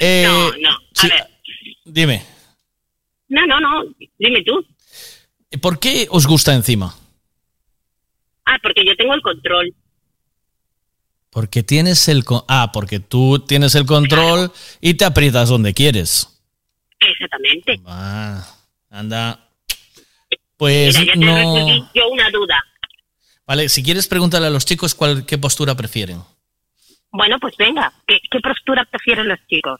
[0.00, 0.70] Eh, no, no.
[0.70, 1.26] A sí, ver.
[1.84, 2.22] Dime,
[3.28, 3.84] No, no, no.
[4.18, 4.64] Dime tú.
[5.60, 6.94] ¿por qué os gusta encima?
[8.44, 9.72] Ah, porque yo tengo el control.
[11.36, 12.24] Porque tienes el...
[12.48, 14.50] Ah, porque tú tienes el control
[14.80, 16.30] y te aprietas donde quieres.
[16.98, 17.78] Exactamente.
[17.84, 18.42] Ah,
[18.88, 19.46] Anda.
[20.56, 21.92] Pues Mira, te no.
[21.92, 22.64] yo una duda.
[23.46, 26.22] Vale, si quieres preguntarle a los chicos cuál, qué postura prefieren.
[27.10, 29.78] Bueno, pues venga, ¿qué, qué postura prefieren los chicos?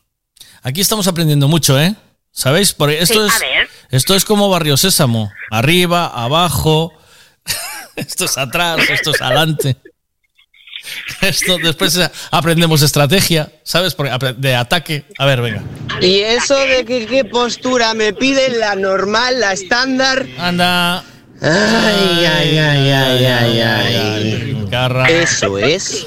[0.63, 1.95] Aquí estamos aprendiendo mucho, ¿eh?
[2.33, 2.75] ¿Sabéis?
[2.75, 3.69] Porque esto Sí, es a ver.
[3.93, 6.93] esto es como Barrio Sésamo, arriba, abajo,
[7.97, 9.79] esto es atrás, esto es adelante.
[11.21, 11.99] Esto después
[12.31, 13.97] aprendemos estrategia, ¿sabes?
[14.37, 15.05] De ataque.
[15.19, 15.63] A ver, venga.
[16.01, 20.27] Y eso de que qué postura me piden, la normal, la estándar.
[20.39, 21.05] Anda.
[21.41, 24.67] Ay, ay, ay, ay, ay, ay.
[25.09, 26.07] Eso es.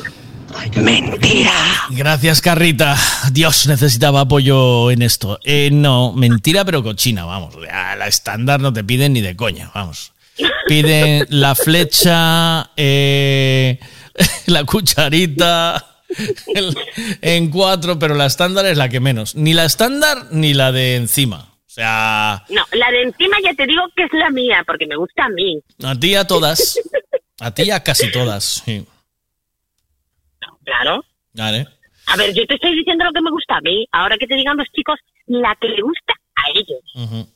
[0.75, 1.53] Mentira.
[1.91, 2.97] Gracias, Carrita.
[3.31, 5.39] Dios necesitaba apoyo en esto.
[5.43, 7.55] Eh, no, mentira, pero cochina, vamos.
[7.71, 10.13] A la estándar no te piden ni de coña, vamos.
[10.67, 13.79] Piden la flecha, eh,
[14.47, 15.85] la cucharita
[16.53, 16.75] el-
[17.21, 19.35] en cuatro, pero la estándar es la que menos.
[19.35, 21.45] Ni la estándar ni la de encima.
[21.65, 24.95] O sea, No, la de encima ya te digo que es la mía, porque me
[24.95, 25.59] gusta a mí.
[25.83, 26.79] a ti a todas.
[27.39, 28.63] A ti a casi todas.
[28.65, 28.85] Sí.
[30.65, 31.03] Claro.
[31.33, 31.67] Vale.
[32.07, 33.85] A ver, yo te estoy diciendo lo que me gusta a mí.
[33.91, 36.81] Ahora que te digan los chicos, la que le gusta a ellos.
[36.95, 37.27] Ujú.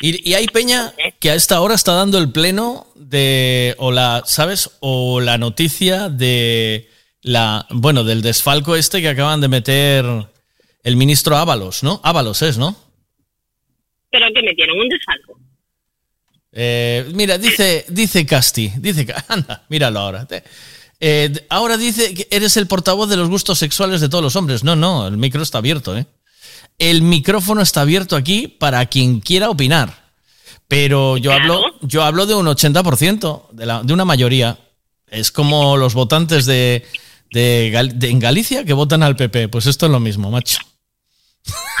[0.00, 4.22] Y, y hay peña que a esta hora está dando el pleno de, o la,
[4.26, 4.70] ¿sabes?
[4.80, 6.88] O la noticia de
[7.22, 10.04] la, bueno, del desfalco este que acaban de meter
[10.84, 12.00] el ministro Ábalos, ¿no?
[12.04, 12.76] Ábalos es, ¿no?
[14.10, 15.40] Pero que metieron un desfalco.
[16.52, 20.28] Eh, mira, dice, dice Casti, dice, anda, míralo ahora.
[21.00, 24.62] Eh, ahora dice que eres el portavoz de los gustos sexuales de todos los hombres.
[24.62, 26.06] No, no, el micro está abierto, ¿eh?
[26.78, 30.04] El micrófono está abierto aquí para quien quiera opinar.
[30.68, 34.58] Pero yo hablo, yo hablo de un 80%, de, la, de una mayoría.
[35.08, 36.84] Es como los votantes de,
[37.30, 39.48] de Gal- de- en Galicia que votan al PP.
[39.48, 40.58] Pues esto es lo mismo, macho.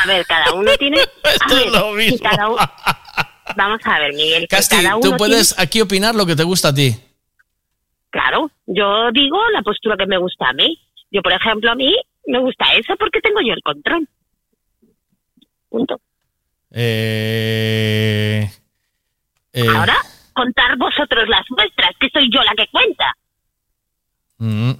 [0.02, 0.98] A ver, cada uno tiene.
[1.00, 2.18] Esto es lo mismo.
[2.18, 2.46] cada
[3.56, 4.46] Vamos a ver, Miguel.
[4.48, 6.94] Casti, cada uno tú puedes aquí opinar lo que te gusta a ti.
[8.10, 10.78] Claro, yo digo la postura que me gusta a mí.
[11.10, 11.94] Yo, por ejemplo, a mí
[12.26, 14.08] me gusta esa porque tengo yo el control.
[15.74, 16.00] Punto.
[16.70, 18.48] Eh,
[19.52, 19.96] eh, Ahora,
[20.32, 23.12] contar vosotros las vuestras, que soy yo la que cuenta.
[24.38, 24.70] mm.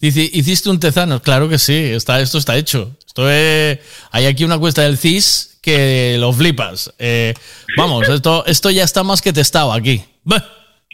[0.00, 1.20] Dice, ¿hiciste un tezano?
[1.20, 2.96] Claro que sí, está, esto está hecho.
[3.04, 3.80] Esto es-
[4.12, 6.94] hay aquí una cuesta del CIS que lo flipas.
[7.00, 7.34] Eh,
[7.76, 10.02] vamos, esto, esto ya está más que testado aquí.
[10.22, 10.44] Bah,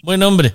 [0.03, 0.55] buen hombre.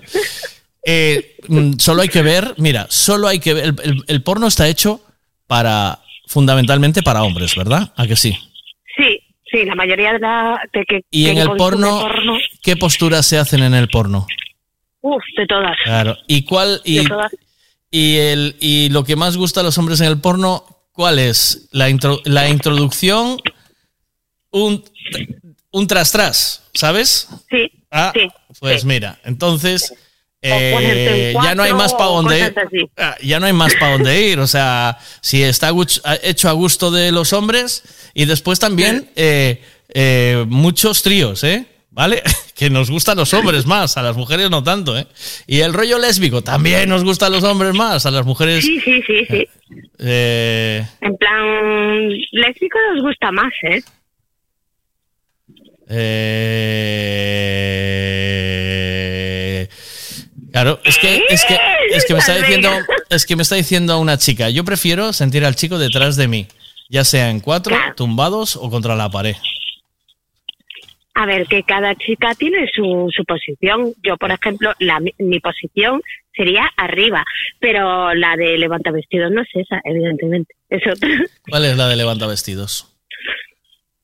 [0.84, 4.48] Eh, mm, solo hay que ver, mira, solo hay que ver, el, el- el porno
[4.48, 5.02] está hecho
[5.46, 7.92] para, fundamentalmente para hombres, ¿verdad?
[7.96, 8.38] ¿A que sí?
[9.52, 10.60] Sí, la mayoría de la.
[10.74, 14.28] De que, Y que en el porno, porno, ¿qué posturas se hacen en el porno?
[15.02, 15.78] Uf, de todas.
[15.84, 16.18] Claro.
[16.28, 17.32] ¿Y cuál y, De todas.
[17.90, 21.70] y el y lo que más gusta a los hombres en el porno, cuál es?
[21.72, 23.38] La intro- la introducción
[24.52, 24.84] un
[25.72, 27.30] un tras tras, ¿sabes?
[27.50, 27.72] Sí.
[27.92, 28.28] Ah, sí,
[28.60, 28.88] pues sí.
[28.88, 29.94] mira, entonces
[30.50, 32.78] eh, ya no hay más para así.
[32.78, 32.90] ir.
[32.98, 34.40] Ah, Ya no hay más para dónde ir.
[34.40, 39.62] O sea, si está gu- hecho a gusto de los hombres y después también eh,
[39.94, 41.66] eh, muchos tríos, ¿eh?
[41.92, 42.22] ¿Vale?
[42.58, 45.06] Que nos gustan los hombres más, a las mujeres no tanto, ¿eh?
[45.46, 48.66] Y el rollo lésbico también nos gusta a los hombres más, a las mujeres.
[48.66, 49.48] Sí, sí, sí, sí.
[50.00, 53.84] En plan, lésbico nos gusta más, ¿eh?
[57.98, 58.87] Eh,
[60.64, 61.58] claro, es que, es que,
[61.92, 62.70] es que me está diciendo,
[63.10, 64.50] es que me está diciendo una chica.
[64.50, 66.48] Yo prefiero sentir al chico detrás de mí,
[66.90, 69.36] ya sea en cuatro, tumbados o contra la pared.
[71.14, 73.94] A ver, que cada chica tiene su, su posición.
[74.04, 76.02] Yo, por ejemplo, la, mi- posición
[76.36, 77.24] sería arriba,
[77.60, 80.54] pero la de levanta vestidos no es esa, evidentemente.
[80.70, 81.10] Es otra.
[81.50, 82.94] ¿Cuál es la de levanta vestidos?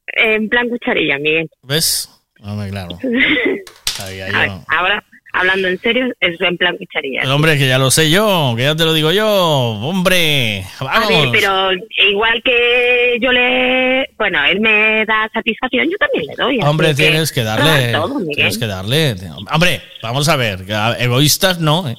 [0.08, 1.50] En plan cucharilla, Miguel.
[1.62, 2.10] ¿Ves?
[2.42, 2.98] Hombre, claro.
[3.86, 7.22] Sabía A ver, ahora, hablando en serio, es en plan cucharilla.
[7.34, 9.28] Hombre, que ya lo sé yo, que ya te lo digo yo.
[9.28, 11.10] Hombre, A vamos.
[11.10, 11.72] ver, pero
[12.10, 14.10] igual que yo le...
[14.18, 16.60] Bueno, él me da satisfacción, yo también le doy.
[16.62, 17.92] Hombre, tienes que darle.
[17.92, 19.16] Todo, tienes que darle.
[19.52, 20.66] Hombre, vamos a ver.
[21.00, 21.90] Egoístas no.
[21.90, 21.98] ¿eh?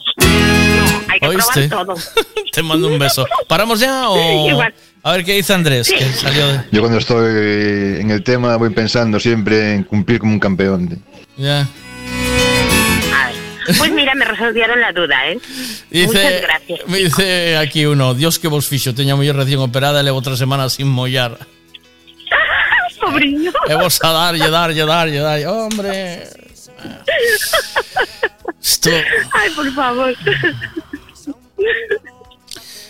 [1.08, 1.68] Hay que ¿Oíste?
[1.68, 1.96] probar todo.
[2.52, 3.26] Te mando un beso.
[3.48, 4.48] ¿Paramos ya o.?
[4.48, 4.72] Igual.
[5.02, 6.60] A ver qué dice Andrés, que salió de.
[6.72, 11.02] Yo cuando estoy en el tema voy pensando siempre en cumplir como un campeón.
[11.36, 11.68] Ya.
[13.78, 15.38] Pues mira, me resolvieron la duda, ¿eh?
[15.90, 16.80] Muchas gracias.
[16.86, 20.36] me dice aquí uno, Dios que vos fixo, teña moi recién operada e levo tres
[20.38, 21.38] semanas sin mollar.
[23.00, 23.52] Pobriño.
[23.68, 25.38] E vos a dar, lle dar, lle dar, lle dar.
[25.48, 26.24] Hombre,
[28.62, 28.90] esto,
[29.32, 30.12] Ay, por favor.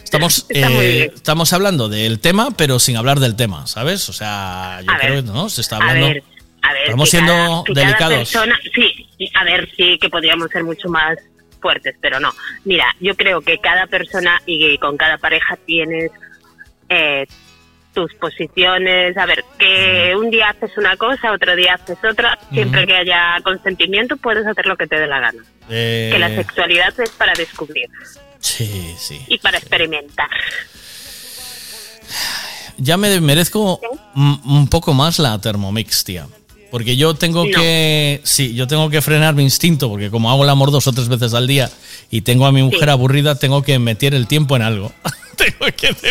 [0.04, 4.08] estamos, eh, estamos hablando del tema, pero sin hablar del tema, ¿sabes?
[4.08, 5.24] O sea, yo A creo ver.
[5.24, 6.08] que no, se está A hablando.
[6.08, 6.22] ver,
[6.62, 8.18] A ver, Estamos siendo cada delicados.
[8.30, 8.93] persona- sí,
[9.34, 11.16] a ver, sí que podríamos ser mucho más
[11.60, 12.32] fuertes, pero no.
[12.64, 16.10] Mira, yo creo que cada persona y con cada pareja tienes
[16.88, 17.26] eh,
[17.94, 19.16] tus posiciones.
[19.16, 22.38] A ver, que un día haces una cosa, otro día haces otra.
[22.52, 25.42] Siempre que haya consentimiento, puedes hacer lo que te dé la gana.
[25.70, 27.88] Eh, Que la sexualidad es para descubrir
[28.40, 29.24] Sí, sí.
[29.28, 30.28] y para experimentar.
[32.76, 33.80] Ya me merezco
[34.14, 36.26] un un poco más la Thermomix, tía.
[36.74, 37.50] Porque yo tengo No.
[37.52, 38.20] que.
[38.24, 41.06] Sí, yo tengo que frenar mi instinto, porque como hago el amor dos o tres
[41.08, 41.70] veces al día
[42.10, 42.90] y tengo a mi mujer Sí.
[42.90, 44.92] aburrida, tengo que meter el tiempo en algo.
[45.36, 45.94] tengo que.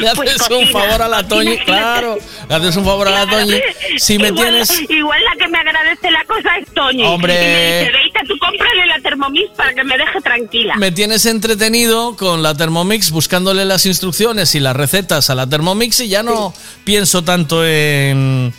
[0.00, 2.16] Le haces Pues un favor a la Toñi, claro.
[2.48, 3.26] Le haces un favor a la.
[3.30, 3.60] Toñi.
[3.98, 4.90] Si me igual, tienes.
[4.90, 7.02] igual la que me agradece la cosa es Toñi.
[7.04, 7.34] Hombre.
[7.34, 10.74] Y me dice, Veita, tú cómprale la Thermomix para que me deje tranquila.
[10.76, 16.00] Me tienes entretenido con la Thermomix buscándole las instrucciones y las recetas a la Thermomix
[16.00, 18.52] y ya no pienso tanto en,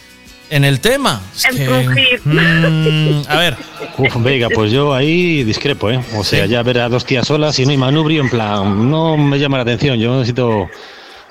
[0.50, 1.22] en el tema.
[1.36, 3.58] Es que, mm, a ver,
[3.98, 6.00] Uf, venga, pues yo ahí discrepo, ¿eh?
[6.16, 9.18] O sea, ya ver a dos tías solas y no hay manubrio, en plan, no
[9.18, 9.98] me llama la atención.
[10.00, 10.70] Yo necesito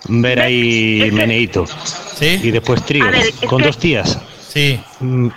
[0.08, 1.64] ver ahí meneíto.
[2.20, 3.04] Y después trío,
[3.48, 4.18] con que- dos tías.
[4.48, 4.80] Sí.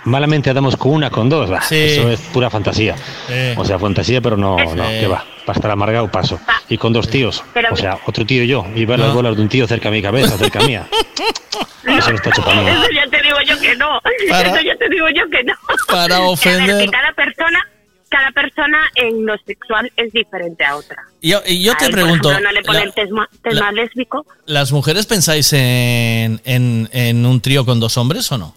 [0.04, 1.50] Malamente andamos con una, con dos.
[1.50, 1.76] bah, Sí.
[1.76, 2.96] Eso es pura fantasía.
[3.28, 3.34] Sí.
[3.56, 5.00] O sea, fantasía, pero no, no, Sí.
[5.00, 5.24] que va.
[5.50, 6.38] Para estar amargado paso.
[6.68, 7.42] Y con dos tíos.
[7.52, 8.64] Pero- O sea, otro tío y yo.
[8.76, 9.06] Y ver No.
[9.06, 10.86] las bolas de un tío cerca de mi cabeza, cerca mía.
[11.84, 12.68] Eso no está hecho para mí.
[12.70, 14.00] Eso ya te digo yo que no.
[14.28, 15.54] Para- Eso ya te digo yo que no.
[15.88, 17.58] Para A ver, ofender- que cada persona,
[18.08, 21.02] cada persona en lo sexual es diferente a otra.
[21.20, 23.28] y yo, y yo A te él, pregunto, ejemplo, no le pone la- el tema,
[23.42, 24.24] tema lésbico.
[24.46, 28.54] ¿las mujeres pensáis en, en, en un trío con dos hombres o no?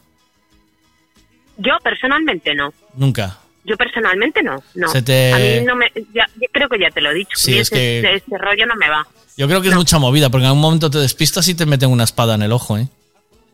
[1.57, 2.71] Yo personalmente no.
[2.93, 3.39] Nunca.
[3.65, 4.61] Yo personalmente no.
[4.75, 4.91] no.
[5.03, 5.91] Te- A mí no me.
[6.13, 7.31] Ya, yo creo que ya te lo he dicho.
[7.35, 9.07] Sí, es ese, que- ese- rollo no me va.
[9.37, 11.89] Yo creo que es mucha movida, porque en algún momento te despistas y te meten
[11.89, 12.87] una espada en el ojo, ¿eh?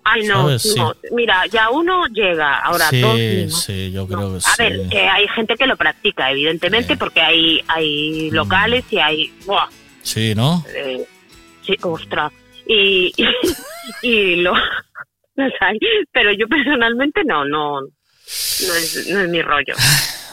[0.03, 0.95] Ay, no, no.
[1.11, 3.15] Mira, ya uno llega, ahora sí, dos.
[3.15, 3.51] ni no.
[3.51, 4.63] sí, yo creo que A sí.
[4.63, 7.65] ver, que hay gente que lo practica, evidentemente, porque hay, Mm.
[7.67, 9.31] hay locales y hay.
[9.45, 9.67] Buah,
[10.01, 10.65] Sí, ¿no?
[10.73, 11.05] eh,
[11.65, 12.31] sí, ostras.
[12.65, 13.25] Y, y,
[14.01, 14.53] y lo.
[16.11, 17.81] Pero yo personalmente no, no.
[18.67, 19.73] No es, no es mi rollo.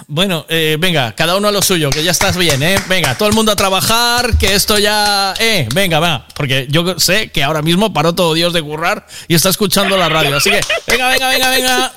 [0.08, 2.78] Bueno, eh, venga, cada uno a lo suyo, que ya estás bien, ¿eh?
[2.88, 5.34] Venga, todo el mundo a trabajar, que esto ya...
[5.38, 9.34] Eh, venga, va, porque yo sé que ahora mismo paró todo Dios de currar y
[9.34, 11.92] está escuchando la radio, así que venga, venga, venga, venga,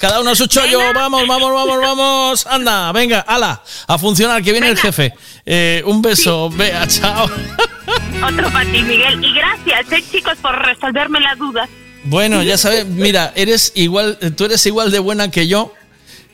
[0.00, 4.52] cada uno a su chollo, vamos, vamos, vamos, vamos, anda, venga, ala, a funcionar, que
[4.52, 5.14] viene el jefe.
[5.44, 7.30] Eh, un beso, vea, chao.
[8.26, 9.22] Otro para ti, Miguel.
[9.24, 11.68] Y gracias, eh, chicos, por resolverme las dudas.
[12.04, 15.72] Bueno, ya sabes, mira, eres igual, tú eres igual de buena que yo.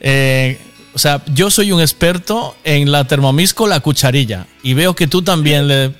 [0.01, 0.59] Eh,
[0.95, 5.07] o sea, yo soy un experto en la Thermomix con la cucharilla y veo que
[5.07, 5.93] tú también le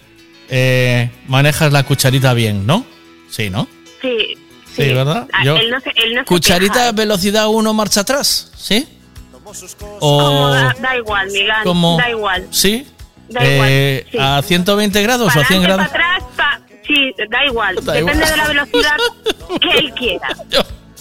[0.49, 2.87] eh, manejas la cucharita bien, ¿no?
[3.31, 3.69] Sí, ¿no?
[4.01, 4.37] Sí.
[4.75, 5.27] Sí, ¿verdad?
[5.33, 6.93] Ah, Yo- él no se, él no se Cucharita queja.
[6.93, 8.87] velocidad 1 marcha atrás, ¿sí?
[9.33, 11.51] Como O da, da igual, Miguel.
[11.65, 12.47] como Da igual.
[12.51, 12.87] ¿Sí?
[13.29, 14.19] Da igual, Eh, sí.
[14.21, 15.87] a 120 grados o a 100 Para grados.
[15.93, 17.77] atrás, pa- sí, da igual.
[17.85, 18.31] Da Depende igual.
[18.31, 18.97] de la velocidad
[19.61, 20.29] que él quiera.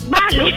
[0.10, 0.46] Vale.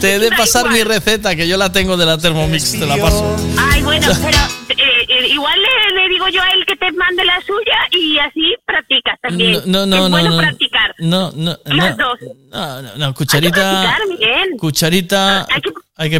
[0.00, 2.96] Te he de pasar mi receta, que yo la tengo de la Thermomix, te la
[2.96, 3.36] paso.
[3.58, 4.38] Ay, bueno, pero
[4.70, 4.74] eh,
[5.08, 8.54] eh, igual le, le digo yo a él que te mande la suya y así
[8.64, 9.62] practicas también.
[9.66, 10.38] No, no, es no, bueno no.
[10.38, 10.94] practicar.
[10.98, 12.08] No, no, Las no.
[12.08, 12.18] dos.
[12.50, 13.82] No, no, no, cucharita.
[13.82, 14.50] practicar, Miguel.
[14.58, 15.46] Cucharita.
[15.50, 15.70] Hay que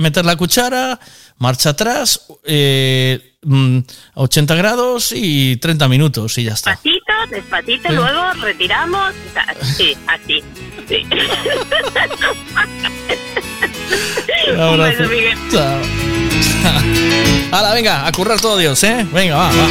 [0.01, 0.99] meter la cuchara,
[1.39, 3.78] marcha atrás, eh, mm,
[4.15, 6.70] 80 grados y 30 minutos y ya está.
[6.70, 7.94] Despacito, despacito, Sí.
[7.94, 9.12] luego retiramos.
[9.77, 10.43] Sí, así.
[10.89, 11.07] Sí.
[14.49, 14.99] Un Un abrazo.
[14.99, 15.39] beso, Miguel.
[15.51, 15.81] Chao.
[17.52, 19.07] Hala, venga, a currar todo Dios, ¿eh?
[19.12, 19.67] Venga, va, va.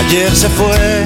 [0.00, 1.04] Ayer se fue,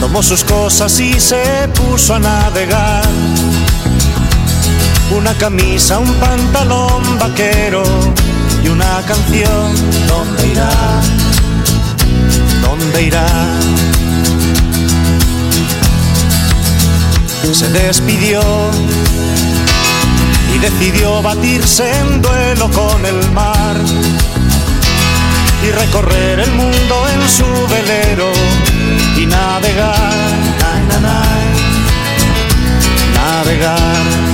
[0.00, 3.04] tomó sus cosas y se puso a navegar.
[5.10, 7.82] Una camisa, un pantalón vaquero
[8.62, 9.74] y una canción.
[10.08, 10.70] ¿Dónde irá?
[12.62, 13.26] ¿Dónde irá?
[17.52, 18.40] Se despidió
[20.52, 23.76] y decidió batirse en duelo con el mar
[25.62, 28.32] y recorrer el mundo en su velero
[29.16, 31.22] y navegar, na, na, na,
[33.14, 34.33] navegar.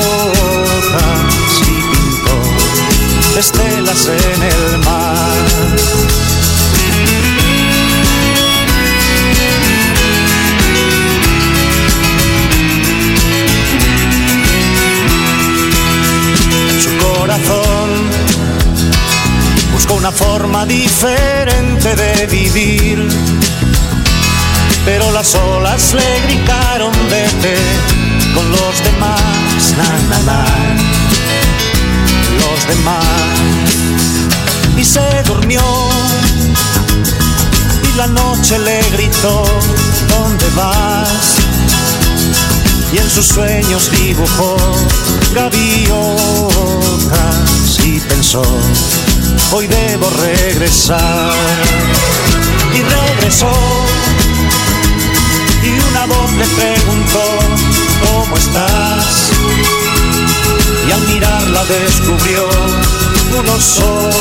[3.37, 5.31] estelas en el mar.
[16.81, 17.89] Su corazón
[19.71, 23.07] buscó una forma diferente de vivir,
[24.85, 27.55] pero las olas le gritaron vete
[28.33, 31.00] con los demás, na, na,
[32.67, 33.39] demás,
[34.77, 35.61] y se durmió.
[37.93, 39.43] Y la noche le gritó,
[40.09, 41.41] ¿dónde vas?
[42.93, 44.57] y en sus sueños dibujó
[45.33, 45.99] gaviotas
[47.85, 48.41] y pensó,
[49.53, 51.33] hoy debo regresar.
[52.73, 53.51] Y regresó
[55.63, 57.39] y una voz le preguntó,
[58.05, 59.31] ¿cómo estás?
[60.93, 62.49] Al mirarla descubrió
[63.39, 64.11] unos ojos,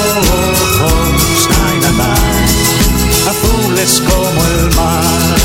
[3.28, 5.36] azules como el mar.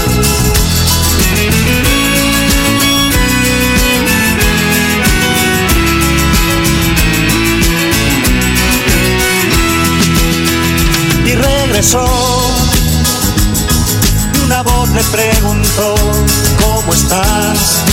[11.26, 12.06] y regresó.
[14.34, 15.96] Y una voz le preguntó,
[16.62, 17.84] ¿cómo estás?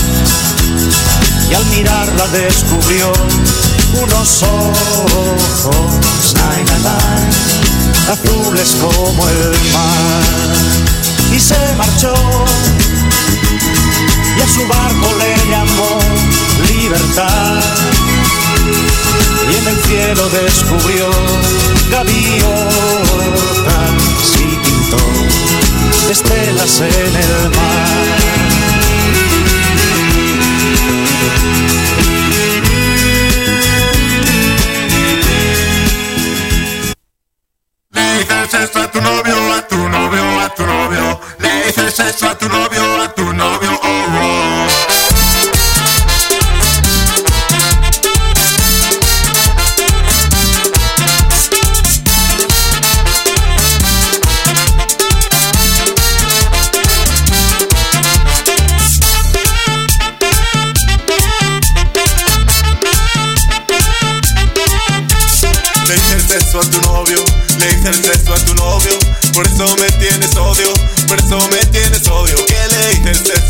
[1.52, 3.12] Y al mirarla descubrió
[4.02, 6.64] unos ojos, nay,
[8.10, 10.22] azules como el mar.
[11.30, 12.14] Y se marchó
[14.34, 15.98] y a su barco le llamó
[16.68, 17.60] libertad
[19.50, 21.10] y en el cielo descubrió
[21.90, 22.32] gaviotas
[24.36, 24.96] y pintó
[26.10, 28.51] estelas en el mar.
[37.90, 39.21] Le dices eso a tu novio,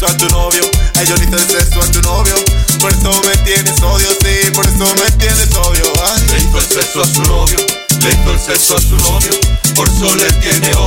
[0.03, 0.63] eso a tu novio?
[0.97, 2.35] Ay, yo dices eso a tu novio,
[2.81, 5.85] por eso me tienes odio, sí, por eso me tienes odio.
[6.05, 6.23] Ay.
[6.55, 7.59] El sexo a su novio,
[8.01, 9.31] le el sexo a su novio,
[9.75, 10.82] por eso le tiene odio,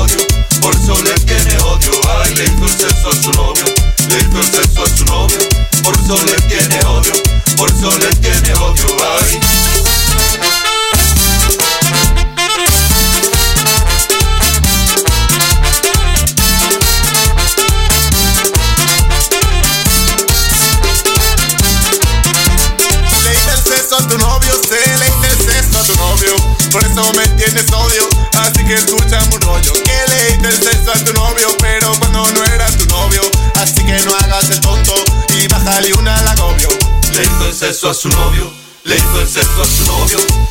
[37.85, 38.51] hizo el sexo a su novio,
[38.83, 40.44] le hizo el sexo a su novio.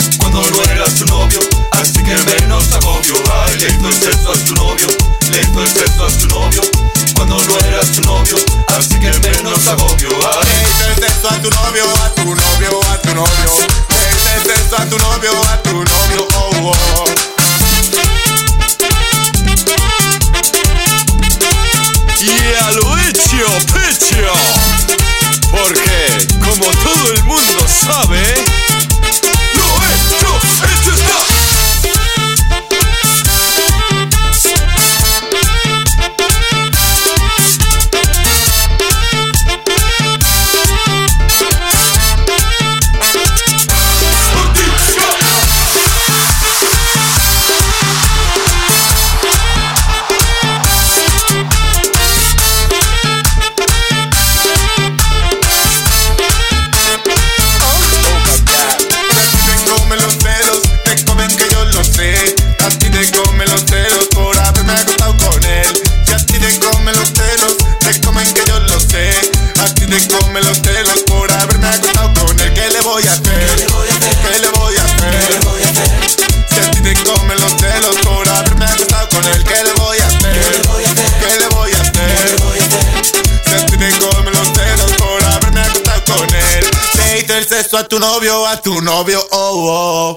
[88.65, 90.17] Tu novio, oh, oh.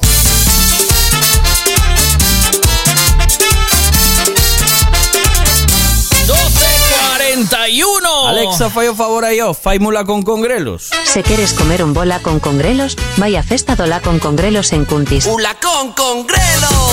[6.26, 8.30] ¡12.41!
[8.30, 10.90] Alexa, fai o favor aí, ó, faimula con congrelos.
[11.03, 14.85] Se queres comer un bola con congrelos, vai a festa do la con congrelos en
[14.85, 15.26] Cuntis.
[15.27, 16.86] ¡Ula con congrelos!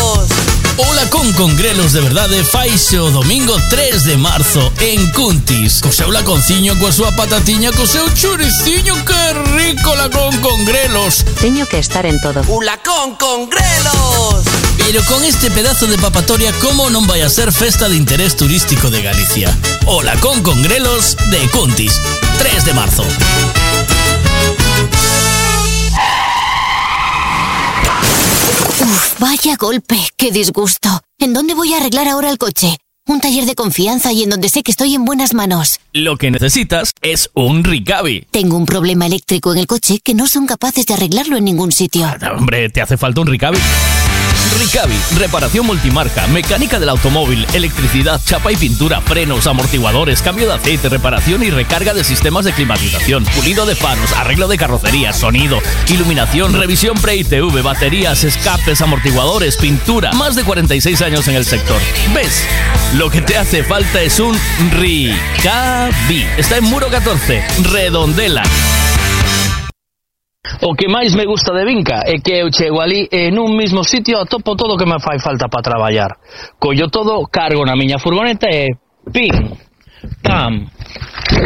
[0.76, 6.10] Ola con congrelos de verdade faise o domingo 3 de marzo en Cuntis Co seu
[6.10, 12.20] laconciño, coa patatiña, co seu churiciño Que rico la con congrelos Teño que estar en
[12.20, 12.42] todo.
[12.48, 14.42] ¡Ula con congrelos!
[14.76, 18.90] Pero con este pedazo de papatoria Como non vai a ser festa de interés turístico
[18.90, 19.54] de Galicia
[19.86, 22.02] Ola con congrelos de Cuntis
[22.42, 23.06] 3 de marzo
[29.24, 31.00] vaya golpe, qué disgusto.
[31.18, 32.76] ¿En dónde voy a arreglar ahora el coche?
[33.24, 35.80] Taller de confianza y en donde sé que estoy en buenas manos.
[35.94, 40.26] Lo que necesitas es un Ricavi Tengo un problema eléctrico en el coche que no
[40.26, 42.06] son capaces de arreglarlo en ningún sitio.
[42.36, 43.56] Hombre, te hace falta un Ricavi.
[44.58, 50.88] Ricavi, reparación multimarca, mecánica del automóvil, electricidad, chapa y pintura, frenos, amortiguadores, cambio de aceite,
[50.88, 56.52] reparación y recarga de sistemas de climatización, pulido de faros, arreglo de carrocería, sonido, iluminación,
[56.52, 60.12] revisión pre-ITV, baterías, escapes, amortiguadores, pintura.
[60.12, 61.80] Más de 46 años en el sector.
[62.14, 62.44] ¿Ves?
[62.94, 64.34] Lo que te hace falta es un
[64.72, 66.26] Ricavi.
[66.36, 68.42] Está en Muro 14, Redondela.
[70.62, 73.84] O que máis me gusta de Vinca é que eu chego ali e nun mismo
[73.84, 76.18] sitio atopo todo o que me fai falta para traballar.
[76.58, 78.74] Collo todo, cargo na miña furgoneta e
[79.12, 79.30] pim,
[80.18, 80.66] pam,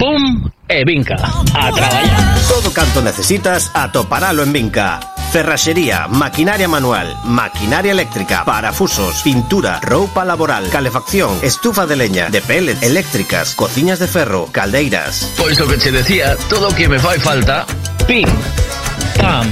[0.01, 1.21] pum e Vinca.
[1.53, 2.49] A traballar.
[2.49, 5.18] Todo canto necesitas atoparalo en Vinca.
[5.31, 12.83] Ferraxería, maquinaria manual, maquinaria eléctrica, parafusos, pintura, roupa laboral, calefacción, estufa de leña, de pellet,
[12.83, 15.33] eléctricas, cociñas de ferro, caldeiras.
[15.37, 17.67] Pois o que che decía, todo o que me fai falta,
[18.07, 18.27] pim,
[19.21, 19.47] pam,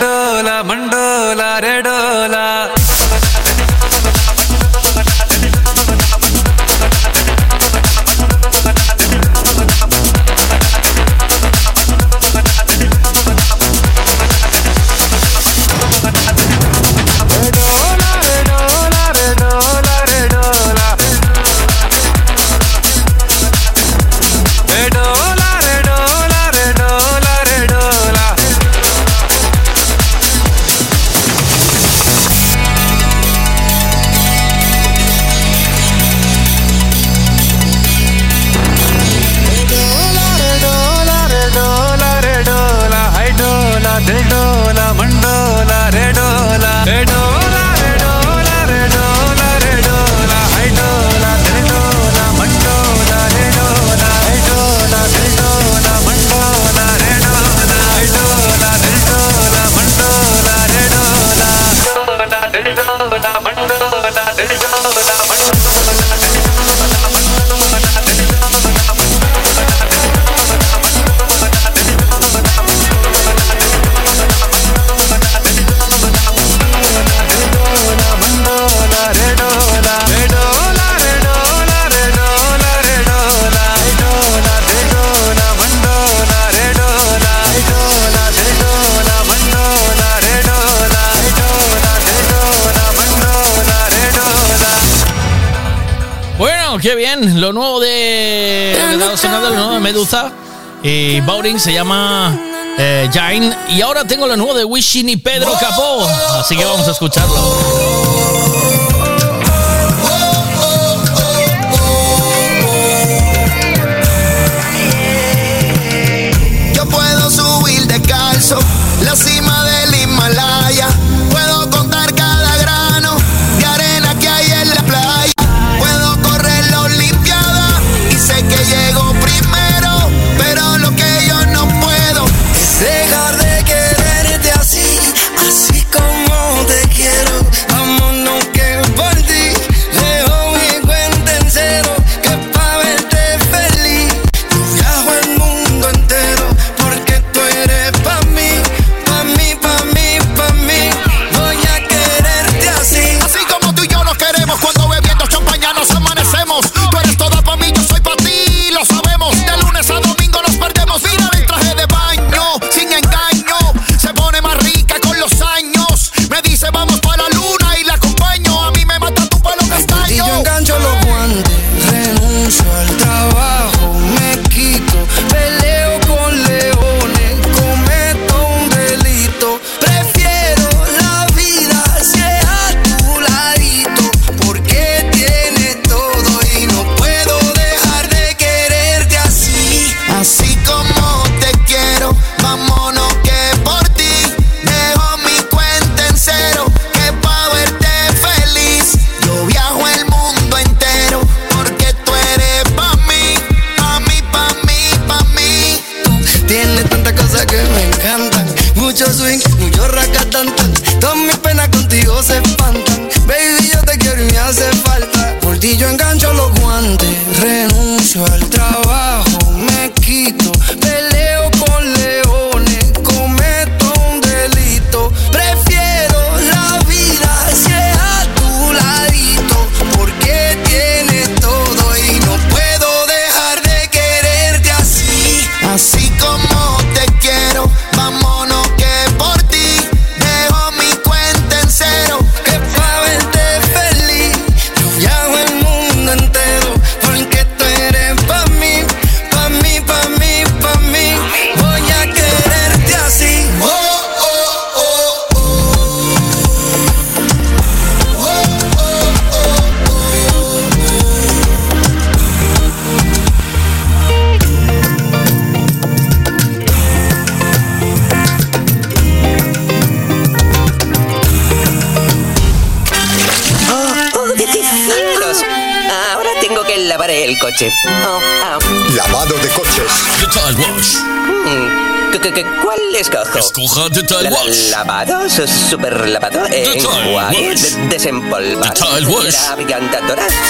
[96.80, 97.40] qué bien.
[97.40, 98.76] Lo nuevo de.
[99.16, 100.32] sonado, lo nuevo de Medusa.
[100.82, 102.38] Y Bowring se llama
[102.78, 103.10] eh.
[103.68, 106.06] Y ahora tengo lo nuevo de Wishing y Pedro Capó.
[106.32, 107.79] Así que vamos a escucharlo.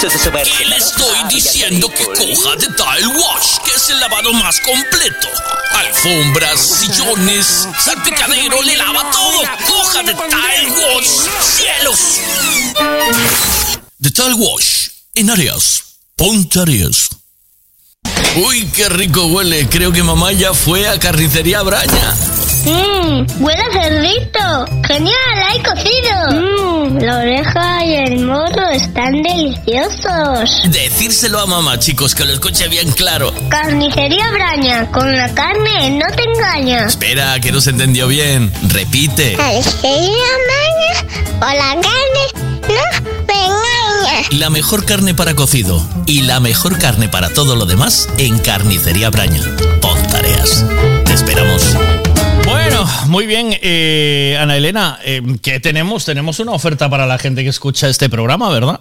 [0.01, 5.27] Le estoy diciendo que coja The Tile Wash, que es el lavado más completo?
[5.73, 9.43] Alfombras, sillones, salpicadero, le lava todo.
[9.67, 11.29] Coja The Tile Wash.
[11.39, 12.19] ¡Cielos!
[14.01, 15.83] The Tile Wash, en Arias.
[16.15, 17.09] Ponte Arias.
[18.37, 19.69] Uy, qué rico huele.
[19.69, 22.15] Creo que mamá ya fue a Carnicería Braña.
[22.65, 24.65] Mmm, huele a cerdito.
[24.87, 26.00] Genial, hay cocido.
[27.01, 30.51] La oreja y el morro están deliciosos.
[30.69, 33.33] Decírselo a mamá, chicos, que lo escuche bien claro.
[33.49, 36.85] Carnicería Braña, con la carne no te engaña.
[36.85, 38.53] Espera, que no se entendió bien.
[38.67, 39.33] Repite.
[39.33, 44.27] Carnicería Braña, con la carne no te engaña.
[44.29, 49.09] La mejor carne para cocido y la mejor carne para todo lo demás en Carnicería
[49.09, 49.41] Braña.
[49.81, 50.63] Pon tareas.
[51.05, 51.75] Te esperamos.
[53.11, 56.05] Muy bien, eh, Ana Elena, eh, ¿qué tenemos?
[56.05, 58.79] Tenemos una oferta para la gente que escucha este programa, ¿verdad?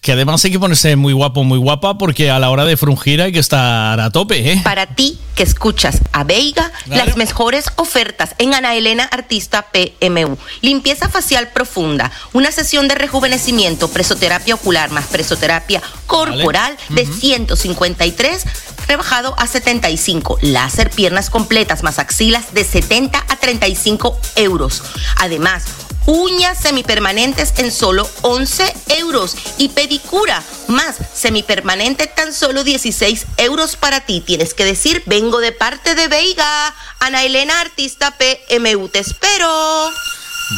[0.00, 3.22] Que además hay que ponerse muy guapo, muy guapa, porque a la hora de frungir
[3.22, 4.60] hay que estar a tope, ¿eh?
[4.64, 10.36] Para ti que escuchas a Veiga, las mejores ofertas en Ana Elena Artista PMU.
[10.60, 18.44] Limpieza facial profunda, una sesión de rejuvenecimiento, presoterapia ocular más presoterapia corporal de 153
[18.88, 20.38] rebajado a 75.
[20.42, 24.82] Láser piernas completas más axilas de 70 a 35 euros.
[25.16, 25.64] Además,
[26.06, 34.00] uñas semipermanentes en solo 11 euros y pedicura más semipermanente tan solo 16 euros para
[34.00, 34.22] ti.
[34.22, 36.74] Tienes que decir, vengo de parte de Veiga.
[36.98, 39.92] Ana Elena, artista PMU, te espero.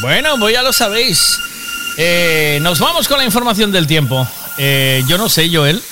[0.01, 1.37] Bueno, pues ya lo sabéis.
[1.97, 4.25] Eh, nos vamos con la información del tiempo.
[4.57, 5.83] Eh, yo no sé, Joel,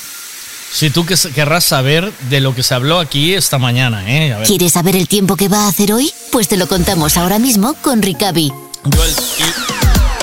[0.71, 4.33] si tú que- querrás saber de lo que se habló aquí esta mañana, ¿eh?
[4.33, 4.47] A ver.
[4.47, 6.11] ¿Quieres saber el tiempo que va a hacer hoy?
[6.31, 8.49] Pues te lo contamos ahora mismo con Ricavi.
[8.83, 9.13] Joel,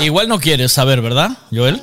[0.01, 1.83] igual no quieres saber, ¿verdad, Joel?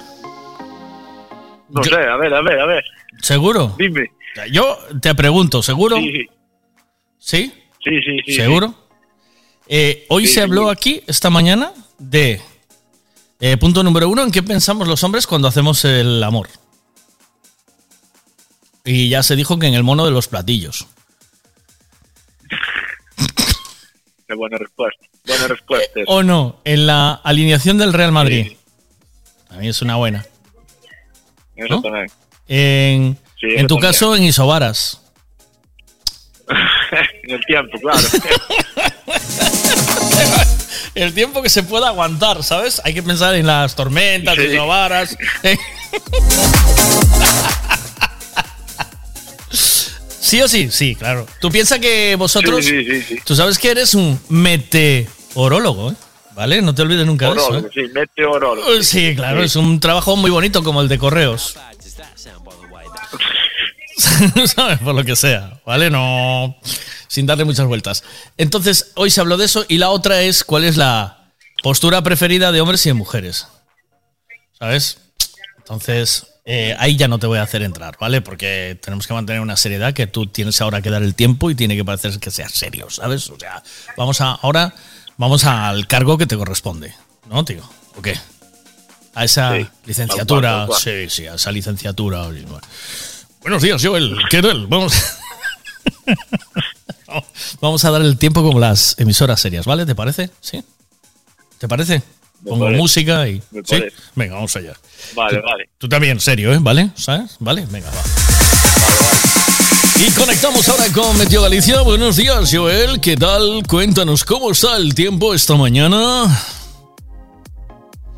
[1.70, 2.84] No sé, a ver, a ver, a ver.
[3.22, 3.76] ¿Seguro?
[3.78, 4.12] Dime.
[4.52, 5.98] Yo te pregunto, ¿seguro?
[5.98, 6.28] Sí, sí.
[7.20, 7.54] ¿Sí?
[7.84, 8.34] Sí, sí, sí.
[8.34, 8.74] ¿Seguro?
[9.68, 10.70] Eh, hoy Sí, se habló sí.
[10.72, 12.42] aquí, esta mañana, de...
[13.40, 16.50] eh, punto número uno, ¿en qué pensamos los hombres cuando hacemos el amor?
[18.86, 20.88] Y ya se dijo que en el mono de los platillos.
[24.28, 25.06] Qué buena respuesta.
[25.26, 26.00] Buena respuesta.
[26.08, 26.60] ¿O no?
[26.66, 28.58] En la alineación del Real Madrid.
[29.50, 30.26] A mí es una buena.
[31.56, 31.82] Eso ¿no?
[31.82, 32.12] también.
[32.48, 33.92] En, Sí, en tu también.
[33.92, 35.02] caso, en Isobaras.
[37.24, 38.00] en el tiempo, claro.
[40.96, 42.80] El tiempo que se pueda aguantar, ¿sabes?
[42.86, 44.44] Hay que pensar en las tormentas, Sí.
[44.44, 45.18] Isobaras.
[50.24, 50.72] ¿Sí o sí?
[50.72, 51.28] Sí, claro.
[51.42, 52.64] Tú piensas que vosotros...
[52.64, 53.22] Sí, sí, sí, sí.
[53.26, 55.96] Tú sabes que eres un meteorólogo, ¿eh?
[56.34, 56.62] ¿Vale?
[56.62, 57.58] No te olvides nunca de eso.
[57.58, 57.70] ¿eh?
[57.74, 58.82] sí, meteorólogo.
[58.84, 61.58] Sí, claro, es un trabajo muy bonito como el de correos.
[64.56, 64.80] ¿Sabes?
[64.80, 65.90] Por lo que sea, ¿vale?
[65.90, 66.56] No.
[67.08, 68.06] Sin darle muchas vueltas.
[68.38, 72.54] Entonces, hoy se habló de eso y la otra es cuál es la postura preferida
[72.54, 73.48] de hombres y de mujeres.
[74.58, 75.00] ¿Sabes?
[75.58, 78.22] Entonces, eh, ahí ya no te voy a hacer entrar, ¿vale?
[78.22, 81.56] Porque tenemos que mantener una seriedad que tú tienes ahora que dar el tiempo y
[81.56, 83.30] tiene que parecer que seas serio, ¿sabes?
[83.30, 83.64] O sea,
[83.98, 84.74] vamos a, ahora
[85.18, 86.94] vamos al cargo que te corresponde,
[87.30, 87.64] ¿no, tío?
[87.96, 88.18] ¿O qué?
[89.16, 92.28] A esa Sí, licenciatura, tal cual, tal sí, sí, a esa licenciatura.
[93.42, 94.18] Buenos días, Joel.
[94.30, 94.68] ¿Qué tal?
[94.68, 94.94] Vamos.
[97.62, 99.86] Vamos a dar el tiempo como las emisoras serias, ¿vale?
[99.86, 100.30] ¿Te parece?
[100.42, 100.64] ¿Sí?
[101.60, 102.02] ¿Te parece?
[102.44, 102.82] Me Pongo parece.
[102.82, 103.42] música y.
[103.52, 103.84] Me ¿Sí?
[104.16, 104.74] Venga, vamos allá.
[105.16, 105.70] Vale, Tú- vale.
[105.78, 106.58] Tú también, serio, ¿eh?
[106.60, 106.90] ¿Vale?
[106.96, 107.38] ¿Sabes?
[107.40, 107.66] ¿Vale?
[107.72, 108.02] Venga, va.
[110.06, 111.82] Y conectamos ahora con Meteo Galicia.
[111.82, 113.00] Buenos días, Joel.
[113.00, 113.64] ¿Qué tal?
[113.68, 116.26] Cuéntanos cómo está el tiempo esta mañana.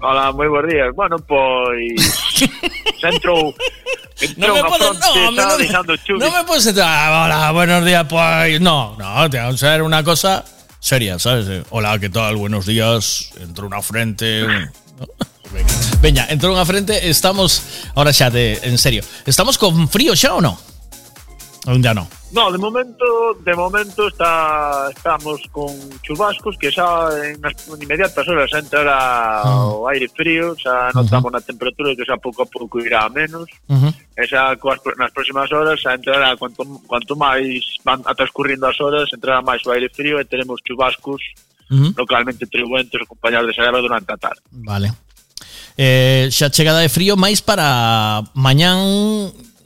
[0.02, 0.88] Hola, muy buenos días.
[0.96, 2.50] Bueno, pues...
[3.02, 3.54] Centro...
[4.38, 7.26] No me puedes, no, hombre, no, me- no me puedes entrar.
[7.26, 8.62] Hola, buenos días, pues.
[8.62, 10.44] No, no, tiene que ser una cosa
[10.86, 11.48] seria, ¿sabes?
[11.50, 12.36] Eh, Hola, ¿qué tal?
[12.36, 13.32] Buenos días.
[13.42, 14.44] Entró una frente.
[14.44, 14.72] Venga,
[16.00, 17.10] Venga, entró una frente.
[17.10, 17.64] Estamos.
[17.96, 19.04] Ahora ya, de, en serio.
[19.26, 20.60] ¿Estamos con frío ya o no?
[21.66, 22.06] Aún ainda non?
[22.30, 23.06] No, de momento,
[23.42, 25.74] de momento está estamos con
[26.06, 29.50] chubascos que xa en as inmediatas horas entrará oh.
[29.50, 29.66] Ah.
[29.74, 31.42] o aire frío, xa notamos uh -huh.
[31.42, 33.50] na temperatura que xa pouco a pouco irá a menos.
[33.66, 33.92] Uh -huh.
[34.14, 38.78] E xa coas, nas próximas horas xa entrará cuanto, cuanto máis van a transcurrindo as
[38.78, 41.22] horas, entrará máis o aire frío e teremos chubascos
[41.72, 41.90] uh -huh.
[41.98, 44.42] localmente tribuentos acompañados de xaleva durante a tarde.
[44.54, 44.94] Vale.
[45.76, 48.80] Eh, xa chegada de frío máis para mañán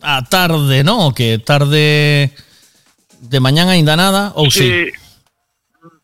[0.02, 1.08] a tarde, ¿no?
[1.08, 2.32] O que tarde
[3.22, 4.62] de mañana ainda nada, sí?
[4.62, 4.86] Sí.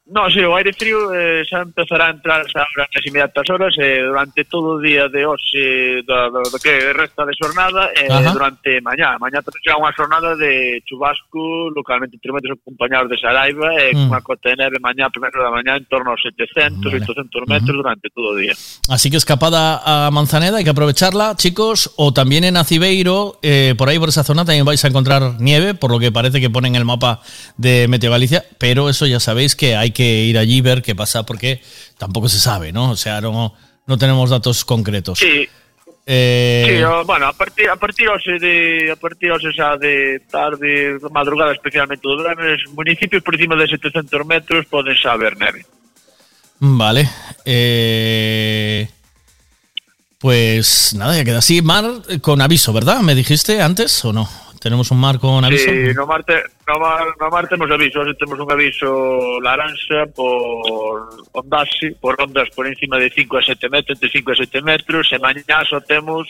[0.07, 3.73] No, sí, o aire frío eh, xa empezará a entrar xa ahora nas inmediatas horas
[3.81, 8.05] e durante todo o día de hoxe do, do, do que resta de xornada e
[8.05, 8.29] Ajá.
[8.29, 9.17] durante mañá.
[9.17, 14.13] Mañá será unha xornada de chubasco localmente intermedios acompañados de Saraiva e Mm.
[14.13, 18.05] cunha cota de neve mañá, primeiro da mañá, en torno aos 700, 800 metros durante
[18.13, 18.53] todo o día.
[18.89, 21.97] Así que escapada a Manzaneda, hay que aprovecharla, chicos.
[21.97, 25.73] O también en Acibeiro, eh, por ahí por esa zona también vais a encontrar nieve,
[25.73, 27.21] por lo que parece que ponen el mapa
[27.57, 28.43] de Meteo Galicia.
[28.59, 31.61] Pero eso ya sabéis que hay que ir allí ver qué pasa, porque
[31.97, 32.91] tampoco se sabe, ¿no?
[32.91, 33.55] O sea, no,
[33.87, 35.17] no tenemos datos concretos.
[35.17, 35.47] Sí,
[36.07, 38.07] Eh, Sí, bueno, a partir a partir
[38.39, 43.65] de a partir xa de tarde, madrugada especialmente do verano, os municipios por encima de
[43.65, 45.65] 700 metros poden xa neve.
[46.59, 47.09] Vale.
[47.43, 48.87] Eh,
[50.19, 51.61] pues nada, ya queda así.
[51.61, 53.01] Mar eh, con aviso, ¿verdad?
[53.01, 54.29] ¿Me dijiste antes o no?
[54.65, 55.65] ¿Tenemos un mar con aviso?
[55.69, 61.07] Sí, no mar, te, no mar, no mar temos aviso, temos un aviso laranxa por
[61.33, 65.07] ondasi, por ondas por encima de 5 a 7 metros, entre 5 a 7 metros,
[65.13, 66.27] e mañá só temos,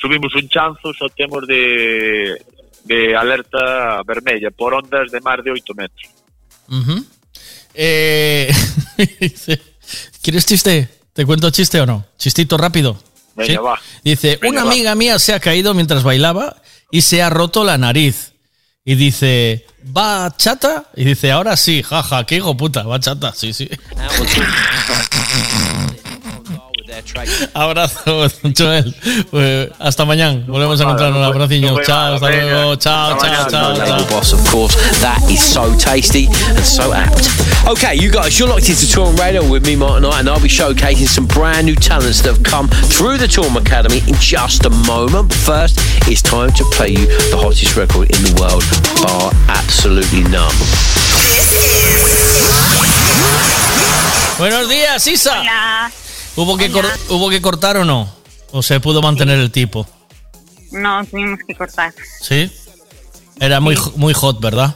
[0.00, 2.40] subimos un chanzo, só temos de,
[2.84, 6.08] de alerta vermella, por ondas de mar de 8 metros.
[7.74, 8.50] Eh,
[9.20, 9.60] dice,
[10.22, 10.88] ¿Quieres chiste?
[11.12, 12.06] ¿Te cuento chiste o no?
[12.16, 12.96] Chistito rápido.
[13.34, 13.58] Venga, ¿Sí?
[13.58, 13.78] va.
[14.02, 14.72] Dice, Venga, una va.
[14.72, 16.56] amiga mía se ha caído mientras bailaba
[16.90, 18.32] y se ha roto la nariz.
[18.84, 19.66] Y dice,
[19.96, 20.86] ¿va chata?
[20.94, 23.68] Y dice, ahora sí, jaja, qué hijo puta, va chata, sí, sí.
[27.54, 28.94] Abrazo, Joel.
[29.30, 30.42] Pues, hasta mañana.
[30.46, 31.18] Volvemos a encontrarnos.
[31.18, 31.76] Un abraciño.
[31.84, 32.76] Chao, hasta luego.
[32.76, 34.74] Chao, chao, chao, Label boss, of course.
[35.00, 37.28] That is so tasty and so apt.
[37.66, 40.48] Okay, you guys, you're locked into Tour Radio with me, Martin Knight, and I'll be
[40.48, 44.70] showcasing some brand new talents that have come through the Tour Academy in just a
[44.70, 45.28] moment.
[45.28, 45.74] But first,
[46.08, 48.64] it's time to play you the hottest record in the world,
[49.02, 50.54] bar absolutely none.
[54.38, 55.34] Buenos días, Isa.
[55.34, 56.05] Hola.
[56.36, 58.08] ¿Hubo que, cor- ¿Hubo que cortar o no?
[58.52, 59.86] ¿O se pudo mantener el tipo?
[60.72, 61.92] No, tuvimos que cortar.
[62.20, 62.50] ¿Sí?
[63.40, 64.74] Era muy, jo- muy hot, ¿verdad?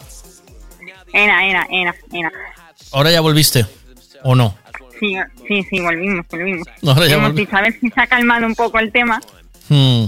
[1.12, 2.32] Era, era, era, era.
[2.92, 3.66] ¿Ahora ya volviste?
[4.22, 4.56] ¿O no?
[4.98, 5.14] Sí,
[5.48, 6.66] sí, sí, volvimos, volvimos.
[6.86, 9.20] Ahora ya Hemos volvi- dicho, a ver si se ha calmado un poco el tema.
[9.68, 10.06] Hmm.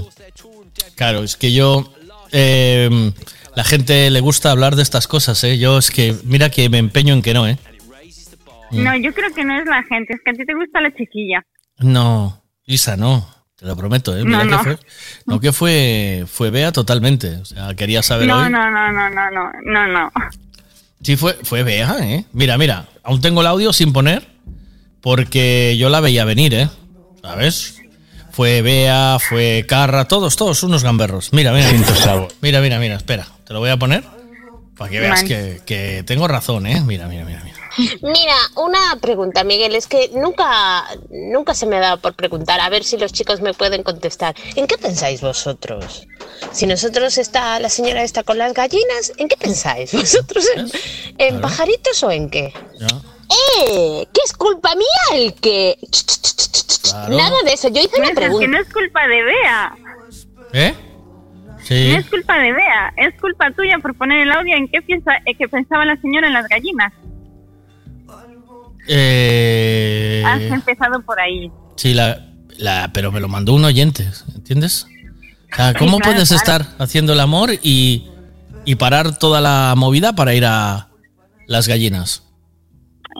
[0.97, 1.93] Claro, es que yo...
[2.33, 3.13] eh,
[3.55, 5.59] la gente le gusta hablar de estas cosas, ¿eh?
[5.59, 6.17] Yo es que...
[6.25, 7.59] Mira que me empeño en que no, ¿eh?
[8.73, 8.83] Mm.
[8.84, 10.92] No, yo creo que no es la gente, es que a ti te gusta la
[10.94, 11.44] chiquilla.
[11.78, 13.28] No, Isa, no.
[13.57, 14.25] Te lo prometo, ¿eh?
[14.25, 14.62] Mira No, que no.
[14.65, 14.78] fue...
[15.26, 16.25] No, que fue...
[16.26, 17.36] Fue Bea totalmente.
[17.36, 18.51] O sea, quería saber No, hoy...
[18.51, 20.12] no, no, no, no, no, no, no.
[21.01, 22.25] Sí, fue, fue Bea, ¿eh?
[22.33, 24.26] Mira, mira, aún tengo el audio sin poner
[25.01, 26.68] porque yo la veía venir, ¿eh?
[27.23, 27.81] ¿Sabes?
[28.31, 31.33] Fue Bea, fue Carra, todos, todos unos gamberros.
[31.33, 31.68] Mira, mira.
[32.41, 33.26] Mira, mira, mira, espera.
[33.47, 34.02] Te lo voy a poner
[34.76, 36.81] para que veas que, que tengo razón, ¿eh?
[36.84, 37.52] Mira, mira, mira, mira.
[38.02, 42.68] Mira, una pregunta, Miguel, es que nunca, nunca se me ha dado por preguntar, a
[42.68, 44.34] ver si los chicos me pueden contestar.
[44.57, 46.07] ¿En qué pensáis vosotros?
[46.52, 50.44] Si nosotros está, la señora está con las gallinas, ¿en qué pensáis vosotros?
[51.18, 52.52] ¿En, en pajaritos o en qué?
[53.67, 54.07] ¡Eh!
[54.12, 55.78] ¿Qué es culpa mía el que...?
[56.83, 57.17] Claro.
[57.17, 58.47] Nada de eso, yo hice No una es, es que pregunta.
[58.49, 59.75] no es culpa de Bea.
[60.52, 60.75] ¿Eh?
[60.76, 61.94] No Sí.
[61.94, 65.39] es culpa de Bea, es culpa tuya por poner el audio en qué piensa, en
[65.39, 66.92] qué pensaba la señora en las gallinas.
[68.89, 71.51] Eh, Has empezado por ahí.
[71.77, 72.27] sí, la,
[72.59, 74.86] la, pero me lo mandó un oyente, ¿entiendes?
[75.52, 76.65] O sea, ¿cómo claro, puedes claro.
[76.65, 78.07] estar haciendo el amor y,
[78.65, 80.89] y parar toda la movida para ir a
[81.47, 82.23] las gallinas?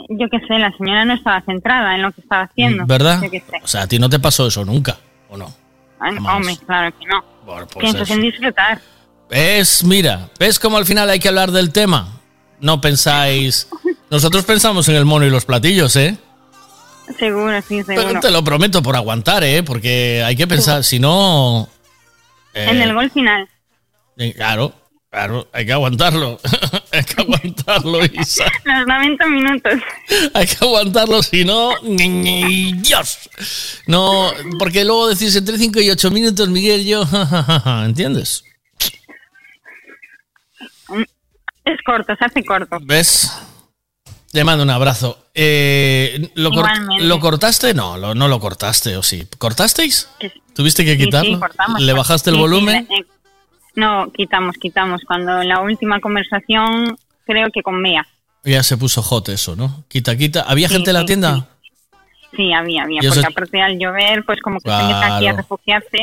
[0.09, 2.87] Yo qué sé, la señora no estaba centrada en lo que estaba haciendo.
[2.87, 3.21] ¿Verdad?
[3.23, 3.61] Yo qué sé.
[3.63, 4.97] O sea, a ti no te pasó eso nunca,
[5.29, 5.55] ¿o no?
[6.01, 6.11] Ah.
[6.37, 7.23] Hombre, claro que no.
[7.45, 8.81] pues Piensas en disfrutar.
[9.31, 9.85] ¿Ves?
[9.85, 12.21] Mira, ¿ves cómo al final hay que hablar del tema?
[12.63, 13.69] No pensáis...
[14.09, 16.17] Nosotros pensamos en el mono y los platillos, ¿eh?
[17.19, 18.07] Seguro, sí, seguro.
[18.09, 19.63] Pero te lo prometo por aguantar, ¿eh?
[19.63, 21.69] Porque hay que pensar, si no...
[22.55, 23.49] eh, En el gol final.
[24.19, 24.73] eh, Claro,
[25.11, 26.39] claro, hay que aguantarlo.
[26.93, 28.45] hay que aguantarlo, Isa.
[28.65, 29.73] Los 90 minutos.
[30.35, 31.73] Hay que aguantarlo, si no...
[31.83, 33.19] ¡Dios!
[33.87, 37.03] No, porque luego decís entre 5 y 8 minutos, Miguel, yo...
[37.85, 38.45] ¿Entiendes?
[41.65, 42.79] Es corto, se hace corto.
[42.83, 43.31] ¿Ves?
[44.33, 45.27] Te mando un abrazo.
[45.35, 47.05] Eh, ¿lo, cor- Igualmente.
[47.05, 47.75] ¿Lo cortaste?
[47.75, 49.27] No, lo- no lo cortaste, ¿o sí?
[49.39, 50.09] ¿Cortasteis?
[50.55, 51.39] ¿Tuviste que Sí, sí, quitarlo?
[51.39, 51.81] cortamos.
[51.81, 52.89] ¿Le bajaste el Sí, sí, volumen?
[52.91, 53.05] eh,
[53.75, 55.03] no, quitamos, quitamos.
[55.07, 58.07] Cuando en la última conversación, creo que con Bea.
[58.45, 59.85] Ya se puso hot eso, ¿no?
[59.89, 60.43] Quita, quita.
[60.43, 61.49] ¿Había Sí, gente en la sí, tienda?
[62.37, 63.01] Sí, había, había.
[63.07, 65.37] Porque aparte al llover, pues como que se mete aquí a Claro.
[65.37, 65.99] refugiarse.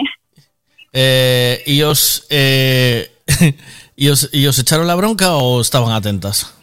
[0.94, 3.12] Eh, ¿y, os, eh,
[4.00, 6.56] y, os, ¿Y os echaron la bronca o estaban atentas?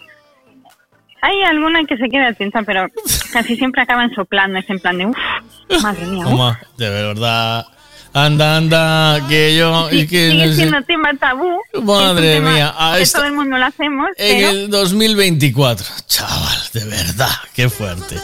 [1.22, 2.86] Hay alguna que se queda atenta, pero
[3.32, 4.58] casi siempre acaban soplando.
[4.58, 5.16] Es en plan de, uff,
[5.82, 6.26] madre mía.
[6.26, 6.32] uf".
[6.32, 7.66] Oma, de verdad.
[8.12, 9.88] Anda, anda, que yo.
[9.90, 11.50] Sí, y que sigue no sé- siendo tema tabú.
[11.82, 14.50] Madre es un tema mía, a que esta- todo el mundo lo hacemos, En pero
[14.50, 15.86] el 2024.
[16.06, 18.16] Chaval, de verdad, qué fuerte.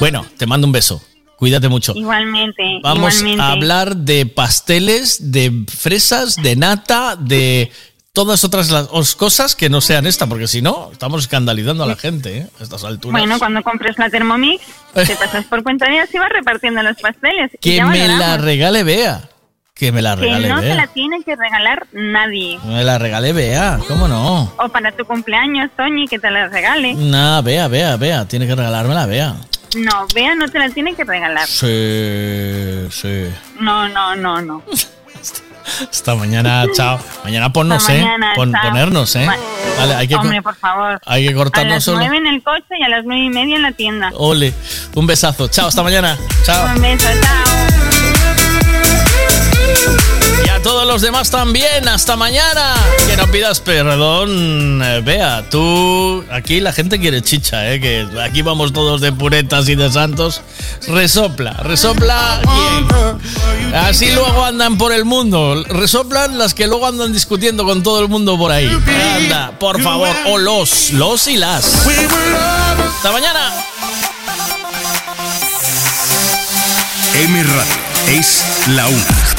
[0.00, 1.02] Bueno, te mando un beso.
[1.36, 1.92] Cuídate mucho.
[1.94, 2.62] igualmente.
[2.82, 3.42] Vamos igualmente.
[3.42, 7.70] a hablar de pasteles, de fresas, de nata, de
[8.18, 11.86] todas otras las os- cosas que no sean esta, porque si no, estamos escandalizando a
[11.86, 12.46] la gente ¿eh?
[12.58, 13.20] a estas alturas.
[13.20, 14.60] Bueno, cuando compres la Thermomix,
[14.92, 17.52] te pasas por cuenta de y vas repartiendo los pasteles.
[17.60, 19.28] que ya me la regale Bea.
[19.72, 20.74] Que me la Que regale no te Bea.
[20.74, 22.58] la tiene que regalar nadie.
[22.64, 24.52] Me la regale Bea, ¿cómo no?
[24.58, 26.94] O para tu cumpleaños, Toñi, que te la regale.
[26.94, 28.26] Nah, Bea, Bea, Bea.
[28.26, 29.36] Tiene que regalármela Bea.
[29.76, 31.46] No, Bea no te la tiene que regalar.
[31.46, 33.26] Sí, sí.
[33.60, 34.62] No, no, no, no.
[35.90, 36.98] Hasta mañana, chao.
[37.24, 38.02] Mañana ponnos, Hasta ¿eh?
[38.02, 38.62] mañana, Pon- chao.
[38.68, 39.26] ponernos, ¿eh?
[39.26, 39.36] Va-
[39.78, 41.00] Vale, hay que, Hombre, por favor.
[41.06, 42.02] hay que A cortarnos las solo.
[42.02, 44.10] en el coche y a las nueve y media en la tienda.
[44.14, 44.52] Ole,
[44.94, 45.46] un besazo.
[45.48, 46.18] Chao, hasta mañana.
[46.44, 46.74] Chao.
[46.74, 47.57] Un beso, chao.
[50.68, 52.74] Todos los demás también, hasta mañana.
[53.06, 55.48] Que no pidas perdón, eh, Bea.
[55.48, 57.80] Tú, aquí la gente quiere chicha, ¿eh?
[57.80, 60.42] Que aquí vamos todos de puretas y de santos.
[60.86, 62.42] Resopla, resopla.
[63.74, 65.64] Así luego andan por el mundo.
[65.68, 68.70] Resoplan las que luego andan discutiendo con todo el mundo por ahí.
[69.16, 70.14] Anda, por favor.
[70.26, 71.64] O los, los y las.
[72.94, 73.54] Hasta mañana.
[77.14, 79.37] M Radio es la una.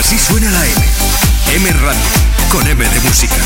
[0.00, 0.86] Así suena la M.
[1.56, 2.00] M Radio,
[2.50, 3.36] con M de música.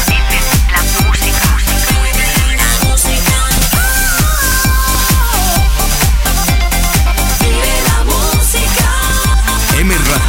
[9.79, 10.23] M Radio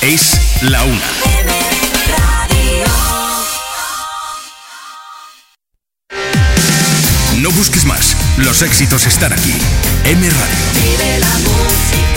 [0.00, 1.08] es la una.
[7.36, 9.54] No busques más, los éxitos están aquí.
[10.04, 10.74] M Radio.
[10.84, 12.13] M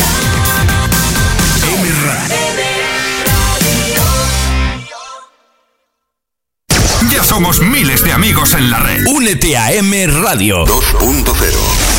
[7.28, 9.06] somos miles de amigos en la red.
[9.06, 11.98] Únete a M Radio 2.0.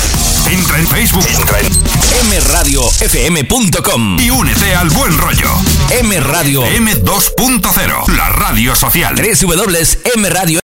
[0.50, 1.26] Entra en Facebook.
[1.28, 1.68] Entra en
[2.44, 5.50] mradiofm.com y únete al buen rollo.
[5.90, 9.15] M Radio M2.0, la radio social.
[9.16, 10.57] www.mradio